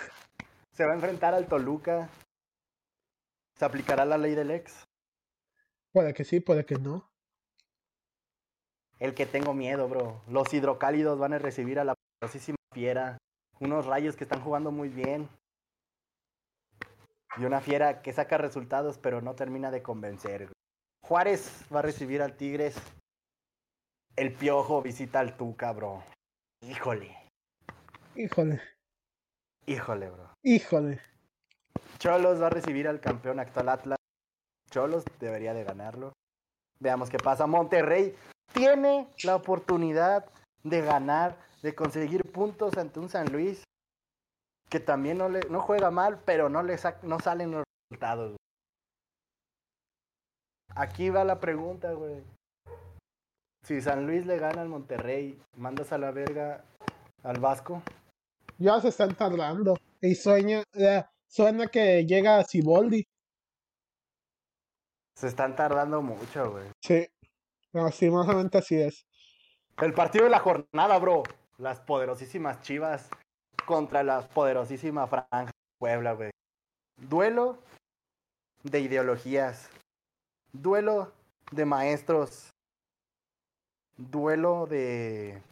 se 0.79 0.85
va 0.85 0.93
a 0.93 0.95
enfrentar 0.95 1.35
al 1.35 1.49
Toluca. 1.49 2.09
Se 3.57 3.65
aplicará 3.65 4.05
la 4.05 4.17
ley 4.17 4.37
del 4.37 4.53
ex. 4.53 4.85
Puede 5.93 6.15
que 6.15 6.25
sí, 6.25 6.39
puede 6.39 6.65
que 6.65 6.77
no. 6.77 7.11
El 9.01 9.15
que 9.15 9.27
tengo 9.27 9.55
miedo, 9.55 9.89
bro. 9.89 10.23
Los 10.29 10.55
hidrocálidos 10.55 11.19
van 11.19 11.33
a 11.33 11.39
recibir 11.39 11.81
a 11.81 11.85
la 11.85 11.95
poderosísima 11.95 12.59
fiera. 12.73 13.19
Unos 13.59 13.87
rayos 13.87 14.15
que 14.15 14.23
están 14.23 14.41
jugando 14.41 14.71
muy 14.71 14.89
bien. 14.89 15.29
Y 17.37 17.45
una 17.45 17.61
fiera 17.61 18.01
que 18.01 18.13
saca 18.13 18.39
resultados, 18.39 18.99
pero 18.99 19.21
no 19.21 19.35
termina 19.35 19.73
de 19.73 19.83
convencer. 19.83 20.49
Juárez 21.09 21.65
va 21.75 21.79
a 21.79 21.83
recibir 21.83 22.21
al 22.21 22.37
Tigres. 22.37 22.77
El 24.15 24.35
Piojo 24.35 24.83
visita 24.83 25.21
al 25.21 25.39
Tuca, 25.39 25.73
bro. 25.73 26.03
Híjole. 26.61 27.17
Híjole, 28.15 28.61
Híjole, 29.65 30.11
bro. 30.11 30.35
híjole. 30.43 31.01
Cholos 31.99 32.43
va 32.43 32.49
a 32.49 32.51
recibir 32.51 32.87
al 32.89 33.01
campeón 33.01 33.41
actual 33.41 33.71
Atlas. 33.71 33.99
Cholos 34.71 35.05
debería 35.19 35.55
de 35.55 35.65
ganarlo. 35.65 36.13
Veamos 36.79 37.09
qué 37.09 37.17
pasa. 37.17 37.47
Monterrey 37.47 38.15
tiene 38.53 39.09
la 39.25 39.37
oportunidad 39.37 40.27
de 40.63 40.83
ganar, 40.83 41.39
de 41.63 41.75
conseguir 41.75 42.31
puntos 42.31 42.77
ante 42.77 43.01
un 43.01 43.09
San 43.09 43.33
Luis 43.33 43.65
que 44.69 44.81
también 44.81 45.17
no, 45.17 45.31
le, 45.31 45.41
no 45.49 45.61
juega 45.61 45.91
mal, 45.91 46.21
pero 46.27 46.51
no, 46.51 46.63
le 46.63 46.77
no 47.03 47.19
salen 47.21 47.53
los 47.53 47.65
resultados. 47.91 48.38
Aquí 50.79 51.11
va 51.11 51.25
la 51.25 51.41
pregunta, 51.41 51.93
güey. 51.93 52.23
Si 53.65 53.81
San 53.81 54.07
Luis 54.07 54.25
le 54.27 54.39
gana 54.39 54.63
al 54.63 54.69
Monterrey, 54.69 55.37
¿mandas 55.57 55.91
a 55.91 55.99
la 55.99 56.13
verga 56.13 56.65
al 57.25 57.41
Vasco? 57.41 57.83
Ya 58.59 58.81
se 58.81 58.89
están 58.89 59.17
tardando. 59.17 59.77
Y 60.01 60.15
sueña, 60.15 60.63
eh, 60.75 61.05
suena 61.27 61.67
que 61.67 62.07
llega 62.07 62.39
a 62.39 62.45
Ciboldi. 62.45 63.05
Se 65.17 65.27
están 65.27 65.57
tardando 65.57 66.01
mucho, 66.01 66.53
güey. 66.53 66.69
Sí, 66.81 67.09
lastimosamente 67.73 68.59
así 68.59 68.81
es. 68.81 69.05
El 69.83 69.93
partido 69.95 70.27
de 70.27 70.31
la 70.31 70.39
jornada, 70.39 70.97
bro. 70.99 71.25
Las 71.57 71.81
poderosísimas 71.81 72.63
Chivas 72.63 73.11
contra 73.67 74.05
la 74.05 74.29
poderosísima 74.29 75.09
Franja 75.09 75.47
de 75.47 75.77
Puebla, 75.81 76.13
güey. 76.13 76.31
Duelo 76.97 77.59
de 78.63 78.79
ideologías. 78.79 79.69
Duelo 80.53 81.13
de 81.53 81.65
maestros. 81.65 82.51
Duelo 83.97 84.67
de 84.67 85.43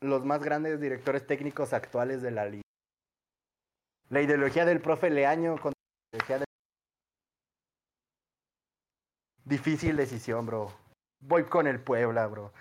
los 0.00 0.24
más 0.24 0.42
grandes 0.42 0.80
directores 0.80 1.26
técnicos 1.26 1.72
actuales 1.72 2.22
de 2.22 2.30
la 2.30 2.46
liga. 2.46 2.62
La 4.08 4.20
ideología 4.20 4.64
del 4.64 4.80
profe 4.80 5.10
Leaño 5.10 5.52
contra 5.52 5.72
la 6.12 6.16
ideología 6.18 6.38
del... 6.38 6.44
Difícil 9.44 9.96
decisión, 9.96 10.46
bro. 10.46 10.72
Voy 11.20 11.44
con 11.44 11.66
el 11.66 11.82
Puebla, 11.82 12.26
bro. 12.26 12.52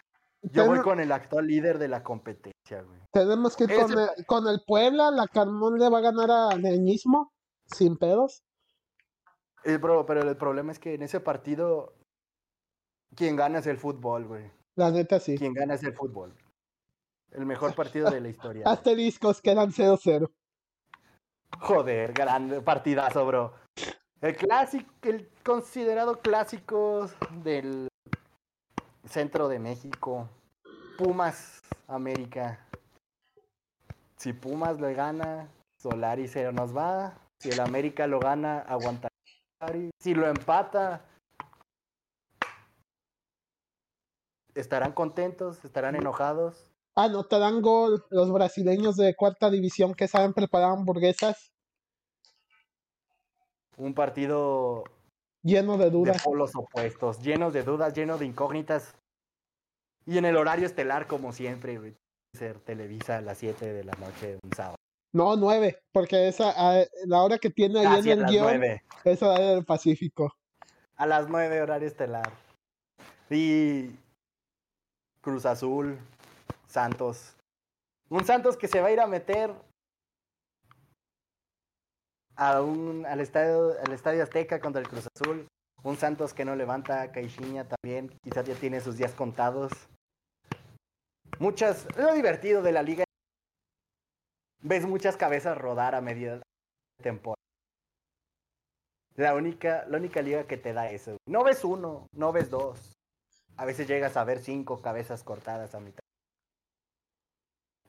Yo 0.44 0.66
voy 0.66 0.82
con 0.82 1.00
el 1.00 1.12
actual 1.12 1.46
líder 1.48 1.78
de 1.78 1.88
la 1.88 2.04
competencia, 2.04 2.82
güey. 2.82 3.00
Tenemos 3.12 3.56
que 3.56 3.66
ir 3.66 3.76
con 3.76 3.92
Ese- 3.92 4.14
el, 4.18 4.26
con 4.26 4.48
el 4.48 4.62
Puebla. 4.66 5.12
La 5.12 5.28
Carmón 5.28 5.78
le 5.78 5.90
va 5.90 6.00
a 6.00 6.02
ganar 6.02 6.32
a 6.32 6.56
Leñismo. 6.56 7.32
Sin 7.68 7.98
pedos. 7.98 8.42
Bro, 9.64 10.06
pero 10.06 10.22
el 10.22 10.38
problema 10.38 10.72
es 10.72 10.80
que 10.80 10.96
en 10.96 11.04
ese 11.04 11.20
partido, 11.20 11.94
quien 13.16 13.36
gana 13.36 13.60
es 13.60 13.68
el 13.68 13.78
fútbol, 13.78 14.26
güey. 14.26 14.52
La 14.76 14.92
neta 14.92 15.20
sí. 15.20 15.38
Quien 15.38 15.54
gana 15.54 15.76
es 15.76 15.84
el 15.84 15.94
fútbol. 15.94 16.34
El 17.32 17.46
mejor 17.46 17.76
partido 17.76 18.10
de 18.10 18.22
la 18.22 18.30
historia. 18.30 18.64
Asteriscos 18.68 19.42
quedan 19.42 19.72
0-0. 19.72 20.30
Joder, 21.60 22.14
gran 22.14 22.64
partidazo, 22.64 23.26
bro. 23.26 23.54
El 24.22 24.36
clásico, 24.36 24.90
el 25.04 25.30
considerado 25.44 26.20
clásico 26.20 27.10
del 27.44 27.88
centro 29.08 29.48
de 29.48 29.60
México. 29.60 30.30
Pumas 30.98 31.62
América. 31.88 32.66
Si 34.18 34.34
Pumas 34.34 34.80
le 34.80 34.94
gana, 34.94 35.50
Solari 35.80 36.28
se 36.28 36.52
nos 36.52 36.76
va. 36.76 37.18
Si 37.40 37.50
el 37.50 37.60
América 37.60 38.06
lo 38.06 38.20
gana, 38.20 38.60
aguanta. 38.60 39.11
Si 40.00 40.16
lo 40.16 40.28
empata, 40.28 41.06
estarán 44.56 44.94
contentos, 44.94 45.64
estarán 45.64 45.96
enojados. 45.96 46.72
Anotarán 46.96 47.62
gol 47.62 48.04
los 48.10 48.32
brasileños 48.32 48.98
de 48.98 49.16
cuarta 49.16 49.50
división 49.50 49.94
que 49.94 50.08
saben 50.08 50.34
preparar 50.34 50.72
hamburguesas. 50.72 51.52
Un 53.78 53.94
partido 53.94 54.84
Lleno 55.44 55.78
de 55.78 55.86
de 55.86 55.92
dudas. 55.92 56.24
polos 56.24 56.52
opuestos, 56.56 57.20
llenos 57.22 57.54
de 57.54 57.64
dudas, 57.64 57.94
llenos 57.94 58.20
de 58.20 58.26
incógnitas. 58.26 58.96
Y 60.06 60.18
en 60.18 60.26
el 60.26 60.38
horario 60.38 60.66
estelar, 60.66 61.08
como 61.08 61.32
siempre. 61.32 61.96
Ser 62.34 62.60
Televisa 62.60 63.18
a 63.18 63.22
las 63.22 63.38
7 63.40 63.74
de 63.74 63.84
la 63.84 63.94
noche 63.94 64.38
un 64.42 64.52
sábado. 64.54 64.81
No, 65.14 65.36
9. 65.36 65.82
Porque 65.92 66.28
esa, 66.28 66.54
a- 66.56 66.86
la 67.06 67.22
hora 67.24 67.38
que 67.38 67.50
tiene 67.50 67.80
ahí 67.80 67.98
Casi 67.98 68.12
en 68.12 68.20
el 68.20 68.26
guion 68.26 68.44
9. 68.44 68.84
es 69.04 69.22
hora 69.22 69.40
del 69.40 69.66
Pacífico. 69.66 70.34
A 70.96 71.06
las 71.06 71.28
9 71.28 71.62
horario 71.62 71.88
estelar. 71.88 72.32
Y 73.30 73.92
Cruz 75.22 75.46
Azul, 75.46 75.98
Santos. 76.68 77.36
Un 78.10 78.26
Santos 78.26 78.58
que 78.58 78.68
se 78.68 78.82
va 78.82 78.88
a 78.88 78.92
ir 78.92 79.00
a 79.00 79.08
meter 79.08 79.54
a 82.36 82.62
un, 82.62 83.06
al, 83.06 83.20
estadio, 83.20 83.74
al 83.86 83.94
estadio 83.94 84.24
Azteca 84.24 84.60
contra 84.60 84.82
el 84.82 84.88
Cruz 84.88 85.08
Azul. 85.16 85.48
Un 85.84 85.98
Santos 85.98 86.34
que 86.34 86.46
no 86.46 86.56
levanta, 86.56 87.12
Caixinha 87.12 87.68
también, 87.68 88.10
quizás 88.24 88.46
ya 88.46 88.54
tiene 88.56 88.80
sus 88.82 88.98
días 88.98 89.14
contados. 89.14 89.72
Muchas, 91.40 91.88
lo 91.98 92.14
divertido 92.14 92.62
de 92.62 92.72
la 92.72 92.84
liga. 92.84 93.04
Ves 94.62 94.86
muchas 94.86 95.18
cabezas 95.18 95.58
rodar 95.58 95.96
a 95.96 96.02
medida 96.02 96.36
de 96.38 96.42
temporada. 97.02 97.36
La 99.16 99.36
única, 99.36 99.86
la 99.88 99.98
única 99.98 100.22
liga 100.22 100.46
que 100.48 100.58
te 100.58 100.74
da 100.74 100.90
eso. 100.92 101.18
No 101.28 101.44
ves 101.44 101.64
uno, 101.66 102.08
no 102.14 102.32
ves 102.32 102.50
dos. 102.50 102.94
A 103.58 103.66
veces 103.66 103.88
llegas 103.88 104.16
a 104.18 104.24
ver 104.24 104.40
cinco 104.40 104.82
cabezas 104.82 105.24
cortadas 105.24 105.76
a 105.76 105.80
mitad. 105.80 106.00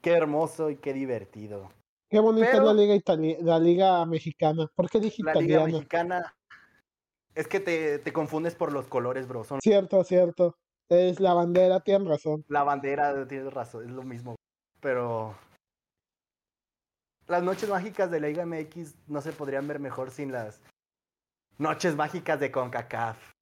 Qué 0.01 0.13
hermoso 0.13 0.71
y 0.71 0.77
qué 0.77 0.93
divertido. 0.93 1.71
Qué 2.11 2.19
bonita 2.21 2.49
Pero- 2.51 2.59
es 2.59 2.67
la 2.67 2.75
liga 2.75 2.95
itali- 2.95 3.39
la 3.41 3.59
liga 3.59 4.05
mexicana. 4.05 4.67
¿Por 4.75 4.91
qué 4.91 4.99
dije 5.01 5.23
La 5.23 5.35
liga 5.35 5.65
mexicana 5.65 6.35
es 7.35 7.47
que 7.47 7.61
te, 7.61 7.99
te 8.01 8.13
confundes 8.13 8.55
por 8.57 8.73
los 8.73 8.89
colores, 8.89 9.29
bro. 9.29 9.45
Son 9.45 9.61
Cierto, 9.61 10.03
cierto. 10.05 10.57
Es 10.91 11.21
la 11.21 11.33
bandera, 11.33 11.81
tienen 11.81 12.07
razón. 12.09 12.45
la 12.49 12.65
bandera, 12.65 13.27
tienes 13.29 13.53
razón, 13.55 13.85
es 13.85 13.91
lo 13.93 14.03
mismo. 14.03 14.35
Pero 14.81 15.35
las 17.27 17.43
noches 17.43 17.69
mágicas 17.69 18.11
de 18.11 18.21
la 18.21 18.29
Liga 18.29 18.47
MX 18.47 18.95
no 19.09 19.21
se 19.21 19.33
podrían 19.33 19.67
ver 19.67 19.79
mejor 19.79 20.11
sin 20.11 20.33
las 20.33 20.61
noches 21.59 21.95
mágicas 21.95 22.41
de 22.41 22.51
CONCACAF. 22.51 23.33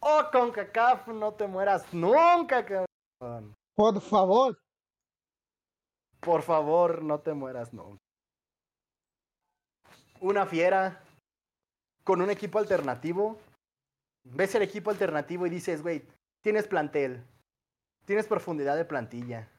Oh, 0.00 0.22
CONCACAF, 0.32 1.08
no 1.08 1.32
te 1.34 1.46
mueras 1.46 1.92
nunca, 1.92 2.64
cabrón. 2.64 3.54
Por 3.74 4.00
favor. 4.00 4.58
Por 6.20 6.42
favor, 6.42 7.02
no 7.02 7.20
te 7.20 7.34
mueras 7.34 7.72
nunca. 7.72 8.02
Una 10.20 10.46
fiera 10.46 11.02
con 12.02 12.22
un 12.22 12.30
equipo 12.30 12.58
alternativo. 12.58 13.38
Ves 14.24 14.54
el 14.54 14.62
equipo 14.62 14.90
alternativo 14.90 15.46
y 15.46 15.50
dices, 15.50 15.82
güey, 15.82 16.06
tienes 16.42 16.66
plantel, 16.66 17.22
tienes 18.06 18.26
profundidad 18.26 18.76
de 18.76 18.86
plantilla. 18.86 19.50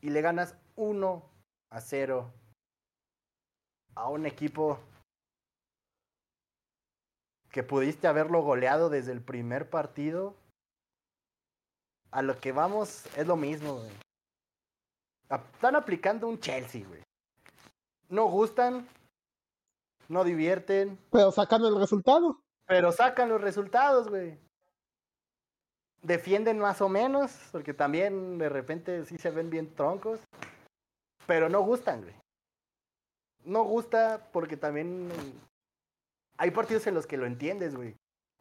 Y 0.00 0.10
le 0.10 0.20
ganas 0.20 0.56
1 0.74 1.35
a 1.70 1.80
0 1.80 2.30
a 3.94 4.08
un 4.08 4.26
equipo 4.26 4.78
que 7.50 7.62
pudiste 7.62 8.06
haberlo 8.06 8.42
goleado 8.42 8.90
desde 8.90 9.12
el 9.12 9.22
primer 9.22 9.70
partido. 9.70 10.34
A 12.10 12.22
lo 12.22 12.38
que 12.38 12.52
vamos 12.52 13.06
es 13.16 13.26
lo 13.26 13.36
mismo, 13.36 13.74
güey. 13.74 13.90
Están 15.54 15.74
aplicando 15.76 16.28
un 16.28 16.38
Chelsea, 16.38 16.86
güey. 16.86 17.02
No 18.08 18.26
gustan, 18.26 18.86
no 20.08 20.22
divierten, 20.22 20.98
Pero 21.10 21.32
sacan 21.32 21.64
el 21.64 21.76
resultado. 21.78 22.40
pero 22.66 22.92
sacan 22.92 23.28
los 23.28 23.40
resultados, 23.40 24.08
güey. 24.08 24.38
Defienden 26.02 26.58
más 26.58 26.80
o 26.80 26.88
menos, 26.88 27.32
porque 27.50 27.74
también 27.74 28.38
de 28.38 28.48
repente 28.48 29.04
sí 29.06 29.18
se 29.18 29.30
ven 29.30 29.50
bien 29.50 29.74
troncos, 29.74 30.20
pero 31.26 31.48
no 31.48 31.60
gustan, 31.62 32.02
güey. 32.02 32.14
No 33.44 33.62
gusta 33.64 34.28
porque 34.32 34.56
también 34.56 35.10
hay 36.36 36.50
partidos 36.50 36.86
en 36.86 36.94
los 36.94 37.06
que 37.06 37.16
lo 37.16 37.26
entiendes, 37.26 37.76
güey. 37.76 37.94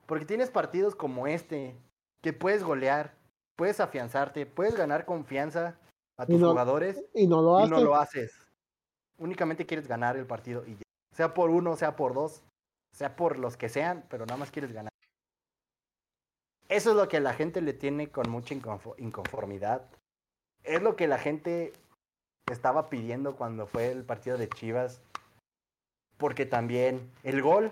Porque 0.05 0.25
tienes 0.25 0.49
partidos 0.49 0.95
como 0.95 1.27
este, 1.27 1.75
que 2.21 2.33
puedes 2.33 2.63
golear, 2.63 3.15
puedes 3.55 3.79
afianzarte, 3.79 4.45
puedes 4.45 4.75
ganar 4.75 5.05
confianza 5.05 5.77
a 6.17 6.25
tus 6.25 6.39
no- 6.39 6.49
jugadores 6.49 7.03
Y 7.13 7.27
no 7.27 7.41
lo 7.41 7.59
y 7.59 7.63
hacen. 7.63 7.71
no 7.75 7.81
lo 7.83 7.95
haces. 7.95 8.33
Únicamente 9.17 9.65
quieres 9.65 9.87
ganar 9.87 10.17
el 10.17 10.25
partido 10.25 10.65
y 10.65 10.75
ya. 10.75 10.81
Sea 11.13 11.33
por 11.33 11.49
uno, 11.49 11.75
sea 11.75 11.95
por 11.95 12.13
dos, 12.13 12.43
sea 12.91 13.15
por 13.15 13.37
los 13.39 13.57
que 13.57 13.69
sean, 13.69 14.05
pero 14.09 14.25
nada 14.25 14.37
más 14.37 14.51
quieres 14.51 14.71
ganar. 14.73 14.91
Eso 16.67 16.89
es 16.91 16.95
lo 16.95 17.07
que 17.07 17.19
la 17.19 17.33
gente 17.33 17.61
le 17.61 17.73
tiene 17.73 18.09
con 18.11 18.29
mucha 18.29 18.55
inconfo- 18.55 18.95
inconformidad. 18.97 19.87
Es 20.63 20.81
lo 20.81 20.95
que 20.95 21.07
la 21.07 21.19
gente 21.19 21.73
estaba 22.53 22.89
pidiendo 22.89 23.35
cuando 23.35 23.67
fue 23.67 23.91
el 23.91 24.03
partido 24.03 24.37
de 24.37 24.49
Chivas. 24.49 25.01
Porque 26.17 26.45
también 26.45 27.11
el 27.23 27.41
gol 27.41 27.71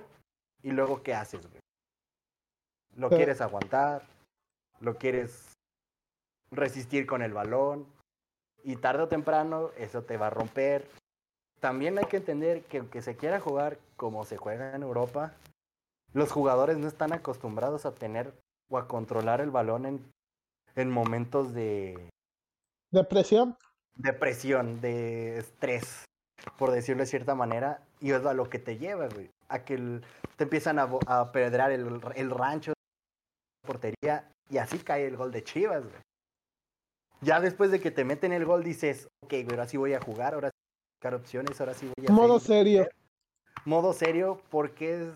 y 0.61 0.71
luego 0.71 1.01
¿qué 1.03 1.13
haces, 1.13 1.47
güey? 1.47 1.61
Lo 2.95 3.09
quieres 3.09 3.41
aguantar, 3.41 4.03
lo 4.79 4.97
quieres 4.97 5.53
resistir 6.51 7.07
con 7.07 7.21
el 7.21 7.33
balón 7.33 7.87
y 8.63 8.75
tarde 8.75 9.03
o 9.03 9.07
temprano 9.07 9.71
eso 9.77 10.03
te 10.03 10.17
va 10.17 10.27
a 10.27 10.31
romper. 10.31 10.87
También 11.59 11.97
hay 11.97 12.05
que 12.05 12.17
entender 12.17 12.63
que 12.65 12.79
aunque 12.79 13.01
se 13.01 13.15
quiera 13.15 13.39
jugar 13.39 13.79
como 13.95 14.25
se 14.25 14.37
juega 14.37 14.75
en 14.75 14.83
Europa, 14.83 15.33
los 16.13 16.31
jugadores 16.31 16.77
no 16.77 16.87
están 16.87 17.13
acostumbrados 17.13 17.85
a 17.85 17.95
tener 17.95 18.33
o 18.69 18.77
a 18.77 18.87
controlar 18.87 19.41
el 19.41 19.49
balón 19.49 19.85
en, 19.85 20.13
en 20.75 20.91
momentos 20.91 21.53
de, 21.53 22.11
Depresión. 22.93 23.57
De 23.95 24.13
presión, 24.13 24.81
de 24.81 25.37
estrés, 25.37 26.05
por 26.57 26.71
decirlo 26.71 27.03
de 27.03 27.07
cierta 27.07 27.35
manera, 27.35 27.81
y 27.99 28.11
es 28.11 28.25
a 28.25 28.33
lo 28.33 28.49
que 28.49 28.59
te 28.59 28.77
lleva, 28.77 29.07
güey, 29.07 29.29
a 29.49 29.63
que 29.63 29.75
el- 29.75 30.03
te 30.37 30.43
empiezan 30.45 30.79
a, 30.79 30.89
a 31.07 31.31
pedrear 31.31 31.71
el, 31.71 32.01
el 32.15 32.29
rancho, 32.31 32.71
la 32.71 33.67
portería, 33.67 34.29
y 34.49 34.57
así 34.57 34.79
cae 34.79 35.05
el 35.07 35.15
gol 35.17 35.31
de 35.31 35.43
Chivas, 35.43 35.83
güey. 35.83 36.01
Ya 37.21 37.39
después 37.39 37.71
de 37.71 37.79
que 37.79 37.91
te 37.91 38.03
meten 38.03 38.33
el 38.33 38.45
gol 38.45 38.63
dices, 38.63 39.07
ok, 39.23 39.31
güey, 39.31 39.49
ahora 39.51 39.67
sí 39.67 39.77
voy 39.77 39.93
a 39.93 40.01
jugar, 40.01 40.33
ahora 40.33 40.49
sí 40.49 40.57
voy 40.57 40.67
a 40.67 40.95
buscar 40.97 41.15
opciones, 41.15 41.59
ahora 41.61 41.73
sí 41.73 41.89
voy 41.95 42.07
a... 42.07 42.11
Modo 42.11 42.39
seguir". 42.39 42.65
serio. 42.83 42.89
Modo 43.65 43.93
serio, 43.93 44.41
porque 44.49 45.03
es- 45.03 45.13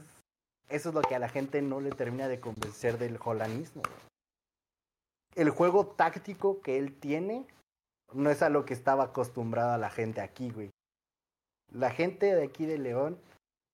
eso 0.69 0.89
es 0.89 0.95
lo 0.95 1.01
que 1.01 1.15
a 1.15 1.19
la 1.19 1.27
gente 1.29 1.61
no 1.61 1.81
le 1.81 1.89
termina 1.91 2.27
de 2.29 2.39
convencer 2.39 2.97
del 2.97 3.17
holanismo. 3.23 3.81
güey. 3.81 4.07
El 5.35 5.49
juego 5.49 5.85
táctico 5.87 6.61
que 6.61 6.77
él 6.77 6.93
tiene 6.97 7.45
no 8.13 8.29
es 8.29 8.41
a 8.41 8.49
lo 8.49 8.65
que 8.65 8.73
estaba 8.73 9.05
acostumbrada 9.05 9.77
la 9.77 9.89
gente 9.89 10.21
aquí, 10.21 10.51
güey. 10.51 10.71
La 11.71 11.91
gente 11.91 12.33
de 12.33 12.43
aquí 12.43 12.65
de 12.65 12.77
León 12.77 13.19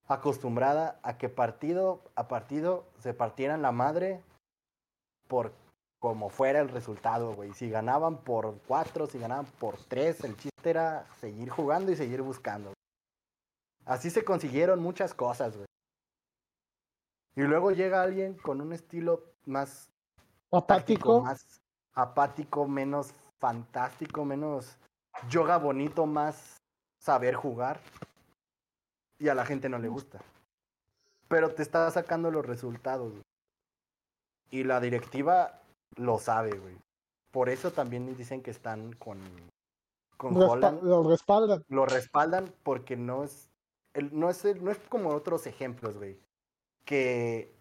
acostumbrada 0.08 1.00
a 1.04 1.18
que 1.18 1.30
partido 1.30 2.02
a 2.16 2.28
partido 2.28 2.86
se 3.00 3.14
partieran 3.14 3.62
la 3.62 3.72
madre 3.72 4.22
por 5.28 5.54
como 6.00 6.30
fuera 6.30 6.60
el 6.60 6.70
resultado, 6.70 7.34
güey. 7.34 7.54
Si 7.54 7.70
ganaban 7.70 8.18
por 8.18 8.60
cuatro, 8.68 9.08
si 9.08 9.20
ganaban 9.20 9.46
por 9.46 9.78
tres, 9.78 10.22
el 10.24 10.36
chiste 10.36 10.70
era 10.70 11.06
seguir 11.22 11.50
jugando 11.50 11.92
y 11.92 11.96
seguir 11.96 12.22
buscando. 12.22 12.74
Así 13.86 14.10
se 14.10 14.26
consiguieron 14.26 14.82
muchas 14.82 15.14
cosas, 15.14 15.56
güey. 15.56 15.68
Y 17.36 17.42
luego 17.42 17.72
llega 17.72 18.02
alguien 18.02 18.34
con 18.36 18.60
un 18.62 18.74
estilo 18.74 19.24
más 19.46 19.90
Apático. 20.52 21.22
más 21.22 21.62
apático, 21.94 22.68
menos 22.68 23.14
fantástico, 23.48 24.24
menos 24.24 24.78
yoga 25.30 25.58
bonito, 25.58 26.06
más 26.06 26.62
saber 26.98 27.36
jugar. 27.36 27.82
Y 29.20 29.28
a 29.28 29.36
la 29.36 29.46
gente 29.46 29.68
no 29.68 29.80
le 29.80 29.90
gusta. 29.90 30.20
Pero 31.28 31.54
te 31.54 31.62
está 31.62 31.92
sacando 31.92 32.32
los 32.32 32.46
resultados. 32.46 33.12
güey. 33.12 33.24
Y 34.50 34.64
la 34.64 34.80
directiva 34.80 35.60
lo 35.98 36.20
sabe, 36.20 36.52
güey. 36.58 36.78
Por 37.32 37.50
eso 37.50 37.72
también 37.72 38.16
dicen 38.16 38.42
que 38.42 38.52
están 38.52 38.94
con, 38.94 39.20
con 40.16 40.36
Respa- 40.36 40.50
Holland. 40.52 40.84
lo 40.84 41.04
respaldan. 41.04 41.66
Lo 41.68 41.86
respaldan 41.86 42.54
porque 42.64 42.96
no 42.96 43.26
es, 43.26 43.50
el- 43.94 44.18
no 44.18 44.30
es, 44.30 44.46
el- 44.46 44.64
no 44.64 44.72
es 44.72 44.78
como 44.88 45.10
otros 45.10 45.48
ejemplos, 45.48 45.98
güey. 45.98 46.18
Que 46.86 47.52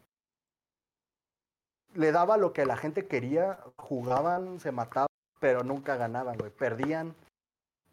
le 1.94 2.12
daba 2.12 2.36
lo 2.36 2.52
que 2.52 2.66
la 2.66 2.76
gente 2.76 3.08
quería, 3.08 3.58
jugaban, 3.76 4.60
se 4.60 4.70
mataban, 4.72 5.08
pero 5.42 5.64
nunca 5.64 5.96
ganaban, 5.96 6.38
güey. 6.38 6.52
Perdían, 6.52 7.16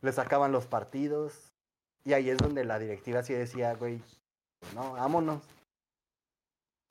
le 0.02 0.12
sacaban 0.14 0.52
los 0.52 0.68
partidos. 0.68 1.52
Y 2.06 2.14
ahí 2.14 2.30
es 2.30 2.38
donde 2.38 2.64
la 2.64 2.78
directiva 2.78 3.24
sí 3.24 3.34
decía, 3.34 3.74
güey, 3.74 4.04
no, 4.76 4.92
vámonos. 4.94 5.42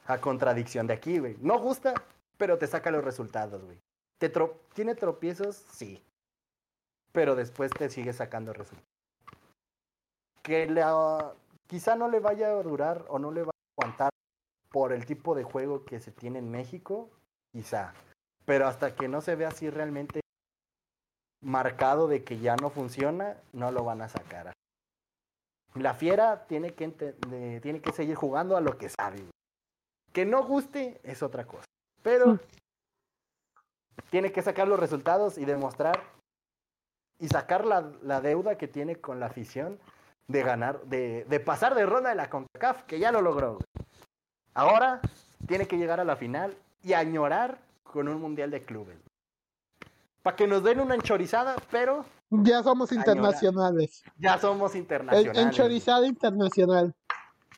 A 0.07 0.19
contradicción 0.19 0.89
de 0.89 0.95
aquí, 0.95 1.21
güey. 1.21 1.37
No 1.41 1.61
gusta, 1.61 1.95
pero 2.37 2.59
te 2.59 2.67
saca 2.67 2.91
los 2.91 3.05
resultados, 3.05 3.65
güey. 3.65 3.79
Te 4.19 4.33
tro- 4.33 4.57
¿Tiene 4.75 4.97
tropiezos? 4.97 5.55
Sí. 5.71 6.03
Pero 7.13 7.37
después 7.37 7.71
te 7.71 7.89
sigue 7.89 8.13
sacando 8.13 8.53
resultados. 8.53 8.85
Que 10.43 10.67
la, 10.67 11.35
quizá 11.69 11.95
no 11.95 12.09
le 12.09 12.19
vaya 12.19 12.49
a 12.49 12.63
durar 12.65 13.05
o 13.09 13.21
no 13.21 13.31
le 13.31 13.45
va 13.45 13.51
a 13.53 13.81
aguantar 13.81 14.11
por 14.71 14.93
el 14.93 15.07
tipo 15.07 15.37
de 15.37 15.45
juego 15.45 15.85
que 15.85 16.01
se 16.01 16.11
tiene 16.11 16.41
en 16.41 16.51
México, 16.51 17.09
quizá. 17.53 17.95
Pero 18.45 18.67
hasta 18.67 18.97
que 18.97 19.07
no 19.07 19.21
se 19.21 19.37
vea 19.37 19.49
así 19.51 19.71
realmente 19.71 20.21
marcado 21.41 22.09
de 22.09 22.25
que 22.25 22.39
ya 22.39 22.57
no 22.57 22.71
funciona, 22.71 23.37
no 23.53 23.71
lo 23.71 23.85
van 23.85 24.03
a 24.03 24.09
sacar. 24.09 24.53
La 25.75 25.95
fiera 25.95 26.47
tiene 26.47 26.75
que, 26.75 26.89
de- 26.89 27.61
tiene 27.61 27.81
que 27.81 27.93
seguir 27.93 28.17
jugando 28.17 28.57
a 28.57 28.61
lo 28.61 28.77
que 28.79 28.89
sabe. 28.89 29.25
Que 30.13 30.25
no 30.25 30.43
guste 30.45 31.01
es 31.05 31.23
otra 31.23 31.47
cosa. 31.47 31.65
Pero 32.03 32.39
tiene 34.11 34.33
que 34.33 34.43
sacar 34.43 34.67
los 34.67 34.81
resultados 34.81 35.39
y 35.39 35.45
demostrar 35.45 36.03
y 37.21 37.29
sacar 37.29 37.65
la, 37.67 37.93
la 38.03 38.21
deuda 38.21 38.57
que 38.57 38.69
tiene 38.69 38.97
con 38.97 39.21
la 39.21 39.27
afición 39.27 39.79
de 40.29 40.43
ganar, 40.43 40.81
de, 40.85 41.25
de 41.25 41.41
pasar 41.41 41.75
de 41.75 41.85
ronda 41.87 42.11
de 42.11 42.17
la 42.17 42.31
CONCACAF, 42.31 42.85
que 42.85 42.99
ya 42.99 43.13
lo 43.13 43.23
logró. 43.23 43.59
Ahora 44.55 45.01
tiene 45.47 45.67
que 45.67 45.77
llegar 45.79 46.01
a 46.01 46.05
la 46.05 46.17
final 46.17 46.57
y 46.83 46.93
añorar 46.95 47.59
con 47.83 48.09
un 48.09 48.21
mundial 48.21 48.51
de 48.51 48.63
clubes. 48.63 48.99
Para 50.23 50.37
que 50.37 50.47
nos 50.47 50.63
den 50.63 50.81
una 50.81 50.95
enchorizada, 50.95 51.57
pero 51.71 52.05
Ya 52.31 52.63
somos 52.63 52.91
Añora. 52.93 53.07
internacionales. 53.13 54.03
ya 54.19 54.39
somos 54.39 54.75
internacionales. 54.75 55.39
enchorizada 55.43 56.07
internacional. 56.07 56.95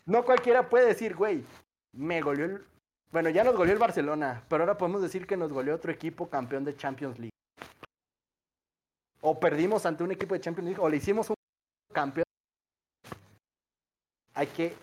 No 0.06 0.24
cualquiera 0.24 0.68
puede 0.68 0.86
decir, 0.86 1.14
güey, 1.16 1.44
me 1.92 2.20
goleó 2.20 2.44
el... 2.46 2.64
Bueno, 3.12 3.28
ya 3.30 3.42
nos 3.42 3.56
goleó 3.56 3.72
el 3.72 3.78
Barcelona, 3.78 4.44
pero 4.48 4.62
ahora 4.62 4.78
podemos 4.78 5.02
decir 5.02 5.26
que 5.26 5.36
nos 5.36 5.52
goleó 5.52 5.74
otro 5.74 5.90
equipo 5.90 6.28
campeón 6.28 6.64
de 6.64 6.76
Champions 6.76 7.18
League. 7.18 7.32
O 9.20 9.38
perdimos 9.40 9.84
ante 9.84 10.04
un 10.04 10.12
equipo 10.12 10.34
de 10.34 10.40
Champions 10.40 10.68
League, 10.68 10.80
o 10.82 10.88
le 10.88 10.96
hicimos 10.98 11.28
un 11.30 11.36
campeón. 11.92 12.24
Hay 14.34 14.46
que... 14.46 14.76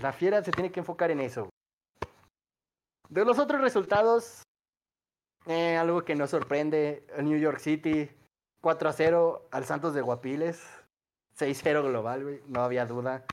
La 0.00 0.12
fiera 0.12 0.42
se 0.42 0.50
tiene 0.50 0.70
que 0.72 0.80
enfocar 0.80 1.10
en 1.10 1.20
eso. 1.20 1.48
De 3.08 3.24
los 3.24 3.38
otros 3.38 3.60
resultados, 3.60 4.42
eh, 5.48 5.76
algo 5.76 6.04
que 6.04 6.14
nos 6.14 6.30
sorprende, 6.30 7.04
New 7.20 7.38
York 7.38 7.58
City 7.58 8.10
4 8.60 8.88
a 8.88 8.92
0 8.92 9.48
al 9.50 9.64
Santos 9.64 9.94
de 9.94 10.02
Guapiles, 10.02 10.62
6-0 11.38 11.82
global, 11.82 12.22
güey, 12.22 12.42
no 12.46 12.62
había 12.62 12.86
duda. 12.86 13.24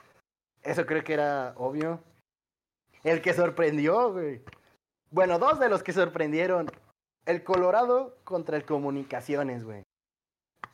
Eso 0.64 0.86
creo 0.86 1.04
que 1.04 1.14
era 1.14 1.54
obvio. 1.58 2.00
El 3.04 3.22
que 3.22 3.34
sorprendió, 3.34 4.14
güey. 4.14 4.42
Bueno, 5.12 5.40
dos 5.40 5.60
de 5.60 5.70
los 5.70 5.84
que 5.84 5.94
sorprendieron. 5.94 6.72
El 7.26 7.44
Colorado 7.44 8.18
contra 8.24 8.58
el 8.58 8.66
Comunicaciones, 8.66 9.64
güey. 9.64 9.84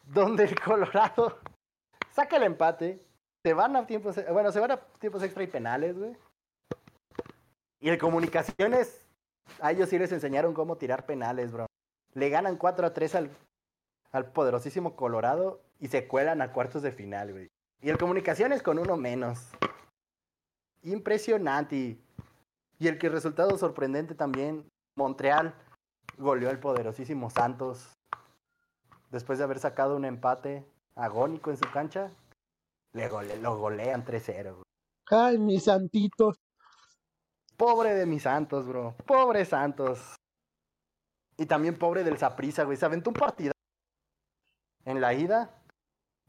Donde 0.06 0.44
el 0.44 0.60
Colorado 0.60 1.40
saca 2.12 2.38
el 2.38 2.44
empate. 2.44 3.00
Se 3.44 3.54
van 3.54 3.76
a 3.76 3.88
tiempos, 3.88 4.16
bueno, 4.32 4.52
se 4.52 4.60
van 4.60 4.72
a 4.72 4.78
tiempos 4.78 5.24
extra 5.24 5.44
y 5.44 5.48
penales, 5.48 5.98
güey. 5.98 6.16
Y 7.80 7.90
el 7.90 7.98
Comunicaciones, 7.98 9.08
a 9.60 9.72
ellos 9.72 9.90
sí 9.90 9.98
les 10.00 10.12
enseñaron 10.12 10.54
cómo 10.54 10.78
tirar 10.78 11.06
penales, 11.06 11.52
bro. 11.52 11.68
Le 12.14 12.30
ganan 12.30 12.58
4 12.58 12.88
a 12.88 12.94
3 12.94 13.16
al, 13.16 13.30
al 14.12 14.32
poderosísimo 14.32 14.96
Colorado 14.96 15.62
y 15.80 15.88
se 15.88 16.08
cuelan 16.08 16.42
a 16.42 16.52
cuartos 16.52 16.82
de 16.82 16.92
final, 16.92 17.32
güey. 17.32 17.48
Y 17.82 17.90
el 17.90 17.98
Comunicaciones 17.98 18.62
con 18.62 18.78
uno 18.78 18.98
menos. 18.98 19.50
Impresionante. 20.84 21.98
Y 22.80 22.88
el 22.88 22.98
que 22.98 23.10
resultado 23.10 23.58
sorprendente 23.58 24.16
también, 24.16 24.68
Montreal 24.96 25.54
goleó 26.18 26.50
al 26.50 26.60
poderosísimo 26.60 27.30
Santos. 27.30 27.94
Después 29.10 29.40
de 29.40 29.46
haber 29.46 29.60
sacado 29.60 29.96
un 29.96 30.06
empate 30.06 30.66
agónico 30.96 31.50
en 31.50 31.58
su 31.58 31.70
cancha, 31.72 32.12
le 32.94 33.10
lo 33.40 33.58
golean 33.58 34.06
3-0. 34.06 34.54
güey. 34.54 34.64
Ay, 35.10 35.38
mis 35.38 35.64
santitos. 35.66 36.38
Pobre 37.62 37.94
de 37.94 38.08
mis 38.08 38.24
Santos, 38.24 38.66
bro. 38.66 38.96
Pobre 39.06 39.46
Santos. 39.46 40.16
Y 41.38 41.46
también 41.46 41.78
pobre 41.78 42.04
del 42.04 42.18
Saprissa, 42.18 42.64
güey. 42.64 42.76
Se 42.76 42.88
aventó 42.88 43.12
un 43.12 43.16
partido 43.16 43.54
en 44.84 45.00
la 45.00 45.14
ida 45.14 45.62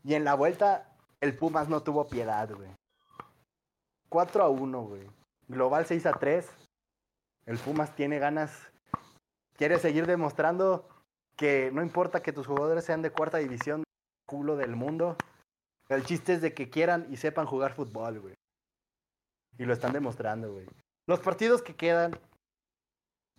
y 0.04 0.12
en 0.12 0.24
la 0.24 0.34
vuelta 0.34 0.94
el 1.22 1.34
Pumas 1.34 1.70
no 1.70 1.82
tuvo 1.82 2.06
piedad, 2.06 2.52
güey. 2.52 2.68
4 4.10 4.42
a 4.42 4.50
1, 4.50 4.82
güey. 4.82 5.08
Global 5.48 5.86
6 5.86 6.04
a 6.04 6.12
3. 6.12 6.50
El 7.46 7.56
Pumas 7.56 7.96
tiene 7.96 8.18
ganas. 8.18 8.70
Quiere 9.56 9.78
seguir 9.78 10.06
demostrando 10.06 10.86
que 11.38 11.70
no 11.72 11.80
importa 11.80 12.20
que 12.20 12.34
tus 12.34 12.46
jugadores 12.46 12.84
sean 12.84 13.00
de 13.00 13.10
cuarta 13.10 13.38
división, 13.38 13.84
culo 14.26 14.58
del 14.58 14.76
mundo. 14.76 15.16
El 15.88 16.04
chiste 16.04 16.34
es 16.34 16.42
de 16.42 16.52
que 16.52 16.68
quieran 16.68 17.06
y 17.08 17.16
sepan 17.16 17.46
jugar 17.46 17.72
fútbol, 17.72 18.20
güey. 18.20 18.34
Y 19.56 19.64
lo 19.64 19.72
están 19.72 19.94
demostrando, 19.94 20.52
güey. 20.52 20.66
Los 21.12 21.20
partidos 21.20 21.60
que 21.60 21.76
quedan, 21.76 22.18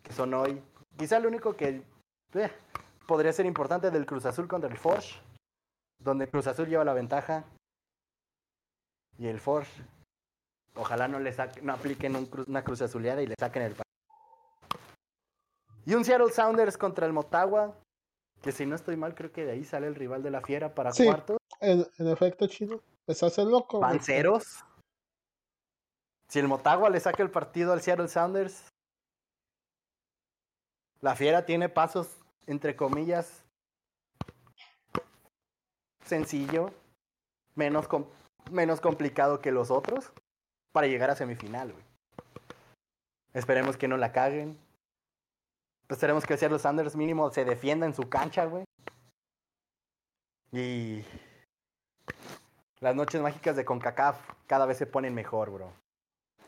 que 0.04 0.14
son 0.14 0.32
hoy, 0.36 0.62
quizá 0.96 1.18
el 1.18 1.26
único 1.26 1.56
que 1.56 1.82
eh, 2.36 2.52
podría 3.08 3.34
ser 3.34 3.48
importante 3.48 3.90
del 3.90 4.06
Cruz 4.06 4.28
Azul 4.28 4.48
contra 4.48 4.70
el 4.70 4.78
Forge, 4.78 5.20
donde 5.98 6.30
Cruz 6.30 6.46
Azul 6.46 6.68
lleva 6.68 6.84
la 6.86 6.94
ventaja 6.94 7.46
y 9.18 9.26
el 9.26 9.40
Forge 9.40 9.72
Ojalá 10.76 11.08
no 11.08 11.20
le 11.20 11.34
saquen, 11.34 11.66
no 11.66 11.74
apliquen 11.74 12.16
un 12.16 12.30
cru- 12.30 12.48
una 12.48 12.64
cruz 12.64 12.84
azuleada 12.84 13.24
y 13.24 13.26
le 13.28 13.34
saquen 13.40 13.64
el 13.64 13.74
partido. 13.74 14.78
Y 15.88 15.96
un 15.96 16.06
Seattle 16.06 16.32
Sounders 16.32 16.78
contra 16.78 17.08
el 17.08 17.14
Motagua. 17.14 17.76
Que 18.42 18.52
si 18.52 18.68
no 18.68 18.76
estoy 18.76 18.98
mal, 18.98 19.16
creo 19.16 19.32
que 19.32 19.46
de 19.46 19.52
ahí 19.54 19.64
sale 19.66 19.88
el 19.88 19.96
rival 19.96 20.22
de 20.22 20.30
la 20.30 20.42
fiera 20.42 20.76
para 20.76 20.92
Sí. 20.92 21.06
cuartos. 21.06 21.38
En, 21.60 21.88
en 21.98 22.08
efecto, 22.08 22.46
chino. 22.48 22.80
Estás 23.08 23.38
el 23.40 23.50
loco. 23.50 23.80
Panceros. 23.80 24.64
Si 26.34 26.40
el 26.40 26.48
Motagua 26.48 26.90
le 26.90 27.00
saca 27.00 27.22
el 27.22 27.30
partido 27.30 27.74
al 27.74 27.82
Seattle 27.84 28.08
Sounders, 28.08 28.74
la 31.00 31.16
fiera 31.16 31.46
tiene 31.46 31.70
pasos, 31.70 32.10
entre 32.48 32.76
comillas, 32.76 33.46
sencillo, 36.04 36.72
menos, 37.54 37.88
menos 38.50 38.82
complicado 38.82 39.42
que 39.42 39.52
los 39.52 39.70
otros, 39.70 40.12
para 40.72 40.88
llegar 40.88 41.12
a 41.12 41.16
semifinal, 41.16 41.72
güey. 41.72 41.86
Esperemos 43.34 43.78
que 43.78 43.88
no 43.88 43.98
la 43.98 44.12
caguen. 44.12 44.58
Esperemos 45.88 46.26
que 46.26 46.36
Seattle 46.36 46.58
Sounders 46.58 46.96
mínimo 46.96 47.30
se 47.30 47.46
defienda 47.46 47.86
en 47.86 47.94
su 47.94 48.10
cancha, 48.10 48.46
güey. 48.46 48.66
Y 50.52 51.06
las 52.80 52.96
noches 52.96 53.22
mágicas 53.22 53.56
de 53.56 53.66
CONCACAF 53.66 54.20
cada 54.48 54.66
vez 54.66 54.80
se 54.80 54.88
ponen 54.88 55.14
mejor, 55.14 55.52
bro. 55.52 55.84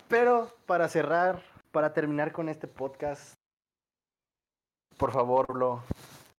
Pero 0.07 0.49
para 0.65 0.88
cerrar, 0.88 1.41
para 1.72 1.94
terminar 1.94 2.32
con 2.32 2.49
este 2.49 2.68
podcast, 2.68 3.34
por 4.98 5.11
favor, 5.11 5.48
bro, 5.52 5.84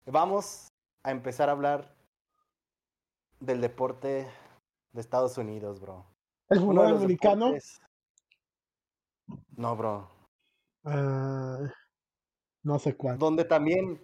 vamos 0.06 0.68
a 1.02 1.10
empezar 1.10 1.48
a 1.48 1.52
hablar 1.52 1.94
del 3.40 3.60
deporte 3.60 4.28
de 4.92 5.00
Estados 5.00 5.36
Unidos, 5.36 5.80
bro. 5.80 6.06
El 6.48 6.60
fútbol 6.60 6.86
de 6.86 6.96
americano. 6.96 7.46
deportes- 7.52 7.80
No, 9.56 9.76
bro. 9.76 10.08
ah, 10.84 11.58
no 12.62 12.78
sé 12.78 12.96
cuál. 12.96 13.18
Donde 13.18 13.44
también 13.44 14.00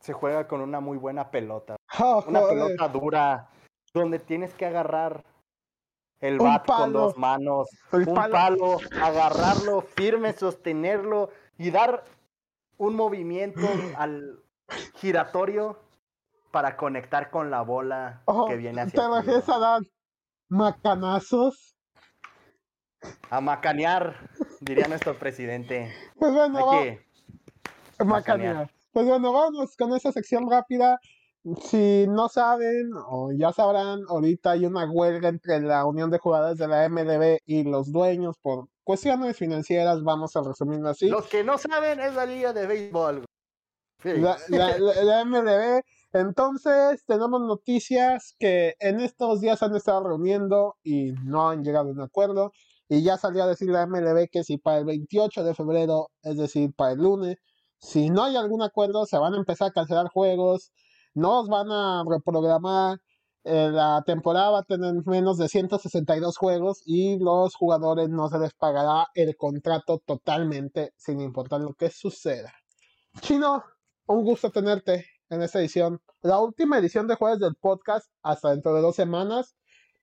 se 0.00 0.12
juega 0.12 0.48
con 0.48 0.60
una 0.60 0.80
muy 0.80 0.96
buena 0.98 1.30
pelota. 1.30 1.76
Ah, 1.88 2.22
Una 2.26 2.40
pelota 2.48 2.88
dura, 2.88 3.50
donde 3.92 4.18
tienes 4.18 4.54
que 4.54 4.66
agarrar 4.66 5.22
el 6.20 6.38
bat 6.38 6.64
con 6.66 6.92
dos 6.92 7.16
manos, 7.18 7.68
El 7.92 8.08
un 8.08 8.14
palo. 8.14 8.32
palo, 8.32 8.78
agarrarlo 9.02 9.82
firme, 9.82 10.32
sostenerlo 10.32 11.30
y 11.58 11.70
dar 11.70 12.04
un 12.78 12.94
movimiento 12.96 13.66
al 13.96 14.40
giratorio 14.94 15.78
para 16.50 16.76
conectar 16.76 17.30
con 17.30 17.50
la 17.50 17.62
bola 17.62 18.22
Oh, 18.24 18.46
que 18.46 18.56
viene 18.56 18.76
te 18.86 18.98
hacia 18.98 19.00
ti, 19.02 19.14
refieres 19.16 19.46
bro. 19.46 19.54
a 19.54 19.58
dar 19.58 19.82
macanazos. 20.48 21.76
A 23.30 23.40
macanear, 23.40 24.16
diría 24.60 24.88
nuestro 24.88 25.18
presidente. 25.18 25.92
Pues 26.18 26.32
bueno, 26.32 26.70
Hay 26.70 26.98
que 27.98 28.04
macanear. 28.04 28.70
Pues 28.92 29.06
bueno, 29.06 29.32
vamos 29.32 29.76
con 29.76 29.94
esa 29.94 30.10
sección 30.12 30.50
rápida. 30.50 30.98
Si 31.62 32.06
no 32.08 32.28
saben 32.28 32.90
o 33.08 33.30
ya 33.32 33.52
sabrán, 33.52 34.00
ahorita 34.08 34.52
hay 34.52 34.66
una 34.66 34.90
huelga 34.90 35.28
entre 35.28 35.60
la 35.60 35.84
Unión 35.84 36.10
de 36.10 36.18
Jugadores 36.18 36.58
de 36.58 36.66
la 36.66 36.88
MLB 36.88 37.38
y 37.46 37.62
los 37.62 37.92
dueños 37.92 38.36
por 38.42 38.66
cuestiones 38.82 39.36
financieras, 39.36 40.02
vamos 40.02 40.34
a 40.36 40.42
resumirlo 40.42 40.88
así. 40.88 41.08
Los 41.08 41.26
que 41.26 41.44
no 41.44 41.56
saben 41.58 42.00
es 42.00 42.14
la 42.14 42.26
liga 42.26 42.52
de 42.52 42.66
béisbol. 42.66 43.14
güey. 43.16 43.26
Sí. 44.02 44.20
La, 44.20 44.36
la- 44.48 44.78
la- 44.78 45.02
la 45.04 45.24
MLB. 45.24 45.82
Entonces, 46.12 47.04
tenemos 47.06 47.40
noticias 47.40 48.34
que 48.38 48.74
en 48.80 49.00
estos 49.00 49.40
días 49.40 49.62
han 49.62 49.74
estado 49.76 50.08
reuniendo 50.08 50.76
y 50.82 51.12
no 51.24 51.48
han 51.50 51.62
llegado 51.62 51.88
a 51.90 51.92
un 51.92 52.00
acuerdo. 52.00 52.52
Y 52.88 53.02
ya 53.02 53.16
salió 53.18 53.42
a 53.44 53.46
decir 53.48 53.68
la 53.70 53.86
MLB 53.86 54.28
que 54.30 54.42
si 54.44 54.58
para 54.58 54.78
el 54.78 54.84
28 54.84 55.44
de 55.44 55.54
febrero, 55.54 56.08
es 56.22 56.36
decir, 56.36 56.72
para 56.74 56.92
el 56.92 56.98
lunes, 56.98 57.36
si 57.78 58.10
no 58.10 58.24
hay 58.24 58.36
algún 58.36 58.62
acuerdo, 58.62 59.06
se 59.06 59.18
van 59.18 59.34
a 59.34 59.38
empezar 59.38 59.68
a 59.68 59.72
cancelar 59.72 60.08
juegos, 60.08 60.72
no 61.16 61.40
los 61.40 61.48
van 61.48 61.70
a 61.72 62.04
reprogramar. 62.08 62.98
eh, 63.44 63.70
la 63.72 64.02
temporada 64.04 64.50
va 64.50 64.58
a 64.60 64.62
tener 64.64 64.94
menos 65.06 65.38
de 65.38 65.48
162 65.48 66.36
juegos 66.36 66.82
y 66.84 67.18
los 67.20 67.54
jugadores 67.54 68.08
no 68.08 68.28
se 68.28 68.38
les 68.38 68.52
pagará 68.54 69.06
el 69.14 69.36
contrato 69.36 70.00
totalmente 70.04 70.92
sin 70.96 71.20
importar 71.20 71.60
lo 71.60 71.74
que 71.74 71.90
suceda. 71.90 72.52
Chino, 73.20 73.62
un 74.06 74.24
gusto 74.24 74.50
tenerte 74.50 75.06
en 75.30 75.42
esta 75.42 75.60
edición. 75.60 76.00
La 76.22 76.40
última 76.40 76.78
edición 76.78 77.06
de 77.06 77.14
jueves 77.16 77.38
del 77.38 77.54
podcast 77.56 78.10
hasta 78.22 78.50
dentro 78.50 78.74
de 78.74 78.82
dos 78.82 78.96
semanas. 78.96 79.56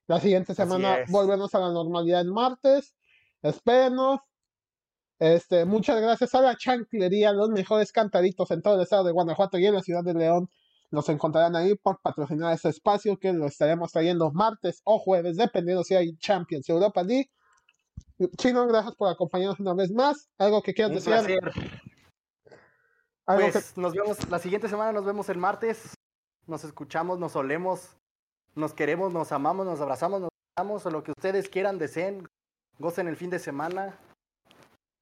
La 0.07 0.19
siguiente 0.19 0.55
semana 0.55 0.99
volvemos 1.09 1.53
a 1.55 1.59
la 1.59 1.71
normalidad 1.71 2.21
el 2.21 2.31
martes. 2.31 2.95
Espérenos. 3.41 4.19
Este, 5.19 5.65
muchas 5.65 6.01
gracias 6.01 6.33
a 6.35 6.41
la 6.41 6.57
chanclería, 6.57 7.31
los 7.33 7.49
mejores 7.49 7.91
cantaritos 7.91 8.51
en 8.51 8.61
todo 8.61 8.75
el 8.75 8.81
estado 8.81 9.03
de 9.05 9.11
Guanajuato 9.11 9.57
y 9.57 9.65
en 9.65 9.75
la 9.75 9.81
ciudad 9.81 10.03
de 10.03 10.13
León. 10.13 10.49
Los 10.93 11.09
encontrarán 11.09 11.55
ahí 11.55 11.73
por 11.73 11.99
patrocinar 12.01 12.53
este 12.53 12.69
espacio 12.69 13.17
que 13.17 13.33
lo 13.33 13.47
estaremos 13.47 13.91
trayendo 13.91 14.31
martes 14.31 14.79
o 14.83 14.99
jueves, 14.99 15.37
dependiendo 15.37 15.83
si 15.83 15.95
hay 15.95 16.15
Champions 16.17 16.69
Europa 16.69 17.01
League. 17.01 17.31
Chino, 18.37 18.67
gracias 18.67 18.93
por 18.95 19.09
acompañarnos 19.09 19.59
una 19.59 19.73
vez 19.73 19.91
más. 19.91 20.29
¿Algo 20.37 20.61
que 20.61 20.71
quieras 20.75 20.91
Un 20.91 20.95
decir? 20.97 21.39
placer. 21.39 21.81
¿Algo 23.25 23.45
que- 23.47 23.51
Pues 23.53 23.75
nos 23.75 23.93
vemos 23.93 24.29
la 24.29 24.37
siguiente 24.37 24.69
semana, 24.69 24.91
nos 24.91 25.03
vemos 25.03 25.27
el 25.29 25.39
martes. 25.39 25.95
Nos 26.45 26.63
escuchamos, 26.63 27.17
nos 27.17 27.35
olemos, 27.35 27.97
nos 28.53 28.75
queremos, 28.75 29.11
nos 29.11 29.31
amamos, 29.31 29.65
nos 29.65 29.81
abrazamos, 29.81 30.21
nos 30.21 30.29
amamos, 30.55 30.85
o 30.85 30.91
lo 30.91 31.01
que 31.03 31.11
ustedes 31.17 31.49
quieran, 31.49 31.79
deseen. 31.79 32.27
Gocen 32.77 33.07
el 33.07 33.17
fin 33.17 33.31
de 33.31 33.39
semana. 33.39 33.97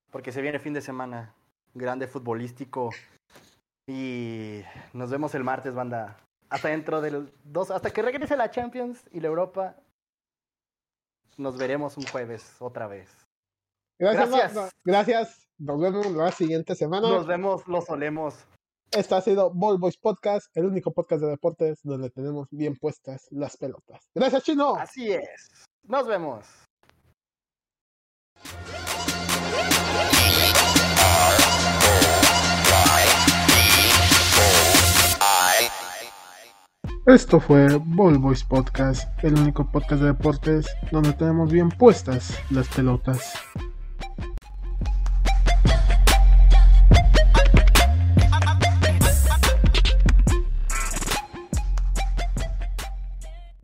Porque 0.10 0.32
se 0.32 0.42
viene 0.42 0.58
fin 0.60 0.74
de 0.74 0.82
semana 0.82 1.36
grande 1.74 2.08
futbolístico. 2.08 2.92
Y 3.88 4.62
nos 4.94 5.10
vemos 5.10 5.34
el 5.36 5.44
martes, 5.44 5.74
banda. 5.74 6.18
Hasta 6.50 6.70
dentro 6.70 7.02
del 7.02 7.32
dos, 7.44 7.72
hasta 7.72 7.92
que 7.92 8.02
regrese 8.02 8.36
la 8.36 8.52
Champions 8.52 9.04
y 9.12 9.20
la 9.22 9.28
Europa. 9.28 9.76
Nos 11.38 11.58
veremos 11.58 11.98
un 11.98 12.06
jueves 12.06 12.56
otra 12.60 12.88
vez. 12.88 13.10
Gracias. 13.98 14.74
Gracias. 14.84 15.48
Nos 15.58 15.80
vemos 15.80 16.12
la 16.12 16.32
siguiente 16.32 16.76
semana. 16.76 17.08
Nos 17.08 17.28
vemos, 17.28 17.68
los 17.68 17.90
olemos. 17.90 18.36
Este 18.92 19.16
ha 19.16 19.22
sido 19.22 19.52
Ball 19.54 19.78
Boys 19.78 19.98
Podcast, 19.98 20.48
el 20.56 20.66
único 20.66 20.92
podcast 20.92 21.22
de 21.22 21.30
deportes 21.30 21.80
donde 21.84 22.10
tenemos 22.10 22.50
bien 22.52 22.76
puestas 22.76 23.28
las 23.30 23.56
pelotas. 23.56 24.10
Gracias, 24.14 24.44
Chino. 24.44 24.76
Así 24.76 25.12
es. 25.12 25.66
Nos 25.84 26.08
vemos. 26.08 26.46
Esto 37.08 37.40
fue 37.40 37.68
Ball 37.84 38.20
Boys 38.20 38.44
Podcast, 38.44 39.10
el 39.24 39.34
único 39.34 39.66
podcast 39.66 40.04
de 40.04 40.10
deportes 40.10 40.68
donde 40.92 41.14
tenemos 41.14 41.52
bien 41.52 41.70
puestas 41.70 42.40
las 42.52 42.68
pelotas. 42.68 43.34